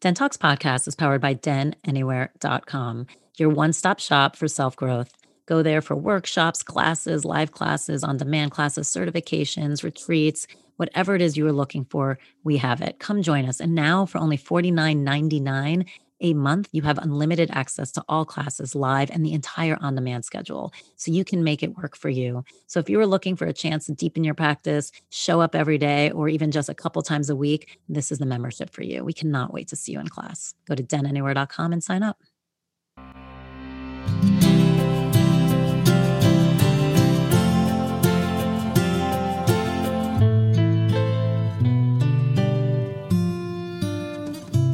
Den 0.00 0.12
Talks 0.12 0.36
podcast 0.36 0.86
is 0.86 0.94
powered 0.94 1.22
by 1.22 1.34
denanywhere.com, 1.34 3.06
your 3.38 3.48
one 3.48 3.72
stop 3.72 3.98
shop 3.98 4.36
for 4.36 4.46
self 4.46 4.76
growth. 4.76 5.10
Go 5.46 5.62
there 5.62 5.80
for 5.80 5.96
workshops, 5.96 6.62
classes, 6.62 7.24
live 7.24 7.52
classes, 7.52 8.04
on 8.04 8.18
demand 8.18 8.50
classes, 8.50 8.88
certifications, 8.88 9.82
retreats, 9.82 10.46
whatever 10.76 11.14
it 11.14 11.22
is 11.22 11.38
you 11.38 11.46
are 11.46 11.52
looking 11.52 11.86
for, 11.86 12.18
we 12.44 12.58
have 12.58 12.82
it. 12.82 12.98
Come 12.98 13.22
join 13.22 13.46
us. 13.48 13.58
And 13.58 13.74
now, 13.74 14.04
for 14.04 14.18
only 14.18 14.36
$49.99 14.36 15.86
a 16.20 16.34
month, 16.34 16.68
you 16.72 16.82
have 16.82 16.98
unlimited 16.98 17.50
access 17.52 17.92
to 17.92 18.04
all 18.08 18.24
classes 18.24 18.74
live 18.74 19.10
and 19.10 19.24
the 19.24 19.32
entire 19.32 19.76
on 19.80 19.94
demand 19.94 20.24
schedule. 20.24 20.72
So 20.96 21.10
you 21.10 21.24
can 21.24 21.44
make 21.44 21.62
it 21.62 21.76
work 21.76 21.96
for 21.96 22.08
you. 22.08 22.44
So 22.66 22.80
if 22.80 22.88
you 22.88 23.00
are 23.00 23.06
looking 23.06 23.36
for 23.36 23.46
a 23.46 23.52
chance 23.52 23.86
to 23.86 23.92
deepen 23.92 24.24
your 24.24 24.34
practice, 24.34 24.92
show 25.10 25.40
up 25.40 25.54
every 25.54 25.78
day, 25.78 26.10
or 26.10 26.28
even 26.28 26.50
just 26.50 26.68
a 26.68 26.74
couple 26.74 27.02
times 27.02 27.30
a 27.30 27.36
week, 27.36 27.78
this 27.88 28.10
is 28.10 28.18
the 28.18 28.26
membership 28.26 28.70
for 28.70 28.82
you. 28.82 29.04
We 29.04 29.12
cannot 29.12 29.52
wait 29.52 29.68
to 29.68 29.76
see 29.76 29.92
you 29.92 30.00
in 30.00 30.08
class. 30.08 30.54
Go 30.66 30.74
to 30.74 30.82
denanywhere.com 30.82 31.72
and 31.72 31.82
sign 31.82 32.02
up. 32.02 32.18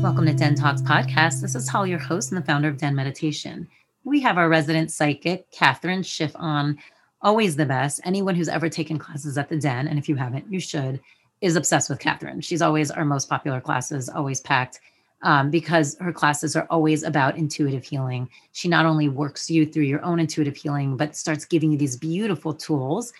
Welcome 0.03 0.27
to 0.27 0.35
Den 0.35 0.57
Talks 0.57 0.83
podcast. 0.83 1.43
This 1.43 1.55
is 1.55 1.69
Holly, 1.69 1.91
your 1.91 1.99
host 2.01 2.33
and 2.33 2.43
the 2.43 2.45
founder 2.45 2.67
of 2.67 2.77
Den 2.77 2.97
Meditation. 2.97 3.69
We 4.03 4.21
have 4.23 4.37
our 4.37 4.49
resident 4.49 4.91
psychic, 4.91 5.49
Catherine 5.53 6.03
Schiff, 6.03 6.33
on. 6.35 6.77
Always 7.21 7.55
the 7.55 7.67
best. 7.67 8.01
Anyone 8.05 8.35
who's 8.35 8.49
ever 8.49 8.69
taken 8.69 8.99
classes 8.99 9.39
at 9.39 9.49
the 9.49 9.57
Den, 9.57 9.87
and 9.87 10.01
if 10.01 10.09
you 10.09 10.17
haven't, 10.17 10.53
you 10.53 10.59
should, 10.59 11.01
is 11.41 11.55
obsessed 11.55 11.89
with 11.89 12.01
Catherine. 12.01 12.41
She's 12.41 12.63
always 12.63 12.91
our 12.91 13.05
most 13.05 13.29
popular 13.29 13.61
classes, 13.61 14.09
always 14.09 14.41
packed. 14.41 14.81
Um, 15.23 15.53
because 15.53 15.97
her 16.01 16.13
classes 16.13 16.57
are 16.57 16.67
always 16.69 17.05
about 17.05 17.37
intuitive 17.37 17.85
healing. 17.85 18.29
She 18.51 18.67
not 18.67 18.87
only 18.87 19.09
works 19.09 19.49
you 19.49 19.65
through 19.65 19.85
your 19.85 20.05
own 20.05 20.19
intuitive 20.19 20.57
healing, 20.57 20.97
but 20.97 21.15
starts 21.15 21.45
giving 21.45 21.71
you 21.71 21.79
these 21.79 21.97
beautiful 21.97 22.53
tools 22.53 23.13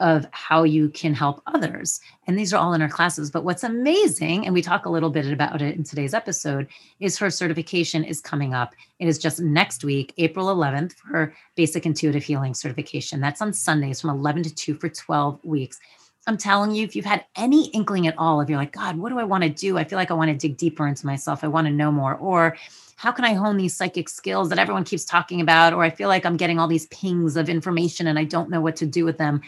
of 0.00 0.26
how 0.32 0.62
you 0.62 0.88
can 0.90 1.14
help 1.14 1.42
others. 1.46 2.00
And 2.26 2.38
these 2.38 2.52
are 2.52 2.58
all 2.58 2.74
in 2.74 2.80
her 2.80 2.88
classes. 2.88 3.30
But 3.30 3.44
what's 3.44 3.64
amazing, 3.64 4.44
and 4.44 4.54
we 4.54 4.62
talk 4.62 4.84
a 4.84 4.90
little 4.90 5.10
bit 5.10 5.30
about 5.32 5.62
it 5.62 5.76
in 5.76 5.84
today's 5.84 6.14
episode, 6.14 6.68
is 7.00 7.18
her 7.18 7.30
certification 7.30 8.04
is 8.04 8.20
coming 8.20 8.52
up. 8.52 8.74
It 8.98 9.08
is 9.08 9.18
just 9.18 9.40
next 9.40 9.84
week, 9.84 10.12
April 10.18 10.54
11th, 10.54 10.94
for 10.94 11.08
her 11.08 11.34
basic 11.54 11.86
intuitive 11.86 12.24
healing 12.24 12.54
certification. 12.54 13.20
That's 13.20 13.40
on 13.40 13.52
Sundays 13.52 14.00
from 14.00 14.10
11 14.10 14.42
to 14.44 14.54
2 14.54 14.74
for 14.74 14.88
12 14.88 15.44
weeks. 15.44 15.78
I'm 16.26 16.36
telling 16.36 16.72
you, 16.72 16.84
if 16.84 16.96
you've 16.96 17.04
had 17.04 17.24
any 17.36 17.68
inkling 17.68 18.08
at 18.08 18.18
all, 18.18 18.40
if 18.40 18.48
you're 18.48 18.58
like, 18.58 18.72
God, 18.72 18.96
what 18.96 19.10
do 19.10 19.18
I 19.18 19.24
want 19.24 19.44
to 19.44 19.48
do? 19.48 19.78
I 19.78 19.84
feel 19.84 19.96
like 19.96 20.10
I 20.10 20.14
want 20.14 20.30
to 20.30 20.36
dig 20.36 20.56
deeper 20.56 20.86
into 20.86 21.06
myself. 21.06 21.44
I 21.44 21.48
want 21.48 21.68
to 21.68 21.72
know 21.72 21.92
more. 21.92 22.16
Or 22.16 22.56
how 22.96 23.12
can 23.12 23.24
I 23.24 23.34
hone 23.34 23.56
these 23.56 23.76
psychic 23.76 24.08
skills 24.08 24.48
that 24.48 24.58
everyone 24.58 24.82
keeps 24.82 25.04
talking 25.04 25.40
about? 25.40 25.72
Or 25.72 25.84
I 25.84 25.90
feel 25.90 26.08
like 26.08 26.26
I'm 26.26 26.36
getting 26.36 26.58
all 26.58 26.66
these 26.66 26.86
pings 26.86 27.36
of 27.36 27.48
information 27.48 28.08
and 28.08 28.18
I 28.18 28.24
don't 28.24 28.50
know 28.50 28.60
what 28.60 28.74
to 28.76 28.86
do 28.86 29.04
with 29.04 29.18
them 29.18 29.40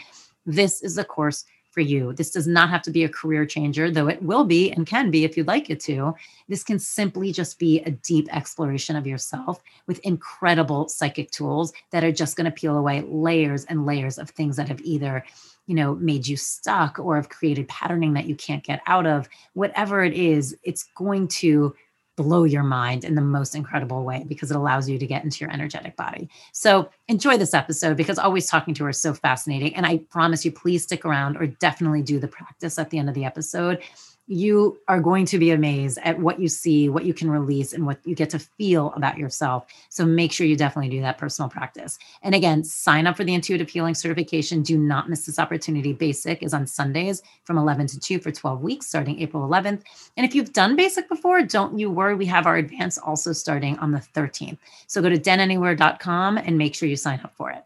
this 0.45 0.81
is 0.81 0.95
the 0.95 1.05
course 1.05 1.45
for 1.71 1.81
you. 1.81 2.13
This 2.13 2.31
does 2.31 2.47
not 2.47 2.69
have 2.69 2.81
to 2.83 2.91
be 2.91 3.03
a 3.03 3.09
career 3.09 3.45
changer, 3.45 3.91
though 3.91 4.07
it 4.07 4.21
will 4.21 4.43
be 4.43 4.71
and 4.71 4.87
can 4.87 5.11
be 5.11 5.23
if 5.23 5.37
you'd 5.37 5.47
like 5.47 5.69
it 5.69 5.79
to. 5.81 6.15
This 6.47 6.63
can 6.63 6.79
simply 6.79 7.31
just 7.31 7.59
be 7.59 7.81
a 7.81 7.91
deep 7.91 8.27
exploration 8.35 8.95
of 8.95 9.05
yourself 9.05 9.61
with 9.87 9.99
incredible 9.99 10.89
psychic 10.89 11.31
tools 11.31 11.71
that 11.91 12.03
are 12.03 12.11
just 12.11 12.35
going 12.35 12.45
to 12.45 12.51
peel 12.51 12.77
away 12.77 13.01
layers 13.07 13.65
and 13.65 13.85
layers 13.85 14.17
of 14.17 14.29
things 14.31 14.55
that 14.57 14.67
have 14.67 14.81
either 14.81 15.23
you 15.67 15.75
know 15.75 15.93
made 15.95 16.27
you 16.27 16.35
stuck 16.35 16.97
or 16.97 17.15
have 17.15 17.29
created 17.29 17.67
patterning 17.67 18.13
that 18.13 18.25
you 18.25 18.35
can't 18.35 18.63
get 18.63 18.81
out 18.87 19.05
of 19.05 19.29
whatever 19.53 20.03
it 20.03 20.13
is 20.13 20.57
it's 20.63 20.89
going 20.95 21.27
to 21.27 21.75
blow 22.23 22.43
your 22.43 22.63
mind 22.63 23.05
in 23.05 23.15
the 23.15 23.21
most 23.21 23.55
incredible 23.55 24.03
way 24.03 24.25
because 24.27 24.51
it 24.51 24.57
allows 24.57 24.89
you 24.89 24.99
to 24.99 25.07
get 25.07 25.23
into 25.23 25.39
your 25.39 25.53
energetic 25.53 25.95
body. 25.95 26.29
So 26.51 26.89
enjoy 27.07 27.37
this 27.37 27.53
episode 27.53 27.95
because 27.95 28.19
always 28.19 28.47
talking 28.47 28.73
to 28.73 28.83
her 28.83 28.89
is 28.89 29.01
so 29.01 29.13
fascinating. 29.13 29.73
And 29.73 29.85
I 29.85 29.99
promise 30.09 30.43
you, 30.43 30.51
please 30.51 30.83
stick 30.83 31.05
around 31.05 31.37
or 31.37 31.47
definitely 31.47 32.01
do 32.01 32.19
the 32.19 32.27
practice 32.27 32.77
at 32.77 32.89
the 32.89 32.97
end 32.97 33.07
of 33.07 33.15
the 33.15 33.23
episode 33.23 33.81
you 34.29 34.79
are 34.87 34.99
going 34.99 35.25
to 35.25 35.39
be 35.39 35.49
amazed 35.49 35.97
at 36.03 36.19
what 36.19 36.39
you 36.39 36.47
see, 36.47 36.87
what 36.87 37.03
you 37.03 37.15
can 37.15 37.31
release, 37.31 37.73
and 37.73 37.87
what 37.87 37.99
you 38.05 38.13
get 38.13 38.29
to 38.29 38.37
feel 38.37 38.93
about 38.95 39.17
yourself. 39.17 39.65
So 39.89 40.05
make 40.05 40.31
sure 40.31 40.45
you 40.45 40.55
definitely 40.55 40.91
do 40.91 41.01
that 41.01 41.17
personal 41.17 41.49
practice. 41.49 41.97
And 42.21 42.35
again, 42.35 42.63
sign 42.63 43.07
up 43.07 43.17
for 43.17 43.23
the 43.23 43.33
intuitive 43.33 43.67
healing 43.67 43.95
certification. 43.95 44.61
Do 44.61 44.77
not 44.77 45.09
miss 45.09 45.25
this 45.25 45.39
opportunity. 45.39 45.93
Basic 45.93 46.43
is 46.43 46.53
on 46.53 46.67
Sundays 46.67 47.23
from 47.43 47.57
11 47.57 47.87
to 47.87 47.99
2 47.99 48.19
for 48.19 48.31
12 48.31 48.61
weeks, 48.61 48.85
starting 48.85 49.19
April 49.19 49.49
11th. 49.49 49.81
And 50.15 50.27
if 50.27 50.35
you've 50.35 50.53
done 50.53 50.75
basic 50.75 51.09
before, 51.09 51.41
don't 51.41 51.79
you 51.79 51.89
worry. 51.89 52.13
We 52.13 52.27
have 52.27 52.45
our 52.45 52.57
advance 52.57 52.99
also 52.99 53.33
starting 53.33 53.79
on 53.79 53.89
the 53.89 53.99
13th. 54.15 54.59
So 54.85 55.01
go 55.01 55.09
to 55.09 55.17
denanywhere.com 55.17 56.37
and 56.37 56.55
make 56.55 56.75
sure 56.75 56.87
you 56.87 56.95
sign 56.97 57.19
up 57.23 57.33
for 57.35 57.49
it. 57.49 57.63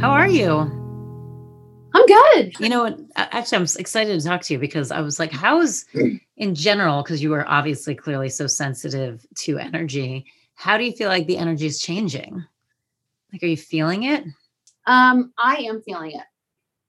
How 0.00 0.10
are 0.10 0.28
you? 0.28 0.83
I'm 1.94 2.06
good. 2.06 2.58
You 2.58 2.68
know, 2.68 3.06
actually, 3.16 3.56
I'm 3.56 3.66
excited 3.78 4.20
to 4.20 4.26
talk 4.26 4.42
to 4.42 4.52
you 4.52 4.58
because 4.58 4.90
I 4.90 5.00
was 5.00 5.18
like, 5.18 5.30
how's 5.30 5.86
in 6.36 6.54
general, 6.54 7.02
because 7.02 7.22
you 7.22 7.32
are 7.34 7.48
obviously 7.48 7.94
clearly 7.94 8.28
so 8.28 8.48
sensitive 8.48 9.24
to 9.36 9.58
energy. 9.58 10.26
How 10.56 10.76
do 10.76 10.84
you 10.84 10.92
feel 10.92 11.08
like 11.08 11.26
the 11.26 11.38
energy 11.38 11.66
is 11.66 11.80
changing? 11.80 12.44
Like, 13.32 13.42
are 13.42 13.46
you 13.46 13.56
feeling 13.56 14.04
it? 14.04 14.24
Um, 14.86 15.32
I 15.38 15.56
am 15.68 15.82
feeling 15.82 16.12
it. 16.12 16.24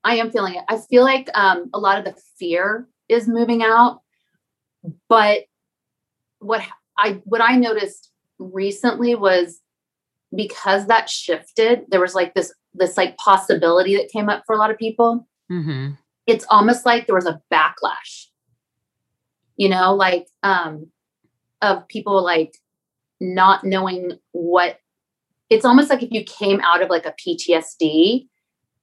I 0.03 0.17
am 0.17 0.31
feeling 0.31 0.55
it. 0.55 0.63
I 0.67 0.77
feel 0.77 1.03
like 1.03 1.29
um, 1.33 1.69
a 1.73 1.79
lot 1.79 1.99
of 1.99 2.05
the 2.05 2.19
fear 2.37 2.87
is 3.07 3.27
moving 3.27 3.63
out, 3.63 4.01
but 5.07 5.45
what 6.39 6.61
I 6.97 7.21
what 7.25 7.41
I 7.41 7.55
noticed 7.57 8.11
recently 8.37 9.15
was 9.15 9.61
because 10.35 10.87
that 10.87 11.09
shifted, 11.09 11.85
there 11.89 12.01
was 12.01 12.13
like 12.15 12.33
this 12.33 12.53
this 12.77 12.97
like 12.97 13.17
possibility 13.17 13.95
that 13.95 14.09
came 14.11 14.29
up 14.29 14.43
for 14.45 14.53
a 14.53 14.57
lot 14.57 14.71
of 14.71 14.77
people. 14.77 15.27
Mm-hmm. 15.51 15.91
It's 16.27 16.45
almost 16.49 16.85
like 16.85 17.05
there 17.05 17.15
was 17.15 17.27
a 17.27 17.41
backlash, 17.53 18.27
you 19.57 19.69
know, 19.69 19.93
like 19.93 20.27
um, 20.43 20.87
of 21.61 21.87
people 21.87 22.23
like 22.23 22.57
not 23.19 23.63
knowing 23.63 24.13
what. 24.31 24.79
It's 25.49 25.65
almost 25.65 25.91
like 25.91 26.01
if 26.01 26.11
you 26.11 26.23
came 26.23 26.59
out 26.61 26.81
of 26.81 26.89
like 26.89 27.05
a 27.05 27.13
PTSD, 27.13 28.27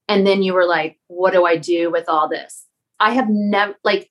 and 0.08 0.26
then 0.26 0.42
you 0.42 0.54
were 0.54 0.66
like, 0.66 0.98
"What 1.08 1.32
do 1.32 1.44
I 1.44 1.56
do 1.56 1.90
with 1.90 2.08
all 2.08 2.28
this?" 2.28 2.66
I 3.00 3.12
have 3.12 3.28
never 3.28 3.74
like. 3.84 4.08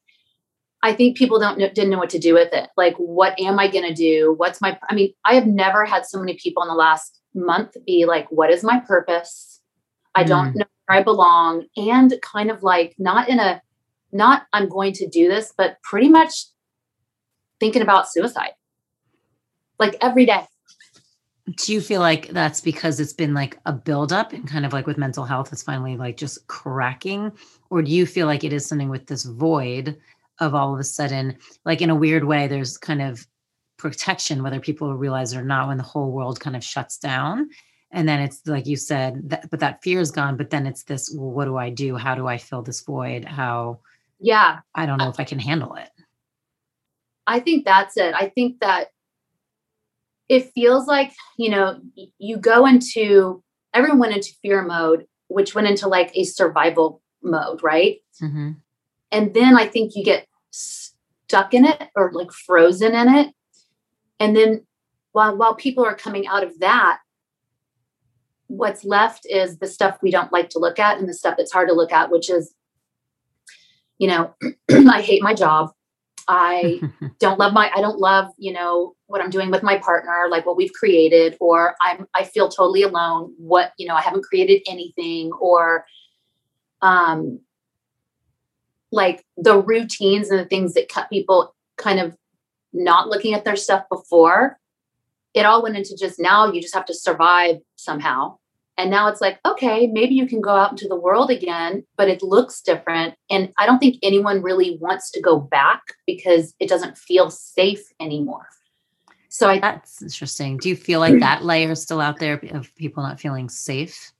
I 0.83 0.93
think 0.93 1.15
people 1.15 1.39
don't 1.39 1.59
know, 1.59 1.69
didn't 1.69 1.91
know 1.91 1.99
what 1.99 2.09
to 2.09 2.19
do 2.19 2.33
with 2.33 2.51
it. 2.53 2.67
Like, 2.75 2.95
what 2.97 3.39
am 3.39 3.59
I 3.59 3.67
going 3.67 3.87
to 3.87 3.93
do? 3.93 4.33
What's 4.35 4.59
my? 4.61 4.77
I 4.89 4.95
mean, 4.95 5.13
I 5.23 5.35
have 5.35 5.45
never 5.45 5.85
had 5.85 6.05
so 6.05 6.19
many 6.19 6.37
people 6.41 6.63
in 6.63 6.69
the 6.69 6.75
last 6.75 7.21
month 7.33 7.77
be 7.85 8.05
like, 8.05 8.27
"What 8.31 8.51
is 8.51 8.63
my 8.63 8.79
purpose?" 8.79 9.50
I 10.15 10.23
don't 10.23 10.53
mm. 10.53 10.55
know 10.55 10.65
where 10.85 10.99
I 10.99 11.03
belong. 11.03 11.65
And 11.77 12.13
kind 12.21 12.51
of 12.51 12.63
like 12.63 12.95
not 12.97 13.29
in 13.29 13.39
a, 13.39 13.61
not 14.11 14.43
I'm 14.53 14.67
going 14.67 14.93
to 14.93 15.07
do 15.07 15.27
this, 15.27 15.53
but 15.57 15.77
pretty 15.83 16.09
much 16.09 16.45
thinking 17.59 17.81
about 17.81 18.11
suicide 18.11 18.51
like 19.79 19.97
every 20.01 20.25
day. 20.25 20.45
Do 21.57 21.73
you 21.73 21.81
feel 21.81 22.01
like 22.01 22.29
that's 22.29 22.61
because 22.61 22.99
it's 22.99 23.13
been 23.13 23.33
like 23.33 23.59
a 23.65 23.73
buildup 23.73 24.31
and 24.31 24.47
kind 24.47 24.65
of 24.65 24.73
like 24.73 24.87
with 24.87 24.97
mental 24.97 25.25
health, 25.25 25.51
it's 25.51 25.63
finally 25.63 25.97
like 25.97 26.15
just 26.15 26.47
cracking? 26.47 27.31
Or 27.69 27.81
do 27.81 27.91
you 27.91 28.05
feel 28.05 28.27
like 28.27 28.43
it 28.43 28.53
is 28.53 28.65
something 28.65 28.89
with 28.89 29.07
this 29.07 29.23
void 29.23 29.97
of 30.39 30.55
all 30.55 30.73
of 30.73 30.79
a 30.79 30.83
sudden, 30.83 31.35
like 31.65 31.81
in 31.81 31.89
a 31.89 31.95
weird 31.95 32.23
way, 32.25 32.47
there's 32.47 32.77
kind 32.77 33.01
of 33.01 33.25
protection, 33.77 34.43
whether 34.43 34.59
people 34.59 34.95
realize 34.95 35.33
it 35.33 35.39
or 35.39 35.43
not, 35.43 35.67
when 35.67 35.77
the 35.77 35.83
whole 35.83 36.11
world 36.11 36.39
kind 36.39 36.55
of 36.55 36.63
shuts 36.63 36.97
down? 36.97 37.49
And 37.91 38.07
then 38.07 38.21
it's 38.21 38.41
like 38.45 38.67
you 38.67 38.77
said 38.77 39.29
that, 39.29 39.49
but 39.49 39.59
that 39.59 39.81
fear 39.83 39.99
is 39.99 40.11
gone 40.11 40.37
but 40.37 40.49
then 40.49 40.65
it's 40.65 40.83
this 40.83 41.13
well 41.15 41.31
what 41.31 41.45
do 41.45 41.57
i 41.57 41.69
do? 41.69 41.95
How 41.95 42.15
do 42.15 42.27
i 42.27 42.37
fill 42.37 42.61
this 42.61 42.81
void? 42.81 43.25
How 43.25 43.79
yeah. 44.19 44.59
I 44.75 44.85
don't 44.85 44.97
know 44.97 45.09
if 45.09 45.19
i 45.19 45.23
can 45.23 45.39
handle 45.39 45.75
it. 45.75 45.89
I 47.27 47.39
think 47.39 47.65
that's 47.65 47.97
it. 47.97 48.13
I 48.13 48.29
think 48.29 48.59
that 48.59 48.87
it 50.29 50.51
feels 50.53 50.87
like 50.87 51.11
you 51.37 51.49
know 51.49 51.79
you 52.17 52.37
go 52.37 52.65
into 52.65 53.43
everyone 53.73 53.99
went 53.99 54.15
into 54.15 54.33
fear 54.41 54.61
mode 54.63 55.05
which 55.27 55.55
went 55.55 55.67
into 55.67 55.87
like 55.87 56.11
a 56.15 56.23
survival 56.23 57.01
mode 57.23 57.63
right? 57.63 57.99
Mm-hmm. 58.21 58.51
and 59.11 59.33
then 59.33 59.57
i 59.57 59.65
think 59.65 59.95
you 59.95 60.03
get 60.03 60.27
stuck 61.31 61.53
in 61.53 61.63
it 61.63 61.81
or 61.95 62.11
like 62.11 62.31
frozen 62.33 62.93
in 62.93 63.15
it. 63.15 63.33
And 64.19 64.35
then 64.35 64.65
while 65.13 65.37
while 65.37 65.55
people 65.55 65.85
are 65.85 65.95
coming 65.95 66.27
out 66.27 66.43
of 66.43 66.59
that 66.59 66.99
what's 68.51 68.83
left 68.83 69.25
is 69.25 69.57
the 69.57 69.67
stuff 69.67 69.97
we 70.01 70.11
don't 70.11 70.31
like 70.33 70.49
to 70.49 70.59
look 70.59 70.77
at 70.77 70.97
and 70.97 71.07
the 71.07 71.13
stuff 71.13 71.35
that's 71.37 71.51
hard 71.51 71.69
to 71.69 71.73
look 71.73 71.93
at, 71.93 72.11
which 72.11 72.29
is, 72.29 72.53
you 73.97 74.07
know, 74.07 74.35
I 74.69 75.01
hate 75.01 75.23
my 75.23 75.33
job. 75.33 75.71
I 76.27 76.81
don't 77.19 77.39
love 77.39 77.53
my, 77.53 77.71
I 77.73 77.81
don't 77.81 77.99
love, 77.99 78.27
you 78.37 78.51
know, 78.51 78.95
what 79.07 79.21
I'm 79.21 79.29
doing 79.29 79.51
with 79.51 79.63
my 79.63 79.77
partner, 79.77 80.27
like 80.29 80.45
what 80.45 80.57
we've 80.57 80.73
created, 80.73 81.37
or 81.39 81.75
I'm, 81.81 82.07
I 82.13 82.25
feel 82.25 82.49
totally 82.49 82.83
alone. 82.83 83.33
What, 83.37 83.71
you 83.77 83.87
know, 83.87 83.95
I 83.95 84.01
haven't 84.01 84.25
created 84.25 84.61
anything, 84.67 85.31
or, 85.31 85.85
um, 86.81 87.39
like 88.91 89.23
the 89.37 89.57
routines 89.57 90.29
and 90.29 90.39
the 90.39 90.45
things 90.45 90.73
that 90.73 90.89
kept 90.89 91.09
people 91.09 91.55
kind 91.77 91.99
of 91.99 92.17
not 92.73 93.07
looking 93.07 93.33
at 93.33 93.45
their 93.45 93.55
stuff 93.55 93.85
before, 93.89 94.57
it 95.33 95.45
all 95.45 95.63
went 95.63 95.77
into 95.77 95.95
just 95.97 96.19
now 96.19 96.51
you 96.51 96.61
just 96.61 96.73
have 96.73 96.85
to 96.85 96.93
survive 96.93 97.57
somehow. 97.77 98.37
And 98.77 98.89
now 98.89 99.07
it's 99.09 99.21
like, 99.21 99.39
okay, 99.45 99.87
maybe 99.87 100.15
you 100.15 100.25
can 100.25 100.41
go 100.41 100.51
out 100.51 100.71
into 100.71 100.87
the 100.87 100.95
world 100.95 101.29
again, 101.29 101.83
but 101.97 102.07
it 102.07 102.23
looks 102.23 102.61
different. 102.61 103.15
And 103.29 103.51
I 103.57 103.65
don't 103.65 103.79
think 103.79 103.97
anyone 104.01 104.41
really 104.41 104.77
wants 104.81 105.11
to 105.11 105.21
go 105.21 105.39
back 105.39 105.81
because 106.07 106.55
it 106.59 106.69
doesn't 106.69 106.97
feel 106.97 107.29
safe 107.29 107.83
anymore. 107.99 108.47
So 109.29 109.49
I, 109.49 109.59
that's 109.59 110.01
interesting. 110.01 110.57
Do 110.57 110.69
you 110.69 110.75
feel 110.75 110.99
like 110.99 111.19
that 111.19 111.43
layer 111.43 111.71
is 111.71 111.81
still 111.81 112.01
out 112.01 112.19
there 112.19 112.39
of 112.51 112.73
people 112.75 113.03
not 113.03 113.19
feeling 113.19 113.49
safe? 113.49 114.11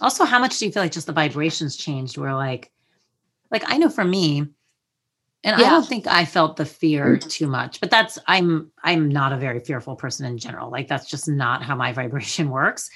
Also, 0.00 0.24
how 0.24 0.38
much 0.38 0.58
do 0.58 0.66
you 0.66 0.72
feel 0.72 0.82
like 0.82 0.92
just 0.92 1.06
the 1.06 1.12
vibrations 1.12 1.76
changed 1.76 2.18
where 2.18 2.34
like 2.34 2.70
like 3.50 3.64
I 3.66 3.78
know 3.78 3.88
for 3.88 4.04
me, 4.04 4.38
and 5.44 5.60
yeah. 5.60 5.66
I 5.66 5.70
don't 5.70 5.86
think 5.86 6.06
I 6.06 6.24
felt 6.24 6.56
the 6.56 6.64
fear 6.64 7.16
mm-hmm. 7.16 7.28
too 7.28 7.46
much, 7.46 7.80
but 7.80 7.90
that's 7.90 8.18
I'm 8.26 8.70
I'm 8.82 9.08
not 9.08 9.32
a 9.32 9.36
very 9.36 9.60
fearful 9.60 9.96
person 9.96 10.26
in 10.26 10.38
general. 10.38 10.70
Like 10.70 10.88
that's 10.88 11.08
just 11.08 11.28
not 11.28 11.62
how 11.62 11.74
my 11.74 11.92
vibration 12.02 12.50
works. 12.50 12.90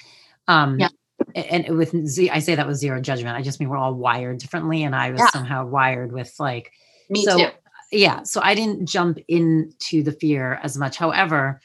Um 0.47 0.79
yeah. 0.79 0.89
and 1.35 1.77
with 1.77 1.95
Z, 2.07 2.29
I 2.29 2.39
say 2.39 2.55
that 2.55 2.67
with 2.67 2.77
zero 2.77 2.99
judgment. 3.01 3.37
I 3.37 3.41
just 3.41 3.59
mean 3.59 3.69
we're 3.69 3.77
all 3.77 3.93
wired 3.93 4.39
differently, 4.39 4.83
and 4.83 4.95
I 4.95 5.11
was 5.11 5.19
yeah. 5.19 5.29
somehow 5.29 5.65
wired 5.65 6.11
with 6.11 6.33
like 6.39 6.71
me 7.09 7.25
so, 7.25 7.37
too. 7.37 7.47
Yeah, 7.91 8.23
so 8.23 8.41
I 8.41 8.55
didn't 8.55 8.87
jump 8.87 9.19
into 9.27 10.01
the 10.01 10.13
fear 10.13 10.59
as 10.63 10.77
much. 10.77 10.97
However, 10.97 11.61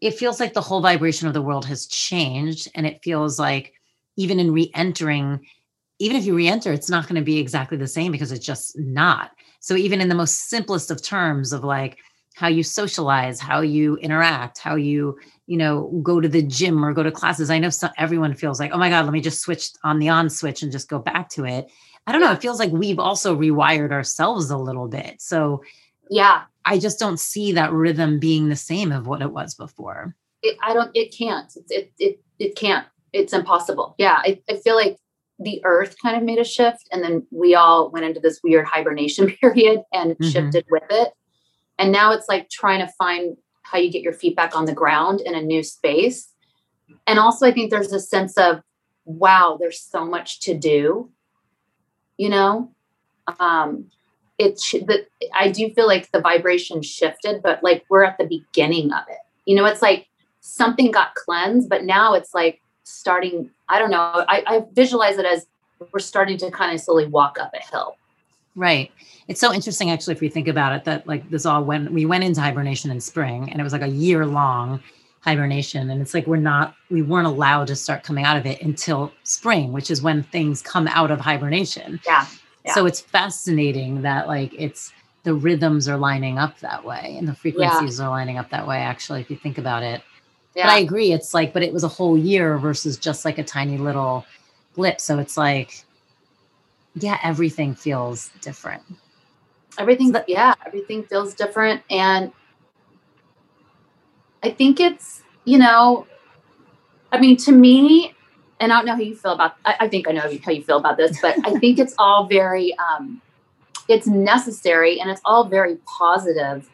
it 0.00 0.14
feels 0.14 0.40
like 0.40 0.54
the 0.54 0.60
whole 0.60 0.80
vibration 0.80 1.28
of 1.28 1.34
the 1.34 1.42
world 1.42 1.64
has 1.66 1.86
changed, 1.86 2.68
and 2.74 2.86
it 2.86 3.00
feels 3.02 3.38
like 3.38 3.74
even 4.16 4.38
in 4.38 4.52
re-entering 4.52 5.40
even 5.98 6.16
if 6.16 6.24
you 6.24 6.34
re-enter 6.34 6.72
it's 6.72 6.90
not 6.90 7.04
going 7.04 7.14
to 7.14 7.24
be 7.24 7.38
exactly 7.38 7.76
the 7.76 7.86
same 7.86 8.10
because 8.10 8.32
it's 8.32 8.44
just 8.44 8.78
not 8.78 9.30
so 9.60 9.76
even 9.76 10.00
in 10.00 10.08
the 10.08 10.14
most 10.14 10.48
simplest 10.48 10.90
of 10.90 11.02
terms 11.02 11.52
of 11.52 11.62
like 11.62 11.98
how 12.34 12.48
you 12.48 12.62
socialize 12.62 13.40
how 13.40 13.60
you 13.60 13.96
interact 13.96 14.58
how 14.58 14.74
you 14.74 15.18
you 15.46 15.56
know 15.56 16.00
go 16.02 16.20
to 16.20 16.28
the 16.28 16.42
gym 16.42 16.84
or 16.84 16.92
go 16.92 17.02
to 17.02 17.10
classes. 17.10 17.50
I 17.50 17.58
know 17.58 17.70
some, 17.70 17.90
everyone 17.98 18.34
feels 18.34 18.60
like 18.60 18.72
oh 18.72 18.78
my 18.78 18.88
god 18.88 19.04
let 19.04 19.12
me 19.12 19.20
just 19.20 19.40
switch 19.40 19.70
on 19.84 19.98
the 19.98 20.08
on 20.08 20.30
switch 20.30 20.62
and 20.62 20.72
just 20.72 20.88
go 20.88 20.98
back 20.98 21.28
to 21.30 21.44
it. 21.44 21.70
I 22.06 22.12
don't 22.12 22.20
know 22.20 22.32
it 22.32 22.40
feels 22.40 22.58
like 22.58 22.70
we've 22.70 22.98
also 22.98 23.36
rewired 23.36 23.92
ourselves 23.92 24.50
a 24.50 24.58
little 24.58 24.88
bit. 24.88 25.20
So 25.20 25.62
yeah. 26.08 26.42
I 26.64 26.78
just 26.78 26.98
don't 26.98 27.18
see 27.18 27.52
that 27.52 27.72
rhythm 27.72 28.18
being 28.18 28.48
the 28.48 28.56
same 28.56 28.92
of 28.92 29.06
what 29.06 29.22
it 29.22 29.32
was 29.32 29.54
before. 29.54 30.14
It, 30.42 30.56
i 30.62 30.72
don't 30.72 30.90
it 30.94 31.14
can't. 31.16 31.52
It, 31.68 31.92
it 31.98 32.20
it 32.38 32.56
can't. 32.56 32.86
It's 33.12 33.32
impossible. 33.32 33.94
Yeah 33.98 34.18
I, 34.22 34.40
I 34.48 34.56
feel 34.56 34.76
like 34.76 34.96
the 35.40 35.60
earth 35.64 35.96
kind 36.00 36.16
of 36.16 36.22
made 36.22 36.38
a 36.38 36.44
shift 36.44 36.86
and 36.92 37.02
then 37.02 37.26
we 37.30 37.54
all 37.54 37.90
went 37.90 38.04
into 38.04 38.20
this 38.20 38.40
weird 38.44 38.66
hibernation 38.66 39.30
period 39.40 39.82
and 39.92 40.12
mm-hmm. 40.12 40.28
shifted 40.28 40.64
with 40.70 40.84
it 40.90 41.12
and 41.80 41.90
now 41.90 42.12
it's 42.12 42.28
like 42.28 42.48
trying 42.50 42.80
to 42.80 42.92
find 42.98 43.36
how 43.62 43.78
you 43.78 43.90
get 43.90 44.02
your 44.02 44.12
feet 44.12 44.36
back 44.36 44.54
on 44.54 44.66
the 44.66 44.72
ground 44.72 45.20
in 45.20 45.34
a 45.34 45.42
new 45.42 45.62
space. 45.62 46.28
And 47.06 47.18
also 47.18 47.46
i 47.46 47.52
think 47.52 47.70
there's 47.70 47.92
a 47.92 48.00
sense 48.00 48.36
of 48.36 48.62
wow 49.04 49.56
there's 49.58 49.80
so 49.80 50.04
much 50.04 50.40
to 50.40 50.54
do 50.56 51.10
you 52.16 52.28
know? 52.28 52.70
Um 53.38 53.86
it 54.38 54.60
that 54.86 55.06
i 55.34 55.50
do 55.50 55.70
feel 55.70 55.86
like 55.86 56.10
the 56.12 56.20
vibration 56.20 56.82
shifted 56.82 57.42
but 57.42 57.62
like 57.62 57.84
we're 57.88 58.04
at 58.04 58.18
the 58.18 58.26
beginning 58.26 58.92
of 58.92 59.04
it. 59.08 59.18
You 59.46 59.56
know 59.56 59.64
it's 59.64 59.82
like 59.82 60.06
something 60.40 60.90
got 60.90 61.14
cleansed 61.14 61.68
but 61.68 61.84
now 61.84 62.14
it's 62.14 62.34
like 62.34 62.60
starting, 62.84 63.50
I 63.68 63.78
don't 63.78 63.90
know, 63.90 64.24
I, 64.28 64.42
I 64.46 64.64
visualize 64.72 65.18
it 65.18 65.26
as 65.26 65.46
we're 65.92 66.00
starting 66.00 66.36
to 66.38 66.50
kind 66.50 66.74
of 66.74 66.80
slowly 66.80 67.06
walk 67.06 67.38
up 67.40 67.52
a 67.54 67.62
hill. 67.70 67.96
Right. 68.56 68.90
It's 69.28 69.40
so 69.40 69.52
interesting, 69.52 69.90
actually, 69.90 70.14
if 70.14 70.22
you 70.22 70.30
think 70.30 70.48
about 70.48 70.72
it, 70.72 70.84
that 70.84 71.06
like 71.06 71.28
this 71.30 71.46
all 71.46 71.64
when 71.64 71.92
we 71.94 72.04
went 72.04 72.24
into 72.24 72.40
hibernation 72.40 72.90
in 72.90 73.00
spring 73.00 73.50
and 73.50 73.60
it 73.60 73.64
was 73.64 73.72
like 73.72 73.82
a 73.82 73.88
year 73.88 74.26
long 74.26 74.82
hibernation. 75.20 75.90
And 75.90 76.00
it's 76.02 76.14
like 76.14 76.26
we're 76.26 76.36
not, 76.36 76.74
we 76.90 77.02
weren't 77.02 77.26
allowed 77.26 77.68
to 77.68 77.76
start 77.76 78.02
coming 78.02 78.24
out 78.24 78.36
of 78.36 78.46
it 78.46 78.60
until 78.62 79.12
spring, 79.22 79.72
which 79.72 79.90
is 79.90 80.02
when 80.02 80.22
things 80.24 80.62
come 80.62 80.88
out 80.88 81.10
of 81.10 81.20
hibernation. 81.20 82.00
Yeah. 82.06 82.26
yeah. 82.64 82.74
So 82.74 82.86
it's 82.86 83.00
fascinating 83.00 84.02
that 84.02 84.26
like 84.26 84.52
it's 84.54 84.92
the 85.22 85.34
rhythms 85.34 85.88
are 85.88 85.98
lining 85.98 86.38
up 86.38 86.58
that 86.60 86.84
way 86.84 87.16
and 87.18 87.28
the 87.28 87.34
frequencies 87.34 87.98
yeah. 87.98 88.06
are 88.06 88.10
lining 88.10 88.38
up 88.38 88.50
that 88.50 88.66
way, 88.66 88.78
actually, 88.78 89.20
if 89.20 89.30
you 89.30 89.36
think 89.36 89.58
about 89.58 89.82
it. 89.82 90.02
Yeah. 90.56 90.66
But 90.66 90.72
I 90.72 90.78
agree. 90.78 91.12
It's 91.12 91.34
like, 91.34 91.52
but 91.52 91.62
it 91.62 91.72
was 91.72 91.84
a 91.84 91.88
whole 91.88 92.18
year 92.18 92.58
versus 92.58 92.96
just 92.96 93.24
like 93.24 93.38
a 93.38 93.44
tiny 93.44 93.78
little 93.78 94.24
blip. 94.74 95.00
So 95.00 95.18
it's 95.18 95.36
like, 95.36 95.84
yeah, 96.94 97.18
everything 97.22 97.74
feels 97.74 98.30
different. 98.40 98.82
Everything, 99.78 100.14
yeah, 100.26 100.54
everything 100.66 101.04
feels 101.04 101.34
different. 101.34 101.82
And 101.90 102.32
I 104.42 104.50
think 104.50 104.80
it's, 104.80 105.22
you 105.44 105.58
know, 105.58 106.06
I 107.12 107.20
mean, 107.20 107.36
to 107.38 107.52
me, 107.52 108.14
and 108.58 108.72
I 108.72 108.76
don't 108.76 108.86
know 108.86 108.94
how 108.94 109.00
you 109.00 109.16
feel 109.16 109.32
about, 109.32 109.56
I, 109.64 109.76
I 109.80 109.88
think 109.88 110.08
I 110.08 110.12
know 110.12 110.20
how 110.20 110.50
you 110.50 110.62
feel 110.62 110.78
about 110.78 110.96
this, 110.96 111.20
but 111.20 111.36
I 111.46 111.58
think 111.58 111.78
it's 111.78 111.94
all 111.98 112.26
very, 112.26 112.76
um, 112.78 113.22
it's 113.88 114.06
necessary 114.06 115.00
and 115.00 115.10
it's 115.10 115.20
all 115.24 115.44
very 115.44 115.78
positive, 115.98 116.68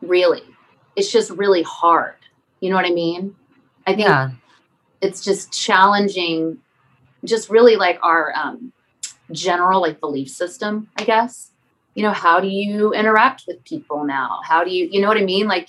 really. 0.00 0.42
It's 0.94 1.12
just 1.12 1.30
really 1.30 1.62
hard 1.62 2.14
you 2.60 2.70
know 2.70 2.76
what 2.76 2.86
I 2.86 2.90
mean? 2.90 3.34
I 3.86 3.94
think 3.94 4.08
yeah. 4.08 4.30
it's 5.00 5.24
just 5.24 5.52
challenging, 5.52 6.58
just 7.24 7.50
really 7.50 7.76
like 7.76 7.98
our 8.02 8.32
um, 8.34 8.72
general 9.32 9.80
like 9.80 10.00
belief 10.00 10.28
system, 10.30 10.88
I 10.96 11.04
guess. 11.04 11.50
You 11.94 12.02
know, 12.02 12.12
how 12.12 12.40
do 12.40 12.48
you 12.48 12.92
interact 12.92 13.44
with 13.46 13.64
people 13.64 14.04
now? 14.04 14.40
How 14.44 14.64
do 14.64 14.70
you, 14.70 14.88
you 14.90 15.00
know 15.00 15.08
what 15.08 15.16
I 15.16 15.24
mean? 15.24 15.48
Like, 15.48 15.68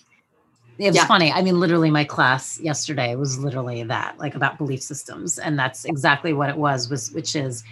it 0.78 0.88
was 0.88 0.96
yeah. 0.96 1.06
funny. 1.06 1.32
I 1.32 1.42
mean, 1.42 1.60
literally, 1.60 1.90
my 1.90 2.04
class 2.04 2.60
yesterday 2.60 3.16
was 3.16 3.40
literally 3.40 3.84
that, 3.84 4.20
like 4.20 4.36
about 4.36 4.58
belief 4.58 4.84
systems, 4.84 5.40
and 5.40 5.58
that's 5.58 5.86
exactly 5.86 6.34
what 6.34 6.50
it 6.50 6.58
was. 6.58 6.90
Was 6.90 7.12
which 7.14 7.36
is, 7.36 7.64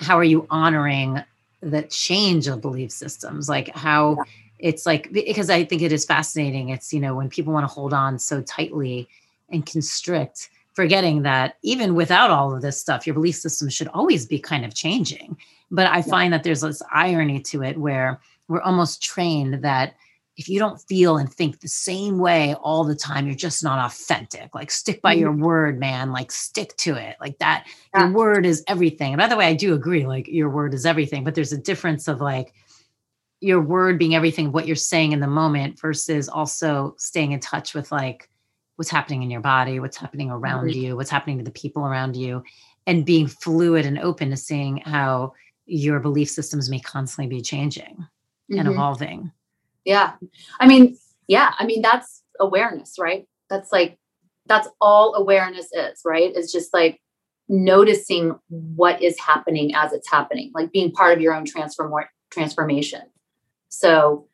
how 0.00 0.18
are 0.18 0.24
you 0.24 0.46
honoring 0.50 1.22
the 1.62 1.82
change 1.84 2.46
of 2.46 2.60
belief 2.60 2.90
systems? 2.90 3.48
Like 3.48 3.74
how 3.74 4.16
yeah 4.16 4.24
it's 4.58 4.86
like 4.86 5.12
because 5.12 5.50
I 5.50 5.64
think 5.64 5.82
it 5.82 5.92
is 5.92 6.04
fascinating. 6.04 6.70
It's 6.70 6.92
you 6.92 7.00
know 7.00 7.14
when 7.14 7.28
people 7.28 7.52
want 7.52 7.68
to 7.68 7.72
hold 7.72 7.92
on 7.92 8.18
so 8.18 8.42
tightly 8.42 9.08
and 9.50 9.64
constrict, 9.66 10.50
forgetting 10.76 11.22
that 11.22 11.56
even 11.62 11.94
without 11.94 12.30
all 12.30 12.54
of 12.54 12.60
this 12.60 12.78
stuff, 12.78 13.06
your 13.06 13.14
belief 13.14 13.34
system 13.34 13.70
should 13.70 13.88
always 13.88 14.26
be 14.26 14.38
kind 14.38 14.62
of 14.62 14.74
changing. 14.74 15.36
But 15.70 15.86
I 15.86 15.96
yeah. 15.96 16.02
find 16.02 16.32
that 16.34 16.44
there's 16.44 16.60
this 16.60 16.82
irony 16.92 17.40
to 17.40 17.62
it 17.62 17.78
where 17.78 18.20
we're 18.46 18.60
almost 18.60 19.02
trained 19.02 19.64
that 19.64 19.94
if 20.36 20.50
you 20.50 20.58
don't 20.58 20.78
feel 20.82 21.16
and 21.16 21.32
think 21.32 21.60
the 21.60 21.68
same 21.68 22.18
way 22.18 22.54
all 22.56 22.84
the 22.84 22.94
time, 22.94 23.26
you're 23.26 23.34
just 23.34 23.64
not 23.64 23.86
authentic. 23.86 24.54
Like 24.54 24.70
stick 24.70 25.00
by 25.00 25.14
mm-hmm. 25.14 25.22
your 25.22 25.32
word, 25.32 25.80
man. 25.80 26.12
Like 26.12 26.30
stick 26.30 26.76
to 26.76 26.94
it. 26.94 27.16
Like 27.22 27.38
that. 27.38 27.66
Yeah. 27.94 28.02
Your 28.04 28.12
word 28.12 28.44
is 28.44 28.62
everything. 28.68 29.14
And 29.14 29.18
by 29.18 29.28
the 29.28 29.36
way, 29.36 29.46
I 29.46 29.54
do 29.54 29.72
agree. 29.72 30.06
Like 30.06 30.28
your 30.28 30.50
word 30.50 30.74
is 30.74 30.84
everything. 30.84 31.24
But 31.24 31.34
there's 31.34 31.54
a 31.54 31.58
difference 31.58 32.06
of 32.06 32.20
like 32.20 32.52
your 33.40 33.62
word 33.62 33.98
being 33.98 34.14
everything 34.14 34.52
what 34.52 34.66
you're 34.66 34.76
saying 34.76 35.12
in 35.12 35.20
the 35.20 35.26
moment 35.26 35.80
versus 35.80 36.28
also 36.28 36.94
staying 36.98 37.32
in 37.32 37.40
touch 37.40 37.72
with 37.72 37.90
like 37.90 38.28
what's 38.76 38.90
happening 38.90 39.22
in 39.22 39.30
your 39.30 39.40
body 39.40 39.80
what's 39.80 39.96
happening 39.96 40.30
around 40.30 40.66
mm-hmm. 40.66 40.78
you 40.78 40.96
what's 40.96 41.10
happening 41.10 41.38
to 41.38 41.44
the 41.44 41.50
people 41.50 41.84
around 41.84 42.16
you 42.16 42.42
and 42.86 43.04
being 43.04 43.26
fluid 43.26 43.84
and 43.84 43.98
open 43.98 44.30
to 44.30 44.36
seeing 44.36 44.78
how 44.78 45.32
your 45.66 45.98
belief 45.98 46.30
systems 46.30 46.70
may 46.70 46.80
constantly 46.80 47.28
be 47.28 47.42
changing 47.42 47.96
mm-hmm. 47.96 48.58
and 48.58 48.68
evolving 48.68 49.30
yeah 49.84 50.12
i 50.60 50.66
mean 50.66 50.96
yeah 51.26 51.52
i 51.58 51.66
mean 51.66 51.82
that's 51.82 52.22
awareness 52.40 52.96
right 52.98 53.26
that's 53.50 53.72
like 53.72 53.98
that's 54.46 54.68
all 54.80 55.14
awareness 55.14 55.66
is 55.72 56.00
right 56.04 56.32
it's 56.34 56.52
just 56.52 56.72
like 56.72 57.00
noticing 57.48 58.36
what 58.48 59.00
is 59.02 59.18
happening 59.20 59.74
as 59.74 59.92
it's 59.92 60.10
happening 60.10 60.50
like 60.54 60.72
being 60.72 60.90
part 60.90 61.16
of 61.16 61.20
your 61.20 61.32
own 61.34 61.44
transform 61.44 61.92
transformation 62.30 63.02
so 63.68 64.26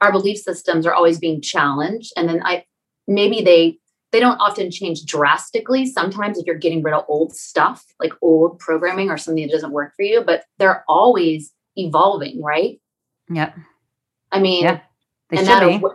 our 0.00 0.12
belief 0.12 0.38
systems 0.38 0.86
are 0.86 0.94
always 0.94 1.18
being 1.18 1.40
challenged. 1.40 2.12
And 2.16 2.28
then 2.28 2.42
I 2.44 2.64
maybe 3.06 3.42
they 3.42 3.78
they 4.12 4.20
don't 4.20 4.38
often 4.38 4.70
change 4.70 5.04
drastically. 5.04 5.86
Sometimes 5.86 6.38
if 6.38 6.46
you're 6.46 6.56
getting 6.56 6.82
rid 6.82 6.94
of 6.94 7.04
old 7.08 7.34
stuff, 7.34 7.84
like 8.00 8.12
old 8.22 8.58
programming 8.58 9.10
or 9.10 9.16
something 9.16 9.46
that 9.46 9.52
doesn't 9.52 9.72
work 9.72 9.94
for 9.94 10.02
you, 10.02 10.22
but 10.22 10.44
they're 10.58 10.84
always 10.88 11.52
evolving, 11.76 12.42
right? 12.42 12.80
Yep. 13.30 13.56
I 14.32 14.40
mean, 14.40 14.64
yeah, 14.64 14.80
they 15.28 15.44
should 15.44 15.80
be. 15.80 15.86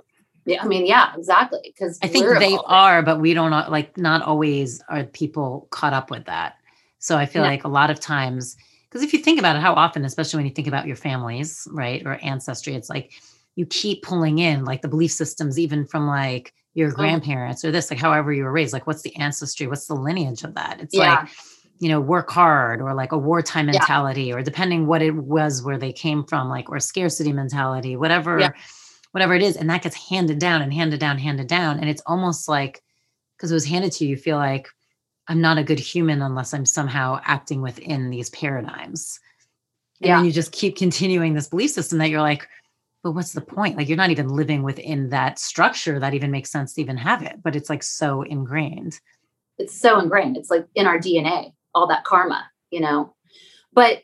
Yeah, 0.48 0.62
I 0.62 0.68
mean, 0.68 0.86
yeah, 0.86 1.14
exactly. 1.18 1.60
Because 1.64 1.98
I 2.04 2.08
think 2.08 2.26
they 2.40 2.54
evolving. 2.54 2.60
are, 2.68 3.02
but 3.02 3.20
we 3.20 3.34
don't 3.34 3.52
uh, 3.52 3.68
like. 3.70 3.98
Not 3.98 4.22
always 4.22 4.82
are 4.90 5.04
people 5.04 5.68
caught 5.72 5.94
up 5.94 6.12
with 6.12 6.26
that. 6.26 6.56
So 7.00 7.18
I 7.18 7.26
feel 7.26 7.42
yeah. 7.42 7.50
like 7.50 7.64
a 7.64 7.68
lot 7.68 7.90
of 7.90 8.00
times 8.00 8.56
because 8.96 9.04
if 9.04 9.12
you 9.12 9.20
think 9.20 9.40
about 9.40 9.56
it, 9.56 9.62
how 9.62 9.74
often, 9.74 10.06
especially 10.06 10.38
when 10.38 10.46
you 10.46 10.54
think 10.54 10.68
about 10.68 10.88
your 10.88 10.96
families, 10.96 11.68
right, 11.72 12.02
or 12.06 12.20
ancestry, 12.24 12.76
it's 12.76 12.90
like 12.90 13.12
you 13.56 13.66
keep 13.66 14.04
pulling 14.04 14.40
in 14.40 14.64
like 14.64 14.82
the 14.82 14.88
belief 14.88 15.12
systems, 15.12 15.60
even 15.60 15.86
from 15.86 16.08
like 16.08 16.54
your 16.76 16.90
oh. 16.90 16.94
grandparents 16.94 17.66
or 17.66 17.72
this, 17.72 17.90
like 17.90 18.00
however 18.00 18.32
you 18.32 18.44
were 18.44 18.52
raised. 18.52 18.74
Like, 18.74 18.86
what's 18.86 19.02
the 19.02 19.16
ancestry? 19.16 19.66
What's 19.66 19.88
the 19.88 19.96
lineage 19.96 20.44
of 20.44 20.54
that? 20.54 20.80
It's 20.80 20.94
yeah. 20.94 21.22
like 21.22 21.30
you 21.80 21.90
know 21.90 22.00
work 22.00 22.30
hard 22.30 22.82
or 22.82 22.94
like 22.94 23.12
a 23.12 23.18
wartime 23.18 23.66
mentality 23.66 24.26
yeah. 24.26 24.36
or 24.36 24.42
depending 24.42 24.88
what 24.88 25.02
it 25.02 25.12
was 25.12 25.64
where 25.64 25.78
they 25.78 25.92
came 25.92 26.24
from 26.24 26.48
like 26.48 26.70
or 26.70 26.80
scarcity 26.80 27.34
mentality 27.34 27.96
whatever 27.96 28.40
yeah. 28.40 28.52
whatever 29.12 29.34
it 29.34 29.42
is 29.42 29.58
and 29.58 29.70
that 29.70 29.82
gets 29.82 30.10
handed 30.10 30.40
down 30.40 30.62
and 30.62 30.74
handed 30.74 31.00
down 31.00 31.18
handed 31.18 31.48
down 31.48 31.80
and 31.80 31.90
it's 31.90 32.02
almost 32.06 32.48
like 32.48 32.82
because 33.36 33.52
it 33.52 33.56
was 33.56 33.66
handed 33.66 33.92
to 33.92 34.06
you 34.06 34.12
you 34.12 34.18
feel 34.18 34.38
like 34.38 34.70
i'm 35.28 35.42
not 35.42 35.58
a 35.58 35.64
good 35.64 35.80
human 35.80 36.22
unless 36.22 36.54
i'm 36.54 36.66
somehow 36.66 37.20
acting 37.26 37.62
within 37.62 38.10
these 38.10 38.30
paradigms 38.30 39.20
and 40.02 40.08
yeah. 40.08 40.24
you 40.24 40.32
just 40.32 40.52
keep 40.52 40.78
continuing 40.78 41.34
this 41.34 41.48
belief 41.48 41.72
system 41.72 41.98
that 41.98 42.10
you're 42.10 42.22
like 42.22 42.48
but 43.06 43.12
what's 43.12 43.32
the 43.32 43.42
point 43.42 43.78
like 43.78 43.88
you're 43.88 43.96
not 43.96 44.10
even 44.10 44.28
living 44.28 44.64
within 44.64 45.10
that 45.10 45.40
structure 45.40 46.00
that 46.00 46.14
even 46.14 46.32
makes 46.32 46.52
sense 46.52 46.74
to 46.74 46.82
even 46.82 46.98
have 46.98 47.22
it 47.22 47.36
but 47.42 47.56
it's 47.56 47.70
like 47.70 47.84
so 47.84 48.24
ingrained 48.24 49.00
it's 49.58 49.80
so 49.80 50.00
ingrained 50.00 50.36
it's 50.36 50.50
like 50.50 50.66
in 50.76 50.86
our 50.86 51.00
dna 51.00 51.54
all 51.76 51.86
that 51.88 52.06
karma, 52.06 52.50
you 52.72 52.80
know. 52.80 53.14
But 53.74 54.02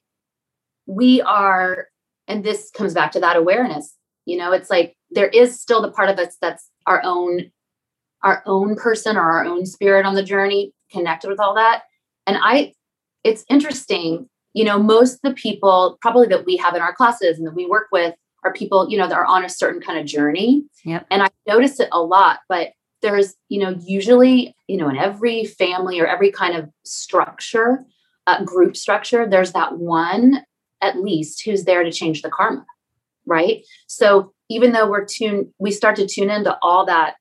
we 0.86 1.22
are, 1.22 1.88
and 2.27 2.43
this 2.43 2.70
comes 2.70 2.93
back 2.93 3.13
to 3.13 3.20
that 3.22 3.38
awareness, 3.38 3.96
you 4.25 4.38
know, 4.38 4.51
it's 4.51 4.70
like 4.70 4.96
there 5.10 5.29
is 5.29 5.60
still 5.60 5.81
the 5.81 5.91
part 5.91 6.10
of 6.10 6.20
us 6.20 6.38
that's 6.39 6.70
our 6.86 7.01
own, 7.03 7.51
our 8.24 8.43
own 8.46 8.75
person 8.75 9.17
or 9.17 9.22
our 9.22 9.46
own 9.46 9.65
spirit 9.65 10.05
on 10.05 10.13
the 10.13 10.22
journey 10.22 10.74
connected 10.91 11.29
with 11.29 11.39
all 11.39 11.55
that. 11.55 11.84
And 12.27 12.38
I, 12.39 12.74
it's 13.24 13.46
interesting, 13.50 14.29
you 14.53 14.65
know, 14.65 14.77
most 14.77 15.22
the 15.24 15.34
people 15.34 15.98
probably 16.01 16.27
that 16.27 16.46
we 16.46 16.58
have 16.58 16.75
in 16.75 16.81
our 16.81 16.93
classes 16.93 17.38
and 17.38 17.48
that 17.48 17.55
we 17.55 17.65
work 17.65 17.88
with 17.91 18.13
are 18.44 18.54
people, 18.54 18.90
you 18.90 18.98
know, 18.98 19.08
that 19.08 19.18
are 19.18 19.26
on 19.26 19.46
a 19.46 19.50
certain 19.50 19.82
kind 19.82 20.00
of 20.00 20.06
journey. 20.06 20.64
Yep. 20.86 21.08
And 21.12 21.22
I 21.24 21.30
notice 21.48 21.80
it 21.80 21.90
a 21.92 22.02
lot, 22.02 22.40
but 22.50 22.72
there's 23.02 23.36
you 23.50 23.60
know 23.60 23.76
usually 23.86 24.56
you 24.68 24.78
know 24.78 24.90
in 24.90 24.98
every 24.98 25.44
family 25.44 26.00
or 26.00 26.08
every 26.08 26.32
kind 26.32 26.56
of 26.56 26.70
structure 26.84 27.84
uh, 28.28 28.44
group 28.44 28.78
structure 28.78 29.28
there's 29.28 29.54
that 29.54 29.78
one 29.78 30.44
at 30.82 31.02
least 31.02 31.42
who's 31.44 31.66
there 31.66 31.84
to 31.84 31.92
change 31.92 32.22
the 32.22 32.30
karma 32.30 32.66
right 33.26 33.64
so 33.88 34.32
even 34.50 34.72
though 34.72 34.90
we're 34.90 35.06
tuned 35.06 35.48
we 35.60 35.72
start 35.72 35.96
to 35.96 36.08
tune 36.08 36.30
into 36.30 36.58
all 36.62 36.86
that 36.86 37.16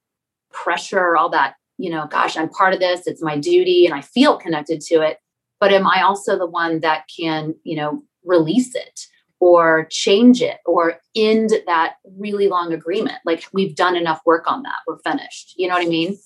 pressure 0.53 1.17
all 1.17 1.31
that 1.31 1.55
you 1.79 1.91
know 1.91 2.07
gosh 2.07 2.37
i'm 2.37 2.49
part 2.49 2.75
of 2.75 2.81
this 2.81 3.07
it's 3.07 3.23
my 3.23 3.39
duty 3.39 3.87
and 3.87 3.95
i 3.95 4.00
feel 4.00 4.37
connected 4.37 4.81
to 4.81 5.00
it 5.00 5.19
but 5.59 5.73
am 5.73 5.87
i 5.87 6.03
also 6.03 6.39
the 6.39 6.47
one 6.47 6.81
that 6.81 7.05
can 7.15 7.55
you 7.65 7.77
know 7.77 8.03
release 8.25 8.75
it 8.75 9.07
or 9.40 9.87
change 9.90 10.42
it 10.42 10.59
or 10.66 11.00
end 11.16 11.50
that 11.66 11.94
really 12.18 12.47
long 12.47 12.73
agreement. 12.73 13.16
Like 13.25 13.44
we've 13.52 13.75
done 13.75 13.97
enough 13.97 14.20
work 14.26 14.50
on 14.50 14.62
that. 14.62 14.76
We're 14.87 14.99
finished. 14.99 15.54
You 15.56 15.66
know 15.66 15.75
what 15.75 15.87
I 15.87 15.88
mean? 15.88 16.16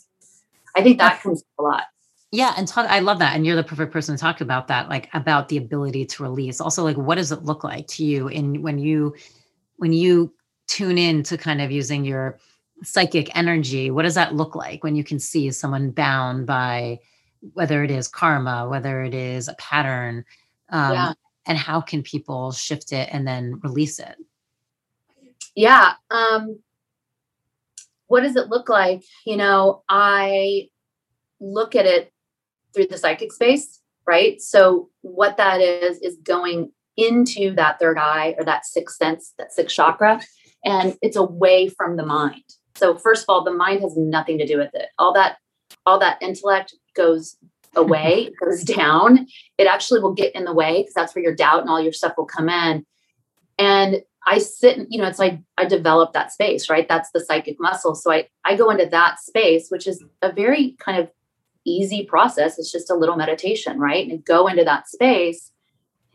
I 0.77 0.83
think 0.83 0.99
that 0.99 1.23
comes 1.23 1.43
a 1.59 1.63
lot. 1.63 1.85
Yeah, 2.33 2.53
and 2.57 2.67
talk, 2.67 2.91
I 2.91 2.99
love 2.99 3.21
that, 3.21 3.37
and 3.37 3.47
you're 3.47 3.55
the 3.55 3.63
perfect 3.63 3.93
person 3.93 4.17
to 4.17 4.21
talk 4.21 4.41
about 4.41 4.67
that, 4.67 4.89
like 4.89 5.09
about 5.15 5.49
the 5.49 5.57
ability 5.57 6.05
to 6.07 6.23
release. 6.25 6.61
Also, 6.61 6.83
like 6.83 6.97
what 6.97 7.15
does 7.15 7.31
it 7.31 7.45
look 7.45 7.63
like 7.63 7.87
to 7.87 8.05
you 8.05 8.27
in 8.27 8.61
when 8.61 8.79
you 8.79 9.15
when 9.77 9.93
you 9.93 10.35
tune 10.67 10.99
in 10.99 11.23
to 11.23 11.39
kind 11.39 11.63
of 11.63 11.71
using 11.71 12.05
your 12.05 12.41
psychic 12.83 13.35
energy? 13.37 13.93
What 13.93 14.03
does 14.03 14.17
that 14.17 14.35
look 14.35 14.57
like 14.57 14.83
when 14.83 14.97
you 14.97 15.05
can 15.05 15.21
see 15.21 15.53
someone 15.53 15.93
bound 15.93 16.45
by 16.47 16.99
whether 17.53 17.85
it 17.85 17.93
is 17.93 18.09
karma, 18.09 18.69
whether 18.69 19.05
it 19.05 19.15
is 19.15 19.47
a 19.47 19.55
pattern? 19.55 20.25
Um, 20.71 20.93
yeah 20.93 21.13
and 21.47 21.59
how 21.59 21.81
can 21.81 22.03
people 22.03 22.53
shift 22.53 22.93
it 22.93 23.09
and 23.13 23.27
then 23.27 23.61
release 23.63 23.99
it? 23.99 24.17
Yeah 25.55 25.95
um 26.11 26.59
what 28.07 28.21
does 28.21 28.37
it 28.37 28.49
look 28.49 28.69
like? 28.69 29.03
You 29.27 29.37
know 29.37 29.83
i 29.89 30.69
look 31.41 31.75
at 31.75 31.87
it 31.87 32.13
through 32.75 32.87
the 32.87 32.99
psychic 32.99 33.33
space 33.33 33.81
right? 34.07 34.41
So 34.41 34.91
what 35.03 35.37
that 35.37 35.61
is 35.61 35.99
is 35.99 36.17
going 36.23 36.73
into 36.97 37.55
that 37.55 37.79
third 37.79 37.99
eye 37.99 38.35
or 38.39 38.45
that 38.45 38.65
sixth 38.65 38.97
sense 38.97 39.35
that 39.39 39.53
sixth 39.53 39.75
chakra 39.75 40.21
and 40.65 40.97
it's 41.03 41.17
away 41.17 41.69
from 41.69 41.97
the 41.97 42.07
mind. 42.07 42.45
So 42.77 42.97
first 42.97 43.25
of 43.25 43.27
all 43.29 43.45
the 43.45 43.53
mind 43.53 43.83
has 43.83 43.97
nothing 43.97 44.39
to 44.39 44.47
do 44.47 44.59
with 44.59 44.75
it. 44.75 44.89
All 44.99 45.13
that 45.15 45.39
all 45.87 45.99
that 45.99 46.23
intellect 46.23 46.75
goes 46.95 47.37
away, 47.77 48.31
it 48.33 48.35
goes 48.45 48.63
down, 48.63 49.27
it 49.59 49.67
actually 49.67 50.01
will 50.01 50.15
get 50.15 50.35
in 50.35 50.45
the 50.45 50.55
way 50.55 50.83
because 50.83 50.95
that's 50.95 51.15
where 51.15 51.25
your 51.25 51.35
doubt 51.35 51.61
and 51.61 51.71
all 51.71 51.81
your 51.81 51.93
stuff 51.93 52.15
will 52.17 52.27
come 52.27 52.49
in. 52.49 52.85
And 53.59 54.03
I 54.27 54.39
sit, 54.39 54.87
you 54.89 55.01
know, 55.01 55.07
it's 55.07 55.19
like 55.19 55.39
I 55.59 55.67
develop 55.67 56.13
that 56.13 56.33
space, 56.33 56.71
right? 56.71 56.89
That's 56.89 57.11
the 57.13 57.21
psychic 57.21 57.57
muscle. 57.61 57.95
So 57.95 58.11
I 58.11 58.29
I 58.45 58.57
go 58.57 58.71
into 58.71 58.87
that 58.87 59.21
space, 59.21 59.69
which 59.69 59.87
is 59.87 60.03
a 60.23 60.33
very 60.33 60.77
kind 60.79 60.99
of 60.99 61.11
easy 61.65 62.05
process. 62.05 62.59
It's 62.59 62.73
just 62.73 62.91
a 62.91 62.95
little 62.95 63.17
meditation, 63.17 63.79
right? 63.79 64.09
And 64.09 64.25
go 64.25 64.47
into 64.47 64.65
that 64.65 64.89
space. 64.89 65.51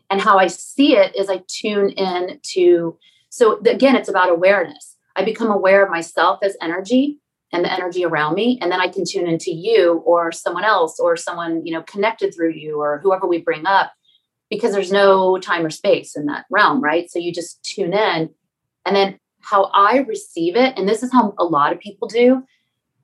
And 0.08 0.20
how 0.20 0.38
I 0.38 0.48
see 0.48 0.96
it 0.96 1.14
is 1.14 1.28
I 1.28 1.42
tune 1.46 1.90
in 1.90 2.40
to, 2.54 2.98
so 3.28 3.60
again, 3.60 3.94
it's 3.94 4.08
about 4.08 4.28
awareness. 4.28 4.96
I 5.14 5.24
become 5.24 5.50
aware 5.50 5.84
of 5.84 5.90
myself 5.90 6.40
as 6.42 6.56
energy 6.60 7.18
and 7.52 7.64
the 7.64 7.72
energy 7.72 8.04
around 8.04 8.34
me 8.34 8.58
and 8.60 8.70
then 8.70 8.80
i 8.80 8.88
can 8.88 9.04
tune 9.04 9.26
into 9.26 9.52
you 9.52 10.02
or 10.04 10.32
someone 10.32 10.64
else 10.64 10.98
or 10.98 11.16
someone 11.16 11.64
you 11.64 11.72
know 11.72 11.82
connected 11.82 12.34
through 12.34 12.52
you 12.52 12.80
or 12.80 13.00
whoever 13.02 13.26
we 13.26 13.38
bring 13.38 13.66
up 13.66 13.92
because 14.50 14.72
there's 14.72 14.92
no 14.92 15.38
time 15.38 15.64
or 15.64 15.70
space 15.70 16.16
in 16.16 16.26
that 16.26 16.44
realm 16.50 16.82
right? 16.82 17.10
So 17.10 17.18
you 17.18 17.32
just 17.32 17.62
tune 17.62 17.94
in. 17.94 18.28
And 18.84 18.96
then 18.96 19.18
how 19.42 19.70
i 19.72 19.98
receive 19.98 20.54
it 20.54 20.74
and 20.76 20.86
this 20.86 21.02
is 21.02 21.10
how 21.10 21.32
a 21.38 21.44
lot 21.44 21.72
of 21.72 21.78
people 21.78 22.06
do 22.06 22.42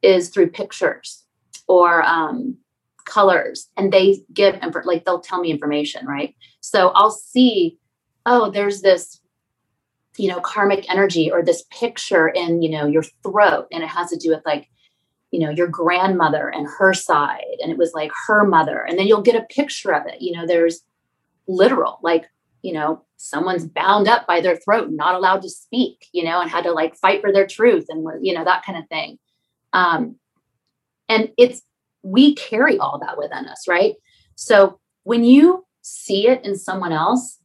is 0.02 0.28
through 0.28 0.50
pictures 0.50 1.24
or 1.66 2.02
um, 2.02 2.58
colors 3.06 3.70
and 3.74 3.90
they 3.90 4.22
give 4.34 4.60
like 4.84 5.06
they'll 5.06 5.20
tell 5.20 5.40
me 5.40 5.50
information 5.50 6.06
right? 6.06 6.34
So 6.60 6.88
i'll 6.88 7.10
see 7.10 7.78
oh 8.26 8.50
there's 8.50 8.82
this 8.82 9.20
you 10.18 10.28
know 10.28 10.40
karmic 10.40 10.90
energy 10.90 11.30
or 11.30 11.42
this 11.42 11.64
picture 11.70 12.28
in 12.28 12.62
you 12.62 12.70
know 12.70 12.86
your 12.86 13.02
throat 13.22 13.66
and 13.72 13.82
it 13.82 13.88
has 13.88 14.10
to 14.10 14.16
do 14.16 14.30
with 14.30 14.42
like 14.44 14.68
you 15.30 15.40
know 15.40 15.50
your 15.50 15.66
grandmother 15.66 16.48
and 16.48 16.66
her 16.78 16.92
side 16.94 17.56
and 17.60 17.70
it 17.70 17.78
was 17.78 17.92
like 17.94 18.10
her 18.26 18.44
mother 18.44 18.84
and 18.88 18.98
then 18.98 19.06
you'll 19.06 19.22
get 19.22 19.36
a 19.36 19.46
picture 19.54 19.92
of 19.92 20.06
it. 20.06 20.20
You 20.20 20.32
know 20.32 20.46
there's 20.46 20.80
literal 21.46 21.98
like 22.02 22.26
you 22.62 22.72
know 22.72 23.04
someone's 23.16 23.66
bound 23.66 24.08
up 24.08 24.26
by 24.26 24.40
their 24.40 24.56
throat 24.56 24.88
not 24.90 25.14
allowed 25.14 25.42
to 25.42 25.50
speak 25.50 26.06
you 26.12 26.24
know 26.24 26.40
and 26.40 26.50
had 26.50 26.64
to 26.64 26.72
like 26.72 26.96
fight 26.96 27.20
for 27.20 27.32
their 27.32 27.46
truth 27.46 27.86
and 27.88 28.06
you 28.24 28.34
know 28.34 28.44
that 28.44 28.64
kind 28.64 28.78
of 28.78 28.88
thing. 28.88 29.18
Um 29.72 30.16
and 31.08 31.30
it's 31.36 31.62
we 32.02 32.34
carry 32.34 32.78
all 32.78 32.98
that 33.00 33.18
within 33.18 33.46
us 33.46 33.66
right? 33.68 33.94
So 34.36 34.80
when 35.02 35.24
you 35.24 35.64
see 35.82 36.28
it 36.28 36.44
in 36.44 36.56
someone 36.56 36.92
else 36.92 37.38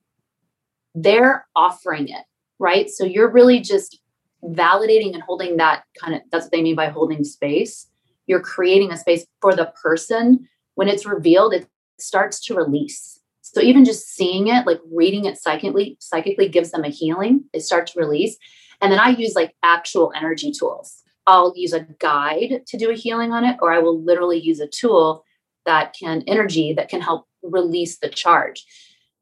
they're 0.93 1.47
offering 1.55 2.09
it 2.09 2.25
right? 2.61 2.89
So 2.89 3.03
you're 3.03 3.31
really 3.31 3.59
just 3.59 3.99
validating 4.43 5.13
and 5.13 5.23
holding 5.23 5.57
that 5.57 5.83
kind 5.99 6.15
of 6.15 6.21
that's 6.31 6.45
what 6.45 6.51
they 6.51 6.61
mean 6.61 6.75
by 6.75 6.89
holding 6.89 7.23
space. 7.23 7.87
You're 8.27 8.39
creating 8.39 8.91
a 8.91 8.97
space 8.97 9.25
for 9.41 9.55
the 9.55 9.73
person. 9.81 10.47
When 10.75 10.87
it's 10.87 11.05
revealed, 11.05 11.53
it 11.53 11.67
starts 11.99 12.39
to 12.45 12.55
release. 12.55 13.19
So 13.41 13.61
even 13.61 13.83
just 13.83 14.07
seeing 14.07 14.47
it, 14.47 14.65
like 14.65 14.79
reading 14.91 15.25
it 15.25 15.37
psychically, 15.37 15.97
psychically 15.99 16.47
gives 16.47 16.71
them 16.71 16.85
a 16.85 16.89
healing. 16.89 17.43
They 17.51 17.59
start 17.59 17.87
to 17.87 17.99
release. 17.99 18.37
And 18.79 18.91
then 18.91 18.99
I 18.99 19.09
use 19.09 19.33
like 19.35 19.55
actual 19.63 20.13
energy 20.15 20.51
tools. 20.51 21.03
I'll 21.27 21.53
use 21.55 21.73
a 21.73 21.87
guide 21.99 22.61
to 22.67 22.77
do 22.77 22.89
a 22.89 22.95
healing 22.95 23.31
on 23.31 23.43
it, 23.43 23.57
or 23.61 23.71
I 23.71 23.79
will 23.79 24.01
literally 24.01 24.39
use 24.39 24.59
a 24.59 24.67
tool 24.67 25.25
that 25.65 25.95
can 25.99 26.23
energy 26.27 26.73
that 26.73 26.89
can 26.89 27.01
help 27.01 27.27
release 27.43 27.97
the 27.97 28.09
charge. 28.09 28.65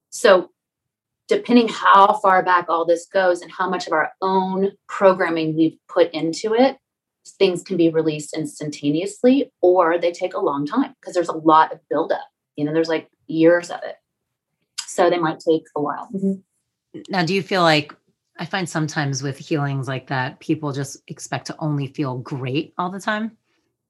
So 0.09 0.51
depending 1.29 1.69
how 1.69 2.19
far 2.21 2.43
back 2.43 2.65
all 2.67 2.85
this 2.85 3.05
goes 3.05 3.41
and 3.41 3.51
how 3.51 3.69
much 3.69 3.87
of 3.87 3.93
our 3.93 4.11
own 4.21 4.71
programming 4.87 5.55
we've 5.55 5.77
put 5.87 6.11
into 6.11 6.53
it, 6.55 6.77
things 7.37 7.61
can 7.61 7.77
be 7.77 7.89
released 7.89 8.35
instantaneously 8.35 9.51
or 9.61 9.99
they 9.99 10.11
take 10.11 10.33
a 10.33 10.39
long 10.39 10.65
time 10.65 10.95
because 10.99 11.13
there's 11.13 11.29
a 11.29 11.37
lot 11.37 11.71
of 11.71 11.79
buildup. 11.87 12.27
You 12.55 12.65
know, 12.65 12.73
there's 12.73 12.89
like 12.89 13.07
years 13.27 13.69
of 13.69 13.79
it. 13.83 13.95
So 14.81 15.09
they 15.09 15.19
might 15.19 15.39
take 15.39 15.63
a 15.75 15.81
while. 15.81 16.09
Mm-hmm. 16.13 17.01
Now, 17.09 17.23
do 17.23 17.35
you 17.35 17.43
feel 17.43 17.61
like 17.61 17.95
I 18.39 18.45
find 18.45 18.67
sometimes 18.67 19.21
with 19.21 19.37
healings 19.37 19.87
like 19.87 20.07
that, 20.07 20.39
people 20.39 20.73
just 20.73 20.97
expect 21.07 21.45
to 21.47 21.55
only 21.59 21.87
feel 21.87 22.17
great 22.17 22.73
all 22.79 22.89
the 22.89 22.99
time? 22.99 23.37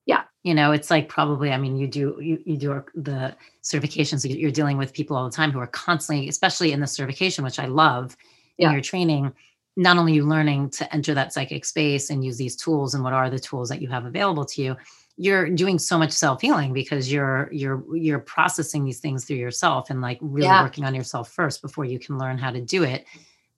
Yeah 0.10 0.24
you 0.42 0.56
know 0.56 0.72
it's 0.72 0.90
like 0.90 1.08
probably 1.08 1.52
i 1.52 1.58
mean 1.58 1.78
you 1.78 1.88
do 1.88 2.18
you, 2.20 2.42
you 2.44 2.58
do 2.58 2.84
the 2.96 3.36
certifications 3.64 4.28
you're 4.28 4.52
dealing 4.52 4.78
with 4.78 4.92
people 4.92 5.16
all 5.16 5.30
the 5.30 5.36
time 5.36 5.52
who 5.52 5.60
are 5.60 5.68
constantly 5.68 6.28
especially 6.28 6.72
in 6.72 6.80
the 6.80 6.88
certification 6.88 7.44
which 7.44 7.60
i 7.60 7.68
love 7.68 8.18
in 8.58 8.66
yeah. 8.66 8.72
your 8.72 8.82
training 8.82 9.32
not 9.78 9.98
only 9.98 10.14
you 10.14 10.26
learning 10.26 10.68
to 10.70 10.92
enter 10.94 11.14
that 11.14 11.32
psychic 11.32 11.64
space 11.64 12.10
and 12.10 12.26
use 12.26 12.38
these 12.38 12.56
tools 12.56 12.96
and 12.96 13.04
what 13.04 13.14
are 13.14 13.30
the 13.30 13.40
tools 13.40 13.70
that 13.70 13.82
you 13.84 13.88
have 13.88 14.06
available 14.06 14.44
to 14.44 14.64
you 14.64 14.76
you're 15.16 15.50
doing 15.50 15.78
so 15.78 15.98
much 15.98 16.12
self-healing 16.12 16.74
because 16.74 17.12
you're 17.12 17.48
you're 17.52 17.84
you're 17.96 18.20
processing 18.20 18.84
these 18.84 19.00
things 19.00 19.26
through 19.26 19.38
yourself 19.38 19.92
and 19.92 20.02
like 20.02 20.18
really 20.22 20.48
yeah. 20.48 20.64
working 20.64 20.86
on 20.86 20.96
yourself 20.96 21.30
first 21.32 21.62
before 21.62 21.86
you 21.86 22.00
can 22.00 22.18
learn 22.18 22.38
how 22.38 22.50
to 22.50 22.62
do 22.62 22.84
it 22.84 23.06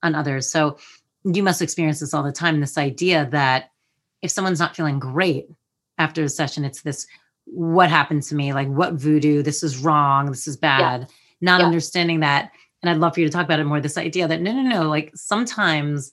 on 0.03 0.15
others 0.15 0.51
so 0.51 0.77
you 1.23 1.43
must 1.43 1.61
experience 1.61 2.01
this 2.01 2.13
all 2.13 2.23
the 2.23 2.31
time 2.31 2.59
this 2.59 2.77
idea 2.77 3.25
that 3.31 3.71
if 4.21 4.29
someone's 4.29 4.59
not 4.59 4.75
feeling 4.75 4.99
great 4.99 5.47
after 6.01 6.21
the 6.21 6.29
session 6.29 6.65
it's 6.65 6.81
this 6.81 7.07
what 7.45 7.89
happened 7.89 8.23
to 8.23 8.35
me? 8.35 8.53
Like 8.53 8.67
what 8.67 8.93
voodoo? 8.93 9.41
This 9.41 9.63
is 9.63 9.77
wrong. 9.77 10.27
This 10.27 10.47
is 10.47 10.57
bad. 10.57 11.01
Yeah. 11.01 11.07
Not 11.41 11.59
yeah. 11.59 11.67
understanding 11.67 12.19
that. 12.21 12.51
And 12.81 12.89
I'd 12.89 12.97
love 12.97 13.13
for 13.13 13.19
you 13.19 13.25
to 13.25 13.31
talk 13.31 13.45
about 13.45 13.59
it 13.59 13.65
more. 13.65 13.81
This 13.81 13.97
idea 13.97 14.27
that 14.27 14.41
no, 14.41 14.51
no, 14.53 14.61
no, 14.61 14.89
like 14.89 15.11
sometimes 15.15 16.11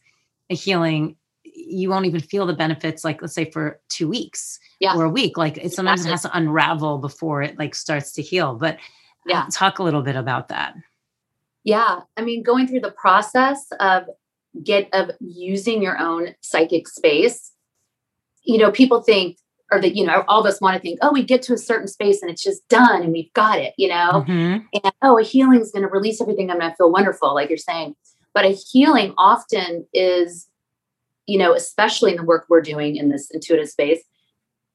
a 0.50 0.54
healing, 0.54 1.16
you 1.45 1.88
won't 1.88 2.07
even 2.07 2.21
feel 2.21 2.47
the 2.47 2.52
benefits, 2.54 3.04
like 3.04 3.23
let's 3.23 3.35
say 3.35 3.50
for 3.50 3.80
two 3.88 4.09
weeks 4.09 4.59
yeah. 4.80 4.95
or 4.95 5.04
a 5.04 5.11
week. 5.11 5.37
Like 5.37 5.57
it 5.59 5.73
sometimes 5.73 6.00
exactly. 6.00 6.11
it 6.11 6.12
has 6.12 6.23
to 6.23 6.37
unravel 6.37 6.99
before 6.99 7.42
it 7.42 7.59
like 7.59 7.75
starts 7.75 8.12
to 8.12 8.23
heal. 8.23 8.54
But 8.54 8.75
uh, 8.76 8.78
yeah, 9.26 9.47
talk 9.50 9.78
a 9.78 9.83
little 9.83 10.02
bit 10.02 10.16
about 10.16 10.49
that. 10.49 10.75
Yeah. 11.64 12.00
I 12.16 12.23
mean, 12.23 12.42
going 12.42 12.66
through 12.66 12.80
the 12.80 12.90
process 12.90 13.66
of 13.80 14.04
get 14.62 14.88
of 14.92 15.11
using 15.21 15.83
your 15.83 15.99
own 15.99 16.35
psychic 16.40 16.88
space, 16.88 17.52
you 18.42 18.59
know, 18.59 18.71
people 18.71 19.02
think 19.02 19.38
or 19.70 19.80
that 19.80 19.94
you 19.96 20.04
know 20.04 20.25
all 20.28 20.40
of 20.40 20.46
us 20.46 20.60
want 20.60 20.75
to 20.75 20.80
think 20.80 20.98
oh 21.02 21.12
we 21.12 21.22
get 21.22 21.42
to 21.42 21.52
a 21.52 21.58
certain 21.58 21.88
space 21.88 22.22
and 22.22 22.30
it's 22.30 22.42
just 22.42 22.66
done 22.68 23.02
and 23.02 23.12
we've 23.12 23.32
got 23.34 23.58
it 23.58 23.75
you 23.76 23.88
know? 23.88 24.25
Mm-hmm. 24.26 24.58
and 24.84 24.92
oh 25.02 25.18
a 25.18 25.22
healing 25.22 25.60
is 25.60 25.70
going 25.70 25.82
to 25.82 25.88
release 25.88 26.20
everything 26.20 26.50
i'm 26.50 26.58
going 26.58 26.70
to 26.70 26.76
feel 26.76 26.90
wonderful 26.90 27.34
like 27.34 27.48
you're 27.48 27.58
saying. 27.58 27.94
But 28.34 28.44
a 28.44 28.50
healing 28.50 29.14
often 29.18 29.87
is 29.92 30.48
you 31.26 31.38
know 31.38 31.54
especially 31.54 32.12
in 32.12 32.16
the 32.16 32.25
work 32.25 32.46
we're 32.48 32.60
doing 32.60 32.96
in 32.96 33.08
this 33.08 33.30
intuitive 33.30 33.68
space 33.68 34.02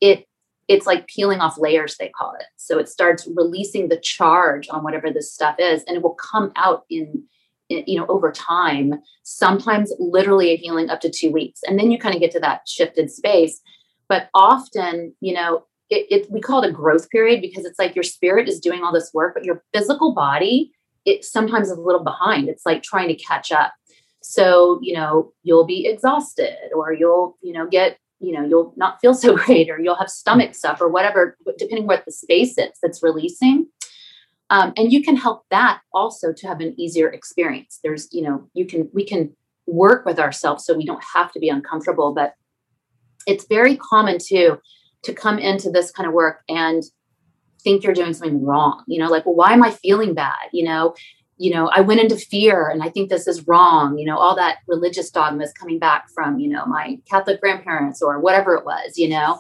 it 0.02 0.28
it's 0.68 0.88
like 0.88 1.08
peeling 1.08 1.40
off 1.40 1.58
layers 1.58 1.98
they 1.98 2.10
call 2.10 2.34
it. 2.40 2.46
So 2.56 2.80
it 2.80 2.88
starts 2.88 3.28
releasing 3.36 3.90
the 3.90 3.98
charge 3.98 4.70
on 4.70 4.84
whatever 4.84 5.12
this 5.12 5.34
stuff 5.34 5.56
is 5.60 5.84
and 5.88 5.98
it 5.98 6.04
will 6.04 6.16
come 6.16 6.52
out 6.56 6.84
in, 6.90 7.24
in 7.70 7.84
you 7.88 8.00
know 8.00 8.06
over 8.08 8.32
time 8.32 8.96
sometimes 9.24 9.94
literally 10.00 10.52
a 10.52 10.58
healing 10.58 10.90
up 10.90 11.02
to 11.02 11.10
two 11.10 11.32
weeks. 11.32 11.62
And 11.68 11.80
then 11.80 11.92
you 11.92 11.98
kind 11.98 12.16
of 12.16 12.22
get 12.22 12.32
to 12.32 12.40
that 12.42 12.68
shifted 12.68 13.12
space 13.12 13.62
but 14.10 14.30
often 14.34 15.14
you 15.22 15.34
know 15.34 15.66
it, 15.90 16.08
it, 16.10 16.32
we 16.32 16.42
call 16.42 16.64
it 16.64 16.70
a 16.70 16.74
growth 16.74 17.10
period 17.10 17.42
because 17.42 17.66
it's 17.66 17.78
like 17.78 17.96
your 17.96 18.04
spirit 18.04 18.48
is 18.48 18.60
doing 18.60 18.84
all 18.84 18.94
this 18.94 19.12
work 19.14 19.34
but 19.34 19.44
your 19.44 19.64
physical 19.74 20.14
body 20.14 20.72
it 21.06 21.26
sometimes 21.26 21.70
is 21.70 21.78
a 21.78 21.82
little 21.82 22.04
behind. 22.04 22.50
It's 22.50 22.66
like 22.66 22.84
trying 22.84 23.10
to 23.10 23.16
catch 23.16 23.52
up. 23.52 23.74
So 24.22 24.80
you 24.82 24.94
know 24.94 25.34
you'll 25.44 25.66
be 25.66 25.86
exhausted 25.86 26.56
or 26.76 26.94
you'll 26.94 27.38
you 27.42 27.54
know 27.54 27.68
get 27.68 27.98
you 28.20 28.34
know 28.34 28.46
you'll 28.46 28.74
not 28.78 29.00
feel 29.02 29.14
so 29.14 29.36
great 29.46 29.70
or 29.70 29.80
you'll 29.80 29.96
have 29.96 30.10
stomach 30.10 30.56
stuff 30.56 30.82
or 30.82 30.88
whatever 30.88 31.38
depending 31.58 31.88
what 31.88 32.06
the 32.06 32.12
space 32.12 32.58
is 32.58 32.72
that's 32.82 33.04
releasing. 33.04 33.68
Um, 34.50 34.74
and 34.78 34.92
you 34.92 35.04
can 35.04 35.16
help 35.16 35.44
that 35.50 35.82
also 35.94 36.32
to 36.32 36.48
have 36.48 36.60
an 36.60 36.80
easier 36.80 37.10
experience. 37.10 37.80
There's 37.84 38.08
you 38.14 38.22
know 38.22 38.50
you 38.54 38.66
can 38.66 38.90
we 38.94 39.06
can 39.06 39.36
work 39.66 40.06
with 40.06 40.20
ourselves 40.20 40.66
so 40.66 40.76
we 40.76 40.86
don't 40.86 41.04
have 41.16 41.32
to 41.32 41.40
be 41.40 41.48
uncomfortable 41.48 42.14
but 42.14 42.34
it's 43.28 43.46
very 43.48 43.78
common 43.78 44.18
too 44.20 44.60
to 45.04 45.14
come 45.14 45.38
into 45.38 45.70
this 45.70 45.92
kind 45.92 46.08
of 46.08 46.14
work 46.14 46.44
and 46.50 46.84
think 47.62 47.84
you're 47.84 47.94
doing 47.94 48.14
something 48.14 48.44
wrong 48.44 48.84
you 48.88 49.00
know 49.00 49.10
like 49.10 49.26
well 49.26 49.36
why 49.36 49.54
am 49.54 49.64
i 49.64 49.72
feeling 49.72 50.14
bad 50.14 50.50
you 50.52 50.64
know 50.64 50.94
you 51.38 51.52
know, 51.52 51.68
I 51.74 51.82
went 51.82 52.00
into 52.00 52.16
fear 52.16 52.70
and 52.70 52.84
I 52.84 52.90
think 52.90 53.10
this 53.10 53.28
is 53.28 53.48
wrong. 53.48 53.98
You 53.98 54.06
know, 54.06 54.18
all 54.18 54.36
that 54.36 54.60
religious 54.68 55.10
dogma 55.10 55.44
is 55.44 55.52
coming 55.52 55.80
back 55.80 56.10
from, 56.10 56.40
you 56.40 56.48
know, 56.48 56.66
my 56.66 57.00
Catholic 57.10 57.42
grandparents 57.42 58.02
or 58.02 58.20
whatever 58.20 58.56
it 58.56 58.66
was, 58.66 58.98
you 58.98 59.10
know. 59.10 59.40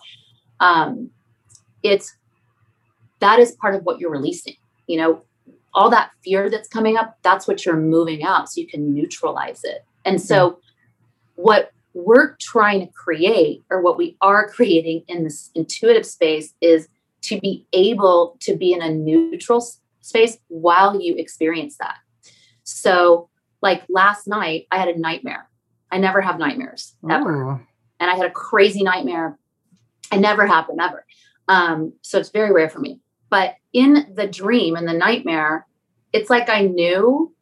Um, 0.59 1.11
it's 1.83 2.15
that 3.19 3.39
is 3.39 3.53
part 3.53 3.75
of 3.75 3.83
what 3.83 3.99
you're 3.99 4.11
releasing, 4.11 4.55
you 4.87 4.97
know, 4.97 5.23
all 5.73 5.89
that 5.91 6.11
fear 6.23 6.49
that's 6.49 6.67
coming 6.67 6.97
up, 6.97 7.17
that's 7.23 7.47
what 7.47 7.65
you're 7.65 7.77
moving 7.77 8.23
out 8.23 8.49
so 8.49 8.59
you 8.59 8.67
can 8.67 8.93
neutralize 8.93 9.63
it. 9.63 9.85
And 10.03 10.21
so, 10.21 10.59
what 11.35 11.71
we're 11.93 12.35
trying 12.37 12.81
to 12.81 12.91
create, 12.91 13.63
or 13.69 13.81
what 13.81 13.97
we 13.97 14.17
are 14.21 14.49
creating 14.49 15.03
in 15.07 15.23
this 15.23 15.51
intuitive 15.55 16.05
space, 16.05 16.53
is 16.61 16.87
to 17.21 17.39
be 17.39 17.65
able 17.73 18.37
to 18.41 18.55
be 18.55 18.73
in 18.73 18.81
a 18.81 18.89
neutral 18.89 19.65
space 20.01 20.37
while 20.47 20.99
you 20.99 21.15
experience 21.15 21.77
that. 21.77 21.97
So, 22.63 23.29
like 23.61 23.83
last 23.89 24.27
night, 24.27 24.67
I 24.71 24.77
had 24.77 24.89
a 24.89 24.99
nightmare. 24.99 25.49
I 25.91 25.97
never 25.97 26.21
have 26.21 26.39
nightmares 26.39 26.95
ever. 27.09 27.43
Ooh. 27.43 27.59
And 27.99 28.09
I 28.09 28.15
had 28.15 28.25
a 28.25 28.31
crazy 28.31 28.83
nightmare. 28.83 29.37
I 30.11 30.17
never 30.17 30.45
have 30.45 30.67
them 30.67 30.79
ever. 30.79 31.05
Um, 31.47 31.93
so 32.01 32.19
it's 32.19 32.29
very 32.29 32.51
rare 32.51 32.69
for 32.69 32.79
me. 32.79 32.99
But 33.29 33.55
in 33.71 34.13
the 34.15 34.27
dream 34.27 34.75
and 34.75 34.87
the 34.87 34.93
nightmare, 34.93 35.65
it's 36.11 36.29
like 36.29 36.49
I 36.49 36.63
knew 36.63 37.33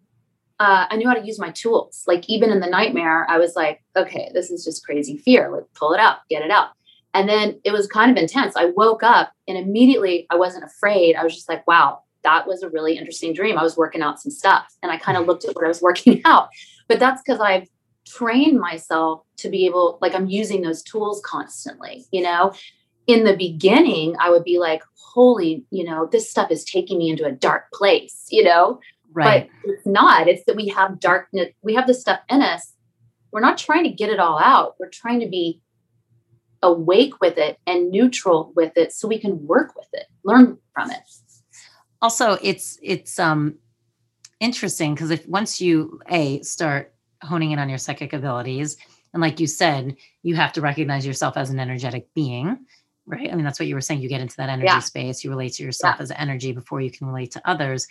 uh, 0.61 0.85
I 0.91 0.95
knew 0.95 1.07
how 1.07 1.15
to 1.15 1.25
use 1.25 1.39
my 1.39 1.49
tools. 1.49 2.03
Like 2.05 2.29
even 2.29 2.51
in 2.51 2.59
the 2.59 2.69
nightmare, 2.69 3.25
I 3.27 3.39
was 3.39 3.55
like, 3.55 3.83
okay, 3.95 4.29
this 4.35 4.51
is 4.51 4.63
just 4.63 4.85
crazy 4.85 5.17
fear. 5.17 5.51
Like 5.51 5.63
pull 5.73 5.91
it 5.93 5.99
out, 5.99 6.17
get 6.29 6.43
it 6.43 6.51
out. 6.51 6.69
And 7.15 7.27
then 7.27 7.59
it 7.63 7.71
was 7.71 7.87
kind 7.87 8.11
of 8.11 8.17
intense. 8.17 8.55
I 8.55 8.65
woke 8.65 9.01
up 9.01 9.31
and 9.47 9.57
immediately 9.57 10.27
I 10.29 10.35
wasn't 10.35 10.65
afraid. 10.65 11.15
I 11.15 11.23
was 11.23 11.33
just 11.33 11.49
like, 11.49 11.65
wow, 11.65 12.03
that 12.23 12.45
was 12.45 12.61
a 12.61 12.69
really 12.69 12.95
interesting 12.95 13.33
dream. 13.33 13.57
I 13.57 13.63
was 13.63 13.75
working 13.75 14.03
out 14.03 14.21
some 14.21 14.31
stuff 14.31 14.71
and 14.83 14.91
I 14.91 14.97
kind 14.97 15.17
of 15.17 15.25
looked 15.25 15.45
at 15.45 15.55
what 15.55 15.65
I 15.65 15.67
was 15.67 15.81
working 15.89 16.21
out. 16.25 16.49
But 16.87 16.99
that's 16.99 17.23
because 17.25 17.39
I've 17.39 17.67
trained 18.05 18.59
myself 18.59 19.23
to 19.37 19.49
be 19.49 19.65
able, 19.65 19.97
like, 19.99 20.13
I'm 20.13 20.27
using 20.27 20.61
those 20.61 20.83
tools 20.83 21.23
constantly. 21.25 22.05
You 22.11 22.21
know, 22.21 22.53
in 23.07 23.23
the 23.23 23.35
beginning, 23.35 24.15
I 24.19 24.29
would 24.29 24.43
be 24.43 24.59
like, 24.59 24.83
holy, 24.95 25.65
you 25.71 25.83
know, 25.83 26.07
this 26.11 26.29
stuff 26.29 26.51
is 26.51 26.63
taking 26.63 26.99
me 26.99 27.09
into 27.09 27.25
a 27.25 27.31
dark 27.31 27.71
place, 27.73 28.27
you 28.29 28.43
know? 28.43 28.79
Right. 29.13 29.49
But 29.63 29.71
it's 29.73 29.85
not. 29.85 30.27
It's 30.27 30.43
that 30.45 30.55
we 30.55 30.67
have 30.69 30.99
darkness, 30.99 31.49
we 31.61 31.73
have 31.75 31.87
this 31.87 32.01
stuff 32.01 32.19
in 32.29 32.41
us. 32.41 32.73
We're 33.31 33.41
not 33.41 33.57
trying 33.57 33.83
to 33.83 33.89
get 33.89 34.09
it 34.09 34.19
all 34.19 34.39
out. 34.39 34.75
We're 34.79 34.89
trying 34.89 35.21
to 35.21 35.27
be 35.27 35.61
awake 36.63 37.19
with 37.21 37.37
it 37.37 37.57
and 37.65 37.89
neutral 37.89 38.51
with 38.55 38.77
it 38.77 38.93
so 38.93 39.07
we 39.07 39.19
can 39.19 39.47
work 39.47 39.75
with 39.75 39.87
it, 39.93 40.05
learn 40.23 40.57
from 40.73 40.91
it 40.91 41.01
also 42.01 42.37
it's 42.41 42.77
it's 42.81 43.19
um 43.19 43.55
interesting 44.39 44.93
because 44.93 45.11
if 45.11 45.27
once 45.27 45.61
you 45.61 45.99
a 46.09 46.41
start 46.41 46.93
honing 47.23 47.51
in 47.51 47.59
on 47.59 47.69
your 47.69 47.77
psychic 47.77 48.13
abilities 48.13 48.77
and 49.13 49.21
like 49.21 49.39
you 49.39 49.47
said 49.47 49.95
you 50.23 50.35
have 50.35 50.51
to 50.51 50.61
recognize 50.61 51.05
yourself 51.05 51.37
as 51.37 51.49
an 51.51 51.59
energetic 51.59 52.11
being 52.15 52.57
right 53.05 53.31
i 53.31 53.35
mean 53.35 53.45
that's 53.45 53.59
what 53.59 53.67
you 53.67 53.75
were 53.75 53.81
saying 53.81 54.01
you 54.01 54.09
get 54.09 54.21
into 54.21 54.37
that 54.37 54.49
energy 54.49 54.65
yeah. 54.65 54.79
space 54.79 55.23
you 55.23 55.29
relate 55.29 55.53
to 55.53 55.63
yourself 55.63 55.95
yeah. 55.97 56.03
as 56.03 56.11
energy 56.11 56.51
before 56.51 56.81
you 56.81 56.89
can 56.89 57.07
relate 57.07 57.31
to 57.31 57.41
others 57.45 57.87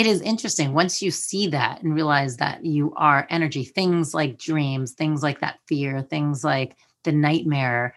it 0.00 0.06
is 0.06 0.20
interesting 0.22 0.72
once 0.72 1.02
you 1.02 1.10
see 1.10 1.48
that 1.48 1.82
and 1.82 1.94
realize 1.94 2.36
that 2.36 2.64
you 2.64 2.92
are 2.96 3.26
energy 3.30 3.64
things 3.64 4.14
like 4.14 4.38
dreams 4.38 4.92
things 4.92 5.22
like 5.22 5.40
that 5.40 5.58
fear 5.66 6.02
things 6.02 6.44
like 6.44 6.76
the 7.04 7.12
nightmare 7.12 7.94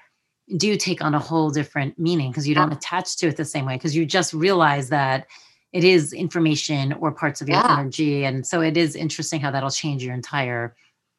do 0.57 0.75
take 0.75 1.01
on 1.01 1.15
a 1.15 1.19
whole 1.19 1.49
different 1.49 1.97
meaning 1.97 2.29
because 2.29 2.47
you 2.47 2.55
don't 2.55 2.73
attach 2.73 3.17
to 3.17 3.27
it 3.27 3.37
the 3.37 3.45
same 3.45 3.65
way 3.65 3.75
because 3.75 3.95
you 3.95 4.05
just 4.05 4.33
realize 4.33 4.89
that 4.89 5.27
it 5.71 5.83
is 5.83 6.11
information 6.11 6.91
or 6.93 7.11
parts 7.11 7.41
of 7.41 7.47
your 7.47 7.57
yeah. 7.57 7.79
energy 7.79 8.25
and 8.25 8.45
so 8.45 8.61
it 8.61 8.75
is 8.75 8.95
interesting 8.95 9.39
how 9.39 9.49
that'll 9.49 9.69
change 9.69 10.03
your 10.03 10.13
entire 10.13 10.75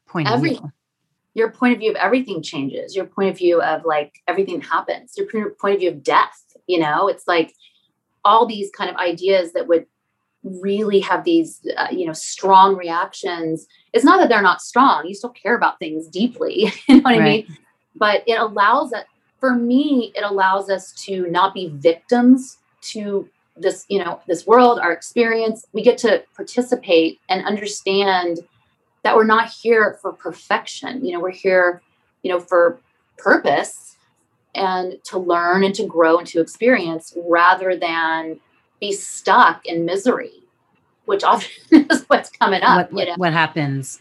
point 0.07 0.29
Every, 0.29 0.51
of 0.51 0.57
view. 0.59 0.71
your 1.33 1.51
point 1.51 1.73
of 1.73 1.79
view 1.79 1.89
of 1.89 1.95
everything 1.95 2.43
changes 2.43 2.95
your 2.95 3.05
point 3.05 3.29
of 3.29 3.37
view 3.37 3.61
of 3.61 3.83
like 3.85 4.19
everything 4.27 4.61
happens 4.61 5.13
your 5.17 5.27
point 5.59 5.73
of 5.73 5.79
view 5.79 5.89
of 5.89 6.03
death 6.03 6.43
you 6.67 6.79
know? 6.79 7.07
It's 7.07 7.27
like 7.27 7.53
all 8.25 8.45
these 8.45 8.69
kind 8.71 8.89
of 8.89 8.95
ideas 8.97 9.53
that 9.53 9.67
would 9.67 9.85
really 10.43 10.99
have 10.99 11.23
these 11.23 11.61
uh, 11.77 11.87
you 11.89 12.05
know 12.05 12.13
strong 12.13 12.75
reactions 12.75 13.65
it's 13.93 14.03
not 14.03 14.19
that 14.19 14.27
they're 14.27 14.41
not 14.41 14.61
strong 14.61 15.05
you 15.07 15.13
still 15.13 15.29
care 15.29 15.55
about 15.55 15.79
things 15.79 16.07
deeply 16.07 16.71
you 16.87 16.95
know 16.95 17.01
what 17.01 17.17
right. 17.17 17.21
i 17.21 17.23
mean 17.23 17.57
but 17.95 18.23
it 18.27 18.39
allows 18.39 18.89
that 18.89 19.05
for 19.43 19.53
me, 19.53 20.13
it 20.15 20.23
allows 20.23 20.69
us 20.69 20.93
to 20.93 21.29
not 21.29 21.53
be 21.53 21.67
victims 21.67 22.59
to 22.79 23.27
this, 23.57 23.85
you 23.89 24.01
know, 24.01 24.21
this 24.25 24.47
world, 24.47 24.79
our 24.79 24.93
experience. 24.93 25.65
We 25.73 25.83
get 25.83 25.97
to 25.97 26.23
participate 26.33 27.19
and 27.27 27.45
understand 27.45 28.39
that 29.03 29.17
we're 29.17 29.25
not 29.25 29.49
here 29.49 29.99
for 30.01 30.13
perfection. 30.13 31.05
You 31.05 31.11
know, 31.11 31.19
we're 31.19 31.31
here, 31.31 31.81
you 32.21 32.31
know, 32.31 32.39
for 32.39 32.79
purpose 33.17 33.97
and 34.55 34.93
to 35.07 35.19
learn 35.19 35.65
and 35.65 35.75
to 35.75 35.85
grow 35.85 36.19
and 36.19 36.27
to 36.27 36.39
experience 36.39 37.13
rather 37.27 37.75
than 37.75 38.39
be 38.79 38.91
stuck 38.91 39.65
in 39.65 39.85
misery, 39.85 40.43
which 41.05 41.23
often 41.23 41.49
is 41.89 42.03
what's 42.07 42.29
coming 42.29 42.61
up. 42.61 42.91
What, 42.91 43.05
you 43.05 43.11
know? 43.11 43.15
what 43.17 43.33
happens? 43.33 43.99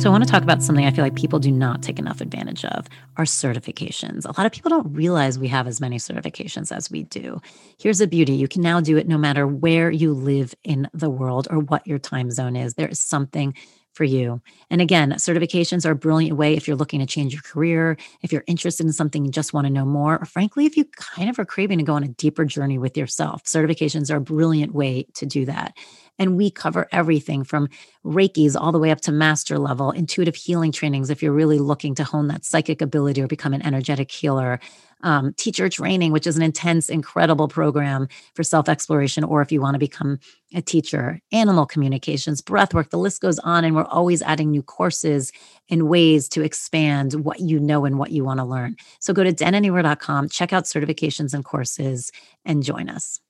So, 0.00 0.08
I 0.08 0.12
want 0.12 0.24
to 0.24 0.30
talk 0.30 0.42
about 0.42 0.62
something 0.62 0.86
I 0.86 0.90
feel 0.92 1.04
like 1.04 1.14
people 1.14 1.38
do 1.38 1.52
not 1.52 1.82
take 1.82 1.98
enough 1.98 2.22
advantage 2.22 2.64
of 2.64 2.86
our 3.18 3.26
certifications. 3.26 4.24
A 4.24 4.28
lot 4.28 4.46
of 4.46 4.52
people 4.52 4.70
don't 4.70 4.90
realize 4.94 5.38
we 5.38 5.48
have 5.48 5.66
as 5.66 5.78
many 5.78 5.98
certifications 5.98 6.74
as 6.74 6.90
we 6.90 7.02
do. 7.02 7.38
Here's 7.78 8.00
a 8.00 8.06
beauty 8.06 8.32
you 8.32 8.48
can 8.48 8.62
now 8.62 8.80
do 8.80 8.96
it 8.96 9.06
no 9.06 9.18
matter 9.18 9.46
where 9.46 9.90
you 9.90 10.14
live 10.14 10.54
in 10.64 10.88
the 10.94 11.10
world 11.10 11.48
or 11.50 11.58
what 11.58 11.86
your 11.86 11.98
time 11.98 12.30
zone 12.30 12.56
is. 12.56 12.74
There 12.74 12.88
is 12.88 12.98
something 12.98 13.54
for 14.00 14.04
you. 14.04 14.40
And 14.70 14.80
again, 14.80 15.10
certifications 15.18 15.84
are 15.84 15.90
a 15.90 15.94
brilliant 15.94 16.38
way 16.38 16.54
if 16.54 16.66
you're 16.66 16.74
looking 16.78 17.00
to 17.00 17.06
change 17.06 17.34
your 17.34 17.42
career, 17.42 17.98
if 18.22 18.32
you're 18.32 18.44
interested 18.46 18.86
in 18.86 18.94
something 18.94 19.24
and 19.24 19.34
just 19.34 19.52
want 19.52 19.66
to 19.66 19.70
know 19.70 19.84
more, 19.84 20.18
or 20.18 20.24
frankly, 20.24 20.64
if 20.64 20.74
you 20.74 20.86
kind 20.96 21.28
of 21.28 21.38
are 21.38 21.44
craving 21.44 21.76
to 21.76 21.84
go 21.84 21.92
on 21.92 22.02
a 22.02 22.08
deeper 22.08 22.46
journey 22.46 22.78
with 22.78 22.96
yourself. 22.96 23.44
Certifications 23.44 24.10
are 24.10 24.16
a 24.16 24.20
brilliant 24.22 24.74
way 24.74 25.06
to 25.16 25.26
do 25.26 25.44
that. 25.44 25.74
And 26.20 26.36
we 26.36 26.50
cover 26.50 26.86
everything 26.92 27.42
from 27.42 27.68
Reiki's 28.04 28.54
all 28.54 28.70
the 28.70 28.78
way 28.78 28.90
up 28.90 29.00
to 29.02 29.12
master 29.12 29.58
level, 29.58 29.90
intuitive 29.90 30.36
healing 30.36 30.70
trainings 30.70 31.08
if 31.10 31.22
you're 31.22 31.32
really 31.32 31.58
looking 31.58 31.94
to 31.96 32.04
hone 32.04 32.28
that 32.28 32.44
psychic 32.44 32.82
ability 32.82 33.22
or 33.22 33.26
become 33.26 33.54
an 33.54 33.64
energetic 33.64 34.10
healer, 34.12 34.60
um, 35.02 35.32
teacher 35.34 35.68
training, 35.70 36.12
which 36.12 36.26
is 36.26 36.36
an 36.36 36.42
intense, 36.42 36.90
incredible 36.90 37.48
program 37.48 38.06
for 38.34 38.42
self 38.42 38.68
exploration, 38.68 39.24
or 39.24 39.40
if 39.40 39.50
you 39.50 39.62
want 39.62 39.74
to 39.74 39.78
become 39.78 40.18
a 40.54 40.60
teacher, 40.60 41.20
animal 41.32 41.64
communications, 41.64 42.42
breath 42.42 42.74
work, 42.74 42.90
the 42.90 42.98
list 42.98 43.22
goes 43.22 43.38
on. 43.38 43.64
And 43.64 43.74
we're 43.74 43.84
always 43.84 44.20
adding 44.20 44.50
new 44.50 44.62
courses 44.62 45.32
and 45.70 45.88
ways 45.88 46.28
to 46.30 46.42
expand 46.42 47.14
what 47.24 47.40
you 47.40 47.58
know 47.58 47.86
and 47.86 47.98
what 47.98 48.10
you 48.10 48.24
want 48.24 48.40
to 48.40 48.44
learn. 48.44 48.76
So 48.98 49.14
go 49.14 49.24
to 49.24 49.32
denanywhere.com, 49.32 50.28
check 50.28 50.52
out 50.52 50.64
certifications 50.64 51.32
and 51.32 51.44
courses, 51.46 52.12
and 52.44 52.62
join 52.62 52.90
us. 52.90 53.20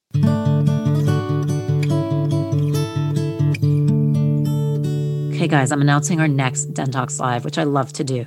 Okay, 5.41 5.49
guys, 5.49 5.73
I'm 5.73 5.81
announcing 5.81 6.21
our 6.21 6.29
next 6.29 6.67
Den 6.75 6.91
Talks 6.91 7.19
Live, 7.19 7.47
which 7.47 7.57
I 7.57 7.63
love 7.63 7.95
to 7.95 8.05
do. 8.05 8.27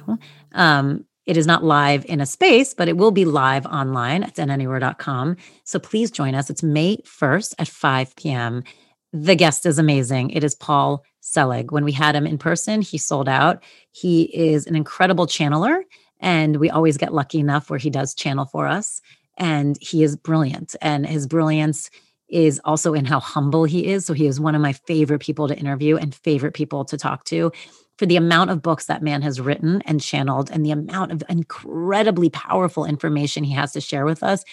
Um, 0.53 1.05
it 1.27 1.37
is 1.37 1.45
not 1.45 1.63
live 1.63 2.03
in 2.07 2.19
a 2.19 2.25
space, 2.25 2.73
but 2.73 2.87
it 2.87 2.97
will 2.97 3.11
be 3.11 3.23
live 3.23 3.67
online 3.67 4.23
at 4.23 4.33
denanywhere.com. 4.33 5.37
So 5.63 5.77
please 5.77 6.09
join 6.09 6.33
us. 6.33 6.49
It's 6.49 6.63
May 6.63 6.97
1st 7.05 7.53
at 7.59 7.67
5 7.67 8.15
p.m. 8.15 8.63
The 9.11 9.35
guest 9.35 9.67
is 9.67 9.77
amazing. 9.77 10.31
It 10.31 10.43
is 10.43 10.55
Paul 10.55 11.03
Selig. 11.19 11.71
When 11.71 11.85
we 11.85 11.91
had 11.91 12.15
him 12.15 12.25
in 12.25 12.39
person, 12.39 12.81
he 12.81 12.97
sold 12.97 13.29
out. 13.29 13.63
He 13.91 14.23
is 14.35 14.65
an 14.65 14.75
incredible 14.75 15.27
channeler, 15.27 15.83
and 16.19 16.57
we 16.57 16.71
always 16.71 16.97
get 16.97 17.13
lucky 17.13 17.39
enough 17.39 17.69
where 17.69 17.77
he 17.77 17.91
does 17.91 18.15
channel 18.15 18.45
for 18.45 18.65
us. 18.65 19.01
And 19.37 19.77
he 19.79 20.01
is 20.01 20.15
brilliant. 20.15 20.75
And 20.81 21.05
his 21.05 21.27
brilliance 21.27 21.91
is 22.33 22.59
also 22.65 22.93
in 22.93 23.05
how 23.05 23.19
humble 23.19 23.63
he 23.63 23.87
is. 23.87 24.05
So 24.05 24.13
he 24.13 24.25
is 24.25 24.39
one 24.39 24.55
of 24.55 24.61
my 24.61 24.73
favorite 24.73 25.21
people 25.21 25.47
to 25.47 25.57
interview 25.57 25.97
and 25.97 26.15
favorite 26.15 26.53
people 26.53 26.83
to 26.85 26.97
talk 26.97 27.23
to 27.25 27.51
for 27.97 28.05
the 28.05 28.15
amount 28.15 28.49
of 28.49 28.61
books 28.61 28.85
that 28.85 29.03
man 29.03 29.21
has 29.21 29.39
written 29.39 29.81
and 29.85 30.01
channeled 30.01 30.49
and 30.51 30.65
the 30.65 30.71
amount 30.71 31.11
of 31.11 31.23
incredibly 31.29 32.29
powerful 32.29 32.85
information 32.85 33.43
he 33.43 33.53
has 33.53 33.71
to 33.73 33.81
share 33.81 34.05
with 34.05 34.23
us, 34.23 34.43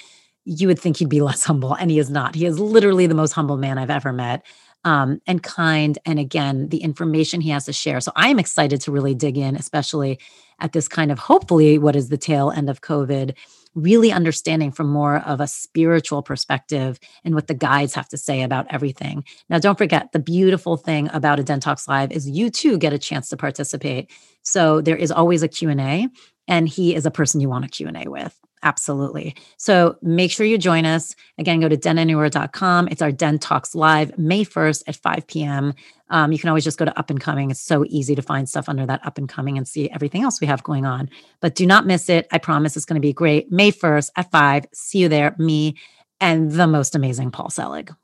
you 0.45 0.67
would 0.69 0.79
think 0.79 0.99
he'd 0.99 1.09
be 1.09 1.21
less 1.23 1.45
humble, 1.45 1.75
and 1.75 1.91
he 1.91 1.99
is 1.99 2.11
not. 2.11 2.35
He 2.35 2.47
is 2.47 2.59
literally 2.59 3.07
the 3.07 3.15
most 3.15 3.33
humble 3.33 3.57
man 3.57 3.79
I've 3.79 3.91
ever 3.91 4.13
met. 4.13 4.45
Um, 4.83 5.21
and 5.27 5.43
kind. 5.43 5.99
And 6.07 6.19
again, 6.19 6.71
the 6.71 6.79
information 6.79 7.43
he 7.43 7.51
has 7.51 7.67
to 7.67 7.73
share. 7.73 8.01
So 8.01 8.13
I 8.17 8.31
am 8.31 8.39
excited 8.39 8.81
to 8.81 8.91
really 8.91 9.15
dig 9.15 9.37
in, 9.37 9.55
especially 9.55 10.19
at 10.59 10.73
this 10.73 10.89
kind 10.89 11.13
of 11.13 11.19
hopefully 11.19 11.77
what 11.77 11.95
is 11.95 12.09
the 12.09 12.17
tail 12.17 12.51
end 12.51 12.71
of 12.71 12.81
COVID 12.81 13.35
really 13.75 14.13
understanding 14.13 14.73
from 14.73 14.89
more 14.89 15.19
of 15.19 15.41
a 15.41 15.47
spiritual 15.47 16.23
perspective 16.23 16.99
and 17.25 17.35
what 17.35 17.47
the 17.47 17.55
guides 17.55 17.95
have 17.95 18.09
to 18.09 18.17
say 18.17 18.43
about 18.43 18.67
everything. 18.71 19.25
Now, 19.49 19.59
don't 19.59 19.79
forget 19.79 20.13
the 20.13 20.19
beautiful 20.19 20.77
thing 20.77 21.09
about 21.13 21.39
a 21.39 21.45
Den 21.45 21.61
Talks 21.61 21.87
Live 21.87 22.13
is 22.13 22.29
you 22.29 22.51
too 22.51 22.79
get 22.79 22.93
a 22.93 22.99
chance 22.99 23.29
to 23.29 23.37
participate. 23.37 24.11
So 24.43 24.81
there 24.81 24.97
is 24.97 25.13
always 25.13 25.43
a 25.43 25.49
Q&A 25.49 26.09
and 26.49 26.69
he 26.69 26.95
is 26.95 27.07
a 27.07 27.11
person 27.11 27.41
you 27.41 27.49
want 27.49 27.65
a 27.65 27.69
Q&A 27.69 28.09
with. 28.09 28.39
Absolutely. 28.63 29.35
So 29.57 29.97
make 30.03 30.31
sure 30.31 30.45
you 30.45 30.59
join 30.59 30.85
us. 30.85 31.15
Again, 31.39 31.61
go 31.61 31.69
to 31.69 31.77
denanywhere.com. 31.77 32.89
It's 32.89 33.01
our 33.01 33.11
Den 33.11 33.39
Talks 33.39 33.75
Live 33.75 34.17
May 34.19 34.45
1st 34.45 34.83
at 34.87 34.97
5 34.97 35.27
p.m. 35.27 35.73
Um, 36.11 36.31
you 36.31 36.39
can 36.39 36.51
always 36.51 36.65
just 36.65 36.79
go 36.79 36.85
to 36.85 36.99
Up 36.99 37.09
and 37.09 37.21
Coming. 37.21 37.51
It's 37.51 37.61
so 37.61 37.85
easy 37.89 38.15
to 38.15 38.23
find 38.23 38.49
stuff 38.49 38.69
under 38.69 38.85
that 38.85 39.05
Up 39.07 39.17
and 39.17 39.29
Coming 39.29 39.57
and 39.57 39.67
see 39.67 39.89
everything 39.91 40.23
else 40.23 40.41
we 40.41 40.47
have 40.47 40.63
going 40.63 40.85
on. 40.85 41.09
But 41.41 41.55
do 41.55 41.67
not 41.67 41.87
miss 41.87 42.11
it. 42.11 42.27
I 42.33 42.39
promise 42.39 42.77
it's 42.77 42.85
going 42.85 43.01
to 43.01 43.07
be 43.07 43.15
great. 43.15 43.51
May 43.51 43.73
1st 43.73 44.11
at 44.17 44.31
5. 44.31 44.67
See 44.75 44.99
you 44.99 45.09
there, 45.09 45.35
me 45.39 45.77
and 46.21 46.53
the 46.53 46.67
most 46.67 46.95
amazing 46.95 47.31
Paul 47.31 47.51
Selig. 47.51 47.95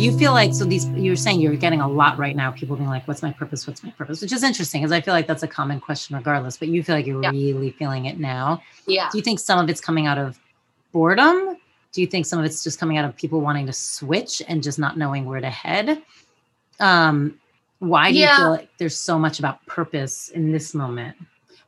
Do 0.00 0.06
you 0.06 0.16
feel 0.16 0.32
like 0.32 0.54
so 0.54 0.64
these 0.64 0.88
you're 0.90 1.14
saying 1.14 1.42
you're 1.42 1.54
getting 1.56 1.82
a 1.82 1.88
lot 1.88 2.16
right 2.16 2.34
now 2.34 2.50
people 2.50 2.74
being 2.74 2.88
like 2.88 3.06
what's 3.06 3.22
my 3.22 3.32
purpose? 3.32 3.66
What's 3.66 3.84
my 3.84 3.90
purpose? 3.90 4.22
Which 4.22 4.32
is 4.32 4.42
interesting 4.42 4.80
because 4.80 4.92
i 4.92 5.00
feel 5.00 5.12
like 5.12 5.26
that's 5.26 5.42
a 5.42 5.48
common 5.48 5.78
question 5.78 6.16
regardless 6.16 6.56
but 6.56 6.68
you 6.68 6.82
feel 6.82 6.94
like 6.94 7.06
you're 7.06 7.22
yeah. 7.22 7.30
really 7.30 7.72
feeling 7.72 8.06
it 8.06 8.18
now. 8.18 8.62
Yeah. 8.86 9.10
Do 9.12 9.18
you 9.18 9.22
think 9.22 9.38
some 9.38 9.58
of 9.58 9.68
it's 9.68 9.80
coming 9.80 10.06
out 10.06 10.16
of 10.16 10.38
boredom? 10.92 11.56
Do 11.92 12.00
you 12.00 12.06
think 12.06 12.24
some 12.24 12.38
of 12.38 12.46
it's 12.46 12.64
just 12.64 12.78
coming 12.80 12.96
out 12.96 13.04
of 13.04 13.14
people 13.14 13.42
wanting 13.42 13.66
to 13.66 13.74
switch 13.74 14.40
and 14.48 14.62
just 14.62 14.78
not 14.78 14.96
knowing 14.96 15.26
where 15.26 15.40
to 15.40 15.50
head? 15.50 16.02
Um 16.78 17.38
why 17.78 18.10
do 18.10 18.18
yeah. 18.18 18.32
you 18.32 18.36
feel 18.38 18.50
like 18.50 18.70
there's 18.78 18.96
so 18.96 19.18
much 19.18 19.38
about 19.38 19.64
purpose 19.66 20.30
in 20.30 20.50
this 20.50 20.72
moment? 20.74 21.16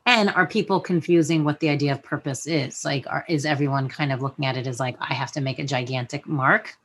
And 0.07 0.29
are 0.31 0.47
people 0.47 0.79
confusing 0.79 1.43
what 1.43 1.59
the 1.59 1.69
idea 1.69 1.91
of 1.91 2.03
purpose 2.03 2.45
is? 2.47 2.83
Like 2.83 3.05
are, 3.07 3.25
is 3.29 3.45
everyone 3.45 3.89
kind 3.89 4.11
of 4.11 4.23
looking 4.23 4.47
at 4.47 4.57
it 4.57 4.65
as 4.65 4.79
like 4.79 4.95
i 4.99 5.13
have 5.13 5.31
to 5.33 5.41
make 5.41 5.59
a 5.59 5.63
gigantic 5.63 6.27
mark 6.27 6.75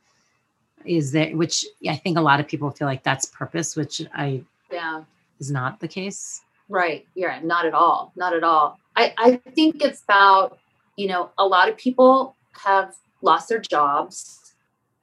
is 0.85 1.11
there 1.11 1.35
which 1.35 1.65
i 1.87 1.95
think 1.95 2.17
a 2.17 2.21
lot 2.21 2.39
of 2.39 2.47
people 2.47 2.69
feel 2.71 2.87
like 2.87 3.03
that's 3.03 3.25
purpose 3.25 3.75
which 3.75 4.01
i 4.13 4.41
yeah. 4.71 5.03
is 5.39 5.49
not 5.49 5.79
the 5.79 5.87
case. 5.87 6.41
Right 6.67 7.05
yeah 7.15 7.39
not 7.43 7.65
at 7.65 7.73
all 7.73 8.11
not 8.15 8.33
at 8.33 8.43
all. 8.43 8.79
I 8.95 9.13
i 9.17 9.35
think 9.55 9.83
it's 9.83 10.03
about 10.03 10.59
you 10.95 11.07
know 11.07 11.31
a 11.37 11.45
lot 11.45 11.69
of 11.69 11.77
people 11.77 12.35
have 12.63 12.95
lost 13.21 13.49
their 13.49 13.59
jobs 13.59 14.53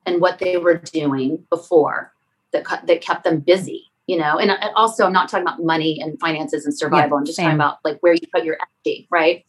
and 0.04 0.20
what 0.20 0.38
they 0.38 0.56
were 0.56 0.76
doing 0.76 1.44
before 1.50 2.12
that 2.52 2.64
that 2.86 3.00
kept 3.00 3.24
them 3.24 3.40
busy 3.40 3.90
you 4.06 4.16
know? 4.16 4.38
And 4.38 4.52
also 4.76 5.04
i'm 5.04 5.12
not 5.12 5.28
talking 5.28 5.42
about 5.42 5.60
money 5.60 6.00
and 6.00 6.18
finances 6.20 6.64
and 6.64 6.76
survival 6.76 7.16
yeah, 7.16 7.20
i'm 7.20 7.24
just 7.26 7.36
same. 7.36 7.44
talking 7.46 7.56
about 7.56 7.78
like 7.84 7.98
where 8.00 8.14
you 8.14 8.26
put 8.32 8.44
your 8.44 8.56
energy 8.56 9.08
right? 9.10 9.44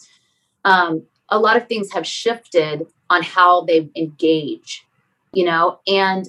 Um, 0.66 1.04
a 1.30 1.40
lot 1.40 1.58
of 1.58 1.68
things 1.68 1.92
have 1.94 2.06
shifted 2.06 2.88
on 3.10 3.24
how 3.24 3.62
they 3.62 3.90
engage 3.96 4.86
you 5.38 5.46
know? 5.46 5.80
And 5.86 6.28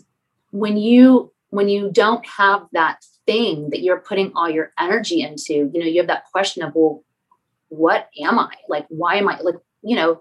when 0.50 0.76
you 0.76 1.32
when 1.48 1.70
you 1.70 1.90
don't 1.90 2.26
have 2.26 2.66
that 2.72 3.02
thing 3.24 3.70
that 3.70 3.80
you're 3.80 4.00
putting 4.00 4.32
all 4.34 4.50
your 4.50 4.70
energy 4.78 5.22
into 5.22 5.70
you 5.72 5.80
know 5.80 5.86
you 5.86 5.98
have 6.00 6.08
that 6.08 6.26
question 6.30 6.62
of 6.62 6.74
well 6.74 7.02
what 7.70 8.10
am 8.20 8.38
i? 8.38 8.52
Like 8.68 8.84
why 8.90 9.16
am 9.16 9.28
i 9.28 9.40
like 9.40 9.54
you 9.82 9.96
know 9.96 10.20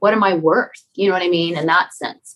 what 0.00 0.12
am 0.12 0.24
i 0.24 0.34
worth? 0.34 0.82
You 0.94 1.06
know 1.06 1.14
what 1.14 1.22
i 1.22 1.28
mean? 1.28 1.56
In 1.56 1.66
that 1.66 1.94
sense. 1.94 2.34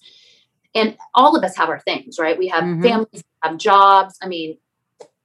And 0.77 0.97
all 1.13 1.35
of 1.37 1.43
us 1.43 1.57
have 1.57 1.69
our 1.69 1.81
things 1.81 2.21
right? 2.21 2.39
We 2.39 2.47
have 2.49 2.63
mm-hmm. 2.63 2.83
families 2.83 3.25
have 3.43 3.57
jobs. 3.59 4.17
I 4.23 4.29
mean 4.29 4.59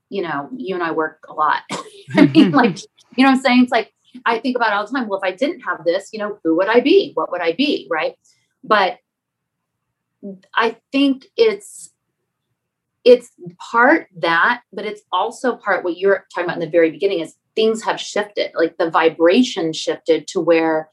you 0.09 0.23
know 0.23 0.49
you 0.57 0.73
and 0.73 0.83
i 0.83 0.91
work 0.91 1.25
a 1.29 1.33
lot. 1.33 1.61
I 2.15 2.25
mean 2.25 2.51
like 2.63 2.79
you 3.15 3.23
know 3.23 3.29
what 3.29 3.37
i'm 3.37 3.41
saying? 3.43 3.63
It's 3.63 3.71
like 3.71 3.93
i 4.25 4.39
think 4.39 4.55
about 4.55 4.73
all 4.73 4.85
the 4.87 4.91
time 4.91 5.07
well 5.07 5.19
if 5.19 5.27
i 5.27 5.35
didn't 5.35 5.61
have 5.61 5.83
this 5.83 6.09
you 6.11 6.19
know 6.19 6.39
who 6.43 6.55
would 6.57 6.69
i 6.69 6.79
be? 6.79 7.11
What 7.13 7.31
would 7.31 7.41
i 7.41 7.51
be? 7.51 7.87
Right? 7.91 8.15
But 8.63 8.97
I 10.53 10.77
think 10.91 11.25
it's 11.37 11.91
it's 13.03 13.31
part 13.59 14.07
that, 14.17 14.61
but 14.71 14.85
it's 14.85 15.01
also 15.11 15.57
part 15.57 15.83
what 15.83 15.97
you're 15.97 16.25
talking 16.33 16.45
about 16.45 16.55
in 16.55 16.61
the 16.61 16.69
very 16.69 16.89
beginning 16.89 17.19
is 17.19 17.35
things 17.55 17.83
have 17.83 17.99
shifted. 17.99 18.51
Like 18.55 18.77
the 18.77 18.89
vibration 18.89 19.73
shifted 19.73 20.27
to 20.29 20.39
where 20.39 20.89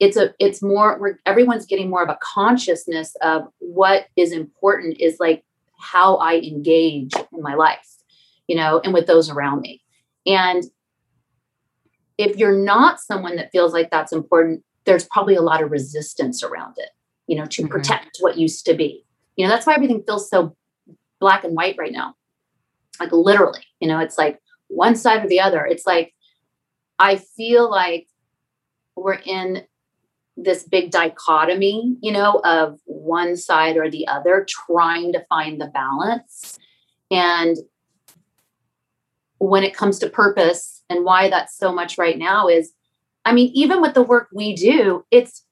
it's 0.00 0.16
a 0.16 0.34
it's 0.38 0.62
more 0.62 0.98
where 0.98 1.20
everyone's 1.24 1.66
getting 1.66 1.88
more 1.88 2.02
of 2.02 2.10
a 2.10 2.18
consciousness 2.20 3.16
of 3.22 3.44
what 3.58 4.06
is 4.16 4.32
important 4.32 5.00
is 5.00 5.16
like 5.18 5.44
how 5.78 6.16
I 6.16 6.36
engage 6.36 7.14
in 7.14 7.42
my 7.42 7.54
life, 7.54 7.88
you 8.46 8.56
know, 8.56 8.80
and 8.84 8.92
with 8.92 9.06
those 9.06 9.30
around 9.30 9.60
me. 9.60 9.82
And 10.26 10.64
if 12.18 12.36
you're 12.36 12.56
not 12.56 13.00
someone 13.00 13.36
that 13.36 13.50
feels 13.50 13.72
like 13.72 13.90
that's 13.90 14.12
important, 14.12 14.62
there's 14.84 15.04
probably 15.04 15.36
a 15.36 15.42
lot 15.42 15.62
of 15.62 15.70
resistance 15.70 16.42
around 16.42 16.74
it 16.76 16.90
you 17.26 17.36
know, 17.36 17.46
to 17.46 17.62
mm-hmm. 17.62 17.70
protect 17.70 18.18
what 18.20 18.38
used 18.38 18.66
to 18.66 18.74
be. 18.74 19.04
You 19.36 19.44
know, 19.44 19.50
that's 19.50 19.66
why 19.66 19.74
everything 19.74 20.02
feels 20.06 20.28
so 20.28 20.56
black 21.20 21.44
and 21.44 21.56
white 21.56 21.76
right 21.78 21.92
now. 21.92 22.14
Like 23.00 23.12
literally, 23.12 23.64
you 23.80 23.88
know, 23.88 23.98
it's 23.98 24.18
like 24.18 24.40
one 24.68 24.94
side 24.94 25.24
or 25.24 25.28
the 25.28 25.40
other. 25.40 25.64
It's 25.64 25.86
like 25.86 26.14
I 26.98 27.16
feel 27.16 27.68
like 27.70 28.06
we're 28.96 29.20
in 29.24 29.64
this 30.36 30.64
big 30.64 30.90
dichotomy, 30.90 31.96
you 32.00 32.12
know, 32.12 32.40
of 32.44 32.80
one 32.84 33.36
side 33.36 33.76
or 33.76 33.90
the 33.90 34.06
other, 34.08 34.46
trying 34.48 35.12
to 35.12 35.24
find 35.28 35.60
the 35.60 35.68
balance. 35.68 36.58
And 37.10 37.56
when 39.38 39.62
it 39.62 39.76
comes 39.76 39.98
to 40.00 40.08
purpose 40.08 40.82
and 40.88 41.04
why 41.04 41.28
that's 41.28 41.56
so 41.56 41.72
much 41.72 41.98
right 41.98 42.18
now 42.18 42.48
is, 42.48 42.72
I 43.24 43.32
mean, 43.32 43.50
even 43.54 43.80
with 43.80 43.94
the 43.94 44.02
work 44.02 44.28
we 44.32 44.54
do, 44.54 45.04
it's 45.10 45.44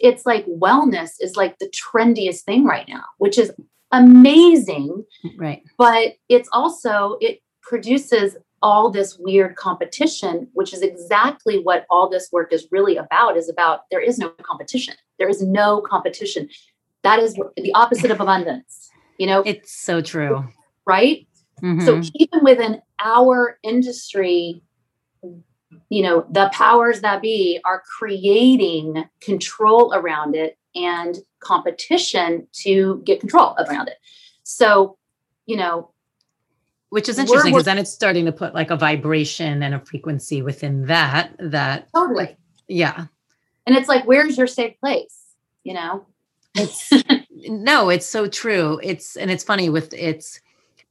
it's 0.00 0.24
like 0.26 0.46
wellness 0.46 1.12
is 1.20 1.36
like 1.36 1.58
the 1.58 1.70
trendiest 1.70 2.42
thing 2.42 2.64
right 2.64 2.88
now, 2.88 3.04
which 3.18 3.38
is 3.38 3.52
amazing. 3.90 5.04
Right. 5.36 5.62
But 5.78 6.14
it's 6.28 6.48
also, 6.52 7.16
it 7.20 7.40
produces 7.62 8.36
all 8.62 8.90
this 8.90 9.18
weird 9.18 9.56
competition, 9.56 10.48
which 10.52 10.72
is 10.72 10.82
exactly 10.82 11.58
what 11.58 11.84
all 11.90 12.08
this 12.08 12.28
work 12.32 12.52
is 12.52 12.68
really 12.70 12.96
about, 12.96 13.36
is 13.36 13.48
about 13.48 13.80
there 13.90 14.00
is 14.00 14.18
no 14.18 14.30
competition. 14.42 14.94
There 15.18 15.28
is 15.28 15.42
no 15.42 15.80
competition. 15.80 16.48
That 17.02 17.18
is 17.18 17.34
the 17.34 17.72
opposite 17.74 18.10
of 18.10 18.20
abundance. 18.20 18.90
You 19.18 19.26
know, 19.26 19.42
it's 19.44 19.72
so 19.72 20.00
true. 20.00 20.44
Right. 20.86 21.26
Mm-hmm. 21.62 21.84
So 21.84 22.00
even 22.14 22.44
within 22.44 22.80
our 23.00 23.58
industry, 23.62 24.62
you 25.88 26.02
know, 26.02 26.26
the 26.30 26.50
powers 26.52 27.00
that 27.00 27.22
be 27.22 27.60
are 27.64 27.82
creating 27.98 29.04
control 29.20 29.92
around 29.94 30.34
it 30.34 30.58
and 30.74 31.18
competition 31.40 32.46
to 32.52 33.02
get 33.04 33.20
control 33.20 33.54
around 33.58 33.88
it. 33.88 33.98
So, 34.42 34.96
you 35.46 35.56
know, 35.56 35.90
which 36.90 37.08
is 37.08 37.18
interesting 37.18 37.52
because 37.52 37.64
then 37.64 37.78
it's 37.78 37.92
starting 37.92 38.26
to 38.26 38.32
put 38.32 38.54
like 38.54 38.70
a 38.70 38.76
vibration 38.76 39.62
and 39.62 39.74
a 39.74 39.80
frequency 39.80 40.42
within 40.42 40.86
that 40.86 41.34
that 41.38 41.88
totally. 41.94 42.36
Yeah. 42.68 43.06
And 43.66 43.76
it's 43.76 43.88
like 43.88 44.04
where's 44.04 44.36
your 44.36 44.46
safe 44.46 44.78
place 44.80 45.22
you 45.64 45.74
know? 45.74 46.06
It's 46.54 46.90
no 47.30 47.88
it's 47.88 48.06
so 48.06 48.26
true. 48.26 48.80
It's 48.82 49.16
and 49.16 49.30
it's 49.30 49.44
funny 49.44 49.68
with 49.68 49.94
it's 49.94 50.40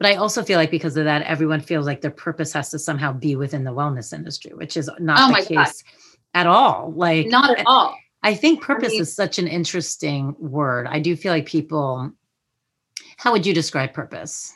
but 0.02 0.12
i 0.12 0.16
also 0.16 0.44
feel 0.44 0.58
like 0.58 0.72
because 0.72 0.98
of 0.98 1.06
that 1.06 1.22
everyone 1.24 1.62
feels 1.62 1.86
like 1.86 2.02
their 2.02 2.12
purpose 2.12 2.52
has 2.52 2.70
to 2.72 2.80
somehow 2.80 3.14
be 3.14 3.36
within 3.36 3.64
the 3.64 3.72
wellness 3.72 4.14
industry 4.14 4.52
which 4.54 4.76
is 4.76 4.90
not 5.00 5.32
oh 5.32 5.40
the 5.40 5.46
case 5.46 5.84
God. 5.84 5.94
at 6.34 6.48
all 6.48 6.92
like 6.96 7.28
not 7.28 7.58
at 7.58 7.66
all 7.66 7.96
i 8.24 8.34
think 8.34 8.62
purpose 8.62 8.90
I 8.90 8.94
mean, 8.94 9.02
is 9.02 9.16
such 9.16 9.40
an 9.40 9.48
interesting 9.48 10.36
word 10.40 10.88
i 10.88 11.00
do 11.00 11.16
feel 11.16 11.32
like 11.32 11.46
people 11.46 12.12
how 13.18 13.32
would 13.32 13.46
you 13.46 13.54
describe 13.54 13.94
purpose 13.94 14.54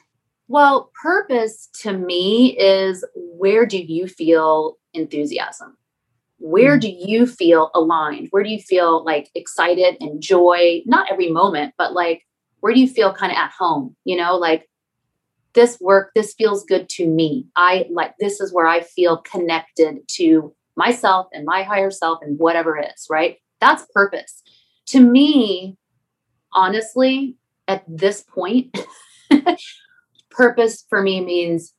well, 0.48 0.92
purpose 1.02 1.70
to 1.82 1.98
me 1.98 2.56
is 2.58 3.04
where 3.16 3.66
do 3.66 3.82
you 3.82 4.08
feel 4.08 4.78
enthusiasm? 4.94 5.78
Where 6.38 6.78
mm. 6.78 6.82
do 6.82 6.90
you 6.90 7.26
feel 7.26 7.72
aligned? 7.74 8.28
Where 8.30 8.44
do 8.44 8.50
you 8.50 8.60
feel 8.60 9.04
like 9.04 9.32
excited 9.34 9.98
and 10.00 10.22
joy? 10.22 10.84
Not 10.86 11.12
every 11.12 11.32
moment, 11.32 11.74
but 11.78 11.94
like 11.94 12.26
where 12.60 12.74
do 12.74 12.80
you 12.80 12.88
feel 12.88 13.14
kind 13.14 13.32
of 13.32 13.38
at 13.38 13.52
home? 13.58 13.96
You 14.06 14.18
know, 14.18 14.36
like 14.36 14.70
this 15.56 15.80
work, 15.80 16.12
this 16.14 16.34
feels 16.38 16.64
good 16.66 16.88
to 16.90 17.08
me. 17.08 17.48
I 17.56 17.88
like 17.92 18.14
this 18.20 18.40
is 18.40 18.54
where 18.54 18.68
I 18.68 18.82
feel 18.82 19.18
connected 19.18 20.00
to 20.16 20.54
myself 20.76 21.28
and 21.32 21.46
my 21.46 21.64
higher 21.64 21.92
self 21.92 22.20
and 22.22 22.38
whatever 22.38 22.78
it 22.78 22.92
is, 22.96 23.08
right? 23.10 23.38
That's 23.62 23.86
purpose. 23.94 24.44
To 24.88 25.00
me, 25.00 25.78
honestly, 26.54 27.38
at 27.68 27.84
this 27.88 28.22
point, 28.22 28.78
purpose 30.30 30.86
for 30.90 31.02
me 31.02 31.22
means 31.22 31.74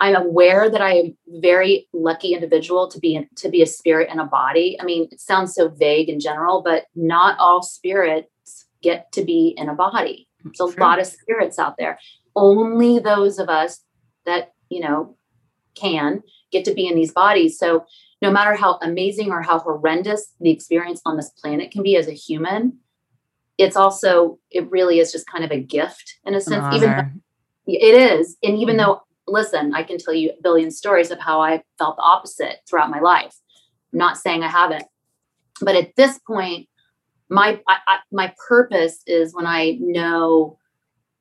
I'm 0.00 0.16
aware 0.16 0.70
that 0.70 0.80
I 0.80 0.94
am 0.94 1.16
very 1.28 1.86
lucky 1.92 2.32
individual 2.32 2.88
to 2.88 2.98
be 2.98 3.14
in, 3.14 3.28
to 3.36 3.50
be 3.50 3.60
a 3.60 3.66
spirit 3.66 4.08
and 4.10 4.18
a 4.18 4.24
body. 4.24 4.78
I 4.80 4.84
mean, 4.84 5.08
it 5.12 5.20
sounds 5.20 5.54
so 5.54 5.68
vague 5.68 6.08
in 6.08 6.20
general, 6.20 6.62
but 6.62 6.86
not 6.94 7.38
all 7.38 7.62
spirits 7.62 8.66
get 8.82 9.12
to 9.12 9.22
be 9.22 9.54
in 9.58 9.68
a 9.68 9.74
body. 9.74 10.26
There's 10.42 10.60
a 10.60 10.74
True. 10.74 10.82
lot 10.82 10.98
of 10.98 11.06
spirits 11.06 11.58
out 11.58 11.76
there. 11.78 11.98
Only 12.36 12.98
those 12.98 13.38
of 13.38 13.48
us 13.48 13.80
that, 14.26 14.52
you 14.68 14.80
know, 14.80 15.16
can 15.74 16.22
get 16.52 16.64
to 16.64 16.74
be 16.74 16.86
in 16.86 16.94
these 16.94 17.12
bodies. 17.12 17.58
So 17.58 17.84
no 18.22 18.30
matter 18.30 18.54
how 18.54 18.78
amazing 18.82 19.30
or 19.30 19.42
how 19.42 19.58
horrendous 19.58 20.32
the 20.40 20.50
experience 20.50 21.00
on 21.06 21.16
this 21.16 21.30
planet 21.30 21.70
can 21.70 21.82
be 21.82 21.96
as 21.96 22.08
a 22.08 22.12
human, 22.12 22.78
it's 23.60 23.76
also 23.76 24.38
it 24.50 24.70
really 24.70 25.00
is 25.00 25.12
just 25.12 25.30
kind 25.30 25.44
of 25.44 25.50
a 25.50 25.60
gift 25.60 26.18
in 26.24 26.34
a 26.34 26.40
sense 26.40 26.74
even 26.74 26.90
though, 26.90 27.04
it 27.66 27.94
is 27.94 28.36
and 28.42 28.56
even 28.56 28.76
mm-hmm. 28.76 28.86
though 28.86 29.02
listen 29.26 29.74
i 29.74 29.82
can 29.82 29.98
tell 29.98 30.14
you 30.14 30.30
a 30.30 30.42
billion 30.42 30.70
stories 30.70 31.10
of 31.10 31.18
how 31.20 31.40
i 31.40 31.62
felt 31.78 31.96
the 31.96 32.02
opposite 32.02 32.56
throughout 32.68 32.90
my 32.90 33.00
life 33.00 33.36
I'm 33.92 33.98
not 33.98 34.16
saying 34.16 34.42
i 34.42 34.48
haven't 34.48 34.84
but 35.60 35.76
at 35.76 35.94
this 35.94 36.18
point 36.26 36.68
my 37.28 37.60
I, 37.68 37.76
I, 37.86 37.98
my 38.10 38.32
purpose 38.48 39.02
is 39.06 39.34
when 39.34 39.46
i 39.46 39.76
know 39.78 40.58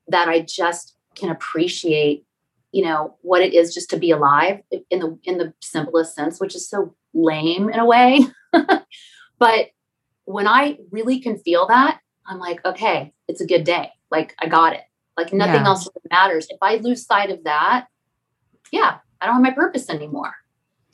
that 0.07 0.29
i 0.29 0.39
just 0.39 0.95
can 1.19 1.29
appreciate 1.29 2.25
you 2.71 2.83
know 2.83 3.17
what 3.21 3.41
it 3.41 3.53
is 3.53 3.73
just 3.73 3.89
to 3.89 3.97
be 3.97 4.11
alive 4.11 4.59
in 4.89 4.99
the 4.99 5.19
in 5.23 5.37
the 5.37 5.53
simplest 5.61 6.15
sense 6.15 6.39
which 6.39 6.55
is 6.55 6.69
so 6.69 6.95
lame 7.13 7.69
in 7.69 7.79
a 7.79 7.85
way 7.85 8.21
but 9.39 9.67
when 10.25 10.47
i 10.47 10.77
really 10.91 11.19
can 11.19 11.37
feel 11.37 11.67
that 11.67 11.99
I'm 12.29 12.37
like, 12.37 12.63
okay, 12.63 13.11
it's 13.27 13.41
a 13.41 13.47
good 13.47 13.63
day. 13.63 13.91
Like 14.11 14.35
I 14.39 14.47
got 14.47 14.73
it. 14.73 14.81
Like 15.17 15.33
nothing 15.33 15.61
yeah. 15.61 15.65
else 15.65 15.89
matters. 16.09 16.47
If 16.49 16.59
I 16.61 16.77
lose 16.77 17.05
sight 17.05 17.31
of 17.31 17.43
that, 17.43 17.87
yeah, 18.71 18.99
I 19.19 19.25
don't 19.25 19.35
have 19.35 19.43
my 19.43 19.51
purpose 19.51 19.89
anymore. 19.89 20.33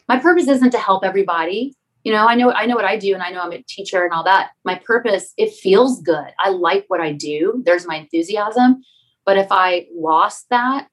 My 0.08 0.18
purpose 0.18 0.48
isn't 0.48 0.72
to 0.72 0.80
help 0.80 1.04
everybody. 1.04 1.76
You 2.04 2.14
know, 2.14 2.26
I 2.26 2.36
know 2.36 2.52
I 2.52 2.66
know 2.66 2.76
what 2.76 2.86
I 2.86 2.98
do 2.98 3.14
and 3.14 3.22
I 3.22 3.32
know 3.32 3.42
I'm 3.42 3.52
a 3.52 3.62
teacher 3.64 4.04
and 4.04 4.14
all 4.14 4.24
that. 4.24 4.52
My 4.64 4.76
purpose, 4.76 5.34
it 5.38 5.54
feels 5.54 6.02
good. 6.02 6.28
I 6.40 6.50
like 6.50 6.86
what 6.88 7.02
I 7.02 7.12
do. 7.12 7.62
There's 7.66 7.86
my 7.86 7.98
enthusiasm. 7.98 8.82
But 9.26 9.38
if 9.38 9.48
I 9.52 9.88
lost 9.94 10.50
that, 10.50 10.88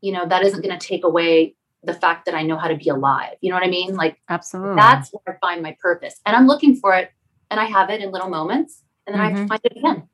you 0.00 0.12
know, 0.12 0.26
that 0.26 0.42
isn't 0.42 0.62
going 0.62 0.78
to 0.78 0.86
take 0.86 1.04
away 1.04 1.54
the 1.84 1.94
fact 1.94 2.26
that 2.26 2.34
I 2.34 2.42
know 2.42 2.56
how 2.56 2.68
to 2.68 2.76
be 2.76 2.88
alive. 2.88 3.34
You 3.40 3.50
know 3.50 3.56
what 3.56 3.64
I 3.64 3.70
mean? 3.70 3.96
Like 3.96 4.20
absolutely. 4.28 4.76
That's 4.76 5.10
where 5.10 5.36
I 5.36 5.46
find 5.46 5.62
my 5.62 5.76
purpose. 5.80 6.20
And 6.24 6.36
I'm 6.36 6.46
looking 6.46 6.76
for 6.76 6.94
it 6.94 7.10
and 7.50 7.58
I 7.58 7.64
have 7.64 7.90
it 7.90 8.00
in 8.00 8.12
little 8.12 8.28
moments 8.28 8.82
and 9.06 9.14
then 9.14 9.22
mm-hmm. 9.22 9.44
I 9.44 9.46
find 9.46 9.60
it 9.64 9.76
again. 9.76 10.08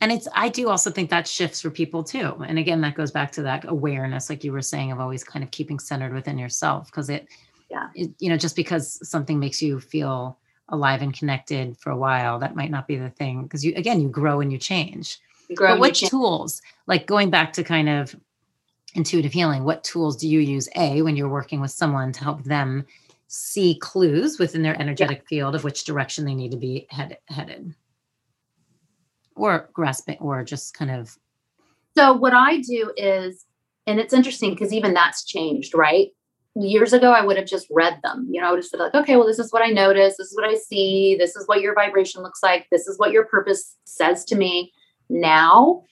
And 0.00 0.10
it's, 0.10 0.26
I 0.34 0.48
do 0.48 0.68
also 0.68 0.90
think 0.90 1.10
that 1.10 1.28
shifts 1.28 1.60
for 1.60 1.70
people 1.70 2.02
too. 2.02 2.34
And 2.46 2.58
again, 2.58 2.80
that 2.80 2.96
goes 2.96 3.12
back 3.12 3.30
to 3.32 3.42
that 3.42 3.68
awareness, 3.68 4.28
like 4.28 4.42
you 4.42 4.52
were 4.52 4.62
saying, 4.62 4.90
of 4.90 4.98
always 4.98 5.22
kind 5.22 5.44
of 5.44 5.50
keeping 5.52 5.78
centered 5.78 6.12
within 6.12 6.38
yourself. 6.38 6.90
Cause 6.90 7.08
it, 7.08 7.28
yeah, 7.70 7.88
it, 7.94 8.10
you 8.18 8.28
know, 8.28 8.36
just 8.36 8.56
because 8.56 8.98
something 9.08 9.38
makes 9.38 9.62
you 9.62 9.78
feel 9.80 10.38
alive 10.68 11.02
and 11.02 11.16
connected 11.16 11.76
for 11.78 11.90
a 11.90 11.96
while, 11.96 12.38
that 12.40 12.56
might 12.56 12.70
not 12.70 12.88
be 12.88 12.96
the 12.96 13.10
thing. 13.10 13.48
Cause 13.48 13.64
you, 13.64 13.74
again, 13.76 14.00
you 14.00 14.08
grow 14.08 14.40
and 14.40 14.52
you 14.52 14.58
change. 14.58 15.18
You 15.48 15.56
grow 15.56 15.74
but 15.74 15.80
what 15.80 15.94
tools, 15.94 16.62
like 16.86 17.06
going 17.06 17.30
back 17.30 17.52
to 17.54 17.64
kind 17.64 17.88
of 17.88 18.16
intuitive 18.94 19.32
healing, 19.32 19.64
what 19.64 19.84
tools 19.84 20.16
do 20.16 20.28
you 20.28 20.40
use, 20.40 20.68
A, 20.76 21.02
when 21.02 21.16
you're 21.16 21.28
working 21.28 21.60
with 21.60 21.70
someone 21.70 22.12
to 22.12 22.24
help 22.24 22.44
them 22.44 22.86
see 23.28 23.78
clues 23.80 24.38
within 24.38 24.62
their 24.62 24.78
energetic 24.80 25.18
yeah. 25.18 25.28
field 25.28 25.54
of 25.54 25.64
which 25.64 25.84
direction 25.84 26.24
they 26.24 26.34
need 26.34 26.50
to 26.50 26.58
be 26.58 26.86
head, 26.90 27.16
headed? 27.28 27.74
or 29.36 29.70
grasping 29.72 30.18
or 30.20 30.44
just 30.44 30.74
kind 30.74 30.90
of 30.90 31.16
so 31.96 32.12
what 32.12 32.34
i 32.34 32.60
do 32.60 32.92
is 32.96 33.44
and 33.86 33.98
it's 33.98 34.12
interesting 34.12 34.50
because 34.50 34.72
even 34.72 34.94
that's 34.94 35.24
changed 35.24 35.74
right 35.74 36.08
years 36.54 36.92
ago 36.92 37.12
i 37.12 37.24
would 37.24 37.36
have 37.36 37.46
just 37.46 37.66
read 37.70 37.98
them 38.02 38.28
you 38.30 38.40
know 38.40 38.48
i 38.48 38.50
would 38.50 38.58
have 38.58 38.66
said 38.66 38.80
like 38.80 38.94
okay 38.94 39.16
well 39.16 39.26
this 39.26 39.38
is 39.38 39.52
what 39.52 39.62
i 39.62 39.68
notice 39.68 40.16
this 40.18 40.28
is 40.28 40.36
what 40.36 40.48
i 40.48 40.54
see 40.54 41.16
this 41.18 41.34
is 41.34 41.46
what 41.48 41.60
your 41.60 41.74
vibration 41.74 42.22
looks 42.22 42.42
like 42.42 42.66
this 42.70 42.86
is 42.86 42.98
what 42.98 43.12
your 43.12 43.24
purpose 43.24 43.76
says 43.84 44.24
to 44.24 44.36
me 44.36 44.72
now 45.12 45.82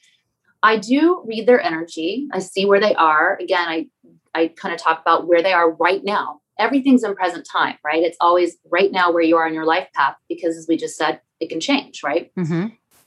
i 0.62 0.76
do 0.76 1.22
read 1.26 1.46
their 1.46 1.60
energy 1.60 2.28
i 2.32 2.38
see 2.38 2.64
where 2.64 2.80
they 2.80 2.94
are 2.94 3.36
again 3.40 3.68
i 3.68 3.86
i 4.34 4.48
kind 4.48 4.74
of 4.74 4.80
talk 4.80 5.00
about 5.00 5.26
where 5.26 5.42
they 5.42 5.52
are 5.52 5.72
right 5.72 6.04
now 6.04 6.40
everything's 6.58 7.04
in 7.04 7.14
present 7.14 7.46
time 7.50 7.76
right 7.84 8.02
it's 8.02 8.18
always 8.20 8.56
right 8.70 8.92
now 8.92 9.12
where 9.12 9.22
you 9.22 9.36
are 9.36 9.46
in 9.46 9.54
your 9.54 9.66
life 9.66 9.88
path 9.94 10.16
because 10.28 10.56
as 10.56 10.66
we 10.68 10.76
just 10.76 10.96
said 10.96 11.20
it 11.38 11.48
can 11.48 11.60
change 11.60 12.02
right 12.02 12.30
mm-hmm. 12.34 12.66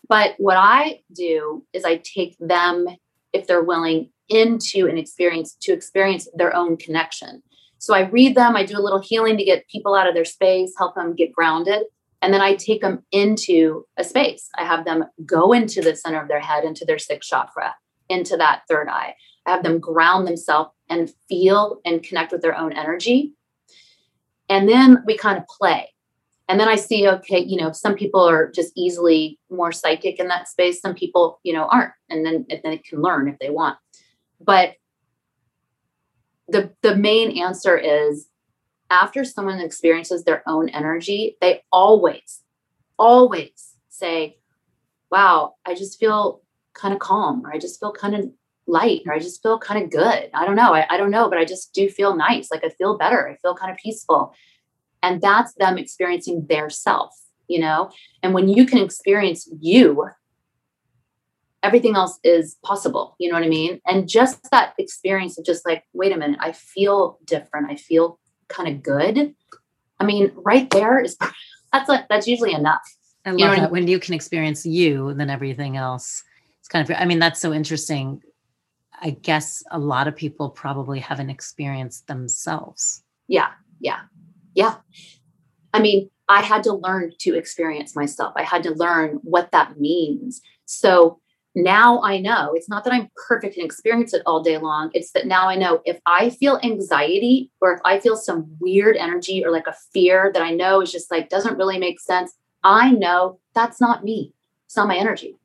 But 0.09 0.35
what 0.37 0.57
I 0.57 1.01
do 1.13 1.65
is 1.73 1.85
I 1.85 1.97
take 1.97 2.37
them, 2.39 2.87
if 3.31 3.47
they're 3.47 3.63
willing, 3.63 4.09
into 4.29 4.87
an 4.87 4.97
experience 4.97 5.55
to 5.61 5.73
experience 5.73 6.27
their 6.33 6.55
own 6.55 6.77
connection. 6.77 7.43
So 7.77 7.93
I 7.93 8.07
read 8.09 8.35
them, 8.35 8.55
I 8.55 8.65
do 8.65 8.77
a 8.77 8.81
little 8.81 9.01
healing 9.01 9.37
to 9.37 9.43
get 9.43 9.67
people 9.67 9.95
out 9.95 10.07
of 10.07 10.13
their 10.13 10.25
space, 10.25 10.73
help 10.77 10.95
them 10.95 11.15
get 11.15 11.33
grounded. 11.33 11.83
And 12.23 12.33
then 12.33 12.41
I 12.41 12.55
take 12.55 12.81
them 12.81 13.03
into 13.11 13.85
a 13.97 14.03
space. 14.03 14.49
I 14.57 14.63
have 14.63 14.85
them 14.85 15.03
go 15.25 15.51
into 15.51 15.81
the 15.81 15.93
center 15.95 16.21
of 16.21 16.29
their 16.29 16.39
head, 16.39 16.63
into 16.63 16.85
their 16.85 16.97
sixth 16.97 17.29
chakra, 17.29 17.75
into 18.07 18.37
that 18.37 18.61
third 18.69 18.87
eye. 18.87 19.13
I 19.45 19.51
have 19.51 19.63
them 19.63 19.79
ground 19.79 20.25
themselves 20.25 20.71
and 20.89 21.13
feel 21.27 21.81
and 21.83 22.01
connect 22.01 22.31
with 22.31 22.41
their 22.41 22.57
own 22.57 22.71
energy. 22.71 23.33
And 24.49 24.69
then 24.69 25.03
we 25.05 25.17
kind 25.17 25.37
of 25.37 25.45
play 25.47 25.89
and 26.49 26.59
then 26.59 26.67
i 26.67 26.75
see 26.75 27.07
okay 27.07 27.39
you 27.39 27.57
know 27.57 27.71
some 27.71 27.95
people 27.95 28.21
are 28.21 28.51
just 28.51 28.71
easily 28.75 29.39
more 29.49 29.71
psychic 29.71 30.19
in 30.19 30.27
that 30.27 30.47
space 30.47 30.81
some 30.81 30.93
people 30.93 31.39
you 31.43 31.53
know 31.53 31.65
aren't 31.65 31.93
and 32.09 32.25
then 32.25 32.45
and 32.49 32.59
then 32.63 32.77
can 32.79 33.01
learn 33.01 33.27
if 33.27 33.39
they 33.39 33.49
want 33.49 33.77
but 34.39 34.73
the 36.47 36.71
the 36.81 36.95
main 36.95 37.37
answer 37.41 37.77
is 37.77 38.27
after 38.93 39.25
someone 39.25 39.59
experiences 39.59 40.23
their 40.23 40.43
own 40.47 40.69
energy 40.69 41.35
they 41.41 41.63
always 41.71 42.43
always 42.99 43.75
say 43.89 44.37
wow 45.11 45.55
i 45.65 45.73
just 45.73 45.99
feel 45.99 46.41
kind 46.73 46.93
of 46.93 46.99
calm 46.99 47.43
or 47.43 47.51
i 47.51 47.57
just 47.57 47.79
feel 47.79 47.91
kind 47.91 48.15
of 48.15 48.29
light 48.67 49.01
or 49.07 49.13
i 49.13 49.19
just 49.19 49.41
feel 49.41 49.59
kind 49.59 49.83
of 49.83 49.89
good. 49.89 50.29
I 50.33 50.45
don't 50.45 50.55
know 50.55 50.73
I, 50.73 50.85
I 50.89 50.97
don't 50.97 51.11
know 51.11 51.27
but 51.27 51.39
i 51.39 51.43
just 51.43 51.73
do 51.73 51.89
feel 51.89 52.15
nice 52.15 52.49
like 52.51 52.63
i 52.63 52.69
feel 52.69 52.97
better 52.97 53.27
i 53.27 53.35
feel 53.37 53.55
kind 53.55 53.71
of 53.71 53.77
peaceful. 53.77 54.33
And 55.01 55.21
that's 55.21 55.53
them 55.55 55.77
experiencing 55.77 56.45
their 56.47 56.69
self 56.69 57.13
you 57.49 57.59
know? 57.59 57.91
And 58.23 58.33
when 58.33 58.47
you 58.47 58.65
can 58.65 58.77
experience 58.77 59.49
you 59.59 60.07
everything 61.61 61.95
else 61.95 62.19
is 62.23 62.57
possible 62.63 63.15
you 63.19 63.27
know 63.29 63.35
what 63.35 63.43
i 63.43 63.49
mean? 63.49 63.81
And 63.87 64.07
just 64.07 64.51
that 64.51 64.75
experience 64.77 65.37
of 65.39 65.45
just 65.45 65.65
like 65.65 65.83
wait 65.93 66.13
a 66.13 66.17
minute 66.17 66.39
i 66.39 66.51
feel 66.51 67.17
different 67.25 67.71
i 67.71 67.75
feel 67.75 68.19
kind 68.47 68.69
of 68.69 68.83
good. 68.83 69.35
I 69.99 70.05
mean 70.05 70.31
right 70.35 70.69
there 70.69 71.01
is 71.01 71.17
that's 71.71 71.89
like 71.89 72.07
that's 72.09 72.27
usually 72.27 72.53
enough. 72.53 72.81
I 73.25 73.31
love 73.31 73.39
you 73.39 73.45
know 73.45 73.51
that 73.51 73.59
I 73.59 73.61
mean? 73.63 73.71
when 73.71 73.87
you 73.87 73.99
can 73.99 74.13
experience 74.13 74.65
you, 74.65 75.13
then 75.13 75.29
everything 75.29 75.77
else 75.77 76.23
it's 76.59 76.69
kind 76.69 76.89
of 76.89 76.95
i 76.97 77.05
mean 77.05 77.19
that's 77.19 77.41
so 77.41 77.53
interesting. 77.53 78.21
I 79.01 79.09
guess 79.09 79.63
a 79.71 79.79
lot 79.79 80.07
of 80.07 80.15
people 80.15 80.49
probably 80.49 80.99
haven't 80.99 81.29
experienced 81.29 82.07
themselves. 82.07 83.03
Yeah 83.27 83.51
yeah 83.79 84.01
yeah. 84.53 84.75
I 85.73 85.81
mean 85.81 86.09
i 86.29 86.41
had 86.41 86.63
to 86.63 86.73
learn 86.73 87.11
to 87.19 87.35
experience 87.35 87.95
myself. 87.95 88.33
I 88.37 88.43
had 88.43 88.63
to 88.63 88.71
learn 88.71 89.19
what 89.23 89.51
that 89.51 89.79
means. 89.79 90.41
So 90.65 91.19
now 91.55 92.01
I 92.01 92.19
know 92.19 92.51
it's 92.55 92.69
not 92.69 92.83
that 92.83 92.93
I'm 92.93 93.09
perfect 93.27 93.57
and 93.57 93.65
experience 93.65 94.13
it 94.13 94.23
all 94.25 94.41
day 94.41 94.57
long. 94.57 94.89
It's 94.93 95.11
that 95.11 95.27
now 95.27 95.47
I 95.47 95.55
know 95.55 95.81
if 95.85 95.99
I 96.05 96.31
feel 96.31 96.59
anxiety 96.63 97.51
or 97.61 97.73
if 97.73 97.79
I 97.85 97.99
feel 97.99 98.15
some 98.15 98.55
weird 98.59 98.97
energy 98.97 99.45
or 99.45 99.51
like 99.51 99.67
a 99.67 99.75
fear 99.93 100.31
that 100.33 100.41
I 100.41 100.51
know 100.51 100.81
is 100.81 100.91
just 100.91 101.11
like 101.11 101.29
doesn't 101.29 101.57
really 101.57 101.77
make 101.77 101.99
sense, 101.99 102.33
I 102.63 102.91
know 102.91 103.39
that's 103.53 103.79
not 103.79 104.03
me. 104.03 104.33
It's 104.65 104.75
not 104.75 104.87
my 104.87 104.97
energy. 104.97 105.37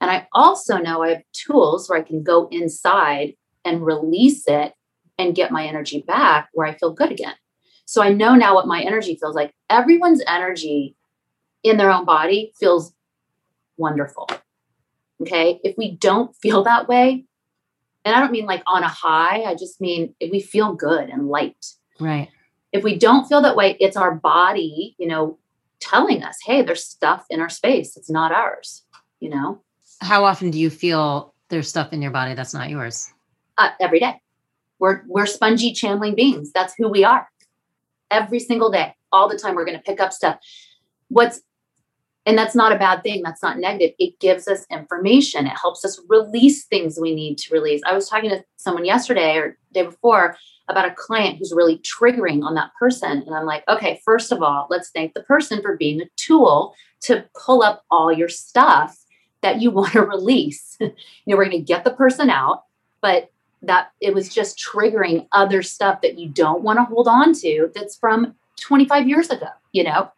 And 0.00 0.10
I 0.10 0.26
also 0.32 0.78
know 0.78 1.02
I 1.02 1.10
have 1.10 1.22
tools 1.32 1.88
where 1.88 1.98
I 1.98 2.02
can 2.02 2.24
go 2.24 2.48
inside 2.50 3.34
and 3.64 3.86
release 3.86 4.48
it 4.48 4.74
and 5.16 5.34
get 5.34 5.52
my 5.52 5.64
energy 5.64 6.02
back 6.04 6.48
where 6.54 6.66
I 6.66 6.74
feel 6.74 6.92
good 6.92 7.12
again. 7.12 7.34
So 7.84 8.02
I 8.02 8.12
know 8.12 8.34
now 8.34 8.56
what 8.56 8.66
my 8.66 8.82
energy 8.82 9.16
feels 9.20 9.36
like. 9.36 9.54
Everyone's 9.70 10.22
energy 10.26 10.96
in 11.62 11.76
their 11.76 11.92
own 11.92 12.04
body 12.04 12.52
feels 12.58 12.92
wonderful 13.76 14.28
Okay. 15.22 15.60
If 15.64 15.76
we 15.78 15.96
don't 15.96 16.34
feel 16.36 16.64
that 16.64 16.88
way, 16.88 17.24
and 18.04 18.14
I 18.14 18.20
don't 18.20 18.32
mean 18.32 18.46
like 18.46 18.62
on 18.66 18.82
a 18.82 18.88
high, 18.88 19.42
I 19.42 19.54
just 19.54 19.80
mean 19.80 20.14
if 20.20 20.30
we 20.30 20.40
feel 20.40 20.74
good 20.74 21.08
and 21.08 21.28
light. 21.28 21.64
Right. 22.00 22.28
If 22.72 22.82
we 22.82 22.98
don't 22.98 23.26
feel 23.26 23.42
that 23.42 23.56
way, 23.56 23.76
it's 23.80 23.96
our 23.96 24.14
body, 24.14 24.96
you 24.98 25.06
know, 25.06 25.38
telling 25.78 26.22
us, 26.22 26.38
hey, 26.44 26.62
there's 26.62 26.84
stuff 26.84 27.24
in 27.30 27.40
our 27.40 27.48
space. 27.48 27.96
It's 27.96 28.10
not 28.10 28.32
ours, 28.32 28.84
you 29.20 29.28
know? 29.28 29.60
How 30.00 30.24
often 30.24 30.50
do 30.50 30.58
you 30.58 30.70
feel 30.70 31.34
there's 31.48 31.68
stuff 31.68 31.92
in 31.92 32.02
your 32.02 32.10
body 32.10 32.34
that's 32.34 32.54
not 32.54 32.70
yours? 32.70 33.12
Uh, 33.58 33.70
every 33.80 34.00
day. 34.00 34.20
We're, 34.78 35.02
we're 35.06 35.26
spongy 35.26 35.72
channeling 35.72 36.14
beings. 36.14 36.50
That's 36.52 36.74
who 36.76 36.88
we 36.88 37.04
are. 37.04 37.28
Every 38.10 38.40
single 38.40 38.70
day, 38.70 38.94
all 39.12 39.28
the 39.28 39.38
time, 39.38 39.54
we're 39.54 39.64
going 39.64 39.78
to 39.78 39.84
pick 39.84 40.00
up 40.00 40.12
stuff. 40.12 40.38
What's 41.08 41.40
and 42.24 42.38
that's 42.38 42.54
not 42.54 42.72
a 42.72 42.78
bad 42.78 43.02
thing. 43.02 43.22
That's 43.22 43.42
not 43.42 43.58
negative. 43.58 43.94
It 43.98 44.18
gives 44.20 44.46
us 44.46 44.64
information. 44.70 45.46
It 45.46 45.58
helps 45.58 45.84
us 45.84 46.00
release 46.08 46.64
things 46.64 46.98
we 47.00 47.14
need 47.14 47.38
to 47.38 47.54
release. 47.54 47.82
I 47.84 47.94
was 47.94 48.08
talking 48.08 48.30
to 48.30 48.44
someone 48.56 48.84
yesterday 48.84 49.36
or 49.36 49.58
day 49.72 49.82
before 49.82 50.36
about 50.68 50.86
a 50.86 50.94
client 50.94 51.38
who's 51.38 51.52
really 51.52 51.78
triggering 51.78 52.44
on 52.44 52.54
that 52.54 52.70
person. 52.78 53.22
And 53.26 53.34
I'm 53.34 53.44
like, 53.46 53.66
okay, 53.68 54.00
first 54.04 54.30
of 54.30 54.42
all, 54.42 54.68
let's 54.70 54.90
thank 54.90 55.14
the 55.14 55.22
person 55.24 55.60
for 55.60 55.76
being 55.76 56.00
a 56.00 56.08
tool 56.16 56.74
to 57.02 57.24
pull 57.34 57.62
up 57.62 57.84
all 57.90 58.12
your 58.12 58.28
stuff 58.28 58.98
that 59.40 59.60
you 59.60 59.70
want 59.72 59.92
to 59.92 60.02
release. 60.02 60.76
you 60.80 60.92
know, 61.26 61.36
we're 61.36 61.44
going 61.44 61.58
to 61.58 61.58
get 61.58 61.82
the 61.82 61.90
person 61.90 62.30
out, 62.30 62.64
but 63.00 63.30
that 63.62 63.92
it 64.00 64.14
was 64.14 64.32
just 64.32 64.58
triggering 64.58 65.26
other 65.32 65.62
stuff 65.62 66.00
that 66.02 66.18
you 66.18 66.28
don't 66.28 66.62
want 66.62 66.78
to 66.78 66.84
hold 66.84 67.06
on 67.06 67.32
to 67.32 67.70
that's 67.74 67.96
from 67.96 68.34
25 68.60 69.08
years 69.08 69.30
ago, 69.30 69.48
you 69.72 69.84
know? 69.84 70.10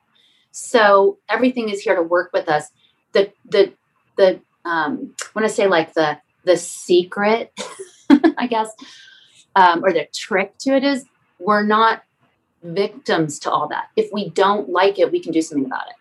So 0.56 1.18
everything 1.28 1.68
is 1.68 1.80
here 1.80 1.96
to 1.96 2.02
work 2.02 2.30
with 2.32 2.48
us. 2.48 2.70
The 3.10 3.32
the 3.44 3.72
the 4.16 4.40
um, 4.64 5.12
when 5.32 5.44
I 5.44 5.48
say 5.48 5.66
like 5.66 5.94
the 5.94 6.18
the 6.44 6.56
secret, 6.56 7.52
I 8.38 8.46
guess, 8.46 8.70
um, 9.56 9.84
or 9.84 9.92
the 9.92 10.06
trick 10.14 10.56
to 10.58 10.76
it 10.76 10.84
is 10.84 11.06
we're 11.40 11.64
not 11.64 12.04
victims 12.62 13.40
to 13.40 13.50
all 13.50 13.66
that. 13.66 13.88
If 13.96 14.12
we 14.12 14.30
don't 14.30 14.68
like 14.68 15.00
it, 15.00 15.10
we 15.10 15.18
can 15.18 15.32
do 15.32 15.42
something 15.42 15.66
about 15.66 15.88
it. 15.88 15.96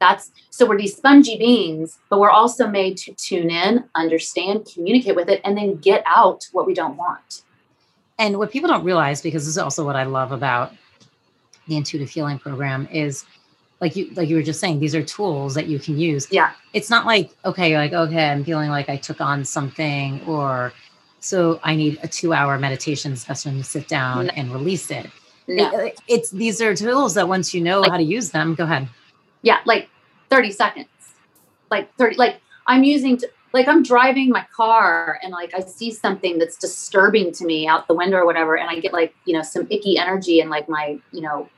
That's 0.00 0.30
so 0.48 0.64
we're 0.64 0.78
these 0.78 0.96
spongy 0.96 1.36
beings, 1.36 1.98
but 2.08 2.18
we're 2.18 2.30
also 2.30 2.66
made 2.66 2.96
to 2.98 3.12
tune 3.12 3.50
in, 3.50 3.84
understand, 3.94 4.66
communicate 4.72 5.14
with 5.14 5.28
it, 5.28 5.42
and 5.44 5.58
then 5.58 5.76
get 5.76 6.02
out 6.06 6.48
what 6.52 6.66
we 6.66 6.72
don't 6.72 6.96
want. 6.96 7.42
And 8.18 8.38
what 8.38 8.50
people 8.50 8.70
don't 8.70 8.84
realize, 8.84 9.20
because 9.20 9.42
this 9.42 9.50
is 9.50 9.58
also 9.58 9.84
what 9.84 9.94
I 9.94 10.04
love 10.04 10.32
about 10.32 10.72
the 11.68 11.76
intuitive 11.76 12.08
healing 12.08 12.38
program, 12.38 12.88
is 12.90 13.26
like 13.84 13.96
you 13.96 14.10
like 14.14 14.30
you 14.30 14.36
were 14.36 14.42
just 14.42 14.60
saying 14.60 14.80
these 14.80 14.94
are 14.94 15.02
tools 15.02 15.52
that 15.54 15.66
you 15.66 15.78
can 15.78 15.98
use. 15.98 16.26
Yeah. 16.30 16.52
It's 16.72 16.88
not 16.88 17.04
like 17.04 17.30
okay 17.44 17.76
like 17.76 17.92
okay 17.92 18.30
i'm 18.30 18.42
feeling 18.42 18.70
like 18.70 18.88
i 18.88 18.96
took 18.96 19.20
on 19.20 19.44
something 19.44 20.22
or 20.26 20.72
so 21.20 21.60
i 21.62 21.76
need 21.76 21.98
a 22.02 22.08
two 22.08 22.32
hour 22.32 22.58
meditation 22.58 23.14
session 23.14 23.58
to 23.58 23.64
sit 23.64 23.86
down 23.86 24.26
no. 24.26 24.32
and 24.36 24.52
release 24.52 24.90
it. 24.90 25.10
No. 25.46 25.70
It, 25.78 26.00
it's 26.08 26.30
these 26.30 26.62
are 26.62 26.74
tools 26.74 27.12
that 27.14 27.28
once 27.28 27.52
you 27.52 27.60
know 27.60 27.80
like, 27.82 27.90
how 27.90 27.98
to 27.98 28.02
use 28.02 28.30
them 28.30 28.54
go 28.54 28.64
ahead. 28.64 28.88
Yeah 29.42 29.58
like 29.66 29.90
30 30.30 30.50
seconds. 30.52 30.88
Like 31.70 31.94
30 31.96 32.16
like 32.16 32.40
i'm 32.66 32.84
using 32.84 33.18
to, 33.18 33.28
like 33.52 33.68
i'm 33.68 33.82
driving 33.82 34.30
my 34.30 34.46
car 34.56 35.18
and 35.22 35.30
like 35.30 35.52
i 35.54 35.60
see 35.60 35.90
something 35.90 36.38
that's 36.38 36.56
disturbing 36.56 37.32
to 37.32 37.44
me 37.44 37.68
out 37.68 37.86
the 37.88 37.94
window 37.94 38.16
or 38.16 38.24
whatever 38.24 38.56
and 38.56 38.70
i 38.70 38.80
get 38.80 38.92
like 38.94 39.14
you 39.26 39.34
know 39.34 39.42
some 39.42 39.66
icky 39.70 39.98
energy 39.98 40.40
in 40.40 40.48
like 40.48 40.68
my 40.68 40.98
you 41.12 41.20
know 41.20 41.48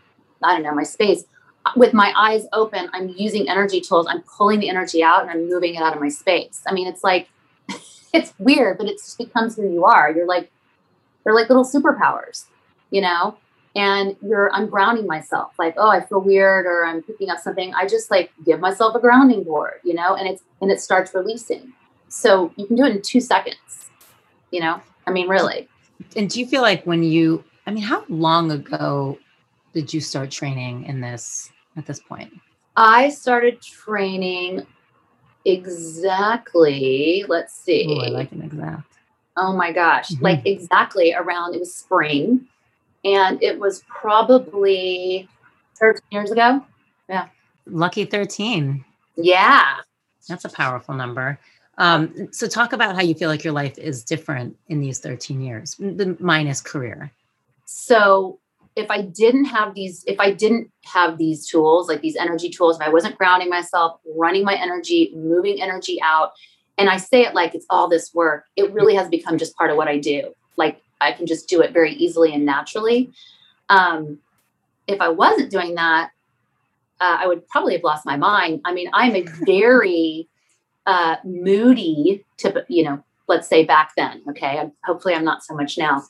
i 0.43 0.53
don't 0.53 0.62
know 0.62 0.75
my 0.75 0.83
space 0.83 1.25
with 1.74 1.94
my 1.94 2.12
eyes 2.16 2.46
open, 2.52 2.88
I'm 2.92 3.09
using 3.09 3.48
energy 3.48 3.81
tools. 3.81 4.07
I'm 4.09 4.22
pulling 4.22 4.61
the 4.61 4.68
energy 4.68 5.02
out 5.02 5.22
and 5.22 5.31
I'm 5.31 5.48
moving 5.48 5.74
it 5.74 5.83
out 5.83 5.94
of 5.94 6.00
my 6.00 6.09
space. 6.09 6.62
I 6.66 6.72
mean, 6.72 6.87
it's 6.87 7.02
like, 7.02 7.29
it's 8.12 8.35
weird, 8.38 8.79
but 8.79 8.87
it 8.87 8.98
just 8.98 9.18
becomes 9.18 9.57
who 9.57 9.68
you 9.70 9.85
are. 9.85 10.11
You're 10.11 10.26
like, 10.26 10.50
they're 11.24 11.35
like 11.35 11.48
little 11.48 11.64
superpowers, 11.64 12.44
you 12.90 13.00
know? 13.00 13.37
And 13.74 14.16
you're, 14.22 14.50
I'm 14.52 14.68
grounding 14.68 15.07
myself. 15.07 15.52
Like, 15.59 15.74
oh, 15.76 15.88
I 15.88 16.05
feel 16.05 16.20
weird 16.20 16.66
or 16.66 16.87
I'm 16.87 17.02
picking 17.02 17.29
up 17.31 17.38
something. 17.38 17.74
I 17.74 17.87
just 17.87 18.11
like 18.11 18.33
give 18.44 18.61
myself 18.61 18.94
a 18.94 19.00
grounding 19.00 19.42
board, 19.42 19.81
you 19.83 19.94
know? 19.94 20.14
And 20.14 20.29
it's, 20.29 20.42
and 20.61 20.70
it 20.70 20.81
starts 20.81 21.14
releasing. 21.14 21.72
So 22.09 22.52
you 22.57 22.66
can 22.66 22.76
do 22.76 22.85
it 22.85 22.96
in 22.96 23.02
two 23.02 23.20
seconds, 23.20 23.90
you 24.50 24.61
know? 24.61 24.81
I 25.07 25.11
mean, 25.11 25.29
really. 25.29 25.68
And 26.16 26.31
do 26.31 26.40
you 26.40 26.46
feel 26.46 26.62
like 26.62 26.85
when 26.85 27.02
you, 27.02 27.44
I 27.66 27.70
mean, 27.70 27.83
how 27.83 28.05
long 28.09 28.50
ago 28.50 29.18
did 29.72 29.92
you 29.92 30.00
start 30.00 30.31
training 30.31 30.85
in 30.85 31.00
this 31.00 31.50
at 31.77 31.87
this 31.87 32.01
point? 32.01 32.33
I 32.77 33.09
started 33.09 33.61
training 33.62 34.67
exactly, 35.45 37.25
let's 37.29 37.55
see. 37.55 37.87
Ooh, 37.87 38.01
I 38.01 38.09
like 38.09 38.33
an 38.33 38.43
exact. 38.43 38.93
Oh 39.37 39.53
my 39.53 39.73
gosh, 39.73 40.11
mm-hmm. 40.11 40.25
like 40.25 40.47
exactly 40.47 41.15
around 41.15 41.55
it 41.55 41.61
was 41.61 41.75
spring 41.75 42.47
and 43.05 43.43
it 43.43 43.59
was 43.59 43.83
probably 43.89 45.29
13 45.79 46.03
years 46.11 46.31
ago. 46.31 46.65
Yeah. 47.09 47.29
Lucky 47.67 48.05
13. 48.05 48.85
Yeah. 49.17 49.77
That's 50.29 50.45
a 50.45 50.49
powerful 50.49 50.95
number. 50.95 51.39
Um, 51.79 52.29
so 52.33 52.47
talk 52.47 52.73
about 52.73 52.95
how 52.95 53.03
you 53.03 53.15
feel 53.15 53.29
like 53.29 53.45
your 53.45 53.53
life 53.53 53.79
is 53.79 54.03
different 54.03 54.57
in 54.69 54.81
these 54.81 54.99
13 54.99 55.41
years, 55.41 55.75
the 55.77 56.17
minus 56.19 56.61
career. 56.61 57.12
So 57.67 58.39
if 58.77 58.91
I 58.91 59.01
didn't 59.01 59.47
have 59.47 59.75
these, 59.75 60.05
if 60.07 60.21
I 60.21 60.31
didn't 60.31 60.71
have 60.85 61.17
these 61.17 61.49
tools, 61.49 61.89
like 61.89 62.03
these 62.03 62.15
energy 62.15 62.51
tools, 62.51 62.77
if 62.77 62.87
I 62.87 62.91
wasn't 62.91 63.17
grounding 63.17 63.49
myself, 63.49 63.99
running 64.15 64.45
my 64.45 64.55
energy, 64.55 65.12
moving 65.17 65.61
energy 65.61 65.99
out, 66.03 66.33
and 66.77 66.91
I 66.91 66.99
say 66.99 67.23
it 67.23 67.35
like 67.35 67.55
it's 67.55 67.65
all 67.71 67.89
this 67.89 68.12
work, 68.12 68.45
it 68.55 68.71
really 68.73 68.95
has 68.95 69.09
become 69.09 69.39
just 69.39 69.57
part 69.57 69.71
of 69.71 69.79
what 69.79 69.89
I 69.89 69.99
do. 69.99 70.35
Like 70.57 70.83
I 71.01 71.12
can 71.12 71.27
just 71.27 71.49
do 71.49 71.62
it 71.62 71.73
very 71.73 71.95
easily 71.95 72.35
and 72.35 72.45
naturally. 72.45 73.11
Um, 73.71 74.19
if 74.87 75.01
I 75.01 75.09
wasn't 75.09 75.51
doing 75.51 75.75
that, 75.77 76.11
uh, 77.01 77.17
I 77.21 77.27
would 77.27 77.49
probably 77.49 77.73
have 77.73 77.83
lost 77.83 78.05
my 78.05 78.17
mind. 78.17 78.61
I 78.67 78.75
mean, 78.75 78.91
I'm 78.93 79.17
a 79.17 79.23
very 79.47 80.29
uh, 80.85 81.17
moody, 81.25 82.25
to 82.39 82.65
you 82.69 82.85
know, 82.85 83.03
let's 83.27 83.49
say 83.49 83.65
back 83.65 83.93
then. 83.97 84.23
Okay, 84.29 84.71
hopefully 84.85 85.15
I'm 85.15 85.25
not 85.25 85.43
so 85.43 85.55
much 85.55 85.79
now. 85.79 86.03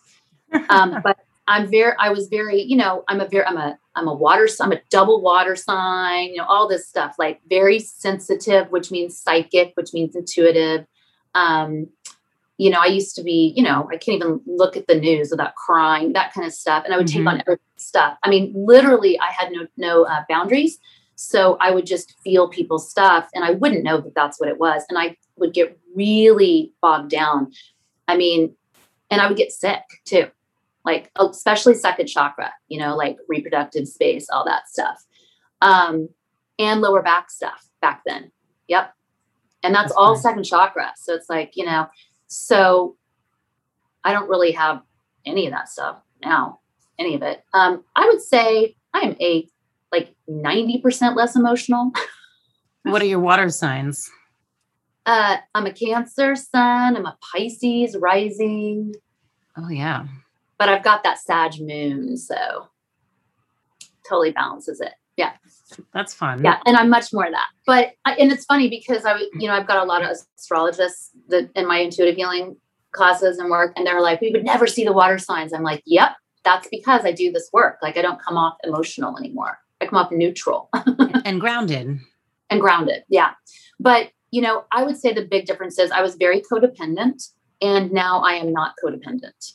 Um, 0.69 1.01
but 1.03 1.19
I'm 1.49 1.71
very, 1.71 1.95
I 1.99 2.11
was 2.11 2.29
very, 2.29 2.61
you 2.63 2.77
know, 2.77 3.05
I'm 3.09 3.21
a 3.21 3.29
very, 3.29 3.45
I'm 3.45 3.57
a, 3.57 3.79
I'm 3.95 4.09
a 4.09 4.15
water, 4.15 4.49
I'm 4.61 4.73
a 4.73 4.81
double 4.91 5.23
water 5.23 5.55
sign, 5.57 6.31
you 6.31 6.37
know, 6.37 6.47
all 6.47 6.69
this 6.69 6.89
stuff, 6.89 7.15
like 7.19 7.41
very 7.49 7.79
sensitive, 7.79 8.71
which 8.71 8.91
means 8.91 9.17
psychic, 9.17 9.73
which 9.75 9.93
means 9.93 10.17
intuitive. 10.17 10.87
Um, 11.35 11.89
you 12.59 12.71
know, 12.71 12.81
I 12.81 12.87
used 12.87 13.15
to 13.17 13.23
be, 13.23 13.53
you 13.57 13.63
know, 13.63 13.89
I 13.93 13.97
can't 13.97 14.23
even 14.23 14.41
look 14.47 14.77
at 14.77 14.87
the 14.87 14.95
news 14.99 15.31
without 15.31 15.55
crying, 15.55 16.15
that 16.15 16.33
kind 16.33 16.47
of 16.47 16.53
stuff. 16.53 16.85
And 16.85 16.95
I 16.95 16.97
would 16.97 17.07
mm-hmm. 17.07 17.19
take 17.19 17.27
on 17.27 17.43
every 17.47 17.59
stuff. 17.77 18.19
I 18.23 18.31
mean, 18.31 18.53
literally, 18.57 19.19
I 19.21 19.31
had 19.31 19.53
no 19.53 19.67
no 19.77 20.05
uh, 20.05 20.25
boundaries, 20.29 20.79
so 21.15 21.59
I 21.61 21.71
would 21.71 21.87
just 21.87 22.19
feel 22.21 22.49
people's 22.49 22.91
stuff, 22.91 23.29
and 23.35 23.45
I 23.45 23.53
wouldn't 23.53 23.85
know 23.85 24.01
that 24.01 24.15
that's 24.15 24.41
what 24.41 24.49
it 24.49 24.59
was, 24.59 24.85
and 24.89 24.99
I 24.99 25.17
would 25.37 25.53
get 25.53 25.79
really 25.95 26.73
bogged 26.81 27.11
down. 27.11 27.53
I 28.09 28.17
mean, 28.17 28.55
and 29.11 29.21
I 29.21 29.29
would 29.29 29.37
get 29.37 29.53
sick 29.53 29.83
too 30.05 30.31
like 30.87 31.11
especially 31.19 31.75
second 31.75 32.07
chakra, 32.07 32.53
you 32.69 32.79
know, 32.79 32.97
like 32.97 33.19
reproductive 33.29 33.89
space, 33.89 34.29
all 34.33 34.45
that 34.45 34.69
stuff. 34.69 35.05
Um, 35.61 36.09
and 36.59 36.81
lower 36.81 37.03
back 37.03 37.31
stuff 37.31 37.69
back 37.83 38.03
then. 38.07 38.31
Yep. 38.69 38.95
And 39.63 39.75
that's, 39.75 39.89
that's 39.89 39.97
all 39.97 40.15
nice. 40.15 40.23
second 40.23 40.45
chakra. 40.45 40.93
So 40.97 41.13
it's 41.13 41.29
like, 41.29 41.57
you 41.57 41.67
know, 41.67 41.89
so 42.29 42.97
I 44.05 44.13
don't 44.13 44.31
really 44.31 44.53
have 44.53 44.81
any 45.27 45.47
of 45.47 45.53
that 45.53 45.69
stuff 45.69 45.97
now, 46.23 46.61
any 46.99 47.17
of 47.17 47.23
it. 47.23 47.43
Um, 47.53 47.85
I 47.97 48.07
would 48.07 48.23
say 48.23 48.77
I'm 48.95 49.17
a 49.21 49.47
like 49.91 50.15
90% 50.31 51.17
less 51.17 51.35
emotional. 51.35 51.91
what 52.85 53.03
are 53.03 53.07
your 53.07 53.21
water 53.21 53.51
signs? 53.51 54.09
Uh, 55.05 55.39
I'm 55.55 55.67
a 55.67 55.73
Cancer 55.73 56.37
sun. 56.37 56.97
I'm 56.97 57.07
a 57.07 57.17
Pisces 57.21 57.97
rising. 57.97 58.95
Oh 59.57 59.69
yeah. 59.69 60.07
But 60.59 60.69
I've 60.69 60.85
got 60.85 61.03
that 61.03 61.19
Sag 61.19 61.61
moon, 61.61 62.17
so 62.17 62.69
totally 64.09 64.33
balances 64.33 64.81
it. 64.81 64.95
Yeah. 65.17 65.33
That's 65.93 66.15
fun. 66.15 66.45
Yeah, 66.45 66.61
and 66.65 66.77
I'm 66.77 66.89
much 66.89 67.13
more 67.13 67.25
of 67.25 67.33
that. 67.33 67.49
But 67.67 67.93
and 68.05 68.31
it's 68.31 68.45
funny 68.45 68.69
because 68.69 69.05
I, 69.05 69.19
you 69.39 69.49
know, 69.49 69.55
I've 69.55 69.67
got 69.67 69.83
a 69.83 69.85
lot 69.85 70.03
of 70.03 70.17
astrologists 70.39 71.11
that 71.29 71.51
in 71.57 71.67
my 71.67 71.79
intuitive 71.79 72.17
healing 72.17 72.57
classes 72.93 73.39
and 73.39 73.51
work, 73.51 73.73
and 73.77 73.87
they're 73.87 74.01
like, 74.01 74.21
"We 74.21 74.31
would 74.31 74.45
never 74.45 74.67
see 74.67 74.85
the 74.85 74.93
water 74.93 75.19
signs." 75.19 75.53
I'm 75.53 75.65
like, 75.65 75.83
"Yep, 75.87 76.13
that's 76.45 76.69
because 76.69 77.05
I 77.05 77.13
do 77.13 77.33
this 77.33 77.51
work. 77.53 77.79
Like 77.83 77.99
I 77.99 78.03
don't 78.03 78.23
come 78.23 78.39
off 78.39 78.57
emotional 78.63 79.19
anymore. 79.19 79.59
I 79.81 79.87
come 79.87 79.99
off 79.99 80.13
neutral 80.13 80.71
and 81.25 81.41
grounded. 81.41 81.99
And 82.49 82.61
grounded, 82.61 83.03
yeah. 83.09 83.33
But 83.81 84.11
you 84.31 84.41
know, 84.41 84.65
I 84.71 84.85
would 84.85 84.97
say 84.97 85.13
the 85.13 85.27
big 85.27 85.47
difference 85.47 85.79
is 85.79 85.91
I 85.91 86.03
was 86.03 86.15
very 86.15 86.41
codependent, 86.41 87.33
and 87.61 87.93
now 87.93 88.21
I 88.21 88.35
am 88.35 88.53
not 88.53 88.75
codependent, 88.83 89.55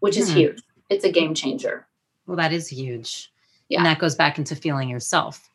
which 0.00 0.16
is 0.16 0.30
hmm. 0.30 0.38
huge. 0.38 0.62
It's 0.90 1.04
a 1.04 1.12
game 1.12 1.34
changer. 1.34 1.86
Well, 2.26 2.36
that 2.36 2.52
is 2.52 2.68
huge. 2.68 3.30
Yeah. 3.68 3.78
And 3.78 3.86
that 3.86 3.98
goes 3.98 4.14
back 4.14 4.38
into 4.38 4.56
feeling 4.56 4.88
yourself. 4.88 5.48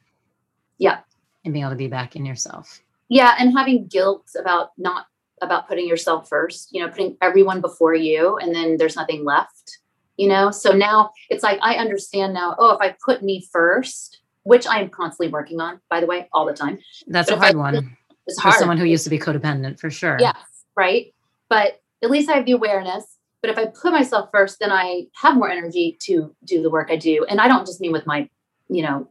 Yeah. 0.77 0.99
And 1.43 1.53
being 1.53 1.63
able 1.63 1.71
to 1.71 1.77
be 1.77 1.87
back 1.87 2.15
in 2.15 2.25
yourself. 2.25 2.81
Yeah. 3.09 3.35
And 3.39 3.57
having 3.57 3.87
guilt 3.87 4.27
about 4.39 4.71
not 4.77 5.07
about 5.41 5.67
putting 5.67 5.87
yourself 5.87 6.29
first, 6.29 6.69
you 6.71 6.81
know, 6.81 6.89
putting 6.89 7.17
everyone 7.21 7.61
before 7.61 7.93
you 7.93 8.37
and 8.37 8.55
then 8.55 8.77
there's 8.77 8.95
nothing 8.95 9.25
left, 9.25 9.79
you 10.17 10.27
know? 10.27 10.51
So 10.51 10.71
now 10.71 11.11
it's 11.29 11.43
like 11.43 11.59
I 11.61 11.75
understand 11.75 12.33
now, 12.33 12.55
oh, 12.57 12.73
if 12.73 12.81
I 12.81 12.95
put 13.03 13.23
me 13.23 13.45
first, 13.51 14.21
which 14.43 14.65
I 14.67 14.79
am 14.79 14.89
constantly 14.89 15.31
working 15.31 15.59
on, 15.59 15.79
by 15.89 15.99
the 15.99 16.05
way, 16.05 16.29
all 16.33 16.45
the 16.45 16.53
time. 16.53 16.79
That's 17.07 17.29
a 17.29 17.35
hard 17.35 17.55
I, 17.55 17.57
one. 17.57 17.97
It's 18.27 18.39
hard. 18.39 18.53
For 18.53 18.59
someone 18.59 18.77
who 18.77 18.85
used 18.85 19.03
to 19.03 19.09
be 19.09 19.19
codependent, 19.19 19.79
for 19.79 19.89
sure. 19.89 20.17
Yes, 20.19 20.37
right. 20.77 21.13
But 21.49 21.81
at 22.01 22.09
least 22.09 22.29
I 22.29 22.35
have 22.37 22.45
the 22.45 22.53
awareness 22.53 23.05
but 23.43 23.49
if 23.49 23.57
I 23.57 23.65
put 23.65 23.91
myself 23.91 24.29
first, 24.31 24.59
then 24.61 24.71
I 24.71 25.07
have 25.21 25.35
more 25.35 25.49
energy 25.49 25.97
to 26.03 26.33
do 26.45 26.61
the 26.61 26.69
work 26.69 26.89
I 26.89 26.95
do. 26.95 27.25
And 27.29 27.41
I 27.41 27.49
don't 27.49 27.65
just 27.65 27.81
mean 27.81 27.91
with 27.91 28.07
my, 28.07 28.29
you 28.69 28.81
know, 28.81 29.05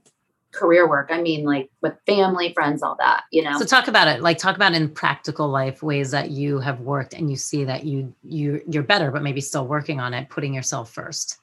career 0.53 0.89
work. 0.89 1.11
I 1.13 1.21
mean 1.21 1.45
like 1.45 1.71
with 1.83 1.93
family, 2.07 2.51
friends, 2.55 2.83
all 2.83 2.97
that, 2.99 3.25
you 3.31 3.43
know. 3.43 3.59
So 3.59 3.67
talk 3.67 3.89
about 3.89 4.09
it. 4.09 4.23
Like 4.23 4.39
talk 4.39 4.57
about 4.57 4.73
in 4.73 4.89
practical 4.89 5.49
life 5.49 5.83
ways 5.83 6.13
that 6.13 6.31
you 6.31 6.61
have 6.61 6.81
worked 6.81 7.13
and 7.13 7.29
you 7.29 7.37
see 7.37 7.65
that 7.65 7.85
you 7.85 8.15
you 8.25 8.63
you're 8.67 8.83
better, 8.83 9.11
but 9.11 9.23
maybe 9.23 9.43
still 9.43 9.67
working 9.67 10.01
on 10.01 10.15
it, 10.15 10.31
putting 10.31 10.55
yourself 10.55 10.91
first. 10.91 11.39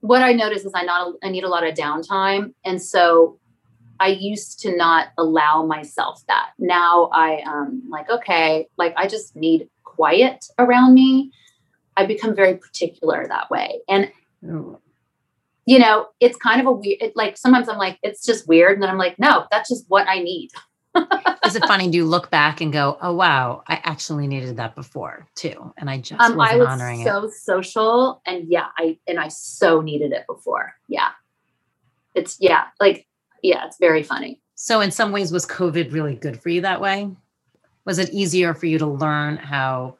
What 0.00 0.22
I 0.22 0.32
notice 0.32 0.64
is 0.64 0.72
I 0.74 0.82
not 0.82 1.14
I 1.22 1.28
need 1.28 1.44
a 1.44 1.48
lot 1.48 1.64
of 1.64 1.74
downtime. 1.74 2.54
And 2.64 2.82
so 2.82 3.38
I 4.00 4.08
used 4.08 4.58
to 4.60 4.76
not 4.76 5.10
allow 5.16 5.64
myself 5.64 6.24
that. 6.26 6.50
Now 6.58 7.08
I 7.12 7.42
um 7.42 7.84
like, 7.88 8.10
okay, 8.10 8.66
like 8.78 8.94
I 8.96 9.06
just 9.06 9.36
need 9.36 9.68
quiet 9.84 10.44
around 10.58 10.94
me 10.94 11.30
I 11.96 12.06
become 12.06 12.34
very 12.34 12.56
particular 12.56 13.26
that 13.28 13.50
way. 13.50 13.80
And 13.88 14.10
oh. 14.48 14.80
you 15.66 15.78
know, 15.78 16.08
it's 16.20 16.36
kind 16.36 16.60
of 16.60 16.66
a 16.66 16.72
weird 16.72 17.02
it, 17.02 17.16
like 17.16 17.36
sometimes 17.36 17.68
I'm 17.68 17.78
like, 17.78 17.98
it's 18.02 18.24
just 18.24 18.48
weird. 18.48 18.74
And 18.74 18.82
then 18.82 18.90
I'm 18.90 18.98
like, 18.98 19.18
no, 19.18 19.46
that's 19.50 19.68
just 19.68 19.84
what 19.88 20.08
I 20.08 20.20
need. 20.20 20.50
Is 21.46 21.56
it 21.56 21.64
funny? 21.66 21.90
Do 21.90 21.96
you 21.96 22.04
look 22.04 22.30
back 22.30 22.60
and 22.60 22.72
go, 22.72 22.98
"Oh 23.00 23.14
wow, 23.14 23.62
I 23.66 23.80
actually 23.84 24.26
needed 24.26 24.56
that 24.58 24.74
before 24.74 25.26
too," 25.34 25.72
and 25.78 25.88
I 25.88 25.98
just 25.98 26.20
um, 26.20 26.36
wasn't 26.36 26.62
honoring 26.62 27.00
it. 27.00 27.08
I 27.08 27.18
was 27.18 27.22
honoring 27.22 27.22
so 27.22 27.24
it. 27.24 27.32
social, 27.32 28.22
and 28.26 28.46
yeah, 28.48 28.66
I 28.76 28.98
and 29.06 29.18
I 29.18 29.28
so 29.28 29.80
needed 29.80 30.12
it 30.12 30.24
before. 30.26 30.74
Yeah, 30.88 31.08
it's 32.14 32.36
yeah, 32.40 32.64
like 32.78 33.06
yeah, 33.42 33.66
it's 33.66 33.78
very 33.78 34.02
funny. 34.02 34.40
So 34.54 34.80
in 34.80 34.90
some 34.90 35.12
ways, 35.12 35.32
was 35.32 35.46
COVID 35.46 35.92
really 35.92 36.14
good 36.14 36.40
for 36.40 36.50
you 36.50 36.60
that 36.60 36.80
way? 36.80 37.10
Was 37.84 37.98
it 37.98 38.10
easier 38.12 38.54
for 38.54 38.66
you 38.66 38.78
to 38.78 38.86
learn 38.86 39.36
how 39.36 39.96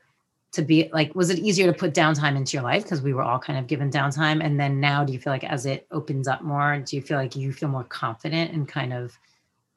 to 0.53 0.63
be 0.63 0.91
like 0.93 1.15
was 1.15 1.31
it 1.31 1.39
easier 1.39 1.67
to 1.67 1.77
put 1.77 1.95
downtime 1.95 2.37
into 2.37 2.57
your 2.57 2.63
life? 2.63 2.83
Because 2.83 3.03
we 3.03 3.15
were 3.15 3.23
all 3.23 3.39
kind 3.39 3.59
of 3.59 3.67
given 3.67 3.91
downtime. 3.91 4.45
And 4.45 4.61
then 4.61 4.81
now 4.81 5.03
do 5.05 5.13
you 5.13 5.19
feel 5.19 5.33
like 5.33 5.45
as 5.45 5.67
it 5.67 5.87
opens 5.91 6.29
up 6.29 6.43
more 6.43 6.79
do 6.79 6.97
you 6.97 7.03
feel 7.03 7.17
like 7.19 7.35
you 7.35 7.53
feel 7.53 7.69
more 7.69 7.85
confident 7.85 8.53
in 8.53 8.67
kind 8.67 8.93
of 8.93 9.19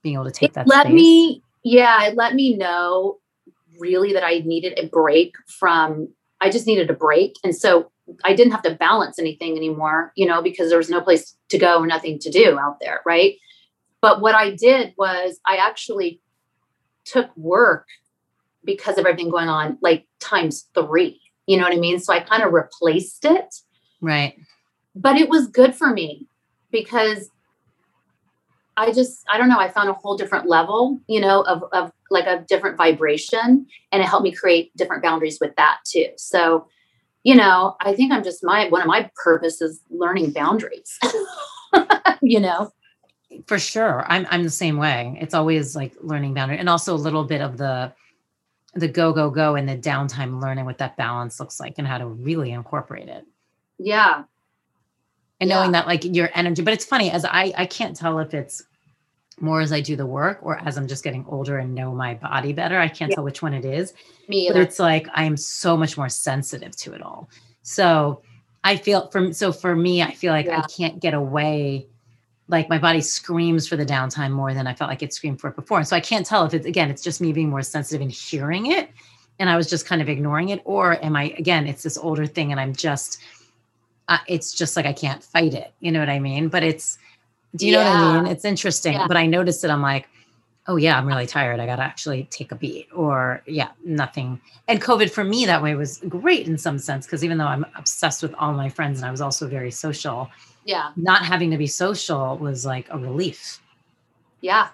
being 0.03 0.15
able 0.15 0.25
to 0.25 0.31
take 0.31 0.53
that 0.53 0.67
let 0.67 0.85
space? 0.85 0.93
me 0.93 1.43
yeah 1.63 2.03
it 2.05 2.15
let 2.15 2.35
me 2.35 2.55
know 2.55 3.19
really 3.79 4.13
that 4.13 4.23
i 4.23 4.39
needed 4.45 4.77
a 4.77 4.87
break 4.87 5.33
from 5.47 6.09
i 6.41 6.49
just 6.49 6.67
needed 6.67 6.89
a 6.89 6.93
break. 6.93 7.35
And 7.43 7.55
so 7.55 7.91
i 8.23 8.35
didn't 8.35 8.51
have 8.51 8.61
to 8.63 8.75
balance 8.75 9.17
anything 9.17 9.55
anymore 9.55 10.11
you 10.15 10.27
know 10.27 10.41
because 10.41 10.69
there 10.69 10.77
was 10.77 10.89
no 10.89 11.01
place 11.01 11.35
to 11.49 11.57
go 11.57 11.79
or 11.79 11.87
nothing 11.87 12.19
to 12.19 12.29
do 12.29 12.59
out 12.59 12.79
there 12.81 13.01
right? 13.05 13.35
But 14.01 14.21
what 14.21 14.35
i 14.35 14.51
did 14.51 14.93
was 14.97 15.39
i 15.47 15.55
actually 15.55 16.21
took 17.05 17.35
work 17.37 17.87
because 18.65 18.97
of 18.97 19.05
everything 19.05 19.29
going 19.29 19.49
on, 19.49 19.77
like 19.81 20.05
times 20.19 20.67
three. 20.73 21.21
You 21.47 21.57
know 21.57 21.63
what 21.63 21.73
I 21.73 21.79
mean? 21.79 21.99
So 21.99 22.13
I 22.13 22.19
kind 22.19 22.43
of 22.43 22.51
replaced 22.51 23.25
it. 23.25 23.55
Right. 24.01 24.35
But 24.95 25.17
it 25.17 25.29
was 25.29 25.47
good 25.47 25.75
for 25.75 25.91
me 25.91 26.27
because 26.71 27.29
I 28.77 28.91
just, 28.91 29.23
I 29.29 29.37
don't 29.37 29.49
know, 29.49 29.59
I 29.59 29.69
found 29.69 29.89
a 29.89 29.93
whole 29.93 30.17
different 30.17 30.47
level, 30.47 30.99
you 31.07 31.21
know, 31.21 31.41
of, 31.43 31.63
of 31.71 31.91
like 32.09 32.25
a 32.25 32.43
different 32.47 32.77
vibration. 32.77 33.67
And 33.91 34.01
it 34.01 34.05
helped 34.05 34.23
me 34.23 34.31
create 34.31 34.75
different 34.75 35.03
boundaries 35.03 35.37
with 35.39 35.55
that 35.55 35.79
too. 35.85 36.07
So, 36.17 36.67
you 37.23 37.35
know, 37.35 37.75
I 37.81 37.93
think 37.93 38.11
I'm 38.11 38.23
just 38.23 38.43
my, 38.43 38.67
one 38.69 38.81
of 38.81 38.87
my 38.87 39.09
purposes 39.15 39.81
learning 39.89 40.31
boundaries, 40.31 40.99
you 42.21 42.39
know? 42.39 42.71
For 43.47 43.59
sure. 43.59 44.05
I'm, 44.07 44.27
I'm 44.29 44.43
the 44.43 44.49
same 44.49 44.77
way. 44.77 45.17
It's 45.19 45.33
always 45.33 45.75
like 45.75 45.93
learning 46.01 46.33
boundary 46.33 46.57
and 46.57 46.69
also 46.69 46.93
a 46.93 46.97
little 46.97 47.23
bit 47.23 47.41
of 47.41 47.57
the, 47.57 47.93
the 48.75 48.87
go 48.87 49.13
go 49.13 49.29
go 49.29 49.55
and 49.55 49.67
the 49.67 49.77
downtime 49.77 50.41
learning 50.41 50.65
what 50.65 50.77
that 50.77 50.97
balance 50.97 51.39
looks 51.39 51.59
like 51.59 51.75
and 51.77 51.87
how 51.87 51.97
to 51.97 52.05
really 52.05 52.51
incorporate 52.51 53.07
it 53.07 53.25
yeah 53.77 54.23
and 55.39 55.49
yeah. 55.49 55.55
knowing 55.55 55.71
that 55.71 55.87
like 55.87 56.03
your 56.03 56.29
energy 56.35 56.61
but 56.61 56.73
it's 56.73 56.85
funny 56.85 57.09
as 57.09 57.25
i 57.25 57.53
i 57.57 57.65
can't 57.65 57.95
tell 57.95 58.19
if 58.19 58.33
it's 58.33 58.63
more 59.39 59.61
as 59.61 59.71
i 59.71 59.81
do 59.81 59.95
the 59.95 60.05
work 60.05 60.39
or 60.41 60.57
as 60.59 60.77
i'm 60.77 60.87
just 60.87 61.03
getting 61.03 61.25
older 61.27 61.57
and 61.57 61.73
know 61.73 61.93
my 61.93 62.13
body 62.15 62.53
better 62.53 62.77
i 62.79 62.87
can't 62.87 63.09
yeah. 63.09 63.15
tell 63.15 63.23
which 63.23 63.41
one 63.41 63.53
it 63.53 63.65
is 63.65 63.93
me 64.27 64.45
either. 64.45 64.53
but 64.53 64.61
it's 64.61 64.79
like 64.79 65.07
i'm 65.13 65.35
so 65.35 65.75
much 65.75 65.97
more 65.97 66.09
sensitive 66.09 66.75
to 66.75 66.93
it 66.93 67.01
all 67.01 67.29
so 67.61 68.21
i 68.63 68.75
feel 68.75 69.09
from 69.09 69.33
so 69.33 69.51
for 69.51 69.75
me 69.75 70.01
i 70.01 70.11
feel 70.11 70.31
like 70.31 70.45
yeah. 70.45 70.59
i 70.59 70.67
can't 70.67 70.99
get 70.99 71.13
away 71.13 71.87
like 72.47 72.69
my 72.69 72.77
body 72.77 73.01
screams 73.01 73.67
for 73.67 73.75
the 73.75 73.85
downtime 73.85 74.31
more 74.31 74.53
than 74.53 74.67
I 74.67 74.73
felt 74.73 74.89
like 74.89 75.01
it 75.01 75.13
screamed 75.13 75.41
for 75.41 75.49
it 75.49 75.55
before. 75.55 75.79
And 75.79 75.87
so 75.87 75.95
I 75.95 75.99
can't 75.99 76.25
tell 76.25 76.45
if 76.45 76.53
it's 76.53 76.65
again, 76.65 76.91
it's 76.91 77.01
just 77.01 77.21
me 77.21 77.33
being 77.33 77.49
more 77.49 77.63
sensitive 77.63 78.01
and 78.01 78.11
hearing 78.11 78.67
it. 78.67 78.89
And 79.39 79.49
I 79.49 79.57
was 79.57 79.69
just 79.69 79.85
kind 79.85 80.01
of 80.01 80.09
ignoring 80.09 80.49
it. 80.49 80.61
Or 80.63 81.03
am 81.03 81.15
I, 81.15 81.35
again, 81.37 81.67
it's 81.67 81.83
this 81.83 81.97
older 81.97 82.25
thing 82.25 82.51
and 82.51 82.59
I'm 82.59 82.73
just, 82.73 83.21
uh, 84.07 84.19
it's 84.27 84.53
just 84.53 84.75
like 84.77 84.85
I 84.85 84.93
can't 84.93 85.23
fight 85.23 85.53
it. 85.53 85.73
You 85.79 85.91
know 85.91 85.99
what 85.99 86.09
I 86.09 86.19
mean? 86.19 86.47
But 86.47 86.63
it's, 86.63 86.97
do 87.55 87.65
you 87.65 87.73
yeah. 87.73 87.83
know 87.83 87.89
what 87.89 87.97
I 87.97 88.21
mean? 88.21 88.31
It's 88.31 88.45
interesting. 88.45 88.93
Yeah. 88.93 89.07
But 89.07 89.17
I 89.17 89.25
noticed 89.25 89.63
it. 89.63 89.69
I'm 89.71 89.81
like, 89.81 90.07
oh 90.67 90.77
yeah, 90.77 90.97
I'm 90.97 91.05
really 91.05 91.27
tired. 91.27 91.59
I 91.59 91.65
got 91.65 91.75
to 91.75 91.83
actually 91.83 92.27
take 92.31 92.51
a 92.51 92.55
beat. 92.55 92.87
Or 92.93 93.41
yeah, 93.45 93.69
nothing. 93.83 94.41
And 94.67 94.81
COVID 94.81 95.11
for 95.11 95.23
me 95.23 95.45
that 95.45 95.61
way 95.61 95.75
was 95.75 96.01
great 96.09 96.47
in 96.47 96.57
some 96.57 96.79
sense 96.79 97.05
because 97.05 97.23
even 97.23 97.37
though 97.37 97.45
I'm 97.45 97.65
obsessed 97.77 98.23
with 98.23 98.33
all 98.35 98.53
my 98.53 98.69
friends 98.69 98.99
and 98.99 99.07
I 99.07 99.11
was 99.11 99.21
also 99.21 99.47
very 99.47 99.71
social, 99.71 100.29
yeah 100.65 100.91
not 100.95 101.23
having 101.23 101.51
to 101.51 101.57
be 101.57 101.67
social 101.67 102.37
was 102.37 102.65
like 102.65 102.87
a 102.89 102.97
relief 102.97 103.61
yeah 104.41 104.69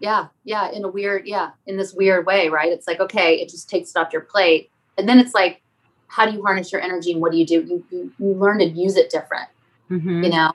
yeah 0.00 0.26
yeah 0.44 0.70
in 0.70 0.84
a 0.84 0.88
weird 0.88 1.26
yeah 1.26 1.50
in 1.66 1.76
this 1.76 1.94
weird 1.94 2.26
way 2.26 2.48
right 2.48 2.70
it's 2.70 2.86
like 2.86 3.00
okay 3.00 3.36
it 3.36 3.48
just 3.48 3.70
takes 3.70 3.90
it 3.90 3.96
off 3.96 4.12
your 4.12 4.22
plate 4.22 4.68
and 4.98 5.08
then 5.08 5.18
it's 5.18 5.32
like 5.32 5.62
how 6.08 6.26
do 6.26 6.32
you 6.32 6.42
harness 6.42 6.70
your 6.70 6.80
energy 6.80 7.12
and 7.12 7.20
what 7.20 7.32
do 7.32 7.38
you 7.38 7.46
do 7.46 7.54
you, 7.54 7.84
you, 7.90 8.12
you 8.18 8.34
learn 8.34 8.58
to 8.58 8.66
use 8.66 8.96
it 8.96 9.08
different 9.08 9.48
mm-hmm. 9.90 10.24
you 10.24 10.30
know 10.30 10.52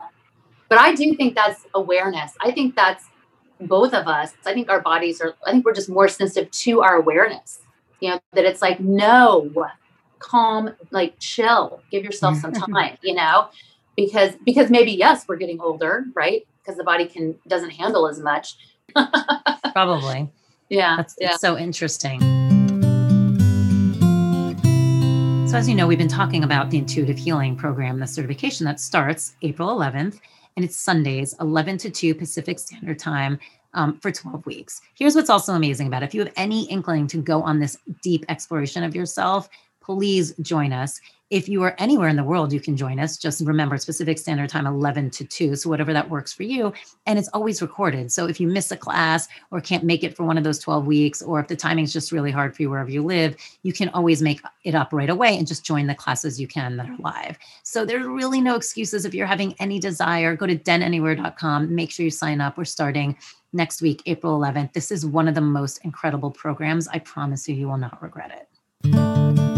but 0.70 0.78
i 0.78 0.94
do 0.94 1.16
think 1.16 1.34
that's 1.34 1.66
awareness 1.74 2.34
i 2.42 2.52
think 2.52 2.76
that's 2.76 3.06
both 3.68 3.94
of 3.94 4.08
us 4.08 4.34
i 4.46 4.54
think 4.54 4.70
our 4.70 4.82
bodies 4.82 5.22
are 5.22 5.36
i 5.46 5.52
think 5.52 5.66
we're 5.66 5.74
just 5.74 5.90
more 5.90 6.08
sensitive 6.08 6.50
to 6.52 6.82
our 6.82 6.96
awareness. 6.96 7.60
You 8.00 8.10
know 8.10 8.20
that 8.34 8.46
it's 8.46 8.62
like 8.62 8.80
no 8.80 9.52
calm 10.18 10.72
like 10.90 11.16
chill 11.20 11.82
give 11.92 12.04
yourself 12.04 12.38
some 12.38 12.52
time 12.74 12.98
you 13.04 13.14
know? 13.14 13.50
Because 13.96 14.34
because 14.44 14.70
maybe 14.72 14.92
yes 14.92 15.28
we're 15.28 15.36
getting 15.36 15.60
older 15.62 16.06
right? 16.16 16.48
Because 16.60 16.78
the 16.78 16.84
body 16.84 17.06
can 17.06 17.36
doesn't 17.48 17.72
handle 17.72 18.08
as 18.08 18.20
much. 18.20 18.56
Probably. 19.74 20.30
Yeah 20.70 20.98
that's 20.98 21.16
yeah. 21.20 21.36
so 21.38 21.58
interesting. 21.58 22.20
So 25.48 25.58
as 25.58 25.70
you 25.70 25.76
know 25.76 25.86
we've 25.86 26.00
been 26.00 26.08
talking 26.08 26.44
about 26.44 26.72
the 26.72 26.80
intuitive 26.80 27.18
healing 27.18 27.56
program 27.56 28.00
the 28.00 28.08
certification 28.08 28.66
that 28.66 28.80
starts 28.80 29.36
april 29.42 29.70
11th 29.70 30.20
and 30.56 30.66
it's 30.66 30.78
sundays 30.78 31.36
11 31.40 31.78
to 31.80 31.90
2 31.90 32.16
pacific 32.16 32.60
standard 32.60 33.00
time 33.00 33.40
um, 33.74 33.98
for 34.00 34.12
12 34.12 34.46
weeks. 34.46 34.82
Here's 34.96 35.16
what's 35.16 35.30
also 35.30 35.54
amazing 35.54 35.88
about 35.88 36.04
it. 36.04 36.08
If 36.08 36.14
you 36.14 36.24
have 36.24 36.34
any 36.36 36.64
inkling 36.64 37.08
to 37.08 37.22
go 37.22 37.42
on 37.42 37.60
this 37.60 37.78
deep 38.02 38.26
exploration 38.30 38.84
of 38.84 38.96
yourself 38.96 39.50
please 39.82 40.34
join 40.42 40.72
us 40.72 41.02
if 41.32 41.48
you 41.48 41.64
are 41.64 41.74
anywhere 41.78 42.10
in 42.10 42.18
the 42.18 42.26
world, 42.26 42.52
you 42.52 42.60
can 42.60 42.76
join 42.76 43.00
us. 43.00 43.18
Just 43.18 43.42
remember 43.42 43.78
Pacific 43.78 44.20
standard 44.20 44.50
time 44.50 44.68
11 44.68 45.10
to 45.12 45.26
2. 45.26 45.56
So, 45.56 45.70
whatever 45.70 45.94
that 45.94 46.10
works 46.10 46.34
for 46.34 46.44
you. 46.44 46.74
And 47.06 47.18
it's 47.18 47.30
always 47.30 47.62
recorded. 47.62 48.12
So, 48.12 48.28
if 48.28 48.40
you 48.40 48.48
miss 48.48 48.70
a 48.70 48.78
class 48.78 49.30
or 49.50 49.62
can't 49.62 49.86
make 49.86 50.04
it 50.04 50.16
for 50.16 50.26
one 50.26 50.38
of 50.38 50.44
those 50.44 50.60
12 50.60 50.86
weeks, 50.86 51.22
or 51.22 51.40
if 51.40 51.48
the 51.48 51.56
timing's 51.56 51.94
just 51.94 52.12
really 52.12 52.32
hard 52.32 52.54
for 52.54 52.62
you 52.62 52.70
wherever 52.70 52.92
you 52.92 53.02
live, 53.02 53.38
you 53.64 53.72
can 53.72 53.90
always 53.90 54.22
make 54.22 54.42
it 54.66 54.76
up 54.76 54.92
right 54.92 55.10
away 55.10 55.38
and 55.38 55.48
just 55.48 55.66
join 55.66 55.88
the 55.88 55.96
classes 55.96 56.40
you 56.40 56.48
can 56.48 56.76
that 56.76 56.90
are 56.90 56.98
live. 56.98 57.40
So, 57.64 57.86
there's 57.86 58.06
really 58.06 58.42
no 58.42 58.56
excuses. 58.56 59.06
If 59.06 59.14
you're 59.14 59.26
having 59.26 59.56
any 59.58 59.80
desire, 59.80 60.36
go 60.36 60.46
to 60.46 60.58
denanywhere.com. 60.58 61.74
Make 61.74 61.92
sure 61.92 62.04
you 62.04 62.12
sign 62.12 62.42
up. 62.42 62.58
We're 62.58 62.66
starting 62.66 63.18
next 63.54 63.82
week, 63.82 64.02
April 64.06 64.38
11th. 64.38 64.74
This 64.74 64.92
is 64.92 65.06
one 65.06 65.30
of 65.30 65.36
the 65.36 65.42
most 65.42 65.80
incredible 65.86 66.32
programs. 66.32 66.90
I 66.90 67.00
promise 67.00 67.48
you, 67.48 67.56
you 67.56 67.70
will 67.70 67.78
not 67.78 68.02
regret 68.02 68.32
it. 68.32 69.51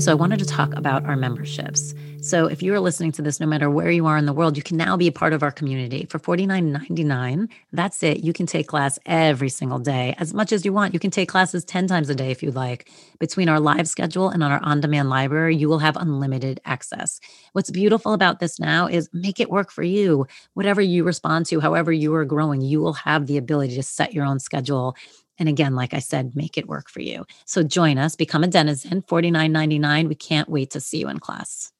So 0.00 0.12
I 0.12 0.14
wanted 0.14 0.38
to 0.40 0.44
talk 0.44 0.74
about 0.74 1.04
our 1.04 1.16
memberships. 1.16 1.94
So 2.20 2.46
if 2.46 2.62
you 2.62 2.72
are 2.74 2.80
listening 2.80 3.12
to 3.12 3.22
this, 3.22 3.38
no 3.38 3.46
matter 3.46 3.68
where 3.68 3.90
you 3.90 4.06
are 4.06 4.16
in 4.16 4.24
the 4.24 4.32
world, 4.32 4.56
you 4.56 4.62
can 4.62 4.76
now 4.76 4.96
be 4.96 5.06
a 5.06 5.12
part 5.12 5.32
of 5.32 5.42
our 5.42 5.50
community 5.50 6.06
for 6.08 6.18
$49.99. 6.18 7.48
That's 7.72 8.02
it. 8.02 8.24
You 8.24 8.32
can 8.32 8.46
take 8.46 8.66
class 8.66 8.98
every 9.04 9.50
single 9.50 9.78
day, 9.78 10.14
as 10.18 10.32
much 10.32 10.52
as 10.52 10.64
you 10.64 10.72
want. 10.72 10.94
You 10.94 11.00
can 11.00 11.10
take 11.10 11.28
classes 11.28 11.64
10 11.66 11.86
times 11.86 12.08
a 12.08 12.14
day 12.14 12.30
if 12.30 12.42
you'd 12.42 12.54
like. 12.54 12.90
Between 13.18 13.48
our 13.48 13.60
live 13.60 13.86
schedule 13.86 14.30
and 14.30 14.42
on 14.42 14.50
our 14.50 14.62
on 14.62 14.80
demand 14.80 15.10
library, 15.10 15.54
you 15.54 15.68
will 15.68 15.80
have 15.80 15.96
unlimited 15.96 16.60
access. 16.64 17.20
What's 17.52 17.70
beautiful 17.70 18.14
about 18.14 18.40
this 18.40 18.58
now 18.58 18.86
is 18.86 19.10
make 19.12 19.38
it 19.38 19.50
work 19.50 19.70
for 19.70 19.82
you. 19.82 20.26
Whatever 20.54 20.80
you 20.80 21.04
respond 21.04 21.44
to, 21.46 21.60
however 21.60 21.92
you 21.92 22.14
are 22.14 22.24
growing, 22.24 22.62
you 22.62 22.80
will 22.80 22.94
have 22.94 23.26
the 23.26 23.36
ability 23.36 23.74
to 23.74 23.82
set 23.82 24.14
your 24.14 24.24
own 24.24 24.38
schedule 24.38 24.96
and 25.38 25.48
again, 25.48 25.74
like 25.74 25.94
I 25.94 25.98
said, 25.98 26.36
make 26.36 26.56
it 26.56 26.68
work 26.68 26.88
for 26.88 27.00
you. 27.00 27.24
So 27.44 27.62
join 27.62 27.98
us, 27.98 28.14
become 28.14 28.44
a 28.44 28.46
denizen, 28.46 29.02
$49.99. 29.02 30.08
We 30.08 30.14
can't 30.14 30.48
wait 30.48 30.70
to 30.70 30.80
see 30.80 30.98
you 30.98 31.08
in 31.08 31.18
class. 31.18 31.72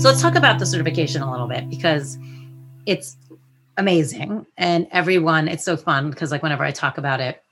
So 0.00 0.08
let's 0.08 0.22
talk 0.22 0.34
about 0.34 0.58
the 0.58 0.66
certification 0.66 1.22
a 1.22 1.30
little 1.30 1.46
bit 1.46 1.68
because 1.68 2.18
it's 2.86 3.16
amazing. 3.76 4.46
And 4.56 4.88
everyone, 4.90 5.46
it's 5.46 5.64
so 5.64 5.76
fun 5.76 6.10
because, 6.10 6.32
like, 6.32 6.42
whenever 6.42 6.64
I 6.64 6.70
talk 6.72 6.98
about 6.98 7.20
it, 7.20 7.42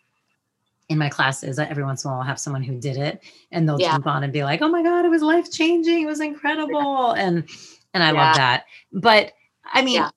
in 0.89 0.99
my 0.99 1.09
classes, 1.09 1.61
every 1.61 1.85
once 1.85 2.05
in 2.05 2.11
a 2.11 2.13
while, 2.13 2.23
I'll 2.23 2.27
have 2.27 2.41
someone 2.41 2.65
who 2.65 2.77
did 2.81 2.97
it, 2.97 3.23
and 3.53 3.69
they'll 3.69 3.81
yeah. 3.81 3.93
jump 3.93 4.09
on 4.09 4.25
and 4.25 4.33
be 4.33 4.43
like, 4.43 4.61
"Oh 4.61 4.69
my 4.69 4.83
god, 4.83 5.05
it 5.05 5.09
was 5.09 5.23
life 5.23 5.49
changing! 5.53 6.03
It 6.03 6.07
was 6.07 6.21
incredible!" 6.21 7.13
And 7.17 7.49
and 7.95 8.03
I 8.03 8.11
yeah. 8.11 8.25
love 8.25 8.37
that. 8.37 8.65
But 8.93 9.33
I 9.73 9.83
mean, 9.83 9.95
yeah 9.95 10.11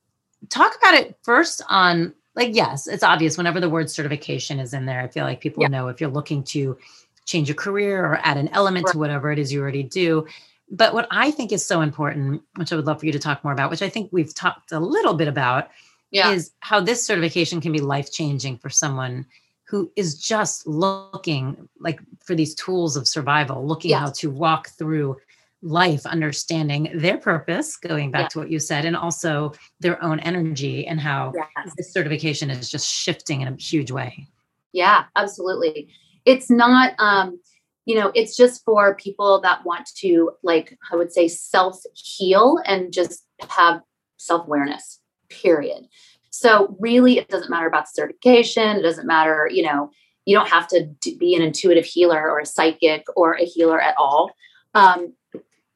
talk 0.50 0.76
about 0.78 0.94
it 0.94 1.18
first 1.22 1.62
on 1.70 2.14
like 2.36 2.56
yes 2.56 2.88
it's 2.88 3.04
obvious 3.04 3.38
whenever 3.38 3.60
the 3.60 3.70
word 3.70 3.89
certification 3.89 4.60
is 4.60 4.74
in 4.74 4.86
there 4.86 5.02
i 5.02 5.08
feel 5.08 5.26
like 5.26 5.41
people 5.41 5.62
yeah. 5.64 5.68
know 5.68 5.88
if 5.88 6.02
you're 6.02 6.10
looking 6.10 6.44
to 6.44 6.78
change 7.26 7.50
a 7.50 7.54
career 7.54 8.06
or 8.06 8.20
add 8.24 8.38
an 8.38 8.50
element 8.50 8.86
right. 8.86 8.91
to 8.91 8.98
whatever 8.98 9.32
it 9.32 9.39
is 9.39 9.52
you 9.52 9.62
already 9.62 9.84
do 9.84 10.26
but 10.70 10.94
what 10.94 11.08
i 11.12 11.32
think 11.32 11.52
is 11.52 11.66
so 11.66 11.82
important 11.82 12.41
which 12.56 12.72
i 12.72 12.76
would 12.76 12.86
love 12.86 13.00
for 13.00 13.06
you 13.06 13.12
to 13.12 13.20
talk 13.20 13.44
more 13.44 13.54
about 13.54 13.70
which 13.70 13.82
i 13.82 13.89
think 13.89 14.10
we've 14.12 14.34
talked 14.34 14.72
a 14.72 14.80
little 14.80 15.14
bit 15.14 15.28
about 15.28 15.70
yeah. 16.12 16.32
is 16.32 16.52
how 16.60 16.80
this 16.80 17.06
certification 17.06 17.60
can 17.60 17.72
be 17.72 17.80
life 17.80 18.12
changing 18.12 18.58
for 18.58 18.70
someone 18.70 19.26
who 19.66 19.91
is 19.96 20.20
just 20.20 20.68
looking 20.68 21.68
like 21.80 22.00
for 22.24 22.36
these 22.36 22.54
tools 22.56 22.96
of 22.96 23.08
survival 23.08 23.66
looking 23.66 23.91
how 23.94 24.10
to 24.10 24.30
walk 24.30 24.70
through 24.70 25.18
life 25.64 26.05
understanding 26.05 26.91
their 26.93 27.18
purpose 27.18 27.78
going 27.78 28.11
back 28.11 28.24
yeah. 28.24 28.28
to 28.28 28.39
what 28.39 28.51
you 28.51 28.59
said 28.59 28.84
and 28.84 28.97
also 28.97 29.53
their 29.80 30.01
own 30.03 30.20
energy 30.20 30.86
and 30.86 30.99
how 30.99 31.32
yes. 31.34 31.74
this 31.78 31.91
certification 31.91 32.49
is 32.49 32.70
just 32.70 32.88
shifting 32.88 33.41
in 33.41 33.47
a 33.47 33.55
huge 33.55 33.89
way 33.89 34.28
yeah 34.74 35.05
absolutely 35.16 35.88
it's 36.26 36.49
not 36.49 36.93
um 36.99 37.39
you 37.86 37.95
know 37.95 38.11
it's 38.14 38.36
just 38.36 38.64
for 38.66 38.95
people 38.95 39.39
that 39.39 39.66
want 39.66 39.88
to 39.95 40.32
like 40.43 40.78
i 40.91 40.97
would 40.97 41.14
say 41.14 41.30
self 41.30 41.82
heal 41.93 42.59
and 42.66 42.91
just 42.91 43.26
have 43.49 43.82
self-awareness 44.18 44.99
period 45.30 45.86
so 46.30 46.76
really 46.80 47.18
it 47.18 47.30
doesn't 47.30 47.49
matter 47.49 47.68
about 47.68 47.88
certification 47.88 48.78
it 48.78 48.82
doesn't 48.82 49.07
matter 49.07 49.49
you 49.49 49.64
know 49.64 49.89
you 50.26 50.36
don't 50.36 50.49
have 50.49 50.68
to 50.68 50.89
be 51.18 51.36
an 51.36 51.41
intuitive 51.41 51.86
healer 51.86 52.30
or 52.30 52.39
a 52.39 52.45
psychic 52.45 53.05
or 53.16 53.34
a 53.38 53.45
healer 53.45 53.80
at 53.80 53.95
all 53.97 54.30
um, 54.76 55.14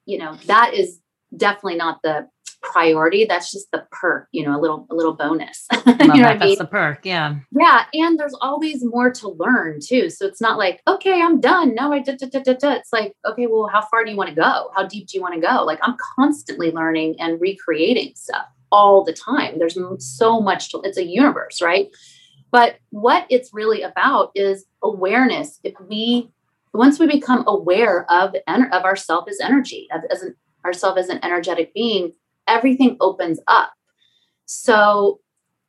you 0.08 0.18
know, 0.18 0.38
that 0.45 0.74
is 0.74 0.99
definitely 1.36 1.76
not 1.76 2.01
the 2.01 2.28
priority. 2.64 3.26
That's 3.26 3.51
just 3.51 3.70
the 3.72 3.86
perk, 3.91 4.28
you 4.32 4.45
know, 4.45 4.58
a 4.58 4.60
little 4.60 4.88
a 4.89 4.95
little 4.95 5.14
bonus. 5.14 5.68
you 5.74 5.78
know 5.78 6.08
that. 6.08 6.39
That's 6.39 6.43
mean? 6.43 6.58
the 6.58 6.66
perk, 6.66 7.05
yeah. 7.05 7.36
Yeah, 7.51 7.86
and 7.93 8.18
there's 8.18 8.36
always 8.41 8.84
more 8.84 9.12
to 9.12 9.30
learn 9.30 9.80
too. 9.86 10.10
So 10.10 10.26
it's 10.26 10.41
not 10.41 10.58
like, 10.58 10.82
okay, 10.88 11.22
I'm 11.22 11.39
done. 11.39 11.76
Now 11.76 11.93
I 11.93 11.99
did. 11.99 12.20
It's 12.22 12.93
like, 12.93 13.14
okay, 13.26 13.47
well, 13.47 13.70
how 13.72 13.82
far 13.82 14.03
do 14.03 14.12
you 14.12 14.18
want 14.18 14.30
to 14.30 14.36
go? 14.36 14.72
How 14.76 14.88
deep 14.88 15.08
do 15.08 15.18
you 15.18 15.22
want 15.22 15.36
to 15.36 15.41
go? 15.41 15.64
Like 15.64 15.80
I'm 15.84 15.95
constantly 16.16 16.72
learning 16.72 17.18
and 17.20 17.39
recreating 17.39 18.14
stuff 18.16 18.47
all 18.72 19.03
the 19.03 19.14
time. 19.14 19.60
There's 19.60 19.78
so 19.99 20.41
much 20.41 20.72
to 20.72 20.82
it's 20.84 20.97
a 20.97 21.05
universe, 21.05 21.62
right? 21.62 21.89
But 22.51 22.78
what 22.89 23.26
it's 23.30 23.53
really 23.53 23.82
about 23.82 24.32
is 24.34 24.66
awareness. 24.82 25.60
If 25.64 25.74
we 25.82 26.32
once 26.78 26.99
we 26.99 27.07
become 27.07 27.43
aware 27.47 28.09
of 28.11 28.36
of 28.47 28.84
ourself 28.84 29.28
as 29.28 29.39
energy, 29.41 29.88
as, 29.91 30.01
as 30.09 30.21
an, 30.21 30.36
ourself 30.65 30.97
as 30.97 31.09
an 31.09 31.19
energetic 31.23 31.73
being, 31.73 32.13
everything 32.47 32.97
opens 32.99 33.39
up. 33.47 33.73
So 34.45 35.19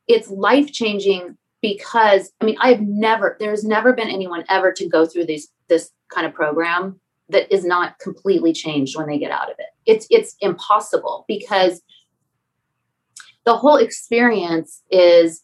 it's 0.07 0.29
life 0.29 0.71
changing 0.71 1.37
because 1.61 2.31
I 2.39 2.45
mean 2.45 2.57
I've 2.61 2.81
never 2.81 3.35
there's 3.39 3.63
never 3.63 3.93
been 3.93 4.09
anyone 4.09 4.45
ever 4.49 4.71
to 4.73 4.87
go 4.87 5.05
through 5.05 5.25
this 5.25 5.49
this 5.67 5.91
kind 6.09 6.25
of 6.25 6.33
program 6.33 6.99
that 7.29 7.53
is 7.53 7.65
not 7.65 7.99
completely 7.99 8.53
changed 8.53 8.97
when 8.97 9.07
they 9.07 9.19
get 9.19 9.31
out 9.31 9.51
of 9.51 9.55
it. 9.59 9.67
It's 9.85 10.07
it's 10.09 10.35
impossible 10.39 11.25
because 11.27 11.81
the 13.45 13.55
whole 13.55 13.77
experience 13.77 14.83
is 14.91 15.43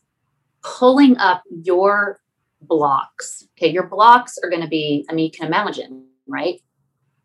pulling 0.64 1.18
up 1.18 1.44
your 1.50 2.20
blocks. 2.66 3.48
Okay, 3.58 3.72
your 3.72 3.88
blocks 3.88 4.38
are 4.44 4.50
going 4.50 4.62
to 4.62 4.68
be, 4.68 5.06
I 5.10 5.14
mean, 5.14 5.26
you 5.26 5.32
can 5.32 5.48
imagine, 5.48 6.06
right? 6.28 6.62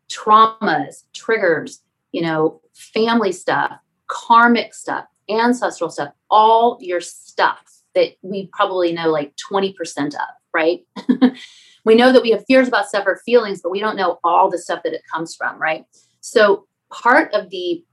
Traumas, 0.09 1.03
triggers, 1.13 1.81
you 2.11 2.21
know, 2.21 2.61
family 2.73 3.31
stuff, 3.31 3.73
karmic 4.07 4.73
stuff, 4.73 5.05
ancestral 5.29 5.89
stuff, 5.89 6.13
all 6.29 6.77
your 6.81 7.01
stuff 7.01 7.81
that 7.95 8.11
we 8.21 8.47
probably 8.53 8.91
know 8.93 9.09
like 9.09 9.33
20% 9.51 9.73
of, 10.07 10.13
right? 10.53 10.85
we 11.85 11.95
know 11.95 12.11
that 12.11 12.21
we 12.21 12.31
have 12.31 12.45
fears 12.47 12.67
about 12.67 12.87
stuff 12.87 13.05
or 13.05 13.21
feelings, 13.25 13.61
but 13.61 13.71
we 13.71 13.79
don't 13.79 13.97
know 13.97 14.19
all 14.23 14.49
the 14.49 14.57
stuff 14.57 14.81
that 14.83 14.93
it 14.93 15.01
comes 15.11 15.35
from, 15.35 15.59
right? 15.59 15.85
So 16.21 16.67
part 16.91 17.33
of 17.33 17.49
the 17.49 17.83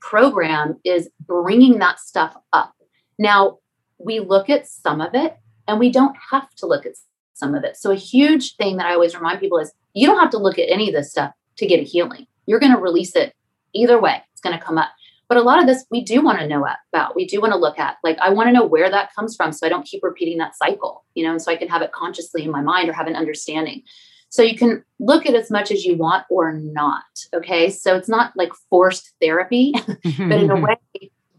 program 0.00 0.78
is 0.84 1.10
bringing 1.26 1.78
that 1.78 1.98
stuff 1.98 2.36
up. 2.52 2.74
Now, 3.18 3.58
we 3.98 4.20
look 4.20 4.50
at 4.50 4.66
some 4.66 5.00
of 5.00 5.14
it 5.14 5.36
and 5.68 5.78
we 5.78 5.90
don't 5.90 6.16
have 6.30 6.54
to 6.56 6.66
look 6.66 6.86
at 6.86 6.94
some 7.34 7.54
of 7.54 7.64
it. 7.64 7.76
So, 7.76 7.90
a 7.90 7.96
huge 7.96 8.56
thing 8.56 8.76
that 8.76 8.86
I 8.86 8.94
always 8.94 9.14
remind 9.14 9.40
people 9.40 9.58
is 9.58 9.72
you 9.94 10.06
don't 10.06 10.20
have 10.20 10.30
to 10.30 10.38
look 10.38 10.58
at 10.58 10.70
any 10.70 10.88
of 10.88 10.94
this 10.94 11.10
stuff 11.10 11.32
to 11.56 11.66
get 11.66 11.80
a 11.80 11.84
healing. 11.84 12.26
You're 12.46 12.60
going 12.60 12.72
to 12.72 12.78
release 12.78 13.16
it 13.16 13.34
either 13.72 14.00
way, 14.00 14.22
it's 14.32 14.40
going 14.40 14.58
to 14.58 14.64
come 14.64 14.78
up. 14.78 14.90
But 15.28 15.38
a 15.38 15.42
lot 15.42 15.58
of 15.58 15.66
this 15.66 15.84
we 15.90 16.02
do 16.02 16.22
want 16.22 16.38
to 16.38 16.46
know 16.46 16.64
about. 16.92 17.16
We 17.16 17.26
do 17.26 17.40
want 17.40 17.52
to 17.52 17.58
look 17.58 17.78
at. 17.78 17.96
Like, 18.04 18.18
I 18.18 18.30
want 18.30 18.48
to 18.48 18.52
know 18.52 18.64
where 18.64 18.90
that 18.90 19.12
comes 19.14 19.34
from 19.34 19.52
so 19.52 19.66
I 19.66 19.70
don't 19.70 19.84
keep 19.84 20.04
repeating 20.04 20.38
that 20.38 20.54
cycle, 20.54 21.04
you 21.14 21.24
know, 21.24 21.32
and 21.32 21.42
so 21.42 21.50
I 21.50 21.56
can 21.56 21.68
have 21.68 21.82
it 21.82 21.92
consciously 21.92 22.44
in 22.44 22.50
my 22.50 22.60
mind 22.60 22.88
or 22.88 22.92
have 22.92 23.08
an 23.08 23.16
understanding. 23.16 23.82
So 24.28 24.42
you 24.42 24.56
can 24.56 24.84
look 25.00 25.26
at 25.26 25.34
as 25.34 25.50
much 25.50 25.70
as 25.70 25.84
you 25.84 25.96
want 25.96 26.26
or 26.30 26.52
not. 26.52 27.04
Okay. 27.34 27.70
So 27.70 27.96
it's 27.96 28.08
not 28.08 28.32
like 28.36 28.52
forced 28.70 29.14
therapy, 29.20 29.72
but 29.86 30.38
in 30.40 30.50
a 30.50 30.60
way, 30.60 30.76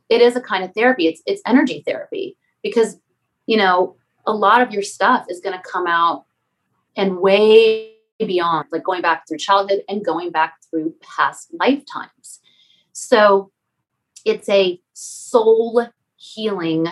it 0.10 0.22
is 0.22 0.36
a 0.36 0.42
kind 0.42 0.64
of 0.64 0.74
therapy. 0.74 1.08
It's 1.08 1.22
it's 1.26 1.42
energy 1.46 1.84
therapy 1.86 2.38
because, 2.64 2.98
you 3.46 3.58
know, 3.58 3.96
a 4.28 4.34
lot 4.34 4.62
of 4.62 4.72
your 4.72 4.84
stuff 4.84 5.26
is 5.30 5.40
going 5.40 5.58
to 5.58 5.64
come 5.64 5.88
out 5.88 6.26
and 6.96 7.20
way 7.20 7.94
beyond, 8.20 8.68
like 8.72 8.84
going 8.84 9.02
back 9.02 9.28
through 9.28 9.38
childhood 9.38 9.82
and 9.88 10.06
going 10.06 10.32
back 10.32 10.56
through 10.70 10.94
past 11.02 11.50
lifetimes. 11.60 12.42
So 12.92 13.52
it's 14.26 14.50
a 14.50 14.80
soul 14.94 15.88
healing 16.18 16.88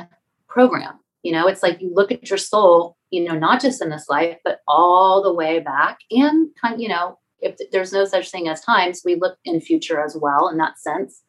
program. 0.48 1.00
You 1.24 1.34
know, 1.34 1.48
it's 1.48 1.64
like 1.64 1.82
you 1.82 1.94
look 1.94 2.12
at 2.12 2.30
your 2.30 2.38
soul, 2.38 2.96
you 3.10 3.24
know, 3.24 3.38
not 3.38 3.62
just 3.62 3.82
in 3.82 3.90
this 3.90 4.08
life, 4.08 4.38
but 4.46 4.62
all 4.68 5.22
the 5.22 5.34
way 5.34 5.60
back 5.60 5.98
and 6.12 6.50
kind 6.62 6.82
you 6.82 6.88
know, 6.88 7.20
if 7.42 7.56
there's 7.72 7.92
no 7.92 8.06
such 8.06 8.30
thing 8.30 8.48
as 8.48 8.62
times, 8.62 9.02
we 9.04 9.16
look 9.16 9.38
in 9.44 9.60
future 9.60 10.02
as 10.04 10.16
well 10.16 10.48
in 10.48 10.58
that 10.58 10.80
sense. 10.80 11.24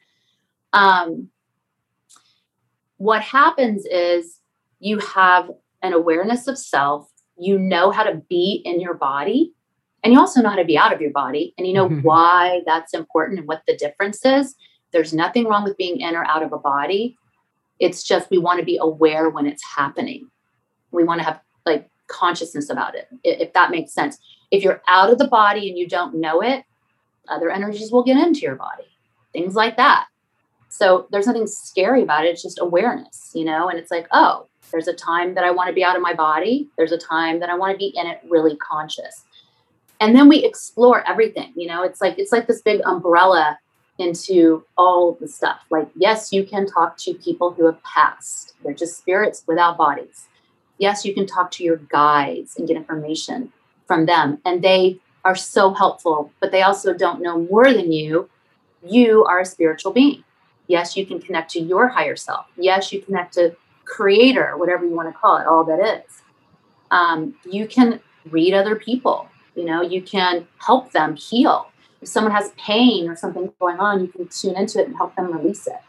Um, 0.72 1.30
what 2.98 3.22
happens 3.22 3.84
is 3.86 4.40
you 4.78 4.98
have 4.98 5.50
an 5.86 5.92
awareness 5.92 6.46
of 6.48 6.58
self. 6.58 7.10
You 7.38 7.58
know 7.58 7.90
how 7.90 8.02
to 8.02 8.22
be 8.28 8.62
in 8.64 8.80
your 8.80 8.94
body, 8.94 9.52
and 10.02 10.12
you 10.12 10.18
also 10.18 10.40
know 10.40 10.50
how 10.50 10.56
to 10.56 10.64
be 10.64 10.78
out 10.78 10.92
of 10.92 11.00
your 11.00 11.10
body, 11.10 11.54
and 11.56 11.66
you 11.66 11.72
know 11.72 11.88
mm-hmm. 11.88 12.02
why 12.02 12.60
that's 12.66 12.94
important 12.94 13.38
and 13.38 13.48
what 13.48 13.62
the 13.66 13.76
difference 13.76 14.24
is. 14.24 14.54
There's 14.92 15.12
nothing 15.12 15.46
wrong 15.46 15.64
with 15.64 15.76
being 15.76 16.00
in 16.00 16.14
or 16.14 16.24
out 16.26 16.42
of 16.42 16.52
a 16.52 16.58
body. 16.58 17.16
It's 17.78 18.02
just 18.02 18.30
we 18.30 18.38
want 18.38 18.58
to 18.58 18.64
be 18.64 18.78
aware 18.80 19.28
when 19.28 19.46
it's 19.46 19.62
happening. 19.76 20.30
We 20.92 21.04
want 21.04 21.20
to 21.20 21.24
have 21.24 21.40
like 21.66 21.90
consciousness 22.08 22.70
about 22.70 22.94
it, 22.94 23.08
if 23.22 23.52
that 23.52 23.70
makes 23.70 23.92
sense. 23.92 24.18
If 24.50 24.62
you're 24.62 24.82
out 24.88 25.10
of 25.10 25.18
the 25.18 25.28
body 25.28 25.68
and 25.68 25.76
you 25.76 25.86
don't 25.86 26.14
know 26.14 26.40
it, 26.40 26.64
other 27.28 27.50
energies 27.50 27.90
will 27.90 28.04
get 28.04 28.16
into 28.16 28.40
your 28.40 28.54
body, 28.54 28.86
things 29.32 29.54
like 29.54 29.76
that. 29.76 30.06
So 30.68 31.08
there's 31.10 31.26
nothing 31.26 31.46
scary 31.46 32.02
about 32.02 32.24
it. 32.24 32.28
It's 32.30 32.42
just 32.42 32.60
awareness, 32.60 33.30
you 33.34 33.44
know? 33.44 33.68
And 33.68 33.78
it's 33.78 33.90
like, 33.90 34.06
oh, 34.12 34.46
there's 34.70 34.88
a 34.88 34.94
time 34.94 35.34
that 35.34 35.44
I 35.44 35.50
want 35.50 35.68
to 35.68 35.74
be 35.74 35.84
out 35.84 35.96
of 35.96 36.02
my 36.02 36.14
body. 36.14 36.68
There's 36.76 36.92
a 36.92 36.98
time 36.98 37.40
that 37.40 37.50
I 37.50 37.54
want 37.56 37.72
to 37.72 37.78
be 37.78 37.92
in 37.96 38.06
it 38.06 38.20
really 38.28 38.56
conscious. 38.56 39.24
And 40.00 40.14
then 40.14 40.28
we 40.28 40.44
explore 40.44 41.08
everything, 41.08 41.52
you 41.56 41.68
know, 41.68 41.82
it's 41.82 42.00
like 42.00 42.18
it's 42.18 42.32
like 42.32 42.46
this 42.46 42.60
big 42.60 42.80
umbrella 42.84 43.58
into 43.98 44.64
all 44.76 45.16
the 45.20 45.28
stuff. 45.28 45.60
Like, 45.70 45.88
yes, 45.94 46.32
you 46.32 46.44
can 46.44 46.66
talk 46.66 46.96
to 46.98 47.14
people 47.14 47.52
who 47.52 47.64
have 47.64 47.82
passed. 47.82 48.54
They're 48.62 48.74
just 48.74 48.98
spirits 48.98 49.44
without 49.46 49.78
bodies. 49.78 50.28
Yes, 50.78 51.04
you 51.04 51.14
can 51.14 51.26
talk 51.26 51.50
to 51.52 51.64
your 51.64 51.76
guides 51.76 52.56
and 52.56 52.68
get 52.68 52.76
information 52.76 53.52
from 53.86 54.04
them. 54.06 54.38
And 54.44 54.62
they 54.62 55.00
are 55.24 55.34
so 55.34 55.72
helpful, 55.72 56.30
but 56.40 56.52
they 56.52 56.62
also 56.62 56.92
don't 56.92 57.22
know 57.22 57.38
more 57.38 57.72
than 57.72 57.90
you. 57.90 58.28
You 58.86 59.24
are 59.24 59.40
a 59.40 59.46
spiritual 59.46 59.92
being. 59.92 60.22
Yes, 60.66 60.96
you 60.96 61.06
can 61.06 61.20
connect 61.20 61.50
to 61.52 61.60
your 61.60 61.88
higher 61.88 62.16
self. 62.16 62.46
Yes, 62.56 62.92
you 62.92 63.00
connect 63.00 63.34
to 63.34 63.56
creator, 63.86 64.56
whatever 64.56 64.84
you 64.84 64.94
want 64.94 65.08
to 65.08 65.18
call 65.18 65.38
it, 65.38 65.46
all 65.46 65.64
that 65.64 66.02
is. 66.04 66.22
Um, 66.90 67.34
you 67.48 67.66
can 67.66 68.00
read 68.30 68.52
other 68.52 68.76
people. 68.76 69.28
You 69.54 69.64
know, 69.64 69.80
you 69.80 70.02
can 70.02 70.46
help 70.58 70.92
them 70.92 71.16
heal. 71.16 71.70
If 72.02 72.08
someone 72.08 72.32
has 72.32 72.52
pain 72.58 73.08
or 73.08 73.16
something 73.16 73.52
going 73.58 73.78
on, 73.78 74.02
you 74.02 74.08
can 74.08 74.28
tune 74.28 74.54
into 74.54 74.80
it 74.80 74.88
and 74.88 74.96
help 74.96 75.16
them 75.16 75.32
release 75.32 75.66
it. 75.66 75.80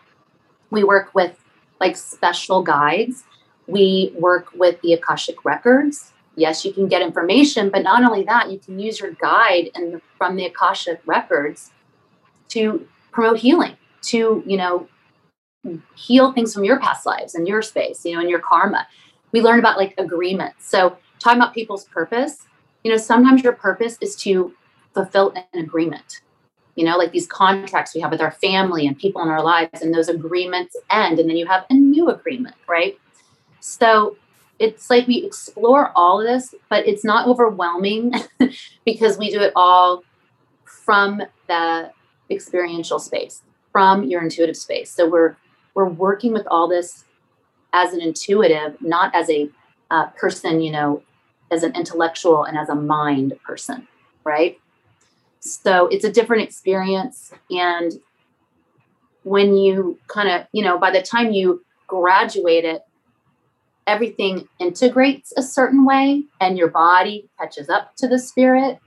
We 0.69 0.83
work 0.83 1.13
with 1.13 1.37
like 1.79 1.97
special 1.97 2.63
guides. 2.63 3.23
We 3.67 4.13
work 4.17 4.47
with 4.55 4.81
the 4.81 4.93
Akashic 4.93 5.43
records. 5.43 6.13
Yes, 6.35 6.63
you 6.63 6.71
can 6.71 6.87
get 6.87 7.01
information, 7.01 7.69
but 7.69 7.83
not 7.83 8.03
only 8.03 8.23
that, 8.23 8.51
you 8.51 8.59
can 8.59 8.79
use 8.79 8.99
your 8.99 9.11
guide 9.11 9.71
and 9.75 10.01
from 10.17 10.35
the 10.35 10.45
Akashic 10.45 11.01
records 11.05 11.71
to 12.49 12.87
promote 13.11 13.39
healing, 13.39 13.75
to 14.03 14.43
you 14.45 14.57
know 14.57 14.87
heal 15.95 16.31
things 16.31 16.53
from 16.53 16.63
your 16.63 16.79
past 16.79 17.05
lives 17.05 17.35
and 17.35 17.47
your 17.47 17.61
space, 17.61 18.05
you 18.05 18.13
know, 18.13 18.21
and 18.21 18.29
your 18.29 18.39
karma. 18.39 18.87
We 19.31 19.41
learn 19.41 19.59
about 19.59 19.77
like 19.77 19.93
agreements. 19.97 20.69
So 20.69 20.97
talking 21.19 21.39
about 21.41 21.53
people's 21.53 21.85
purpose, 21.85 22.45
you 22.83 22.91
know, 22.91 22.97
sometimes 22.97 23.43
your 23.43 23.53
purpose 23.53 23.97
is 24.01 24.15
to 24.17 24.53
fulfill 24.93 25.33
an 25.35 25.59
agreement. 25.59 26.21
You 26.75 26.85
know, 26.85 26.97
like 26.97 27.11
these 27.11 27.27
contracts 27.27 27.95
we 27.95 28.01
have 28.01 28.11
with 28.11 28.21
our 28.21 28.31
family 28.31 28.85
and 28.85 28.97
people 28.97 29.21
in 29.21 29.29
our 29.29 29.43
lives, 29.43 29.81
and 29.81 29.93
those 29.93 30.09
agreements 30.09 30.75
end, 30.91 31.19
and 31.19 31.27
then 31.27 31.35
you 31.35 31.47
have 31.47 31.65
a 31.69 31.73
new 31.73 32.09
agreement, 32.09 32.55
right? 32.67 32.99
So 33.59 34.15
it's 34.59 34.89
like 34.89 35.07
we 35.07 35.23
explore 35.23 35.91
all 35.95 36.21
of 36.21 36.27
this, 36.27 36.53
but 36.69 36.87
it's 36.87 37.03
not 37.03 37.27
overwhelming 37.27 38.13
because 38.85 39.17
we 39.17 39.31
do 39.31 39.41
it 39.41 39.53
all 39.55 40.03
from 40.65 41.21
the 41.47 41.91
experiential 42.29 42.99
space, 42.99 43.41
from 43.71 44.03
your 44.03 44.21
intuitive 44.21 44.57
space. 44.57 44.91
So 44.91 45.09
we're 45.09 45.35
we're 45.77 45.87
working 45.87 46.33
with 46.33 46.47
all 46.47 46.67
this 46.67 47.05
as 47.71 47.93
an 47.93 48.01
intuitive, 48.01 48.81
not 48.81 49.13
as 49.13 49.29
a 49.29 49.47
uh, 49.91 50.07
person, 50.19 50.59
you 50.59 50.71
know, 50.71 51.03
as 51.51 51.61
an 51.61 51.75
intellectual 51.75 52.43
and 52.45 52.57
as 52.57 52.67
a 52.67 52.73
mind 52.73 53.35
person, 53.45 53.87
right? 54.23 54.59
So 55.39 55.85
it's 55.85 56.03
a 56.03 56.11
different 56.11 56.41
experience. 56.41 57.31
And 57.51 57.93
when 59.21 59.55
you 59.55 59.99
kind 60.07 60.29
of, 60.29 60.47
you 60.51 60.63
know, 60.63 60.79
by 60.79 60.89
the 60.89 61.03
time 61.03 61.31
you 61.31 61.63
graduate 61.85 62.65
it, 62.65 62.81
everything 63.85 64.47
integrates 64.59 65.31
a 65.37 65.43
certain 65.43 65.85
way 65.85 66.23
and 66.41 66.57
your 66.57 66.69
body 66.69 67.29
catches 67.39 67.69
up 67.69 67.95
to 67.97 68.07
the 68.07 68.17
spirit. 68.17 68.79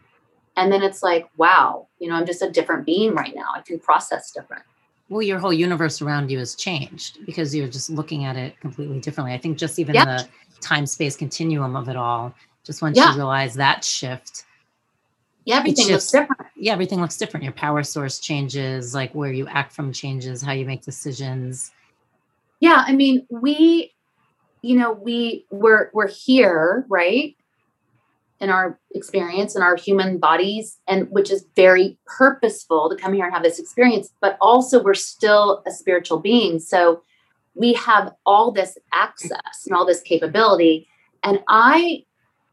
And 0.56 0.72
then 0.72 0.82
it's 0.82 1.04
like, 1.04 1.28
wow, 1.36 1.86
you 2.00 2.08
know, 2.08 2.16
I'm 2.16 2.26
just 2.26 2.42
a 2.42 2.50
different 2.50 2.84
being 2.84 3.14
right 3.14 3.32
now. 3.32 3.46
I 3.54 3.60
can 3.60 3.78
process 3.78 4.32
different 4.32 4.64
well 5.10 5.20
your 5.20 5.38
whole 5.38 5.52
universe 5.52 6.00
around 6.00 6.30
you 6.30 6.38
has 6.38 6.54
changed 6.54 7.18
because 7.26 7.54
you're 7.54 7.68
just 7.68 7.90
looking 7.90 8.24
at 8.24 8.36
it 8.36 8.58
completely 8.60 9.00
differently. 9.00 9.34
I 9.34 9.38
think 9.38 9.58
just 9.58 9.78
even 9.78 9.94
yep. 9.94 10.06
the 10.06 10.28
time 10.60 10.86
space 10.86 11.16
continuum 11.16 11.76
of 11.76 11.88
it 11.88 11.96
all 11.96 12.34
just 12.64 12.80
once 12.80 12.96
yeah. 12.96 13.10
you 13.10 13.16
realize 13.16 13.54
that 13.54 13.84
shift 13.84 14.44
yeah 15.44 15.56
everything 15.56 15.86
shifts, 15.86 16.14
looks 16.14 16.28
different. 16.28 16.52
Yeah 16.56 16.72
everything 16.72 17.00
looks 17.00 17.18
different. 17.18 17.44
Your 17.44 17.52
power 17.52 17.82
source 17.82 18.18
changes 18.18 18.94
like 18.94 19.14
where 19.14 19.32
you 19.32 19.46
act 19.48 19.72
from 19.72 19.92
changes 19.92 20.40
how 20.40 20.52
you 20.52 20.64
make 20.64 20.82
decisions. 20.82 21.72
Yeah 22.60 22.84
i 22.86 22.92
mean 22.92 23.26
we 23.30 23.92
you 24.62 24.76
know 24.76 24.92
we 24.92 25.44
we're 25.50 25.90
we're 25.92 26.08
here 26.08 26.84
right 26.88 27.36
in 28.40 28.48
our 28.48 28.78
experience 28.94 29.54
in 29.54 29.62
our 29.62 29.76
human 29.76 30.18
bodies 30.18 30.78
and 30.88 31.08
which 31.10 31.30
is 31.30 31.44
very 31.56 31.98
purposeful 32.06 32.88
to 32.88 32.96
come 32.96 33.12
here 33.12 33.24
and 33.24 33.34
have 33.34 33.42
this 33.42 33.58
experience 33.58 34.12
but 34.20 34.38
also 34.40 34.82
we're 34.82 34.94
still 34.94 35.62
a 35.66 35.70
spiritual 35.70 36.18
being. 36.18 36.58
So 36.58 37.02
we 37.54 37.74
have 37.74 38.12
all 38.24 38.50
this 38.50 38.78
access 38.92 39.66
and 39.66 39.76
all 39.76 39.86
this 39.86 40.00
capability. 40.00 40.88
And 41.22 41.40
i 41.48 42.04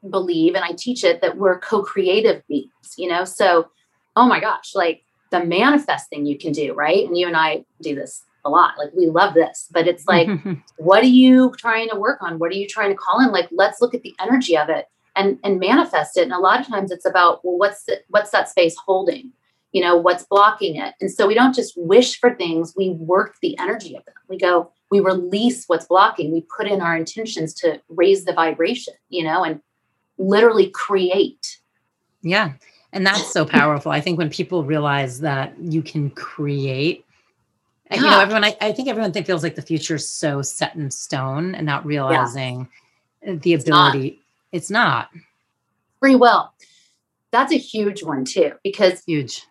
believe 0.09 0.53
and 0.55 0.63
i 0.63 0.73
teach 0.77 1.03
it 1.03 1.21
that 1.21 1.37
we're 1.37 1.59
co-creative 1.59 2.43
beings 2.47 2.93
you 2.97 3.07
know? 3.07 3.23
So 3.23 3.69
oh 4.15 4.27
my 4.27 4.39
gosh 4.39 4.75
like 4.75 5.03
the 5.31 5.43
manifesting 5.43 6.25
you 6.25 6.37
can 6.37 6.51
do 6.51 6.73
right? 6.73 7.05
And 7.07 7.17
you 7.17 7.27
and 7.27 7.37
i 7.37 7.63
do 7.81 7.95
this 7.95 8.23
a 8.45 8.49
lot. 8.49 8.77
Like 8.77 8.89
we 8.93 9.07
love 9.07 9.33
this 9.33 9.69
but 9.71 9.87
it's 9.87 10.05
like 10.05 10.27
what 10.77 11.01
are 11.01 11.07
you 11.07 11.53
trying 11.57 11.89
to 11.89 11.97
work 11.97 12.21
on? 12.21 12.39
What 12.39 12.51
are 12.51 12.55
you 12.55 12.67
trying 12.67 12.89
to 12.89 12.97
call 12.97 13.21
in? 13.21 13.31
Like 13.31 13.47
let's 13.51 13.79
look 13.79 13.95
at 13.95 14.01
the 14.01 14.13
energy 14.19 14.57
of 14.57 14.67
it 14.67 14.87
and 15.17 15.39
and 15.43 15.59
manifest 15.59 16.17
it. 16.17 16.23
And 16.23 16.33
a 16.33 16.39
lot 16.39 16.59
of 16.59 16.67
times 16.67 16.91
it's 16.91 17.05
about 17.05 17.43
well 17.43 17.57
what's 17.57 17.83
the, 17.85 18.01
what's 18.09 18.31
that 18.31 18.49
space 18.49 18.75
holding? 18.85 19.31
You 19.71 19.81
know 19.81 19.97
what's 19.97 20.23
blocking 20.23 20.75
it? 20.75 20.95
And 21.01 21.11
so 21.11 21.27
we 21.27 21.33
don't 21.33 21.55
just 21.55 21.73
wish 21.77 22.19
for 22.19 22.33
things 22.33 22.73
we 22.75 22.91
work 22.91 23.35
the 23.41 23.57
energy 23.59 23.95
of 23.95 24.05
them. 24.05 24.15
We 24.27 24.37
go 24.37 24.71
we 24.89 24.99
release 24.99 25.65
what's 25.67 25.85
blocking. 25.85 26.31
We 26.31 26.45
put 26.55 26.67
in 26.67 26.81
our 26.81 26.95
intentions 26.95 27.53
to 27.55 27.81
raise 27.89 28.25
the 28.25 28.33
vibration 28.33 28.93
you 29.09 29.23
know 29.23 29.43
and 29.43 29.61
literally 30.17 30.69
create. 30.69 31.59
Yeah. 32.21 32.53
And 32.93 33.05
that's 33.05 33.31
so 33.31 33.45
powerful. 33.45 33.91
I 33.91 34.01
think 34.01 34.17
when 34.17 34.29
people 34.29 34.63
realize 34.63 35.19
that 35.19 35.53
you 35.59 35.81
can 35.81 36.09
create 36.11 37.05
yeah. 37.91 37.97
you 37.97 38.03
know 38.03 38.19
everyone 38.19 38.43
I, 38.43 38.57
I, 38.59 38.71
think 38.71 38.89
everyone 38.89 39.13
feels 39.13 39.43
like 39.43 39.55
the 39.55 39.61
future 39.61 39.95
is 39.95 40.07
so 40.07 40.41
set 40.41 40.75
in 40.75 40.91
stone 40.91 41.55
and 41.55 41.65
not 41.65 41.85
realizing 41.85 42.67
yeah. 43.25 43.35
the 43.35 43.53
ability 43.53 44.21
it's 44.51 44.69
not. 44.69 45.09
Free 45.99 46.15
will. 46.15 46.51
That's 47.31 47.51
a 47.51 47.57
huge 47.57 48.03
one 48.03 48.25
too, 48.25 48.53
because 48.63 49.03
huge. 49.05 49.43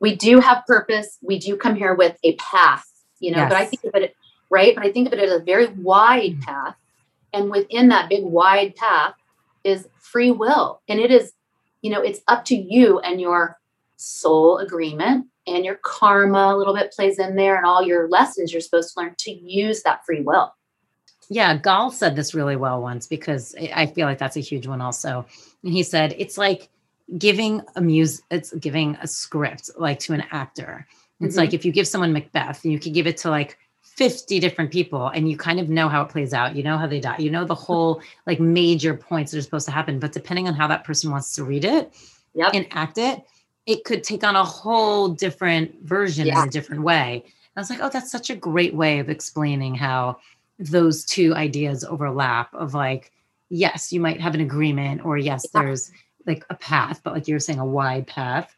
We 0.00 0.14
do 0.14 0.40
have 0.40 0.64
purpose. 0.66 1.18
We 1.22 1.38
do 1.38 1.56
come 1.56 1.74
here 1.74 1.94
with 1.94 2.16
a 2.22 2.36
path, 2.36 2.86
you 3.20 3.32
know, 3.32 3.38
yes. 3.38 3.50
but 3.50 3.58
I 3.58 3.64
think 3.66 3.84
of 3.84 3.94
it, 3.94 4.14
right? 4.50 4.74
But 4.74 4.86
I 4.86 4.92
think 4.92 5.08
of 5.08 5.12
it 5.12 5.18
as 5.18 5.32
a 5.32 5.42
very 5.42 5.66
wide 5.68 6.38
mm. 6.38 6.42
path. 6.42 6.76
And 7.32 7.50
within 7.50 7.88
that 7.88 8.08
big 8.08 8.24
wide 8.24 8.76
path 8.76 9.14
is 9.64 9.88
free 9.98 10.30
will. 10.30 10.80
And 10.88 11.00
it 11.00 11.10
is, 11.10 11.32
you 11.82 11.90
know, 11.90 12.00
it's 12.00 12.20
up 12.28 12.44
to 12.46 12.56
you 12.56 13.00
and 13.00 13.20
your 13.20 13.58
soul 13.96 14.58
agreement 14.58 15.26
and 15.46 15.64
your 15.64 15.76
karma 15.82 16.54
a 16.54 16.56
little 16.56 16.74
bit 16.74 16.92
plays 16.92 17.18
in 17.18 17.36
there 17.36 17.56
and 17.56 17.66
all 17.66 17.82
your 17.82 18.08
lessons 18.08 18.52
you're 18.52 18.60
supposed 18.60 18.94
to 18.94 19.00
learn 19.00 19.14
to 19.18 19.32
use 19.32 19.82
that 19.82 20.04
free 20.06 20.20
will. 20.20 20.54
Yeah, 21.28 21.56
Gall 21.56 21.90
said 21.90 22.16
this 22.16 22.34
really 22.34 22.56
well 22.56 22.80
once 22.80 23.06
because 23.06 23.54
I 23.74 23.86
feel 23.86 24.06
like 24.06 24.18
that's 24.18 24.36
a 24.36 24.40
huge 24.40 24.66
one 24.66 24.80
also. 24.80 25.26
And 25.62 25.72
he 25.72 25.82
said 25.82 26.14
it's 26.18 26.38
like 26.38 26.68
giving 27.16 27.62
a 27.76 27.80
muse 27.80 28.22
it's 28.30 28.52
giving 28.54 28.96
a 28.96 29.06
script 29.06 29.70
like 29.76 29.98
to 30.00 30.12
an 30.14 30.24
actor. 30.30 30.86
It's 31.20 31.34
mm-hmm. 31.34 31.40
like 31.40 31.54
if 31.54 31.64
you 31.64 31.72
give 31.72 31.86
someone 31.86 32.12
Macbeth, 32.12 32.64
you 32.64 32.78
could 32.78 32.94
give 32.94 33.06
it 33.06 33.16
to 33.18 33.30
like 33.30 33.58
50 33.82 34.38
different 34.38 34.70
people 34.70 35.08
and 35.08 35.28
you 35.28 35.36
kind 35.36 35.58
of 35.58 35.68
know 35.68 35.88
how 35.88 36.02
it 36.02 36.08
plays 36.08 36.32
out. 36.32 36.54
You 36.54 36.62
know 36.62 36.78
how 36.78 36.86
they 36.86 37.00
die. 37.00 37.16
You 37.18 37.30
know 37.30 37.44
the 37.44 37.54
whole 37.54 38.00
like 38.26 38.38
major 38.38 38.94
points 38.94 39.32
that 39.32 39.38
are 39.38 39.42
supposed 39.42 39.66
to 39.66 39.72
happen. 39.72 39.98
But 39.98 40.12
depending 40.12 40.46
on 40.46 40.54
how 40.54 40.68
that 40.68 40.84
person 40.84 41.10
wants 41.10 41.34
to 41.34 41.44
read 41.44 41.64
it 41.64 41.92
yep. 42.34 42.52
and 42.54 42.66
act 42.70 42.96
it, 42.96 43.24
it 43.66 43.84
could 43.84 44.04
take 44.04 44.24
on 44.24 44.36
a 44.36 44.44
whole 44.44 45.08
different 45.08 45.82
version 45.82 46.26
yeah. 46.26 46.42
in 46.42 46.48
a 46.48 46.50
different 46.50 46.82
way. 46.82 47.22
And 47.24 47.32
I 47.56 47.60
was 47.60 47.70
like, 47.70 47.80
oh, 47.82 47.90
that's 47.92 48.10
such 48.10 48.30
a 48.30 48.36
great 48.36 48.72
way 48.72 49.00
of 49.00 49.10
explaining 49.10 49.74
how 49.74 50.18
those 50.58 51.04
two 51.04 51.34
ideas 51.34 51.84
overlap 51.84 52.52
of 52.54 52.74
like 52.74 53.12
yes 53.48 53.92
you 53.92 54.00
might 54.00 54.20
have 54.20 54.34
an 54.34 54.40
agreement 54.40 55.04
or 55.04 55.16
yes 55.16 55.46
there's 55.50 55.90
like 56.26 56.44
a 56.50 56.54
path 56.54 57.00
but 57.02 57.14
like 57.14 57.28
you're 57.28 57.38
saying 57.40 57.58
a 57.58 57.66
wide 57.66 58.06
path. 58.06 58.54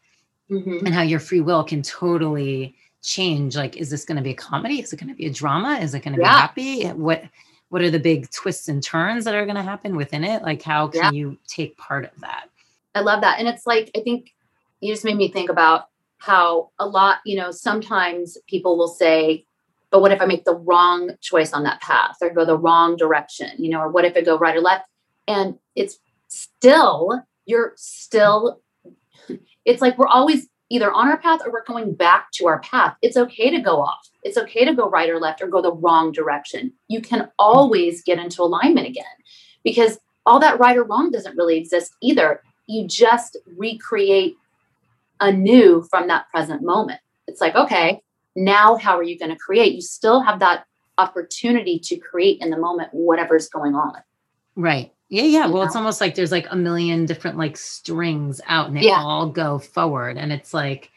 Mm-hmm. 0.49 0.85
and 0.85 0.93
how 0.93 1.01
your 1.01 1.21
free 1.21 1.39
will 1.39 1.63
can 1.63 1.81
totally 1.81 2.75
change 3.01 3.55
like 3.55 3.77
is 3.77 3.89
this 3.89 4.03
going 4.03 4.17
to 4.17 4.21
be 4.21 4.31
a 4.31 4.35
comedy? 4.35 4.81
Is 4.81 4.91
it 4.91 4.97
going 4.97 5.07
to 5.07 5.15
be 5.15 5.25
a 5.25 5.31
drama? 5.31 5.79
Is 5.79 5.93
it 5.93 6.03
going 6.03 6.15
to 6.15 6.21
yeah. 6.21 6.47
be 6.53 6.81
happy? 6.81 6.87
What 6.89 7.23
what 7.69 7.81
are 7.81 7.89
the 7.89 7.99
big 7.99 8.29
twists 8.31 8.67
and 8.67 8.83
turns 8.83 9.23
that 9.23 9.33
are 9.33 9.45
going 9.45 9.55
to 9.55 9.61
happen 9.61 9.95
within 9.95 10.25
it? 10.25 10.43
Like 10.43 10.61
how 10.61 10.89
can 10.89 11.03
yeah. 11.03 11.11
you 11.11 11.37
take 11.47 11.77
part 11.77 12.03
of 12.03 12.19
that? 12.19 12.49
I 12.93 12.99
love 12.99 13.21
that. 13.21 13.39
And 13.39 13.47
it's 13.47 13.65
like 13.65 13.91
i 13.95 14.01
think 14.01 14.33
you 14.81 14.91
just 14.91 15.05
made 15.05 15.15
me 15.15 15.29
think 15.29 15.49
about 15.49 15.85
how 16.17 16.69
a 16.79 16.85
lot 16.85 17.19
you 17.25 17.37
know 17.37 17.51
sometimes 17.51 18.37
people 18.47 18.77
will 18.77 18.89
say 18.89 19.45
but 19.91 20.01
what 20.01 20.11
if 20.11 20.21
I 20.21 20.25
make 20.25 20.45
the 20.45 20.55
wrong 20.55 21.11
choice 21.21 21.53
on 21.53 21.63
that 21.63 21.81
path 21.81 22.15
or 22.21 22.29
go 22.29 22.45
the 22.45 22.57
wrong 22.57 22.95
direction, 22.95 23.51
you 23.57 23.69
know, 23.69 23.81
or 23.81 23.89
what 23.89 24.05
if 24.05 24.15
I 24.15 24.21
go 24.21 24.37
right 24.37 24.55
or 24.55 24.61
left? 24.61 24.85
And 25.27 25.59
it's 25.75 25.99
still, 26.29 27.21
you're 27.45 27.73
still, 27.75 28.61
it's 29.65 29.81
like 29.81 29.97
we're 29.97 30.07
always 30.07 30.47
either 30.69 30.91
on 30.91 31.09
our 31.09 31.17
path 31.17 31.41
or 31.45 31.51
we're 31.51 31.65
going 31.65 31.93
back 31.93 32.31
to 32.31 32.47
our 32.47 32.59
path. 32.61 32.95
It's 33.01 33.17
okay 33.17 33.49
to 33.49 33.59
go 33.59 33.81
off. 33.81 34.09
It's 34.23 34.37
okay 34.37 34.63
to 34.63 34.73
go 34.73 34.89
right 34.89 35.09
or 35.09 35.19
left 35.19 35.41
or 35.41 35.47
go 35.47 35.61
the 35.61 35.73
wrong 35.73 36.13
direction. 36.13 36.71
You 36.87 37.01
can 37.01 37.29
always 37.37 38.01
get 38.01 38.17
into 38.17 38.41
alignment 38.41 38.87
again 38.87 39.03
because 39.63 39.99
all 40.25 40.39
that 40.39 40.59
right 40.59 40.77
or 40.77 40.83
wrong 40.83 41.11
doesn't 41.11 41.35
really 41.35 41.57
exist 41.57 41.93
either. 42.01 42.41
You 42.67 42.87
just 42.87 43.35
recreate 43.57 44.37
anew 45.19 45.85
from 45.89 46.07
that 46.07 46.29
present 46.29 46.63
moment. 46.63 47.01
It's 47.27 47.41
like, 47.41 47.55
okay, 47.55 48.01
now 48.35 48.75
how 48.75 48.97
are 48.97 49.03
you 49.03 49.17
going 49.17 49.31
to 49.31 49.37
create? 49.37 49.73
You 49.73 49.81
still 49.81 50.21
have 50.21 50.39
that 50.39 50.65
opportunity 50.97 51.79
to 51.79 51.97
create 51.97 52.39
in 52.41 52.49
the 52.49 52.57
moment 52.57 52.89
whatever's 52.91 53.49
going 53.49 53.75
on. 53.75 53.95
Right. 54.55 54.93
Yeah, 55.09 55.23
yeah. 55.23 55.47
Well, 55.47 55.63
it's 55.63 55.75
almost 55.75 55.99
like 55.99 56.15
there's 56.15 56.31
like 56.31 56.47
a 56.51 56.55
million 56.55 57.05
different 57.05 57.37
like 57.37 57.57
strings 57.57 58.39
out 58.47 58.67
and 58.67 58.77
they 58.77 58.85
yeah. 58.85 59.01
all 59.03 59.27
go 59.27 59.59
forward. 59.59 60.17
And 60.17 60.31
it's 60.31 60.53
like, 60.53 60.89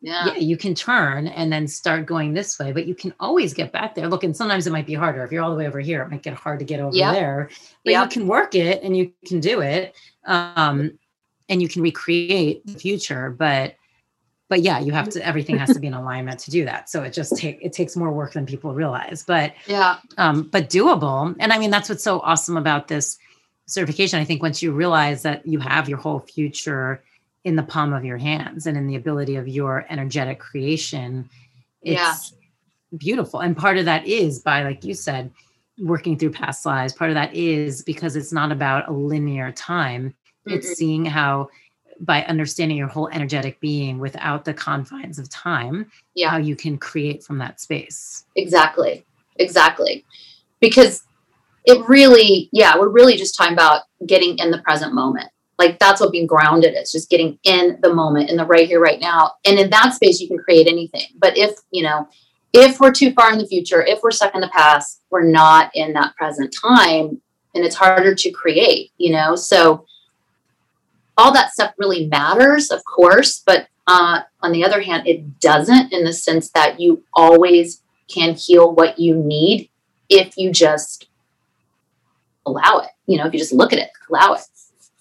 yeah. 0.00 0.26
yeah. 0.26 0.36
you 0.36 0.56
can 0.56 0.76
turn 0.76 1.26
and 1.26 1.52
then 1.52 1.66
start 1.66 2.06
going 2.06 2.34
this 2.34 2.56
way, 2.58 2.70
but 2.70 2.86
you 2.86 2.94
can 2.94 3.12
always 3.18 3.52
get 3.52 3.72
back 3.72 3.96
there. 3.96 4.06
Look, 4.06 4.22
and 4.22 4.36
sometimes 4.36 4.68
it 4.68 4.72
might 4.72 4.86
be 4.86 4.94
harder. 4.94 5.24
If 5.24 5.32
you're 5.32 5.42
all 5.42 5.50
the 5.50 5.56
way 5.56 5.66
over 5.66 5.80
here, 5.80 6.02
it 6.02 6.10
might 6.10 6.22
get 6.22 6.34
hard 6.34 6.60
to 6.60 6.64
get 6.64 6.78
over 6.78 6.94
yep. 6.94 7.14
there. 7.14 7.50
But 7.84 7.92
yep. 7.92 8.04
you 8.04 8.08
can 8.10 8.28
work 8.28 8.54
it 8.54 8.82
and 8.84 8.96
you 8.96 9.12
can 9.26 9.40
do 9.40 9.60
it. 9.60 9.96
Um, 10.24 10.96
and 11.48 11.60
you 11.60 11.68
can 11.68 11.82
recreate 11.82 12.64
the 12.64 12.78
future. 12.78 13.30
But 13.30 13.74
but 14.48 14.62
yeah, 14.62 14.78
you 14.78 14.92
have 14.92 15.08
to 15.10 15.26
everything 15.26 15.58
has 15.58 15.72
to 15.74 15.80
be 15.80 15.86
in 15.86 15.94
alignment 15.94 16.40
to 16.40 16.50
do 16.50 16.64
that. 16.64 16.88
So 16.88 17.02
it 17.02 17.12
just 17.12 17.36
take 17.36 17.58
it 17.60 17.72
takes 17.72 17.96
more 17.96 18.12
work 18.12 18.32
than 18.32 18.46
people 18.46 18.74
realize. 18.74 19.24
But 19.26 19.54
yeah, 19.66 19.98
um, 20.16 20.44
but 20.44 20.70
doable. 20.70 21.34
And 21.38 21.52
I 21.52 21.58
mean 21.58 21.70
that's 21.70 21.88
what's 21.88 22.04
so 22.04 22.20
awesome 22.20 22.56
about 22.56 22.88
this 22.88 23.18
certification, 23.68 24.18
I 24.18 24.24
think 24.24 24.42
once 24.42 24.62
you 24.62 24.72
realize 24.72 25.22
that 25.22 25.46
you 25.46 25.60
have 25.60 25.88
your 25.88 25.98
whole 25.98 26.20
future 26.20 27.04
in 27.44 27.54
the 27.54 27.62
palm 27.62 27.92
of 27.92 28.04
your 28.04 28.16
hands 28.16 28.66
and 28.66 28.76
in 28.76 28.86
the 28.86 28.96
ability 28.96 29.36
of 29.36 29.46
your 29.46 29.86
energetic 29.90 30.40
creation, 30.40 31.28
it's 31.82 32.32
yeah. 32.32 32.98
beautiful. 32.98 33.40
And 33.40 33.56
part 33.56 33.76
of 33.76 33.84
that 33.84 34.06
is 34.06 34.40
by, 34.40 34.64
like 34.64 34.84
you 34.84 34.94
said, 34.94 35.30
working 35.78 36.18
through 36.18 36.30
past 36.30 36.66
lives. 36.66 36.94
Part 36.94 37.10
of 37.10 37.14
that 37.14 37.34
is 37.34 37.82
because 37.82 38.16
it's 38.16 38.32
not 38.32 38.50
about 38.50 38.88
a 38.88 38.92
linear 38.92 39.52
time. 39.52 40.14
Mm-hmm. 40.46 40.56
It's 40.56 40.74
seeing 40.74 41.04
how 41.04 41.50
by 42.00 42.22
understanding 42.24 42.76
your 42.76 42.88
whole 42.88 43.08
energetic 43.08 43.60
being 43.60 43.98
without 43.98 44.44
the 44.44 44.54
confines 44.54 45.18
of 45.18 45.28
time, 45.28 45.90
yeah. 46.14 46.30
how 46.30 46.36
you 46.36 46.56
can 46.56 46.78
create 46.78 47.22
from 47.22 47.38
that 47.38 47.60
space. 47.60 48.24
Exactly. 48.36 49.04
Exactly. 49.36 50.04
Because 50.60 51.04
it 51.64 51.86
really, 51.88 52.48
yeah, 52.52 52.76
we're 52.78 52.88
really 52.88 53.16
just 53.16 53.36
talking 53.36 53.52
about 53.52 53.82
getting 54.06 54.38
in 54.38 54.50
the 54.50 54.62
present 54.62 54.94
moment. 54.94 55.28
Like 55.58 55.78
that's 55.78 56.00
what 56.00 56.12
being 56.12 56.26
grounded 56.26 56.74
is, 56.76 56.92
just 56.92 57.10
getting 57.10 57.38
in 57.42 57.78
the 57.82 57.92
moment, 57.92 58.30
in 58.30 58.36
the 58.36 58.46
right 58.46 58.66
here, 58.66 58.80
right 58.80 59.00
now. 59.00 59.32
And 59.44 59.58
in 59.58 59.70
that 59.70 59.92
space, 59.92 60.20
you 60.20 60.28
can 60.28 60.38
create 60.38 60.68
anything. 60.68 61.06
But 61.18 61.36
if, 61.36 61.58
you 61.72 61.82
know, 61.82 62.08
if 62.52 62.80
we're 62.80 62.92
too 62.92 63.12
far 63.12 63.32
in 63.32 63.38
the 63.38 63.46
future, 63.46 63.84
if 63.84 64.00
we're 64.02 64.12
stuck 64.12 64.34
in 64.34 64.40
the 64.40 64.48
past, 64.48 65.02
we're 65.10 65.28
not 65.28 65.70
in 65.74 65.92
that 65.94 66.14
present 66.16 66.54
time 66.54 67.20
and 67.54 67.64
it's 67.64 67.74
harder 67.74 68.14
to 68.14 68.30
create, 68.30 68.92
you 68.98 69.10
know? 69.12 69.34
So 69.34 69.84
all 71.18 71.32
that 71.32 71.52
stuff 71.52 71.74
really 71.76 72.06
matters, 72.06 72.70
of 72.70 72.82
course, 72.84 73.42
but 73.44 73.68
uh, 73.88 74.20
on 74.40 74.52
the 74.52 74.64
other 74.64 74.80
hand, 74.80 75.06
it 75.06 75.40
doesn't 75.40 75.92
in 75.92 76.04
the 76.04 76.12
sense 76.12 76.50
that 76.50 76.78
you 76.78 77.02
always 77.12 77.82
can 78.06 78.34
heal 78.34 78.72
what 78.72 78.98
you 78.98 79.16
need 79.16 79.68
if 80.08 80.38
you 80.38 80.52
just 80.52 81.08
allow 82.46 82.78
it. 82.78 82.90
You 83.06 83.18
know, 83.18 83.26
if 83.26 83.32
you 83.32 83.38
just 83.38 83.52
look 83.52 83.72
at 83.72 83.78
it, 83.78 83.90
allow 84.08 84.34
it. 84.34 84.40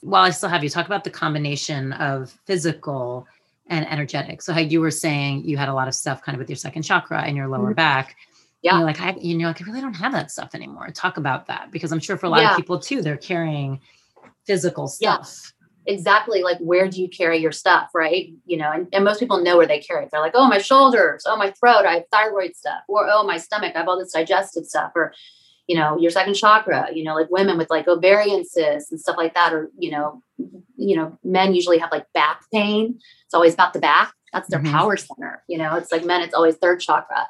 While 0.01 0.23
I 0.23 0.31
still 0.31 0.49
have 0.49 0.63
you 0.63 0.69
talk 0.69 0.85
about 0.85 1.03
the 1.03 1.09
combination 1.09 1.93
of 1.93 2.31
physical 2.45 3.27
and 3.67 3.85
energetic. 3.89 4.41
So 4.41 4.53
how 4.53 4.59
you 4.59 4.81
were 4.81 4.91
saying 4.91 5.43
you 5.43 5.57
had 5.57 5.69
a 5.69 5.73
lot 5.73 5.87
of 5.87 5.95
stuff 5.95 6.21
kind 6.21 6.35
of 6.35 6.39
with 6.39 6.49
your 6.49 6.57
second 6.57 6.83
chakra 6.83 7.21
and 7.21 7.35
your 7.35 7.47
lower 7.47 7.67
mm-hmm. 7.67 7.73
back. 7.73 8.15
Yeah. 8.61 8.79
Like, 8.79 9.01
I, 9.01 9.15
you 9.19 9.37
know, 9.37 9.47
like 9.47 9.61
I 9.61 9.65
really 9.65 9.81
don't 9.81 9.93
have 9.93 10.13
that 10.13 10.31
stuff 10.31 10.55
anymore. 10.55 10.89
Talk 10.91 11.17
about 11.17 11.47
that 11.47 11.71
because 11.71 11.91
I'm 11.91 11.99
sure 11.99 12.17
for 12.17 12.25
a 12.25 12.29
lot 12.29 12.41
yeah. 12.41 12.51
of 12.51 12.57
people 12.57 12.79
too, 12.79 13.01
they're 13.01 13.17
carrying 13.17 13.79
physical 14.45 14.87
stuff. 14.87 15.29
Yeah. 15.43 15.56
Exactly. 15.87 16.43
Like, 16.43 16.57
where 16.59 16.89
do 16.89 17.01
you 17.01 17.07
carry 17.07 17.37
your 17.37 17.51
stuff? 17.51 17.89
Right. 17.93 18.33
You 18.45 18.57
know, 18.57 18.71
and, 18.71 18.87
and 18.91 19.05
most 19.05 19.19
people 19.19 19.41
know 19.41 19.57
where 19.57 19.67
they 19.67 19.79
carry 19.79 20.03
it. 20.03 20.09
They're 20.11 20.21
like, 20.21 20.33
oh, 20.35 20.47
my 20.47 20.57
shoulders, 20.57 21.23
oh, 21.25 21.37
my 21.37 21.51
throat, 21.51 21.85
I 21.87 21.95
have 21.95 22.03
thyroid 22.11 22.55
stuff, 22.55 22.81
or 22.87 23.07
oh, 23.09 23.25
my 23.25 23.37
stomach, 23.37 23.73
I 23.73 23.79
have 23.79 23.87
all 23.87 23.97
this 23.97 24.11
digestive 24.11 24.65
stuff, 24.65 24.91
or 24.95 25.13
you 25.67 25.75
know 25.75 25.97
your 25.99 26.11
second 26.11 26.33
chakra 26.33 26.87
you 26.93 27.03
know 27.03 27.13
like 27.13 27.29
women 27.29 27.57
with 27.57 27.69
like 27.69 27.87
ovarian 27.87 28.45
cysts 28.45 28.89
and 28.91 28.99
stuff 28.99 29.17
like 29.17 29.33
that 29.33 29.53
or 29.53 29.69
you 29.77 29.91
know 29.91 30.23
you 30.77 30.95
know 30.95 31.17
men 31.23 31.53
usually 31.53 31.77
have 31.77 31.91
like 31.91 32.05
back 32.13 32.41
pain 32.53 32.97
it's 33.25 33.33
always 33.33 33.53
about 33.53 33.73
the 33.73 33.79
back 33.79 34.13
that's 34.33 34.49
their 34.49 34.59
mm-hmm. 34.59 34.71
power 34.71 34.97
center 34.97 35.43
you 35.47 35.57
know 35.57 35.75
it's 35.75 35.91
like 35.91 36.05
men 36.05 36.21
it's 36.21 36.33
always 36.33 36.55
third 36.55 36.79
chakra 36.79 37.27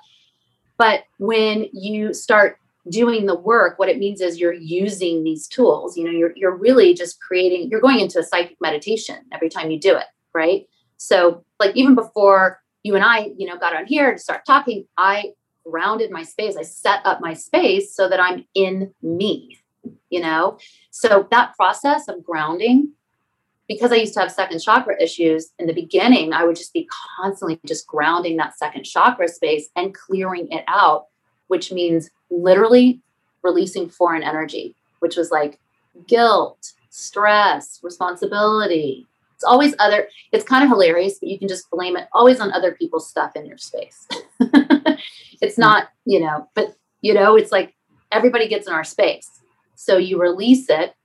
but 0.78 1.04
when 1.18 1.68
you 1.74 2.14
start 2.14 2.60
doing 2.90 3.26
the 3.26 3.38
work 3.38 3.78
what 3.80 3.90
it 3.90 3.98
means 3.98 4.22
is 4.22 4.40
you're 4.40 4.54
using 4.54 5.24
these 5.24 5.48
tools 5.48 5.98
you 5.98 6.04
know 6.04 6.12
you're, 6.12 6.34
you're 6.36 6.56
really 6.56 6.94
just 6.94 7.20
creating 7.22 7.70
you're 7.70 7.82
going 7.82 8.00
into 8.00 8.20
a 8.20 8.24
psychic 8.24 8.58
meditation 8.62 9.18
every 9.32 9.50
time 9.50 9.72
you 9.72 9.80
do 9.80 9.96
it 9.96 10.06
right 10.34 10.68
so 10.98 11.44
like 11.60 11.76
even 11.76 11.96
before 11.96 12.62
you 12.84 12.96
and 12.96 13.04
i 13.04 13.30
you 13.38 13.48
know 13.48 13.58
got 13.58 13.76
on 13.76 13.86
here 13.86 14.14
to 14.14 14.20
start 14.20 14.46
talking 14.46 14.86
i 14.98 15.32
grounded 15.70 16.12
my 16.12 16.24
space. 16.24 16.56
I 16.56 16.64
set 16.64 17.02
up 17.06 17.22
my 17.22 17.34
space 17.34 17.96
so 17.96 18.10
that 18.10 18.20
I'm 18.20 18.46
in 18.54 18.94
me, 19.02 19.60
you 20.10 20.22
know? 20.22 20.58
So 20.92 21.28
that 21.32 21.56
process 21.56 22.08
of 22.08 22.24
grounding, 22.24 22.94
because 23.68 23.92
I 23.92 23.96
used 23.96 24.14
to 24.14 24.22
have 24.22 24.32
second 24.32 24.60
chakra 24.60 25.02
issues 25.02 25.52
in 25.60 25.68
the 25.68 25.74
beginning, 25.74 26.34
I 26.34 26.46
would 26.46 26.56
just 26.56 26.74
be 26.74 26.88
constantly 27.18 27.60
just 27.66 27.86
grounding 27.88 28.38
that 28.38 28.58
second 28.58 28.84
chakra 28.84 29.28
space 29.28 29.70
and 29.76 29.94
clearing 29.94 30.48
it 30.52 30.64
out, 30.68 31.08
which 31.48 31.72
means 31.72 32.10
literally 32.30 33.02
releasing 33.44 33.90
foreign 33.90 34.24
energy, 34.24 34.76
which 35.00 35.16
was 35.16 35.32
like 35.32 35.60
guilt, 36.08 36.74
stress, 36.90 37.80
responsibility. 37.84 39.06
It's 39.36 39.44
always 39.44 39.76
other, 39.80 40.08
it's 40.32 40.44
kind 40.44 40.64
of 40.64 40.70
hilarious, 40.70 41.20
but 41.20 41.30
you 41.30 41.38
can 41.38 41.48
just 41.48 41.70
blame 41.70 41.96
it 41.96 42.08
always 42.12 42.40
on 42.40 42.52
other 42.52 42.74
people's 42.74 43.08
stuff 43.08 43.36
in 43.36 43.46
your 43.46 43.58
space. 43.58 44.08
It's 45.42 45.58
not, 45.58 45.90
you 46.06 46.20
know, 46.20 46.50
but 46.54 46.76
you 47.02 47.14
know, 47.14 47.36
it's 47.36 47.52
like 47.52 47.76
everybody 48.12 48.48
gets 48.48 48.68
in 48.68 48.74
our 48.74 48.84
space. 48.84 49.30
So 49.76 49.98
you 49.98 50.20
release 50.20 50.70
it 50.70 50.96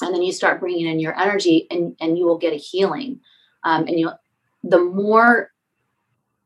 and 0.00 0.14
then 0.14 0.22
you 0.22 0.32
start 0.32 0.60
bringing 0.60 0.86
in 0.86 0.98
your 0.98 1.18
energy 1.18 1.66
and, 1.70 1.94
and 2.00 2.18
you 2.18 2.24
will 2.24 2.38
get 2.38 2.52
a 2.52 2.56
healing. 2.56 3.20
Um, 3.64 3.86
and 3.86 4.00
you 4.00 4.10
the 4.64 4.78
more 4.78 5.50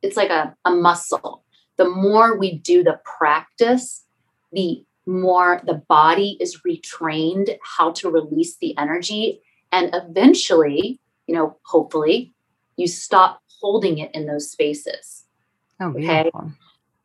it's 0.02 0.16
like 0.16 0.30
a, 0.30 0.54
a 0.64 0.70
muscle, 0.70 1.43
the 1.76 1.88
more 1.88 2.38
we 2.38 2.58
do 2.58 2.82
the 2.82 3.00
practice, 3.04 4.04
the 4.52 4.84
more 5.06 5.60
the 5.66 5.74
body 5.74 6.36
is 6.40 6.60
retrained 6.66 7.56
how 7.62 7.92
to 7.92 8.10
release 8.10 8.56
the 8.56 8.76
energy. 8.78 9.40
And 9.72 9.90
eventually, 9.92 11.00
you 11.26 11.34
know, 11.34 11.56
hopefully, 11.64 12.32
you 12.76 12.86
stop 12.86 13.42
holding 13.60 13.98
it 13.98 14.10
in 14.14 14.26
those 14.26 14.50
spaces. 14.50 15.24
Oh, 15.80 15.88
okay. 15.90 16.30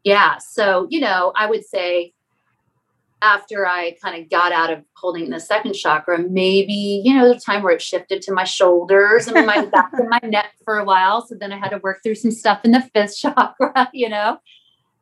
Yeah 0.03 0.37
so 0.59 0.87
you 0.89 0.99
know 0.99 1.31
i 1.35 1.45
would 1.45 1.65
say 1.65 2.13
after 3.21 3.67
i 3.67 3.95
kind 4.01 4.21
of 4.21 4.29
got 4.29 4.51
out 4.51 4.71
of 4.71 4.83
holding 4.95 5.29
the 5.29 5.39
second 5.39 5.73
chakra 5.73 6.17
maybe 6.17 7.01
you 7.03 7.13
know 7.13 7.31
the 7.31 7.39
time 7.39 7.63
where 7.63 7.73
it 7.73 7.81
shifted 7.81 8.21
to 8.21 8.33
my 8.33 8.43
shoulders 8.43 9.27
and 9.27 9.45
my 9.45 9.65
back 9.65 9.91
and 9.93 10.09
my 10.09 10.19
neck 10.23 10.53
for 10.63 10.79
a 10.79 10.85
while 10.85 11.25
so 11.25 11.35
then 11.35 11.51
i 11.51 11.57
had 11.57 11.69
to 11.69 11.77
work 11.79 12.01
through 12.01 12.15
some 12.15 12.31
stuff 12.31 12.61
in 12.63 12.71
the 12.71 12.81
fifth 12.93 13.17
chakra 13.19 13.89
you 13.93 14.09
know 14.09 14.39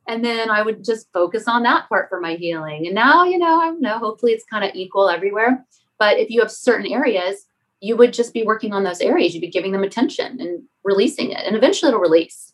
and 0.08 0.24
then 0.24 0.50
i 0.50 0.62
would 0.62 0.84
just 0.84 1.12
focus 1.14 1.48
on 1.48 1.64
that 1.64 1.88
part 1.90 2.10
for 2.10 2.20
my 2.20 2.36
healing 2.36 2.86
and 2.86 2.96
now 2.96 3.24
you 3.24 3.38
know 3.38 3.60
i 3.60 3.66
don't 3.66 3.82
know 3.82 3.98
hopefully 3.98 4.32
it's 4.32 4.46
kind 4.46 4.64
of 4.64 4.72
equal 4.74 5.10
everywhere 5.10 5.66
but 6.00 6.18
if 6.18 6.30
you 6.30 6.40
have 6.42 6.52
certain 6.52 6.92
areas 6.92 7.46
you 7.80 7.96
would 7.96 8.14
just 8.14 8.34
be 8.34 8.44
working 8.44 8.74
on 8.74 8.84
those 8.84 9.02
areas 9.02 9.34
you'd 9.34 9.42
be 9.42 9.50
giving 9.50 9.72
them 9.72 9.84
attention 9.84 10.40
and 10.40 10.64
releasing 10.84 11.32
it 11.32 11.44
and 11.46 11.56
eventually 11.56 11.90
it'll 11.90 12.02
release 12.02 12.54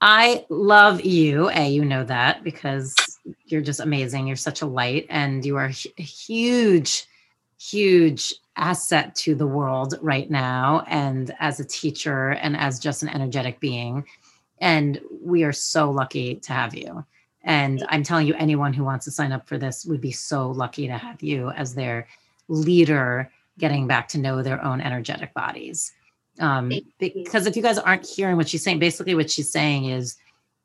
I 0.00 0.46
love 0.48 1.04
you. 1.04 1.50
A, 1.50 1.68
you 1.68 1.84
know 1.84 2.04
that 2.04 2.44
because 2.44 2.94
you're 3.46 3.60
just 3.60 3.80
amazing. 3.80 4.26
You're 4.26 4.36
such 4.36 4.62
a 4.62 4.66
light 4.66 5.06
and 5.08 5.44
you 5.44 5.56
are 5.56 5.66
a 5.66 6.02
huge, 6.02 7.04
huge 7.60 8.34
asset 8.56 9.14
to 9.16 9.34
the 9.34 9.46
world 9.46 9.98
right 10.00 10.30
now. 10.30 10.84
And 10.86 11.34
as 11.40 11.58
a 11.58 11.64
teacher 11.64 12.30
and 12.30 12.56
as 12.56 12.78
just 12.78 13.02
an 13.02 13.08
energetic 13.08 13.58
being. 13.58 14.04
And 14.60 15.00
we 15.22 15.44
are 15.44 15.52
so 15.52 15.90
lucky 15.90 16.36
to 16.36 16.52
have 16.52 16.74
you. 16.74 17.04
And 17.42 17.84
I'm 17.88 18.02
telling 18.02 18.26
you, 18.26 18.34
anyone 18.34 18.72
who 18.72 18.84
wants 18.84 19.04
to 19.04 19.10
sign 19.10 19.32
up 19.32 19.48
for 19.48 19.58
this 19.58 19.84
would 19.86 20.00
be 20.00 20.12
so 20.12 20.50
lucky 20.50 20.86
to 20.86 20.98
have 20.98 21.22
you 21.22 21.50
as 21.50 21.74
their 21.74 22.08
leader, 22.48 23.30
getting 23.58 23.86
back 23.86 24.08
to 24.08 24.18
know 24.18 24.42
their 24.42 24.62
own 24.64 24.80
energetic 24.80 25.32
bodies 25.34 25.92
um, 26.40 26.72
because 26.98 27.46
if 27.46 27.56
you 27.56 27.62
guys 27.62 27.78
aren't 27.78 28.06
hearing 28.06 28.36
what 28.36 28.48
she's 28.48 28.62
saying, 28.62 28.78
basically 28.78 29.14
what 29.14 29.30
she's 29.30 29.50
saying 29.50 29.86
is 29.86 30.16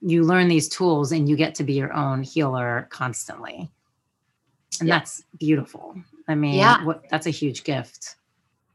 you 0.01 0.23
learn 0.23 0.47
these 0.47 0.69
tools 0.69 1.11
and 1.11 1.27
you 1.27 1.35
get 1.35 1.55
to 1.55 1.63
be 1.63 1.73
your 1.73 1.93
own 1.93 2.23
healer 2.23 2.87
constantly. 2.89 3.69
And 4.79 4.89
yeah. 4.89 4.99
that's 4.99 5.23
beautiful. 5.39 5.95
I 6.27 6.35
mean, 6.35 6.55
yeah. 6.55 6.83
What, 6.83 7.03
that's 7.09 7.27
a 7.27 7.31
huge 7.31 7.63
gift. 7.63 8.15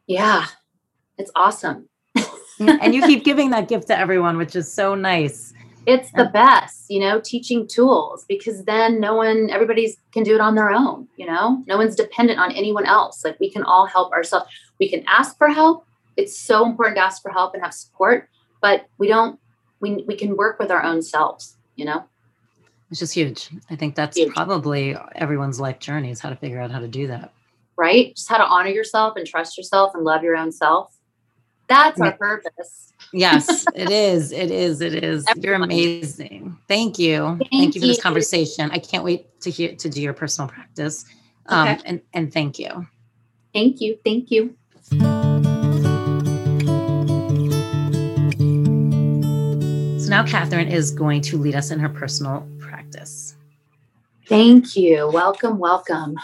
Yeah, 0.07 0.47
it's 1.19 1.31
awesome. 1.35 1.89
and 2.81 2.95
you 2.95 3.03
keep 3.07 3.25
giving 3.25 3.51
that 3.51 3.69
gift 3.69 3.89
to 3.89 3.99
everyone, 3.99 4.37
which 4.37 4.57
is 4.57 4.73
so 4.73 4.95
nice. 4.95 5.53
It's 5.87 6.11
the 6.13 6.27
best, 6.27 6.91
you 6.91 7.01
know, 7.01 7.19
teaching 7.19 7.67
tools 7.67 8.27
because 8.29 8.65
then 8.65 9.01
no 9.01 9.15
one, 9.15 9.49
everybody's 9.49 9.97
can 10.13 10.23
do 10.23 10.35
it 10.35 10.41
on 10.41 10.55
their 10.55 10.71
own, 10.71 11.09
you 11.17 11.25
know, 11.25 11.65
no 11.67 11.79
one's 11.79 11.97
dependent 11.97 12.39
on 12.39 12.53
anyone 12.53 12.85
else. 12.85 13.25
Like 13.25 13.41
we 13.41 13.51
can 13.51 13.63
all 13.63 13.87
help 13.87 14.13
ourselves. 14.13 14.51
We 14.79 14.91
can 14.91 15.03
ask 15.07 15.39
for 15.39 15.49
help. 15.49 15.87
It's 16.19 16.39
so 16.39 16.67
important 16.67 16.97
to 16.97 17.03
ask 17.03 17.23
for 17.23 17.31
help 17.31 17.55
and 17.55 17.63
have 17.63 17.73
support, 17.73 18.29
but 18.61 18.87
we 18.99 19.09
don't, 19.09 19.41
we, 19.81 20.05
we 20.07 20.15
can 20.15 20.37
work 20.37 20.59
with 20.59 20.71
our 20.71 20.83
own 20.83 21.01
selves, 21.01 21.57
you 21.77 21.87
know? 21.87 22.05
It's 22.91 23.01
just 23.01 23.15
huge. 23.15 23.49
I 23.71 23.77
think 23.77 23.95
that's 23.95 24.17
huge. 24.17 24.35
probably 24.35 24.97
everyone's 25.15 25.61
life 25.61 25.79
journey 25.79 26.11
is 26.11 26.21
how 26.21 26.29
to 26.29 26.37
figure 26.37 26.61
out 26.61 26.71
how 26.71 26.81
to 26.81 26.89
do 26.89 27.07
that. 27.07 27.33
Right? 27.77 28.15
Just 28.15 28.29
how 28.29 28.37
to 28.39 28.45
honor 28.45 28.71
yourself 28.71 29.17
and 29.17 29.27
trust 29.27 29.57
yourself 29.57 29.95
and 29.95 30.05
love 30.05 30.23
your 30.23 30.37
own 30.37 30.53
self. 30.53 30.98
That's 31.69 32.01
our 32.01 32.13
purpose. 32.13 32.93
yes, 33.13 33.67
it 33.75 33.91
is. 33.91 34.33
It 34.33 34.51
is. 34.51 34.81
It 34.81 35.05
is. 35.05 35.27
Everyone. 35.29 35.45
You're 35.45 35.55
amazing. 35.55 36.57
Thank 36.67 36.99
you. 36.99 37.37
Thank, 37.39 37.51
thank 37.51 37.75
you 37.75 37.81
for 37.81 37.87
this 37.87 38.03
conversation. 38.03 38.71
I 38.71 38.79
can't 38.79 39.05
wait 39.05 39.41
to 39.43 39.51
hear 39.51 39.75
to 39.77 39.89
do 39.89 40.01
your 40.01 40.15
personal 40.15 40.49
practice. 40.49 41.05
Um, 41.47 41.69
okay. 41.69 41.83
and, 41.85 42.01
and 42.13 42.33
thank 42.33 42.59
you. 42.59 42.87
Thank 43.55 43.81
you. 43.81 43.99
Thank 44.05 44.31
you. 44.31 44.57
So 49.99 50.11
now 50.11 50.25
Catherine 50.25 50.69
is 50.69 50.91
going 50.91 51.21
to 51.23 51.37
lead 51.37 51.55
us 51.55 51.71
in 51.71 51.79
her 51.81 51.89
personal 51.89 52.49
practice. 52.59 53.37
Thank 54.27 54.77
you. 54.77 55.11
Welcome, 55.13 55.59
welcome. 55.59 56.17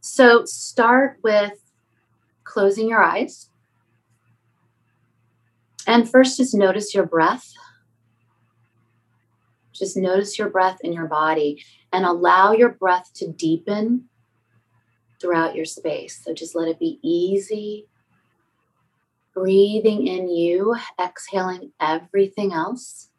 So 0.00 0.44
start 0.44 1.18
with 1.22 1.52
closing 2.44 2.88
your 2.88 3.02
eyes. 3.02 3.48
And 5.88 6.08
first, 6.08 6.36
just 6.36 6.54
notice 6.54 6.94
your 6.94 7.06
breath. 7.06 7.52
Just 9.72 9.96
notice 9.96 10.38
your 10.38 10.50
breath 10.50 10.78
in 10.84 10.92
your 10.92 11.06
body 11.06 11.64
and 11.92 12.04
allow 12.04 12.52
your 12.52 12.70
breath 12.70 13.10
to 13.14 13.32
deepen 13.32 14.04
throughout 15.20 15.56
your 15.56 15.64
space. 15.64 16.22
So 16.24 16.32
just 16.32 16.54
let 16.54 16.68
it 16.68 16.78
be 16.78 17.00
easy 17.02 17.88
breathing 19.38 20.08
in 20.08 20.28
you, 20.28 20.74
exhaling 21.00 21.70
everything 21.80 22.52
else. 22.52 23.10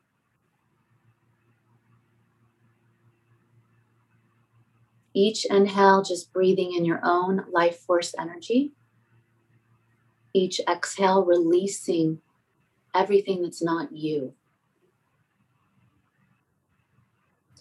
Each 5.14 5.46
inhale, 5.46 6.04
just 6.04 6.34
breathing 6.34 6.74
in 6.74 6.84
your 6.84 7.00
own 7.04 7.46
life 7.52 7.80
force 7.80 8.14
energy. 8.20 8.74
Each 10.34 10.60
exhale, 10.68 11.24
releasing 11.24 12.22
everything 12.96 13.42
that's 13.42 13.64
not 13.64 13.92
you. 13.92 14.34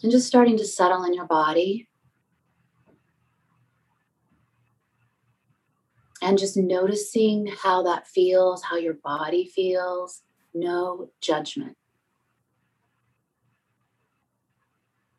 And 0.03 0.13
just 0.13 0.27
starting 0.27 0.57
to 0.59 0.65
settle 0.65 1.05
in 1.05 1.15
your 1.15 1.27
body. 1.27 1.89
and 6.21 6.39
just 6.39 6.57
noticing 6.57 7.47
how 7.47 7.83
that 7.85 8.07
feels, 8.07 8.63
how 8.63 8.77
your 8.77 8.95
body 8.95 9.45
feels. 9.47 10.23
No 10.55 11.11
judgment. 11.21 11.77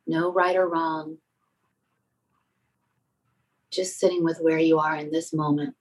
No 0.05 0.31
right 0.31 0.55
or 0.55 0.67
wrong. 0.67 1.17
Just 3.71 3.99
sitting 3.99 4.23
with 4.23 4.39
where 4.39 4.57
you 4.57 4.79
are 4.79 4.95
in 4.95 5.11
this 5.11 5.31
moment. 5.31 5.75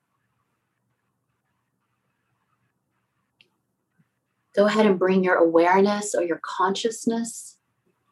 Go 4.59 4.66
ahead 4.66 4.86
and 4.86 4.98
bring 4.98 5.22
your 5.22 5.36
awareness 5.36 6.16
or 6.16 6.24
your 6.24 6.40
consciousness 6.42 7.59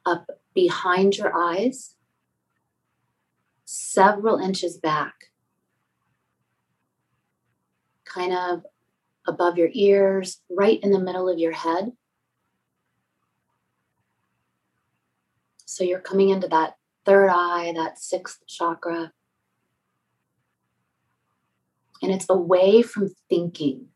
up 0.04 0.30
behind 0.54 1.16
your 1.16 1.36
eyes, 1.36 1.96
several 3.64 4.38
inches 4.38 4.76
back 4.76 5.14
kind 8.04 8.32
of 8.32 8.62
above 9.26 9.58
your 9.58 9.70
ears, 9.72 10.40
right 10.48 10.78
in 10.84 10.92
the 10.92 11.00
middle 11.00 11.28
of 11.28 11.40
your 11.40 11.50
head. 11.50 11.90
So 15.64 15.82
you're 15.82 15.98
coming 15.98 16.28
into 16.28 16.46
that 16.46 16.76
third 17.04 17.28
eye, 17.28 17.72
that 17.74 17.98
sixth 17.98 18.46
chakra. 18.46 19.10
And 22.00 22.12
it's 22.12 22.26
away 22.30 22.82
from 22.82 23.10
thinking. 23.28 23.88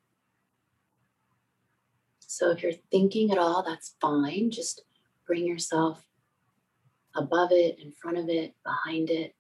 So 2.33 2.53
if 2.53 2.63
you're 2.63 2.71
thinking 2.93 3.33
at 3.33 3.39
all, 3.39 3.65
that's 3.67 3.97
fine. 4.01 4.53
Just 4.53 4.85
bring 5.27 5.45
yourself 5.45 6.07
above 7.17 7.51
it, 7.51 7.81
in 7.81 7.91
front 7.91 8.19
of 8.19 8.29
it, 8.29 8.55
behind 8.65 9.11
it. 9.11 9.35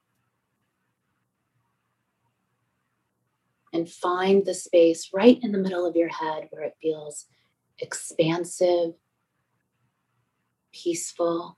and 3.73 3.89
find 3.89 4.45
the 4.45 4.53
space 4.53 5.11
right 5.15 5.39
in 5.45 5.53
the 5.53 5.59
middle 5.59 5.87
of 5.87 5.95
your 5.95 6.09
head 6.09 6.49
where 6.51 6.65
it 6.65 6.75
feels 6.83 7.27
expansive, 7.79 8.95
peaceful, 10.73 11.57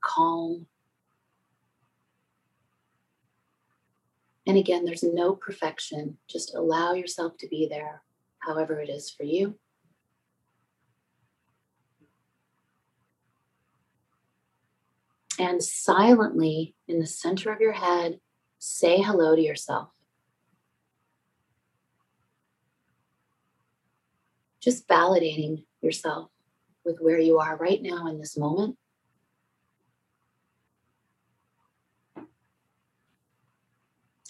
calm. 0.00 0.66
And 4.46 4.56
again, 4.56 4.84
there's 4.84 5.02
no 5.02 5.34
perfection. 5.34 6.18
Just 6.28 6.54
allow 6.54 6.92
yourself 6.92 7.36
to 7.38 7.48
be 7.48 7.66
there, 7.68 8.02
however 8.38 8.80
it 8.80 8.88
is 8.88 9.10
for 9.10 9.24
you. 9.24 9.58
And 15.38 15.62
silently 15.62 16.74
in 16.86 17.00
the 17.00 17.06
center 17.06 17.52
of 17.52 17.60
your 17.60 17.72
head, 17.72 18.20
say 18.58 19.02
hello 19.02 19.34
to 19.34 19.42
yourself. 19.42 19.90
Just 24.60 24.88
validating 24.88 25.64
yourself 25.82 26.30
with 26.84 26.98
where 27.00 27.18
you 27.18 27.38
are 27.38 27.56
right 27.56 27.82
now 27.82 28.06
in 28.06 28.18
this 28.18 28.36
moment. 28.36 28.76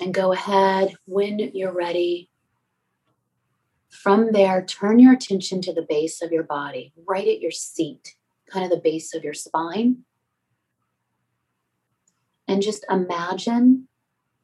And 0.01 0.13
go 0.13 0.33
ahead 0.33 0.97
when 1.07 1.39
you're 1.39 1.73
ready. 1.73 2.31
From 3.89 4.33
there, 4.33 4.65
turn 4.65 4.99
your 4.99 5.15
attention 5.15 5.63
to 5.63 5.73
the 5.73 5.87
base 5.89 6.21
of 6.21 6.33
your 6.33 6.43
body, 6.43 6.93
right 7.07 7.27
at 7.27 7.41
your 7.41 7.51
seat, 7.51 8.15
kind 8.51 8.65
of 8.65 8.71
the 8.71 8.83
base 8.83 9.15
of 9.15 9.25
your 9.25 9.35
spine. 9.35 10.05
And 12.47 12.63
just 12.63 12.85
imagine 12.91 13.89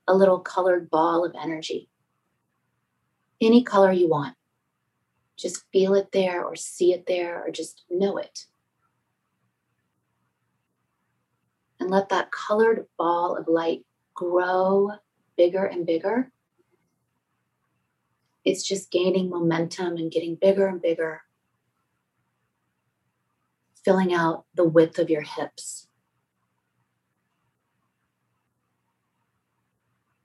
a 0.09 0.15
little 0.15 0.41
colored 0.41 0.91
ball 0.91 1.25
of 1.25 1.35
energy. 1.41 1.89
Any 3.41 3.63
color 3.63 3.93
you 3.93 4.09
want. 4.09 4.37
Just 5.37 5.65
feel 5.73 5.95
it 5.95 6.13
there 6.13 6.45
or 6.45 6.57
see 6.57 6.93
it 6.93 7.07
there 7.07 7.45
or 7.45 7.51
just 7.51 7.85
know 7.91 8.17
it. 8.17 8.47
And 11.79 11.91
let 11.91 12.09
that 12.09 12.31
colored 12.31 12.87
ball 12.97 13.37
of 13.37 13.49
light 13.49 13.85
grow 14.15 14.93
bigger 15.43 15.65
and 15.65 15.85
bigger. 15.85 16.31
It's 18.45 18.63
just 18.63 18.93
gaining 18.93 19.29
momentum 19.29 19.97
and 19.97 20.09
getting 20.09 20.37
bigger 20.37 20.69
and 20.69 20.81
bigger, 20.81 21.23
filling 23.85 24.15
out 24.15 24.45
the 24.55 24.63
width 24.65 25.01
of 25.01 25.11
your 25.11 25.23
hips. 25.23 25.89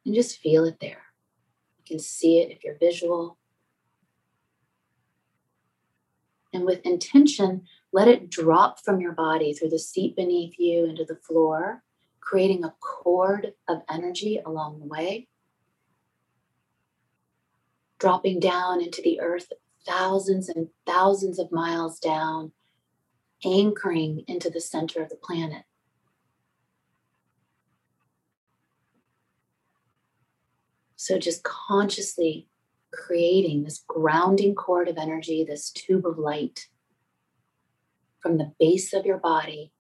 and 0.05 0.15
just 0.15 0.39
feel 0.39 0.63
it 0.63 0.77
there. 0.79 1.03
You 1.79 1.83
can 1.85 1.99
see 1.99 2.39
it 2.39 2.49
if 2.49 2.63
you're 2.63 2.77
visual. 2.79 3.37
And 6.53 6.63
with 6.63 6.79
intention, 6.85 7.63
let 7.91 8.07
it 8.07 8.29
drop 8.29 8.79
from 8.79 9.01
your 9.01 9.11
body 9.11 9.51
through 9.51 9.71
the 9.71 9.79
seat 9.79 10.15
beneath 10.15 10.57
you 10.57 10.85
into 10.85 11.03
the 11.03 11.17
floor, 11.17 11.83
creating 12.27 12.61
a 12.65 12.73
cord 12.81 13.53
of 13.69 13.81
energy 13.89 14.37
along 14.45 14.79
the 14.79 14.85
way. 14.85 15.29
Dropping 17.99 18.41
down 18.41 18.81
into 18.81 19.01
the 19.01 19.21
earth 19.21 19.53
thousands 19.85 20.49
and 20.49 20.67
thousands 20.85 21.39
of 21.39 21.53
miles 21.53 21.99
down, 21.99 22.51
anchoring 23.45 24.25
into 24.27 24.49
the 24.49 24.59
center 24.59 25.01
of 25.01 25.07
the 25.07 25.15
planet. 25.15 25.63
So 30.97 31.17
just 31.17 31.43
consciously 31.43 32.49
creating 32.91 33.63
this 33.63 33.85
grounding 33.87 34.53
cord 34.53 34.89
of 34.89 34.97
energy, 34.97 35.45
this 35.45 35.71
tube 35.71 36.05
of 36.05 36.17
light 36.17 36.67
from 38.19 38.37
the 38.37 38.51
base 38.59 38.91
of 38.91 39.05
your 39.05 39.17
body, 39.17 39.71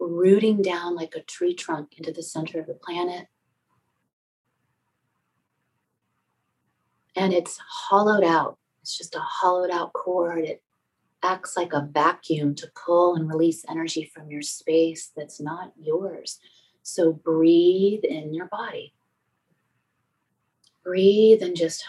rooting 0.00 0.62
down 0.62 0.96
like 0.96 1.14
a 1.14 1.22
tree 1.22 1.54
trunk 1.54 1.94
into 1.98 2.12
the 2.12 2.22
center 2.22 2.58
of 2.58 2.66
the 2.66 2.74
planet. 2.74 3.26
And 7.14 7.32
it's 7.32 7.58
hollowed 7.58 8.24
out. 8.24 8.58
It's 8.82 8.96
just 8.96 9.14
a 9.14 9.20
hollowed 9.20 9.70
out 9.70 9.92
cord. 9.92 10.44
It 10.44 10.62
acts 11.22 11.56
like 11.56 11.72
a 11.74 11.86
vacuum 11.90 12.54
to 12.54 12.70
pull 12.74 13.14
and 13.14 13.28
release 13.28 13.64
energy 13.68 14.10
from 14.14 14.30
your 14.30 14.42
space 14.42 15.10
that's 15.14 15.40
not 15.40 15.72
yours. 15.78 16.38
So 16.82 17.12
breathe 17.12 18.04
in 18.04 18.32
your 18.32 18.46
body. 18.46 18.94
Breathe 20.82 21.42
and 21.42 21.54
just 21.54 21.84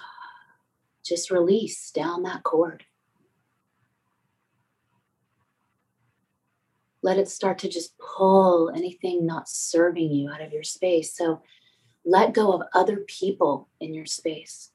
just 1.03 1.31
release 1.31 1.91
down 1.91 2.23
that 2.23 2.43
cord. 2.43 2.83
Let 7.01 7.17
it 7.17 7.27
start 7.27 7.57
to 7.59 7.69
just 7.69 7.97
pull 7.97 8.71
anything 8.75 9.25
not 9.25 9.49
serving 9.49 10.11
you 10.11 10.29
out 10.29 10.41
of 10.41 10.53
your 10.53 10.63
space. 10.63 11.15
So 11.15 11.41
let 12.05 12.33
go 12.33 12.53
of 12.53 12.61
other 12.73 12.97
people 13.07 13.69
in 13.79 13.93
your 13.93 14.05
space. 14.05 14.71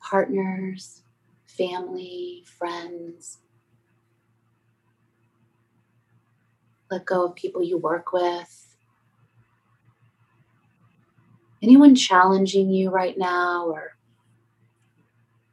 Partners, 0.00 1.02
family, 1.46 2.44
friends. 2.58 3.38
Let 6.90 7.04
go 7.04 7.26
of 7.26 7.34
people 7.34 7.62
you 7.62 7.76
work 7.78 8.12
with 8.12 8.68
anyone 11.62 11.94
challenging 11.94 12.70
you 12.70 12.90
right 12.90 13.16
now 13.16 13.66
or 13.66 13.96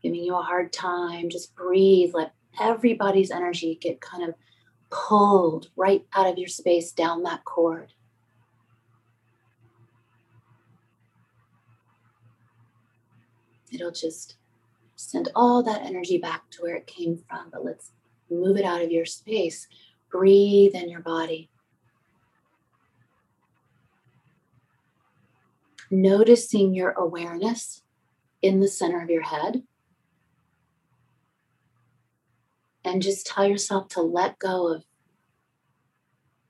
giving 0.02 0.24
you 0.24 0.36
a 0.36 0.42
hard 0.42 0.72
time, 0.72 1.30
just 1.30 1.56
breathe. 1.56 2.12
Let 2.14 2.34
everybody's 2.60 3.32
energy 3.32 3.78
get 3.80 4.02
kind 4.02 4.28
of 4.28 4.36
pulled 4.90 5.70
right 5.76 6.06
out 6.16 6.28
of 6.28 6.38
your 6.38 6.48
space 6.48 6.92
down 6.92 7.24
that 7.24 7.44
cord. 7.46 7.94
It'll 13.72 13.92
just 13.92 14.38
send 14.96 15.30
all 15.36 15.62
that 15.64 15.82
energy 15.82 16.18
back 16.18 16.50
to 16.52 16.62
where 16.62 16.76
it 16.76 16.88
came 16.88 17.18
from, 17.18 17.50
but 17.52 17.66
let's 17.66 17.92
move 18.30 18.58
it 18.58 18.66
out 18.66 18.82
of 18.82 18.92
your 18.92 19.06
space. 19.06 19.68
Breathe 20.10 20.76
in 20.76 20.90
your 20.90 21.02
body. 21.02 21.50
noticing 25.92 26.74
your 26.74 26.92
awareness 26.92 27.84
in 28.42 28.60
the 28.60 28.68
center 28.68 29.02
of 29.02 29.10
your 29.10 29.24
head. 29.24 29.64
And 32.86 33.02
just 33.02 33.26
tell 33.26 33.48
yourself 33.48 33.88
to 33.90 34.02
let 34.02 34.38
go 34.38 34.72
of 34.72 34.84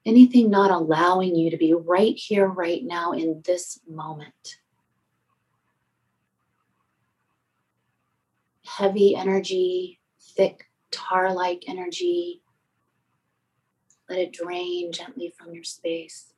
anything 0.05 0.49
not 0.49 0.69
allowing 0.69 1.33
you 1.33 1.49
to 1.49 1.57
be 1.57 1.73
right 1.73 2.15
here, 2.15 2.45
right 2.45 2.83
now, 2.83 3.13
in 3.13 3.41
this 3.45 3.79
moment. 3.89 4.57
Heavy 8.65 9.15
energy, 9.15 10.01
thick 10.35 10.65
tar 10.91 11.33
like 11.33 11.63
energy. 11.67 12.41
Let 14.09 14.19
it 14.19 14.33
drain 14.33 14.91
gently 14.91 15.33
from 15.37 15.53
your 15.53 15.63
space. 15.63 16.33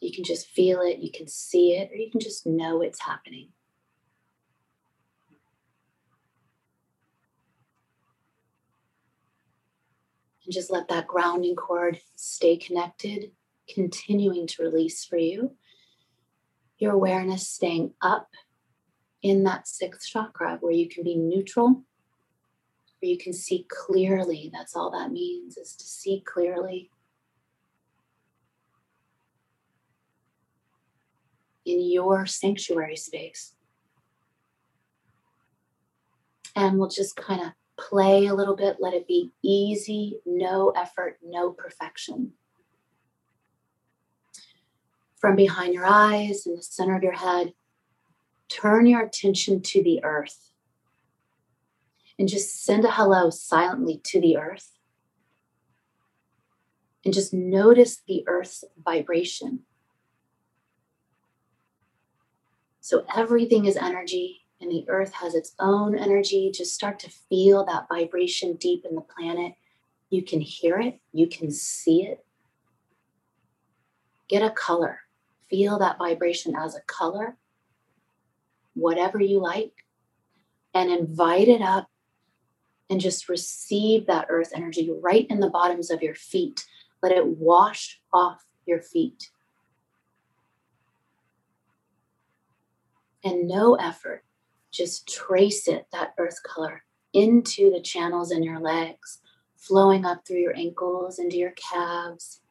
You 0.00 0.12
can 0.12 0.22
just 0.22 0.46
feel 0.46 0.82
it, 0.82 0.98
you 0.98 1.10
can 1.10 1.26
see 1.26 1.72
it, 1.72 1.90
or 1.90 1.96
you 1.96 2.10
can 2.12 2.20
just 2.20 2.46
know 2.46 2.80
it's 2.80 3.00
happening. 3.00 3.48
And 10.46 10.54
just 10.54 10.70
let 10.70 10.88
that 10.88 11.08
grounding 11.08 11.56
cord 11.56 12.00
stay 12.14 12.56
connected, 12.56 13.32
continuing 13.68 14.46
to 14.46 14.62
release 14.62 15.04
for 15.04 15.18
you. 15.18 15.56
Your 16.78 16.92
awareness 16.92 17.48
staying 17.48 17.94
up 18.00 18.28
in 19.22 19.42
that 19.42 19.66
sixth 19.66 20.08
chakra 20.08 20.58
where 20.60 20.72
you 20.72 20.88
can 20.88 21.02
be 21.02 21.16
neutral, 21.16 21.82
where 23.00 23.10
you 23.10 23.18
can 23.18 23.32
see 23.32 23.66
clearly. 23.68 24.50
That's 24.52 24.76
all 24.76 24.92
that 24.92 25.10
means 25.10 25.56
is 25.56 25.74
to 25.74 25.84
see 25.84 26.22
clearly 26.24 26.90
in 31.64 31.80
your 31.90 32.24
sanctuary 32.26 32.96
space. 32.96 33.54
And 36.54 36.78
we'll 36.78 36.88
just 36.88 37.16
kind 37.16 37.42
of 37.42 37.48
play 37.78 38.26
a 38.26 38.34
little 38.34 38.56
bit, 38.56 38.76
let 38.80 38.94
it 38.94 39.06
be 39.06 39.32
easy, 39.42 40.20
no 40.24 40.70
effort, 40.70 41.18
no 41.22 41.50
perfection. 41.50 42.32
From 45.18 45.36
behind 45.36 45.74
your 45.74 45.86
eyes, 45.86 46.46
in 46.46 46.56
the 46.56 46.62
center 46.62 46.96
of 46.96 47.02
your 47.02 47.12
head, 47.12 47.52
turn 48.48 48.86
your 48.86 49.02
attention 49.02 49.60
to 49.60 49.82
the 49.82 50.02
earth 50.04 50.50
and 52.18 52.28
just 52.28 52.64
send 52.64 52.84
a 52.84 52.90
hello 52.90 53.30
silently 53.30 54.00
to 54.04 54.20
the 54.20 54.36
earth. 54.36 54.72
And 57.04 57.14
just 57.14 57.32
notice 57.32 58.02
the 58.06 58.24
earth's 58.26 58.64
vibration. 58.82 59.60
So 62.80 63.04
everything 63.14 63.66
is 63.66 63.76
energy, 63.76 64.45
and 64.60 64.70
the 64.70 64.84
earth 64.88 65.12
has 65.14 65.34
its 65.34 65.54
own 65.58 65.96
energy. 65.96 66.50
Just 66.52 66.74
start 66.74 66.98
to 67.00 67.10
feel 67.10 67.64
that 67.64 67.86
vibration 67.88 68.56
deep 68.56 68.84
in 68.88 68.94
the 68.94 69.00
planet. 69.00 69.54
You 70.10 70.22
can 70.22 70.40
hear 70.40 70.78
it, 70.78 71.00
you 71.12 71.28
can 71.28 71.50
see 71.50 72.02
it. 72.02 72.24
Get 74.28 74.42
a 74.42 74.50
color, 74.50 75.00
feel 75.48 75.78
that 75.78 75.98
vibration 75.98 76.54
as 76.56 76.74
a 76.74 76.80
color, 76.82 77.36
whatever 78.74 79.20
you 79.20 79.40
like, 79.40 79.72
and 80.74 80.90
invite 80.90 81.48
it 81.48 81.62
up 81.62 81.88
and 82.88 83.00
just 83.00 83.28
receive 83.28 84.06
that 84.06 84.26
earth 84.28 84.52
energy 84.54 84.90
right 85.02 85.26
in 85.28 85.40
the 85.40 85.50
bottoms 85.50 85.90
of 85.90 86.02
your 86.02 86.14
feet. 86.14 86.64
Let 87.02 87.12
it 87.12 87.26
wash 87.26 88.00
off 88.12 88.44
your 88.64 88.80
feet. 88.80 89.30
and 93.26 93.48
no 93.48 93.74
effort. 93.74 94.22
Just 94.76 95.08
trace 95.08 95.68
it, 95.68 95.86
that 95.90 96.12
earth 96.18 96.42
color, 96.42 96.84
into 97.14 97.70
the 97.70 97.80
channels 97.80 98.30
in 98.30 98.42
your 98.42 98.60
legs, 98.60 99.20
flowing 99.56 100.04
up 100.04 100.26
through 100.26 100.40
your 100.40 100.54
ankles, 100.54 101.18
into 101.18 101.38
your 101.38 101.52
calves. 101.52 102.42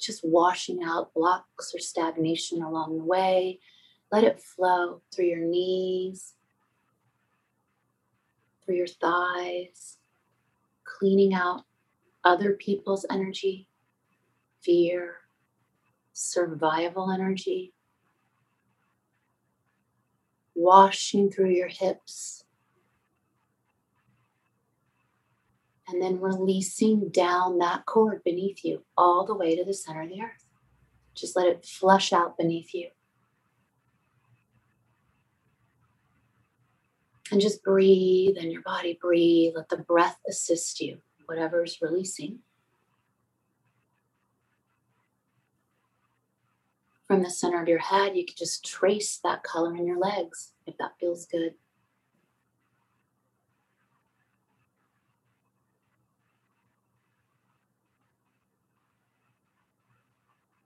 Just 0.00 0.24
washing 0.24 0.82
out 0.82 1.14
blocks 1.14 1.72
or 1.72 1.78
stagnation 1.78 2.60
along 2.60 2.98
the 2.98 3.04
way. 3.04 3.60
Let 4.10 4.24
it 4.24 4.42
flow 4.42 5.00
through 5.14 5.26
your 5.26 5.46
knees, 5.46 6.34
through 8.66 8.78
your 8.78 8.88
thighs, 8.88 9.98
cleaning 10.82 11.34
out 11.34 11.62
other 12.24 12.54
people's 12.54 13.06
energy, 13.08 13.68
fear, 14.60 15.18
survival 16.12 17.12
energy, 17.12 17.74
washing 20.54 21.30
through 21.30 21.50
your 21.50 21.68
hips. 21.68 22.44
And 25.88 26.00
then 26.00 26.20
releasing 26.20 27.10
down 27.10 27.58
that 27.58 27.84
cord 27.84 28.22
beneath 28.24 28.64
you 28.64 28.84
all 28.96 29.26
the 29.26 29.34
way 29.34 29.56
to 29.56 29.64
the 29.64 29.74
center 29.74 30.02
of 30.02 30.08
the 30.08 30.22
earth. 30.22 30.46
Just 31.14 31.36
let 31.36 31.46
it 31.46 31.66
flush 31.66 32.12
out 32.12 32.38
beneath 32.38 32.72
you. 32.72 32.88
And 37.30 37.40
just 37.40 37.62
breathe 37.62 38.36
and 38.38 38.52
your 38.52 38.62
body 38.62 38.98
breathe. 39.00 39.54
Let 39.56 39.68
the 39.68 39.78
breath 39.78 40.18
assist 40.28 40.80
you, 40.80 40.98
whatever's 41.26 41.78
releasing. 41.80 42.40
From 47.12 47.22
the 47.22 47.28
center 47.28 47.60
of 47.60 47.68
your 47.68 47.78
head, 47.78 48.16
you 48.16 48.24
can 48.24 48.36
just 48.38 48.64
trace 48.64 49.18
that 49.22 49.42
color 49.42 49.76
in 49.76 49.86
your 49.86 49.98
legs 49.98 50.54
if 50.66 50.78
that 50.78 50.92
feels 50.98 51.26
good. 51.26 51.52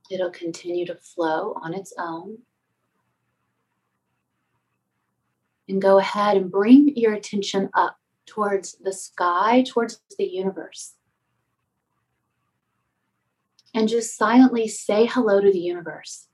It'll 0.09 0.31
continue 0.31 0.87
to 0.87 0.95
flow 0.95 1.59
on 1.61 1.75
its 1.75 1.93
own. 1.99 2.39
And 5.69 5.83
go 5.83 5.99
ahead 5.99 6.37
and 6.37 6.49
bring 6.49 6.93
your 6.95 7.15
attention 7.15 7.71
up 7.75 7.97
towards 8.25 8.75
the 8.75 8.93
sky, 8.93 9.65
towards 9.67 10.01
the 10.17 10.27
universe. 10.27 10.95
And 13.75 13.89
just 13.89 14.17
silently 14.17 14.69
say 14.69 15.07
hello 15.07 15.41
to 15.41 15.51
the 15.51 15.59
universe. 15.59 16.29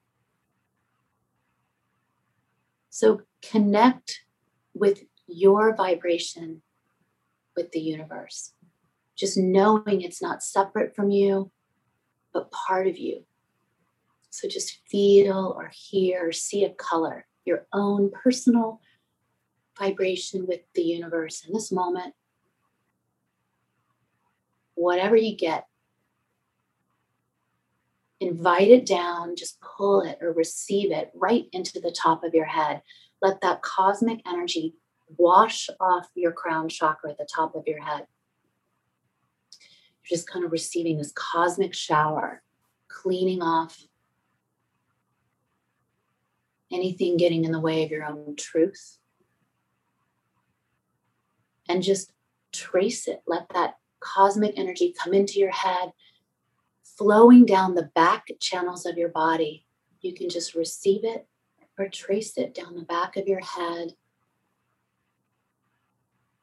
So 3.02 3.22
connect 3.42 4.20
with 4.74 5.02
your 5.26 5.74
vibration 5.74 6.62
with 7.56 7.72
the 7.72 7.80
universe. 7.80 8.52
Just 9.16 9.36
knowing 9.36 10.02
it's 10.02 10.22
not 10.22 10.40
separate 10.40 10.94
from 10.94 11.10
you, 11.10 11.50
but 12.32 12.52
part 12.52 12.86
of 12.86 12.98
you. 12.98 13.24
So 14.30 14.46
just 14.46 14.78
feel 14.88 15.52
or 15.56 15.72
hear 15.74 16.28
or 16.28 16.30
see 16.30 16.64
a 16.64 16.70
color, 16.70 17.26
your 17.44 17.66
own 17.72 18.12
personal 18.12 18.80
vibration 19.76 20.46
with 20.46 20.60
the 20.76 20.82
universe 20.82 21.44
in 21.44 21.52
this 21.52 21.72
moment. 21.72 22.14
Whatever 24.74 25.16
you 25.16 25.36
get, 25.36 25.66
invite 28.22 28.70
it 28.70 28.86
down, 28.86 29.36
just 29.36 29.60
pull 29.60 30.00
it 30.02 30.18
or 30.20 30.32
receive 30.32 30.92
it 30.92 31.10
right 31.14 31.46
into 31.52 31.80
the 31.80 31.90
top 31.90 32.22
of 32.22 32.34
your 32.34 32.46
head. 32.46 32.82
Let 33.20 33.40
that 33.40 33.62
cosmic 33.62 34.20
energy 34.26 34.74
wash 35.18 35.68
off 35.80 36.08
your 36.14 36.32
crown 36.32 36.68
chakra 36.68 37.10
at 37.10 37.18
the 37.18 37.28
top 37.32 37.54
of 37.54 37.64
your 37.66 37.82
head. 37.82 38.06
You're 40.04 40.16
just 40.16 40.28
kind 40.28 40.44
of 40.44 40.52
receiving 40.52 40.98
this 40.98 41.12
cosmic 41.14 41.74
shower, 41.74 42.42
cleaning 42.88 43.42
off 43.42 43.82
anything 46.72 47.16
getting 47.16 47.44
in 47.44 47.52
the 47.52 47.60
way 47.60 47.84
of 47.84 47.90
your 47.90 48.04
own 48.04 48.34
truth. 48.36 48.98
And 51.68 51.82
just 51.82 52.12
trace 52.52 53.08
it. 53.08 53.22
Let 53.26 53.48
that 53.54 53.74
cosmic 54.00 54.54
energy 54.56 54.94
come 54.98 55.14
into 55.14 55.38
your 55.38 55.50
head, 55.50 55.92
flowing 57.02 57.44
down 57.44 57.74
the 57.74 57.90
back 57.96 58.28
channels 58.38 58.86
of 58.86 58.96
your 58.96 59.08
body. 59.08 59.66
You 60.02 60.14
can 60.14 60.28
just 60.28 60.54
receive 60.54 61.00
it 61.02 61.26
or 61.76 61.88
trace 61.88 62.38
it 62.38 62.54
down 62.54 62.76
the 62.76 62.84
back 62.84 63.16
of 63.16 63.26
your 63.26 63.40
head, 63.40 63.94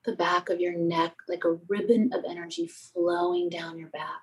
the 0.03 0.17
back 0.17 0.49
of 0.49 0.59
your 0.59 0.75
neck, 0.75 1.15
like 1.29 1.45
a 1.45 1.57
ribbon 1.69 2.11
of 2.11 2.25
energy 2.27 2.67
flowing 2.67 3.47
down 3.47 3.79
your 3.79 3.87
back. 3.87 4.21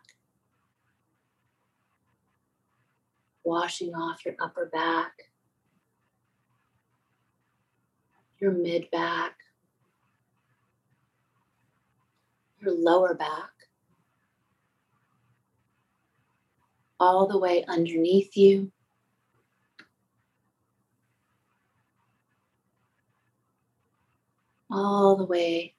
Washing 3.42 3.94
off 3.94 4.22
your 4.26 4.34
upper 4.38 4.66
back, 4.66 5.12
your 8.38 8.52
mid 8.52 8.90
back, 8.90 9.36
your 12.60 12.74
lower 12.74 13.14
back, 13.14 13.55
all 16.98 17.26
the 17.26 17.38
way 17.38 17.64
underneath 17.66 18.36
you. 18.36 18.72
All 24.70 25.16
the 25.16 25.24
way 25.24 25.74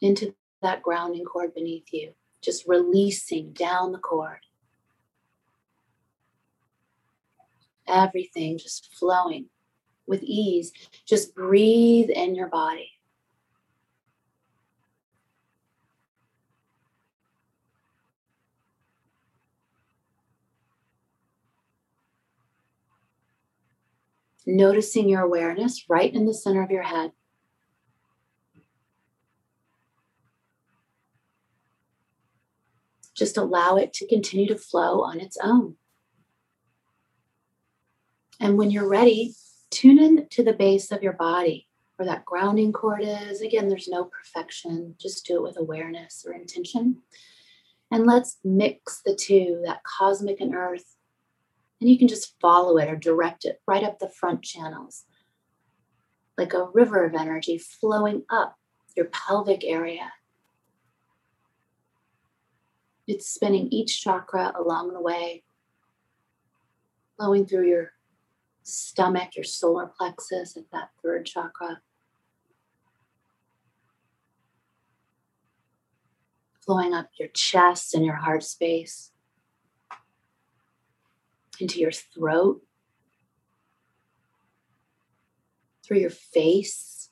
into 0.00 0.34
that 0.62 0.82
grounding 0.82 1.24
cord 1.24 1.54
beneath 1.54 1.92
you, 1.92 2.12
just 2.42 2.66
releasing 2.66 3.52
down 3.52 3.92
the 3.92 3.98
cord. 3.98 4.40
Everything 7.86 8.58
just 8.58 8.94
flowing 8.94 9.46
with 10.06 10.22
ease. 10.22 10.72
Just 11.06 11.34
breathe 11.34 12.10
in 12.10 12.34
your 12.34 12.48
body. 12.48 12.90
Noticing 24.50 25.10
your 25.10 25.20
awareness 25.20 25.84
right 25.90 26.10
in 26.10 26.24
the 26.24 26.32
center 26.32 26.62
of 26.62 26.70
your 26.70 26.82
head. 26.82 27.12
Just 33.14 33.36
allow 33.36 33.76
it 33.76 33.92
to 33.92 34.06
continue 34.06 34.48
to 34.48 34.56
flow 34.56 35.02
on 35.02 35.20
its 35.20 35.36
own. 35.42 35.76
And 38.40 38.56
when 38.56 38.70
you're 38.70 38.88
ready, 38.88 39.34
tune 39.68 39.98
in 39.98 40.28
to 40.30 40.42
the 40.42 40.54
base 40.54 40.90
of 40.92 41.02
your 41.02 41.12
body 41.12 41.68
where 41.96 42.06
that 42.06 42.24
grounding 42.24 42.72
cord 42.72 43.02
is. 43.04 43.42
Again, 43.42 43.68
there's 43.68 43.88
no 43.88 44.04
perfection, 44.04 44.94
just 44.98 45.26
do 45.26 45.36
it 45.36 45.42
with 45.42 45.58
awareness 45.58 46.24
or 46.26 46.32
intention. 46.32 47.02
And 47.90 48.06
let's 48.06 48.38
mix 48.42 49.02
the 49.04 49.14
two, 49.14 49.60
that 49.66 49.82
cosmic 49.84 50.40
and 50.40 50.54
earth. 50.54 50.94
And 51.80 51.88
you 51.88 51.98
can 51.98 52.08
just 52.08 52.34
follow 52.40 52.76
it 52.78 52.88
or 52.88 52.96
direct 52.96 53.44
it 53.44 53.60
right 53.66 53.84
up 53.84 53.98
the 53.98 54.08
front 54.08 54.42
channels, 54.42 55.04
like 56.36 56.52
a 56.52 56.68
river 56.72 57.04
of 57.04 57.14
energy 57.14 57.58
flowing 57.58 58.24
up 58.30 58.56
your 58.96 59.06
pelvic 59.06 59.64
area. 59.64 60.12
It's 63.06 63.28
spinning 63.28 63.68
each 63.70 64.02
chakra 64.02 64.52
along 64.58 64.92
the 64.92 65.00
way, 65.00 65.44
flowing 67.16 67.46
through 67.46 67.68
your 67.68 67.92
stomach, 68.62 69.34
your 69.34 69.44
solar 69.44 69.86
plexus 69.86 70.56
at 70.56 70.70
that 70.72 70.90
third 71.02 71.26
chakra. 71.26 71.80
Flowing 76.66 76.92
up 76.92 77.08
your 77.18 77.28
chest 77.28 77.94
and 77.94 78.04
your 78.04 78.16
heart 78.16 78.42
space, 78.42 79.12
into 81.60 81.80
your 81.80 81.92
throat, 81.92 82.62
through 85.84 85.98
your 85.98 86.10
face, 86.10 87.10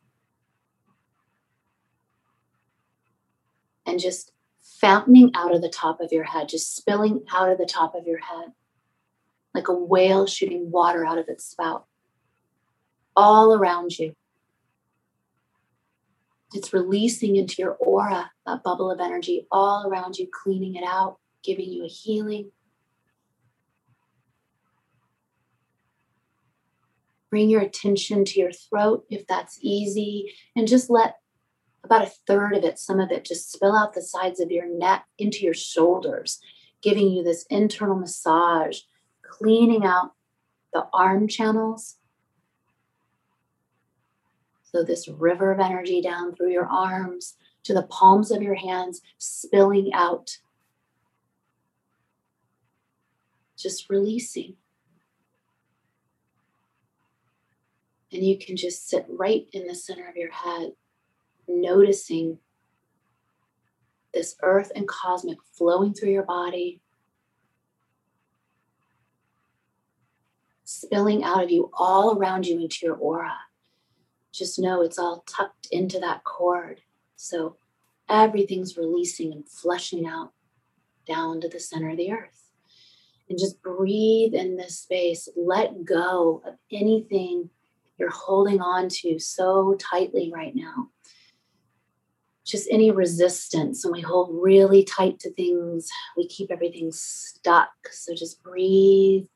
and 3.86 4.00
just 4.00 4.32
fountaining 4.60 5.30
out 5.34 5.54
of 5.54 5.62
the 5.62 5.68
top 5.68 6.00
of 6.00 6.12
your 6.12 6.24
head, 6.24 6.48
just 6.48 6.76
spilling 6.76 7.22
out 7.32 7.50
of 7.50 7.58
the 7.58 7.66
top 7.66 7.94
of 7.94 8.06
your 8.06 8.18
head 8.18 8.52
like 9.56 9.68
a 9.68 9.74
whale 9.74 10.26
shooting 10.26 10.70
water 10.70 11.04
out 11.04 11.16
of 11.16 11.28
its 11.28 11.46
spout, 11.46 11.86
all 13.16 13.54
around 13.54 13.98
you. 13.98 14.14
It's 16.52 16.74
releasing 16.74 17.36
into 17.36 17.62
your 17.62 17.72
aura, 17.80 18.30
that 18.44 18.62
bubble 18.62 18.90
of 18.90 19.00
energy 19.00 19.46
all 19.50 19.88
around 19.88 20.18
you, 20.18 20.28
cleaning 20.30 20.76
it 20.76 20.84
out, 20.86 21.16
giving 21.42 21.70
you 21.70 21.84
a 21.84 21.88
healing. 21.88 22.52
Bring 27.30 27.50
your 27.50 27.62
attention 27.62 28.24
to 28.24 28.40
your 28.40 28.52
throat 28.52 29.04
if 29.10 29.26
that's 29.26 29.58
easy, 29.60 30.32
and 30.54 30.68
just 30.68 30.90
let 30.90 31.16
about 31.82 32.02
a 32.02 32.12
third 32.26 32.54
of 32.54 32.64
it, 32.64 32.78
some 32.78 32.98
of 32.98 33.10
it, 33.12 33.24
just 33.24 33.52
spill 33.52 33.76
out 33.76 33.94
the 33.94 34.02
sides 34.02 34.40
of 34.40 34.50
your 34.50 34.66
neck 34.66 35.04
into 35.18 35.44
your 35.44 35.54
shoulders, 35.54 36.40
giving 36.82 37.10
you 37.10 37.22
this 37.22 37.46
internal 37.48 37.96
massage 37.96 38.80
cleaning 39.22 39.84
out 39.84 40.12
the 40.72 40.86
arm 40.92 41.28
channels. 41.28 41.96
So, 44.64 44.82
this 44.82 45.08
river 45.08 45.52
of 45.52 45.60
energy 45.60 46.02
down 46.02 46.34
through 46.34 46.50
your 46.50 46.66
arms 46.66 47.36
to 47.64 47.74
the 47.74 47.84
palms 47.84 48.30
of 48.30 48.42
your 48.42 48.54
hands, 48.54 49.00
spilling 49.18 49.92
out. 49.92 50.38
Just 53.56 53.88
releasing. 53.88 54.56
And 58.16 58.26
you 58.26 58.38
can 58.38 58.56
just 58.56 58.88
sit 58.88 59.04
right 59.10 59.46
in 59.52 59.66
the 59.66 59.74
center 59.74 60.08
of 60.08 60.16
your 60.16 60.32
head, 60.32 60.72
noticing 61.46 62.38
this 64.14 64.36
earth 64.42 64.72
and 64.74 64.88
cosmic 64.88 65.36
flowing 65.52 65.92
through 65.92 66.12
your 66.12 66.22
body, 66.22 66.80
spilling 70.64 71.24
out 71.24 71.44
of 71.44 71.50
you 71.50 71.70
all 71.74 72.16
around 72.16 72.46
you 72.46 72.58
into 72.58 72.86
your 72.86 72.96
aura. 72.96 73.36
Just 74.32 74.58
know 74.58 74.80
it's 74.80 74.98
all 74.98 75.22
tucked 75.28 75.68
into 75.70 75.98
that 75.98 76.24
cord. 76.24 76.80
So 77.16 77.58
everything's 78.08 78.78
releasing 78.78 79.30
and 79.30 79.46
flushing 79.46 80.06
out 80.06 80.32
down 81.06 81.42
to 81.42 81.50
the 81.50 81.60
center 81.60 81.90
of 81.90 81.98
the 81.98 82.12
earth. 82.12 82.50
And 83.28 83.38
just 83.38 83.60
breathe 83.60 84.32
in 84.32 84.56
this 84.56 84.78
space. 84.78 85.28
Let 85.36 85.84
go 85.84 86.40
of 86.46 86.54
anything 86.72 87.50
you're 87.98 88.10
holding 88.10 88.60
on 88.60 88.88
to 88.88 89.18
so 89.18 89.76
tightly 89.78 90.30
right 90.34 90.54
now. 90.54 90.88
Just 92.44 92.68
any 92.70 92.90
resistance. 92.90 93.84
When 93.84 93.92
we 93.92 94.00
hold 94.00 94.30
really 94.40 94.84
tight 94.84 95.18
to 95.20 95.32
things, 95.32 95.88
we 96.16 96.28
keep 96.28 96.50
everything 96.50 96.92
stuck. 96.92 97.70
So 97.90 98.14
just 98.14 98.42
breathe 98.42 99.26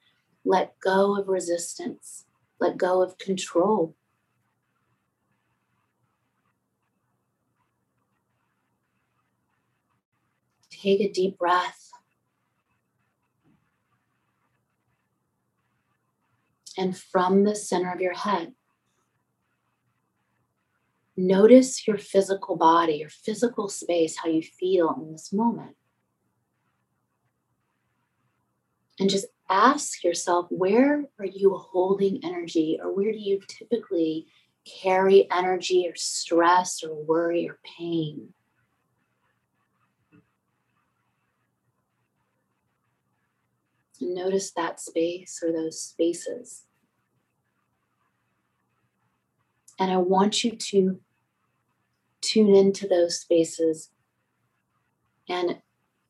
let 0.44 0.78
go 0.80 1.18
of 1.18 1.28
resistance, 1.28 2.24
let 2.58 2.76
go 2.76 3.02
of 3.02 3.18
control. 3.18 3.94
Take 10.70 11.00
a 11.00 11.12
deep 11.12 11.38
breath. 11.38 11.89
And 16.78 16.96
from 16.96 17.44
the 17.44 17.56
center 17.56 17.92
of 17.92 18.00
your 18.00 18.14
head, 18.14 18.54
notice 21.16 21.86
your 21.86 21.98
physical 21.98 22.56
body, 22.56 22.94
your 22.94 23.08
physical 23.08 23.68
space, 23.68 24.16
how 24.16 24.28
you 24.28 24.42
feel 24.42 24.94
in 25.02 25.12
this 25.12 25.32
moment. 25.32 25.76
And 28.98 29.10
just 29.10 29.26
ask 29.48 30.04
yourself 30.04 30.46
where 30.50 31.04
are 31.18 31.26
you 31.26 31.56
holding 31.56 32.20
energy, 32.24 32.78
or 32.82 32.94
where 32.94 33.12
do 33.12 33.18
you 33.18 33.40
typically 33.48 34.26
carry 34.64 35.26
energy, 35.32 35.88
or 35.88 35.96
stress, 35.96 36.82
or 36.84 36.94
worry, 36.94 37.48
or 37.48 37.58
pain? 37.78 38.34
Notice 44.00 44.50
that 44.52 44.80
space 44.80 45.42
or 45.44 45.52
those 45.52 45.80
spaces. 45.80 46.64
And 49.78 49.90
I 49.90 49.98
want 49.98 50.42
you 50.44 50.52
to 50.52 51.00
tune 52.20 52.54
into 52.54 52.86
those 52.88 53.18
spaces 53.18 53.90
and 55.28 55.58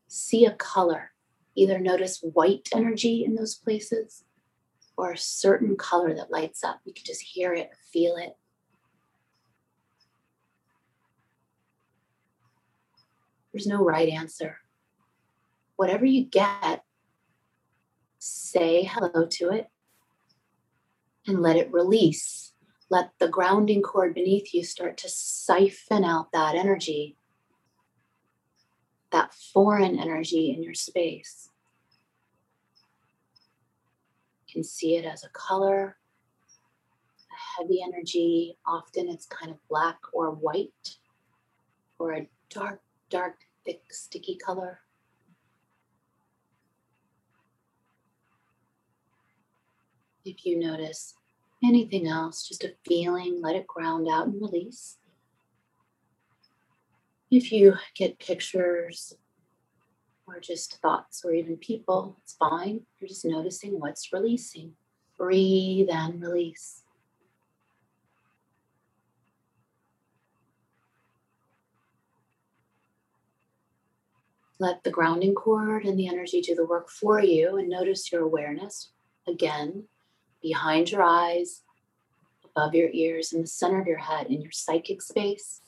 see 0.09 0.45
a 0.45 0.53
color. 0.53 1.13
Either 1.57 1.79
notice 1.79 2.21
white 2.21 2.69
energy 2.75 3.25
in 3.25 3.35
those 3.35 3.55
places 3.55 4.25
or 4.97 5.13
a 5.13 5.19
certain 5.19 5.77
color 5.77 6.15
that 6.15 6.31
lights 6.31 6.63
up. 6.63 6.81
You 6.85 6.93
can 6.93 7.05
just 7.05 7.23
hear 7.23 7.53
it, 7.53 7.71
feel 7.93 8.17
it. 8.17 8.37
There's 13.53 13.67
no 13.67 13.83
right 13.83 14.09
answer. 14.09 14.59
Whatever 15.77 16.05
you 16.05 16.25
get, 16.25 16.85
say 18.21 18.85
hello 18.85 19.27
to 19.27 19.49
it 19.49 19.69
and 21.27 21.41
let 21.41 21.57
it 21.57 21.73
release. 21.73 22.53
Let 22.91 23.13
the 23.19 23.29
grounding 23.29 23.83
cord 23.83 24.15
beneath 24.15 24.53
you 24.53 24.63
start 24.63 24.99
to 24.99 25.09
siphon 25.09 26.05
out 26.05 26.31
that 26.33 26.55
energy, 26.55 27.17
that 29.11 29.33
foreign 29.35 29.99
energy 29.99 30.51
in 30.51 30.63
your 30.63 30.75
space. 30.75 31.49
You 34.47 34.55
can 34.55 34.65
see 34.65 34.97
it 34.97 35.05
as 35.05 35.25
a 35.25 35.29
color, 35.31 35.97
a 37.31 37.63
heavy 37.63 37.81
energy. 37.83 38.59
Often 38.67 39.09
it's 39.09 39.27
kind 39.27 39.51
of 39.51 39.57
black 39.69 39.99
or 40.13 40.33
white, 40.33 40.97
or 41.99 42.13
a 42.13 42.29
dark, 42.51 42.83
dark, 43.09 43.39
thick, 43.65 43.83
sticky 43.91 44.37
color. 44.37 44.81
If 50.25 50.45
you 50.45 50.59
notice 50.59 51.15
anything 51.65 52.07
else, 52.07 52.47
just 52.47 52.65
a 52.65 52.75
feeling, 52.87 53.41
let 53.41 53.57
it 53.57 53.67
ground 53.67 54.07
out 54.11 54.27
and 54.27 54.41
release. 54.41 54.99
If 57.31 57.53
you 57.53 57.75
get 57.95 58.19
pictures 58.19 59.15
or 60.27 60.41
just 60.41 60.81
thoughts 60.81 61.25
or 61.25 61.33
even 61.33 61.57
people, 61.57 62.17
it's 62.23 62.35
fine. 62.35 62.83
You're 62.99 63.09
just 63.09 63.25
noticing 63.25 63.79
what's 63.81 64.13
releasing. 64.13 64.73
Breathe 65.17 65.89
and 65.91 66.21
release. 66.21 66.83
Let 74.59 74.83
the 74.83 74.91
grounding 74.91 75.35
cord 75.35 75.85
and 75.87 75.99
the 75.99 76.09
energy 76.09 76.43
do 76.43 76.55
the 76.55 76.67
work 76.67 76.91
for 76.91 77.23
you 77.23 77.57
and 77.57 77.69
notice 77.69 78.13
your 78.13 78.23
awareness 78.23 78.91
again 79.27 79.85
behind 80.43 80.91
your 80.91 81.03
eyes, 81.03 81.63
above 82.45 82.75
your 82.75 82.91
ears, 82.93 83.33
in 83.33 83.41
the 83.41 83.47
center 83.47 83.81
of 83.81 83.87
your 83.87 83.99
head, 83.99 84.27
in 84.27 84.41
your 84.41 84.53
psychic 84.53 85.03
space. 85.03 85.61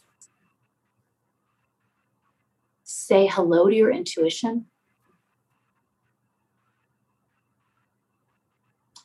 Say 2.85 3.27
hello 3.27 3.69
to 3.69 3.75
your 3.75 3.91
intuition. 3.91 4.67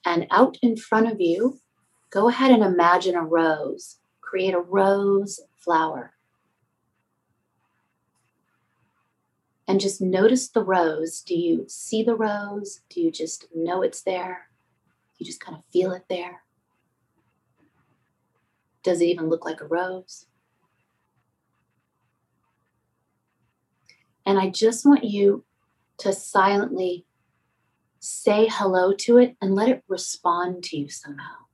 And 0.06 0.28
out 0.32 0.58
in 0.62 0.78
front 0.78 1.12
of 1.12 1.20
you, 1.20 1.60
go 2.10 2.30
ahead 2.30 2.52
and 2.52 2.64
imagine 2.64 3.16
a 3.16 3.24
rose. 3.24 3.98
Create 4.22 4.54
a 4.54 4.60
rose 4.60 5.42
flower. 5.58 6.14
And 9.68 9.82
just 9.82 10.00
notice 10.00 10.48
the 10.48 10.64
rose. 10.64 11.22
Do 11.22 11.36
you 11.36 11.66
see 11.68 12.04
the 12.04 12.16
rose? 12.16 12.82
Do 12.90 13.02
you 13.02 13.12
just 13.12 13.48
know 13.54 13.82
it's 13.82 14.02
there? 14.02 14.47
You 15.18 15.26
just 15.26 15.40
kind 15.40 15.58
of 15.58 15.64
feel 15.72 15.92
it 15.92 16.06
there. 16.10 16.44
Does 18.84 19.02
it 19.02 19.06
even 19.06 19.30
look 19.30 19.46
like 19.46 19.62
a 19.62 19.66
rose? 19.66 20.28
And 24.26 24.38
I 24.38 24.50
just 24.50 24.86
want 24.86 25.04
you 25.04 25.46
to 26.00 26.14
silently 26.14 27.06
say 28.00 28.48
hello 28.52 28.94
to 28.94 29.18
it 29.18 29.36
and 29.42 29.56
let 29.56 29.70
it 29.70 29.84
respond 29.88 30.64
to 30.66 30.78
you 30.78 30.90
somehow. 30.90 31.48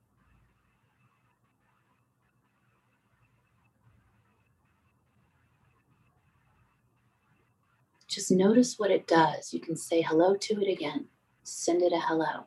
Just 8.08 8.30
notice 8.30 8.78
what 8.78 8.90
it 8.90 9.06
does. 9.06 9.52
You 9.52 9.60
can 9.60 9.76
say 9.76 10.02
hello 10.02 10.36
to 10.36 10.60
it 10.60 10.70
again, 10.70 11.06
send 11.42 11.82
it 11.82 11.92
a 11.92 11.98
hello. 11.98 12.46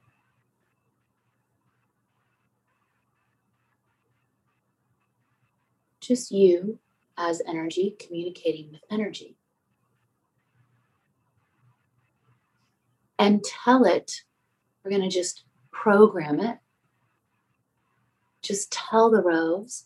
Just 6.07 6.31
you 6.31 6.79
as 7.17 7.41
energy 7.47 7.95
communicating 7.99 8.71
with 8.71 8.81
energy. 8.89 9.35
And 13.19 13.43
tell 13.43 13.83
it, 13.83 14.21
we're 14.83 14.91
going 14.91 15.09
to 15.09 15.09
just 15.09 15.43
program 15.71 16.39
it. 16.39 16.57
Just 18.41 18.71
tell 18.71 19.09
the 19.09 19.21
rose 19.21 19.85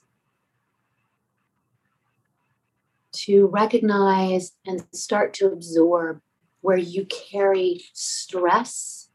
to 3.14 3.48
recognize 3.48 4.54
and 4.66 4.86
start 4.94 5.34
to 5.36 5.48
absorb 5.48 6.22
where 6.62 6.78
you 6.78 7.06
carry 7.06 7.82
stress, 7.94 9.10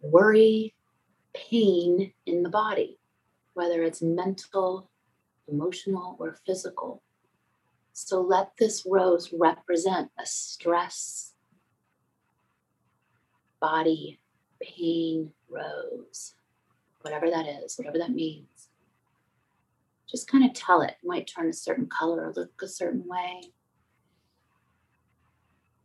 worry, 0.00 0.74
pain 1.34 2.12
in 2.26 2.42
the 2.42 2.48
body, 2.48 2.98
whether 3.54 3.82
it's 3.82 4.02
mental, 4.02 4.90
emotional 5.48 6.16
or 6.18 6.36
physical. 6.46 7.02
So 7.92 8.20
let 8.20 8.52
this 8.58 8.84
rose 8.86 9.32
represent 9.32 10.10
a 10.18 10.26
stress, 10.26 11.32
body, 13.60 14.20
pain 14.60 15.32
rose, 15.48 16.34
whatever 17.00 17.30
that 17.30 17.46
is, 17.46 17.76
whatever 17.76 17.98
that 17.98 18.10
means. 18.10 18.68
Just 20.06 20.30
kind 20.30 20.44
of 20.44 20.52
tell 20.52 20.82
it. 20.82 20.96
it 21.02 21.06
might 21.06 21.26
turn 21.26 21.48
a 21.48 21.52
certain 21.52 21.86
color 21.86 22.26
or 22.26 22.32
look 22.34 22.50
a 22.62 22.68
certain 22.68 23.04
way. 23.06 23.52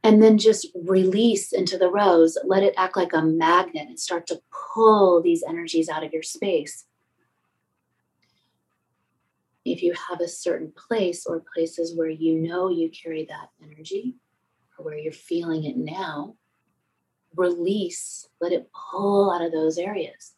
And 0.04 0.22
then 0.22 0.38
just 0.38 0.68
release 0.76 1.52
into 1.54 1.78
the 1.78 1.90
rose. 1.90 2.38
Let 2.44 2.64
it 2.64 2.74
act 2.76 2.98
like 2.98 3.14
a 3.14 3.22
magnet 3.22 3.88
and 3.88 4.00
start 4.00 4.28
to 4.28 4.42
pull 4.74 5.22
these 5.22 5.44
energies 5.48 5.90
out 5.90 6.04
of 6.04 6.12
your 6.12 6.24
space 6.24 6.86
if 9.64 9.84
you 9.84 9.94
have 10.10 10.22
a 10.22 10.28
certain 10.28 10.72
place 10.76 11.26
or 11.26 11.44
places 11.54 11.96
where 11.96 12.10
you 12.10 12.40
know 12.40 12.70
you 12.70 12.90
carry 12.90 13.26
that 13.26 13.50
energy 13.64 14.16
or 14.78 14.86
where 14.86 14.98
you're 14.98 15.12
feeling 15.12 15.66
it 15.66 15.78
now, 15.78 16.36
release, 17.36 18.28
let 18.40 18.52
it 18.52 18.70
pull 18.74 19.32
out 19.32 19.42
of 19.42 19.52
those 19.52 19.78
areas. 19.78 20.34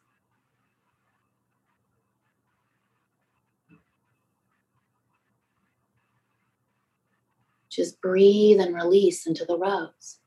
Just 7.70 8.00
breathe 8.00 8.60
and 8.60 8.74
release 8.74 9.26
into 9.26 9.44
the 9.44 9.58
rose. 9.58 10.20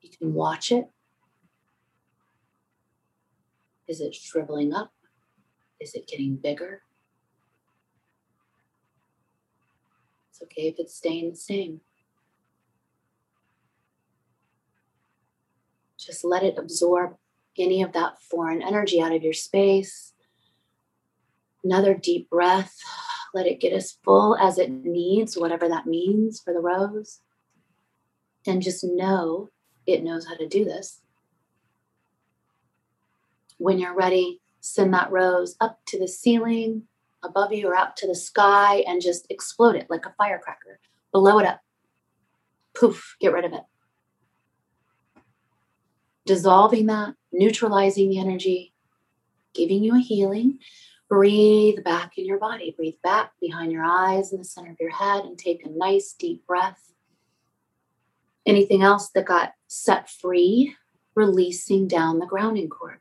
You 0.00 0.10
can 0.10 0.34
watch 0.34 0.72
it. 0.72 0.86
Is 3.86 4.00
it 4.00 4.14
shriveling 4.14 4.74
up? 4.74 4.95
Is 5.80 5.94
it 5.94 6.06
getting 6.06 6.36
bigger? 6.36 6.82
It's 10.30 10.42
okay 10.42 10.68
if 10.68 10.76
it's 10.78 10.94
staying 10.94 11.30
the 11.30 11.36
same. 11.36 11.80
Just 15.98 16.24
let 16.24 16.42
it 16.42 16.56
absorb 16.58 17.16
any 17.58 17.82
of 17.82 17.92
that 17.92 18.20
foreign 18.20 18.62
energy 18.62 19.00
out 19.00 19.14
of 19.14 19.22
your 19.22 19.32
space. 19.32 20.12
Another 21.64 21.94
deep 21.94 22.28
breath. 22.30 22.78
Let 23.34 23.46
it 23.46 23.60
get 23.60 23.72
as 23.72 23.98
full 24.04 24.36
as 24.36 24.58
it 24.58 24.70
needs, 24.70 25.36
whatever 25.36 25.68
that 25.68 25.86
means 25.86 26.40
for 26.40 26.52
the 26.52 26.60
rose. 26.60 27.20
And 28.46 28.62
just 28.62 28.84
know 28.84 29.50
it 29.86 30.04
knows 30.04 30.26
how 30.26 30.36
to 30.36 30.46
do 30.46 30.64
this. 30.64 31.00
When 33.58 33.78
you're 33.78 33.94
ready, 33.94 34.40
send 34.66 34.92
that 34.94 35.10
rose 35.10 35.56
up 35.60 35.78
to 35.86 35.98
the 35.98 36.08
ceiling 36.08 36.82
above 37.22 37.52
you 37.52 37.68
or 37.68 37.76
out 37.76 37.96
to 37.96 38.06
the 38.06 38.14
sky 38.14 38.84
and 38.86 39.00
just 39.00 39.26
explode 39.30 39.76
it 39.76 39.86
like 39.88 40.06
a 40.06 40.14
firecracker. 40.18 40.80
Blow 41.12 41.38
it 41.38 41.46
up. 41.46 41.60
Poof, 42.74 43.16
get 43.20 43.32
rid 43.32 43.44
of 43.44 43.52
it. 43.52 43.62
Dissolving 46.26 46.86
that, 46.86 47.14
neutralizing 47.32 48.10
the 48.10 48.18
energy, 48.18 48.74
giving 49.54 49.84
you 49.84 49.94
a 49.94 50.00
healing. 50.00 50.58
Breathe 51.08 51.84
back 51.84 52.18
in 52.18 52.26
your 52.26 52.38
body. 52.38 52.74
Breathe 52.76 53.00
back 53.02 53.32
behind 53.40 53.70
your 53.70 53.84
eyes 53.84 54.32
in 54.32 54.38
the 54.38 54.44
center 54.44 54.72
of 54.72 54.80
your 54.80 54.90
head 54.90 55.24
and 55.24 55.38
take 55.38 55.64
a 55.64 55.70
nice 55.70 56.12
deep 56.12 56.44
breath. 56.44 56.92
Anything 58.44 58.82
else 58.82 59.10
that 59.10 59.24
got 59.24 59.52
set 59.68 60.10
free, 60.10 60.74
releasing 61.14 61.86
down 61.86 62.18
the 62.18 62.26
grounding 62.26 62.68
cord. 62.68 62.98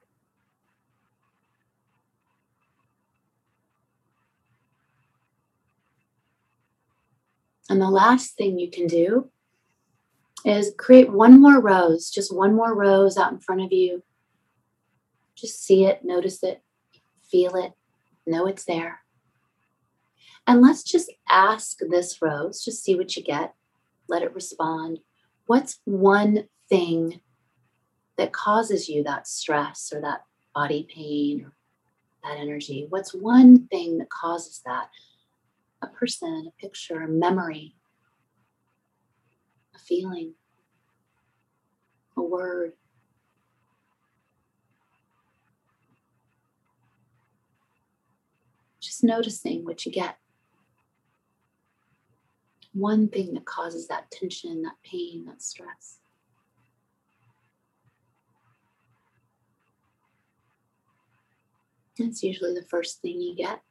And 7.70 7.82
the 7.82 7.90
last 7.90 8.36
thing 8.36 8.60
you 8.60 8.70
can 8.70 8.88
do 8.88 9.32
is 10.46 10.74
create 10.78 11.12
one 11.12 11.42
more 11.42 11.60
rose, 11.60 12.10
just 12.10 12.36
one 12.36 12.54
more 12.54 12.76
rose 12.76 13.18
out 13.18 13.32
in 13.32 13.40
front 13.40 13.62
of 13.62 13.72
you. 13.72 14.04
Just 15.36 15.64
see 15.64 15.86
it, 15.86 16.06
notice 16.06 16.44
it, 16.44 16.62
feel 17.30 17.56
it, 17.56 17.74
know 18.26 18.46
it's 18.46 18.66
there. 18.66 19.00
And 20.48 20.62
let's 20.62 20.84
just 20.84 21.12
ask 21.28 21.80
this 21.80 22.22
rose, 22.22 22.64
just 22.64 22.84
see 22.84 22.96
what 22.96 23.18
you 23.18 23.24
get, 23.24 23.56
let 24.08 24.22
it 24.22 24.36
respond. 24.36 25.00
What's 25.48 25.80
one 25.86 26.48
thing 26.70 27.22
that 28.18 28.32
causes 28.32 28.88
you 28.88 29.04
that 29.04 29.28
stress 29.28 29.92
or 29.94 30.02
that 30.02 30.24
body 30.54 30.88
pain 30.94 31.46
or 31.46 31.54
that 32.24 32.40
energy? 32.40 32.86
What's 32.90 33.14
one 33.14 33.68
thing 33.68 33.98
that 33.98 34.10
causes 34.10 34.62
that? 34.66 34.90
A 35.86 35.88
person, 35.90 36.48
a 36.48 36.62
picture, 36.62 37.04
a 37.04 37.08
memory, 37.08 37.76
a 39.76 39.78
feeling, 39.78 40.34
a 42.18 42.24
word. 42.24 42.74
Just 48.82 49.04
noticing 49.04 49.64
what 49.64 49.86
you 49.86 49.92
get. 49.92 50.18
One 52.74 53.08
thing 53.08 53.36
that 53.36 53.46
causes 53.46 53.88
that 53.88 54.10
tension, 54.10 54.64
that 54.64 54.78
pain, 54.84 55.26
that 55.28 55.44
stress. 55.44 56.00
It's 61.98 62.24
usually 62.24 62.56
the 62.56 62.66
first 62.66 63.02
thing 63.02 63.22
you 63.22 63.36
get. 63.36 63.62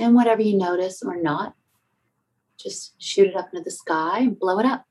And 0.00 0.14
whatever 0.14 0.42
you 0.42 0.56
notice 0.56 1.02
or 1.02 1.16
not, 1.16 1.54
just 2.58 3.00
shoot 3.00 3.28
it 3.28 3.36
up 3.36 3.50
into 3.52 3.62
the 3.62 3.70
sky 3.70 4.20
and 4.20 4.38
blow 4.38 4.58
it 4.58 4.66
up. 4.66 4.86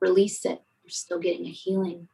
Release 0.00 0.44
it. 0.44 0.62
You're 0.82 0.90
still 0.90 1.18
getting 1.18 1.46
a 1.46 1.50
healing. 1.50 2.08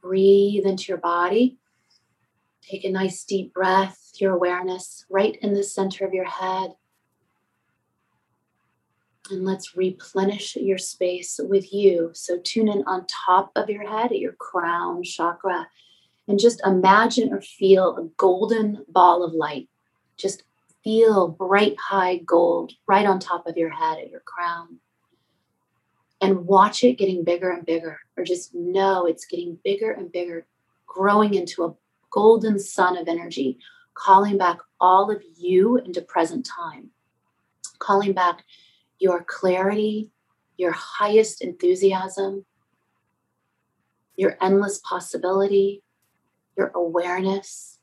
Breathe 0.00 0.64
into 0.64 0.84
your 0.88 0.98
body. 0.98 1.58
Take 2.62 2.84
a 2.84 2.90
nice 2.90 3.24
deep 3.24 3.54
breath, 3.54 4.12
your 4.16 4.34
awareness 4.34 5.04
right 5.10 5.36
in 5.40 5.54
the 5.54 5.62
center 5.62 6.06
of 6.06 6.14
your 6.14 6.26
head. 6.26 6.74
And 9.30 9.44
let's 9.44 9.76
replenish 9.76 10.56
your 10.56 10.78
space 10.78 11.38
with 11.42 11.72
you. 11.72 12.10
So 12.14 12.38
tune 12.38 12.68
in 12.68 12.84
on 12.86 13.06
top 13.06 13.52
of 13.56 13.68
your 13.68 13.86
head 13.86 14.12
at 14.12 14.18
your 14.18 14.32
crown 14.32 15.02
chakra 15.02 15.68
and 16.28 16.38
just 16.38 16.64
imagine 16.64 17.32
or 17.32 17.40
feel 17.40 17.96
a 17.96 18.04
golden 18.18 18.84
ball 18.88 19.24
of 19.24 19.32
light. 19.32 19.68
Just 20.18 20.44
feel 20.84 21.28
bright, 21.28 21.76
high 21.78 22.18
gold 22.18 22.72
right 22.86 23.06
on 23.06 23.18
top 23.18 23.46
of 23.46 23.56
your 23.56 23.70
head 23.70 23.98
at 23.98 24.10
your 24.10 24.20
crown. 24.20 24.78
And 26.20 26.46
watch 26.46 26.84
it 26.84 26.98
getting 26.98 27.24
bigger 27.24 27.50
and 27.50 27.64
bigger, 27.64 28.00
or 28.16 28.24
just 28.24 28.54
know 28.54 29.06
it's 29.06 29.24
getting 29.24 29.58
bigger 29.64 29.90
and 29.90 30.12
bigger, 30.12 30.46
growing 30.86 31.34
into 31.34 31.64
a 31.64 31.74
golden 32.10 32.58
sun 32.58 32.96
of 32.96 33.08
energy, 33.08 33.58
calling 33.94 34.36
back 34.36 34.58
all 34.80 35.10
of 35.10 35.22
you 35.36 35.76
into 35.78 36.02
present 36.02 36.44
time, 36.44 36.90
calling 37.78 38.12
back 38.12 38.44
your 38.98 39.22
clarity, 39.22 40.10
your 40.56 40.72
highest 40.72 41.40
enthusiasm, 41.40 42.44
your 44.16 44.36
endless 44.40 44.80
possibility, 44.80 45.84
your 46.58 46.72
awareness, 46.74 47.78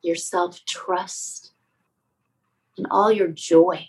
your 0.00 0.16
self 0.16 0.64
trust, 0.64 1.52
and 2.78 2.86
all 2.90 3.12
your 3.12 3.28
joy. 3.28 3.88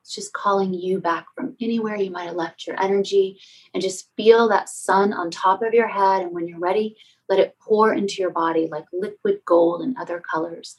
It's 0.00 0.14
just 0.14 0.32
calling 0.32 0.72
you 0.72 1.00
back 1.00 1.26
from 1.34 1.54
anywhere 1.60 1.96
you 1.96 2.10
might 2.10 2.24
have 2.24 2.34
left 2.34 2.66
your 2.66 2.82
energy 2.82 3.38
and 3.74 3.82
just 3.82 4.08
feel 4.16 4.48
that 4.48 4.70
sun 4.70 5.12
on 5.12 5.30
top 5.30 5.62
of 5.62 5.74
your 5.74 5.86
head. 5.86 6.22
And 6.22 6.32
when 6.32 6.48
you're 6.48 6.58
ready, 6.58 6.96
let 7.28 7.38
it 7.38 7.56
pour 7.60 7.92
into 7.92 8.22
your 8.22 8.30
body 8.30 8.68
like 8.72 8.86
liquid 8.90 9.40
gold 9.44 9.82
and 9.82 9.94
other 9.98 10.18
colors 10.18 10.76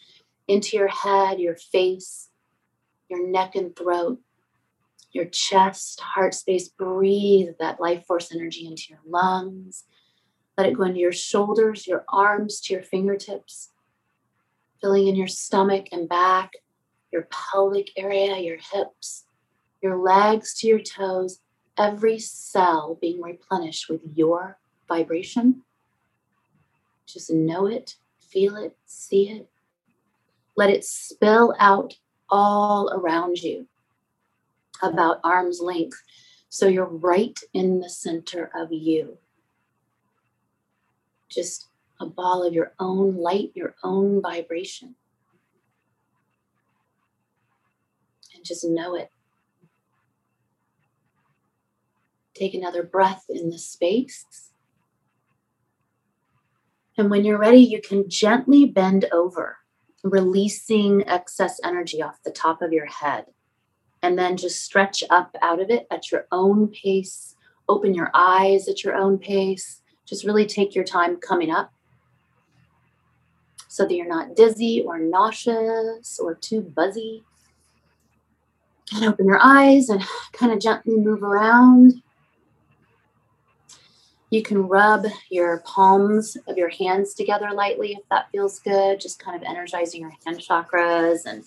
into 0.47 0.75
your 0.77 0.87
head, 0.87 1.39
your 1.39 1.55
face, 1.55 2.29
your 3.07 3.27
neck 3.27 3.55
and 3.55 3.75
throat, 3.75 4.19
your 5.11 5.25
chest, 5.25 5.99
heart 5.99 6.33
space. 6.33 6.67
Breathe 6.67 7.49
that 7.59 7.79
life 7.79 8.07
force 8.07 8.33
energy 8.33 8.65
into 8.65 8.85
your 8.89 9.01
lungs. 9.07 9.83
Let 10.59 10.67
it 10.67 10.77
go 10.77 10.83
into 10.83 10.99
your 10.99 11.13
shoulders, 11.13 11.87
your 11.87 12.03
arms 12.09 12.59
to 12.59 12.73
your 12.73 12.83
fingertips, 12.83 13.69
filling 14.81 15.07
in 15.07 15.15
your 15.15 15.29
stomach 15.29 15.85
and 15.93 16.09
back, 16.09 16.51
your 17.13 17.29
pelvic 17.31 17.91
area, 17.95 18.37
your 18.39 18.57
hips, 18.57 19.23
your 19.81 19.97
legs 19.97 20.53
to 20.55 20.67
your 20.67 20.81
toes, 20.81 21.39
every 21.77 22.19
cell 22.19 22.97
being 22.99 23.21
replenished 23.21 23.87
with 23.87 24.01
your 24.13 24.57
vibration. 24.85 25.61
Just 27.05 27.31
know 27.31 27.65
it, 27.65 27.95
feel 28.19 28.57
it, 28.57 28.75
see 28.85 29.29
it. 29.29 29.47
Let 30.57 30.69
it 30.69 30.83
spill 30.83 31.55
out 31.57 31.95
all 32.29 32.91
around 32.91 33.37
you 33.37 33.65
about 34.81 35.21
arm's 35.23 35.61
length. 35.61 36.03
So 36.49 36.67
you're 36.67 36.83
right 36.83 37.39
in 37.53 37.79
the 37.79 37.89
center 37.89 38.51
of 38.53 38.73
you. 38.73 39.19
Just 41.29 41.67
a 41.99 42.05
ball 42.05 42.45
of 42.45 42.53
your 42.53 42.73
own 42.79 43.17
light, 43.17 43.51
your 43.53 43.75
own 43.83 44.21
vibration. 44.21 44.95
And 48.35 48.43
just 48.43 48.65
know 48.65 48.95
it. 48.95 49.09
Take 52.33 52.53
another 52.53 52.83
breath 52.83 53.25
in 53.29 53.49
the 53.49 53.59
space. 53.59 54.51
And 56.97 57.09
when 57.09 57.25
you're 57.25 57.37
ready, 57.37 57.59
you 57.59 57.81
can 57.81 58.09
gently 58.09 58.65
bend 58.65 59.05
over, 59.11 59.57
releasing 60.03 61.07
excess 61.07 61.59
energy 61.63 62.01
off 62.01 62.23
the 62.23 62.31
top 62.31 62.61
of 62.61 62.71
your 62.71 62.85
head 62.85 63.25
and 64.01 64.17
then 64.17 64.37
just 64.37 64.63
stretch 64.63 65.03
up 65.09 65.35
out 65.41 65.61
of 65.61 65.69
it 65.69 65.87
at 65.91 66.11
your 66.11 66.27
own 66.31 66.67
pace. 66.69 67.35
Open 67.67 67.93
your 67.93 68.11
eyes 68.13 68.67
at 68.67 68.83
your 68.83 68.95
own 68.95 69.17
pace. 69.17 69.78
Just 70.09 70.25
really 70.25 70.45
take 70.45 70.73
your 70.73 70.83
time 70.83 71.17
coming 71.17 71.51
up 71.51 71.71
so 73.67 73.85
that 73.85 73.93
you're 73.93 74.07
not 74.07 74.35
dizzy 74.35 74.81
or 74.85 74.97
nauseous 74.97 76.19
or 76.19 76.33
too 76.33 76.61
buzzy. 76.61 77.23
And 78.93 79.05
open 79.05 79.27
your 79.27 79.39
eyes 79.39 79.89
and 79.89 80.01
kind 80.33 80.51
of 80.51 80.59
gently 80.59 80.95
move 80.97 81.21
around. 81.21 82.01
You 84.31 84.41
can 84.41 84.67
rub 84.67 85.05
your 85.29 85.59
palms 85.59 86.37
of 86.47 86.57
your 86.57 86.69
hands 86.69 87.13
together 87.13 87.51
lightly 87.51 87.93
if 87.93 88.07
that 88.09 88.29
feels 88.31 88.59
good, 88.59 88.99
just 88.99 89.19
kind 89.19 89.35
of 89.35 89.47
energizing 89.47 90.01
your 90.01 90.13
hand 90.25 90.39
chakras 90.39 91.25
and 91.25 91.43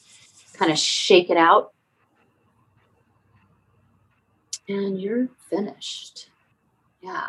kind 0.54 0.70
of 0.70 0.78
shake 0.78 1.30
it 1.30 1.36
out 1.36 1.72
and 4.68 5.00
you're 5.00 5.28
finished. 5.50 6.28
Yeah. 7.00 7.28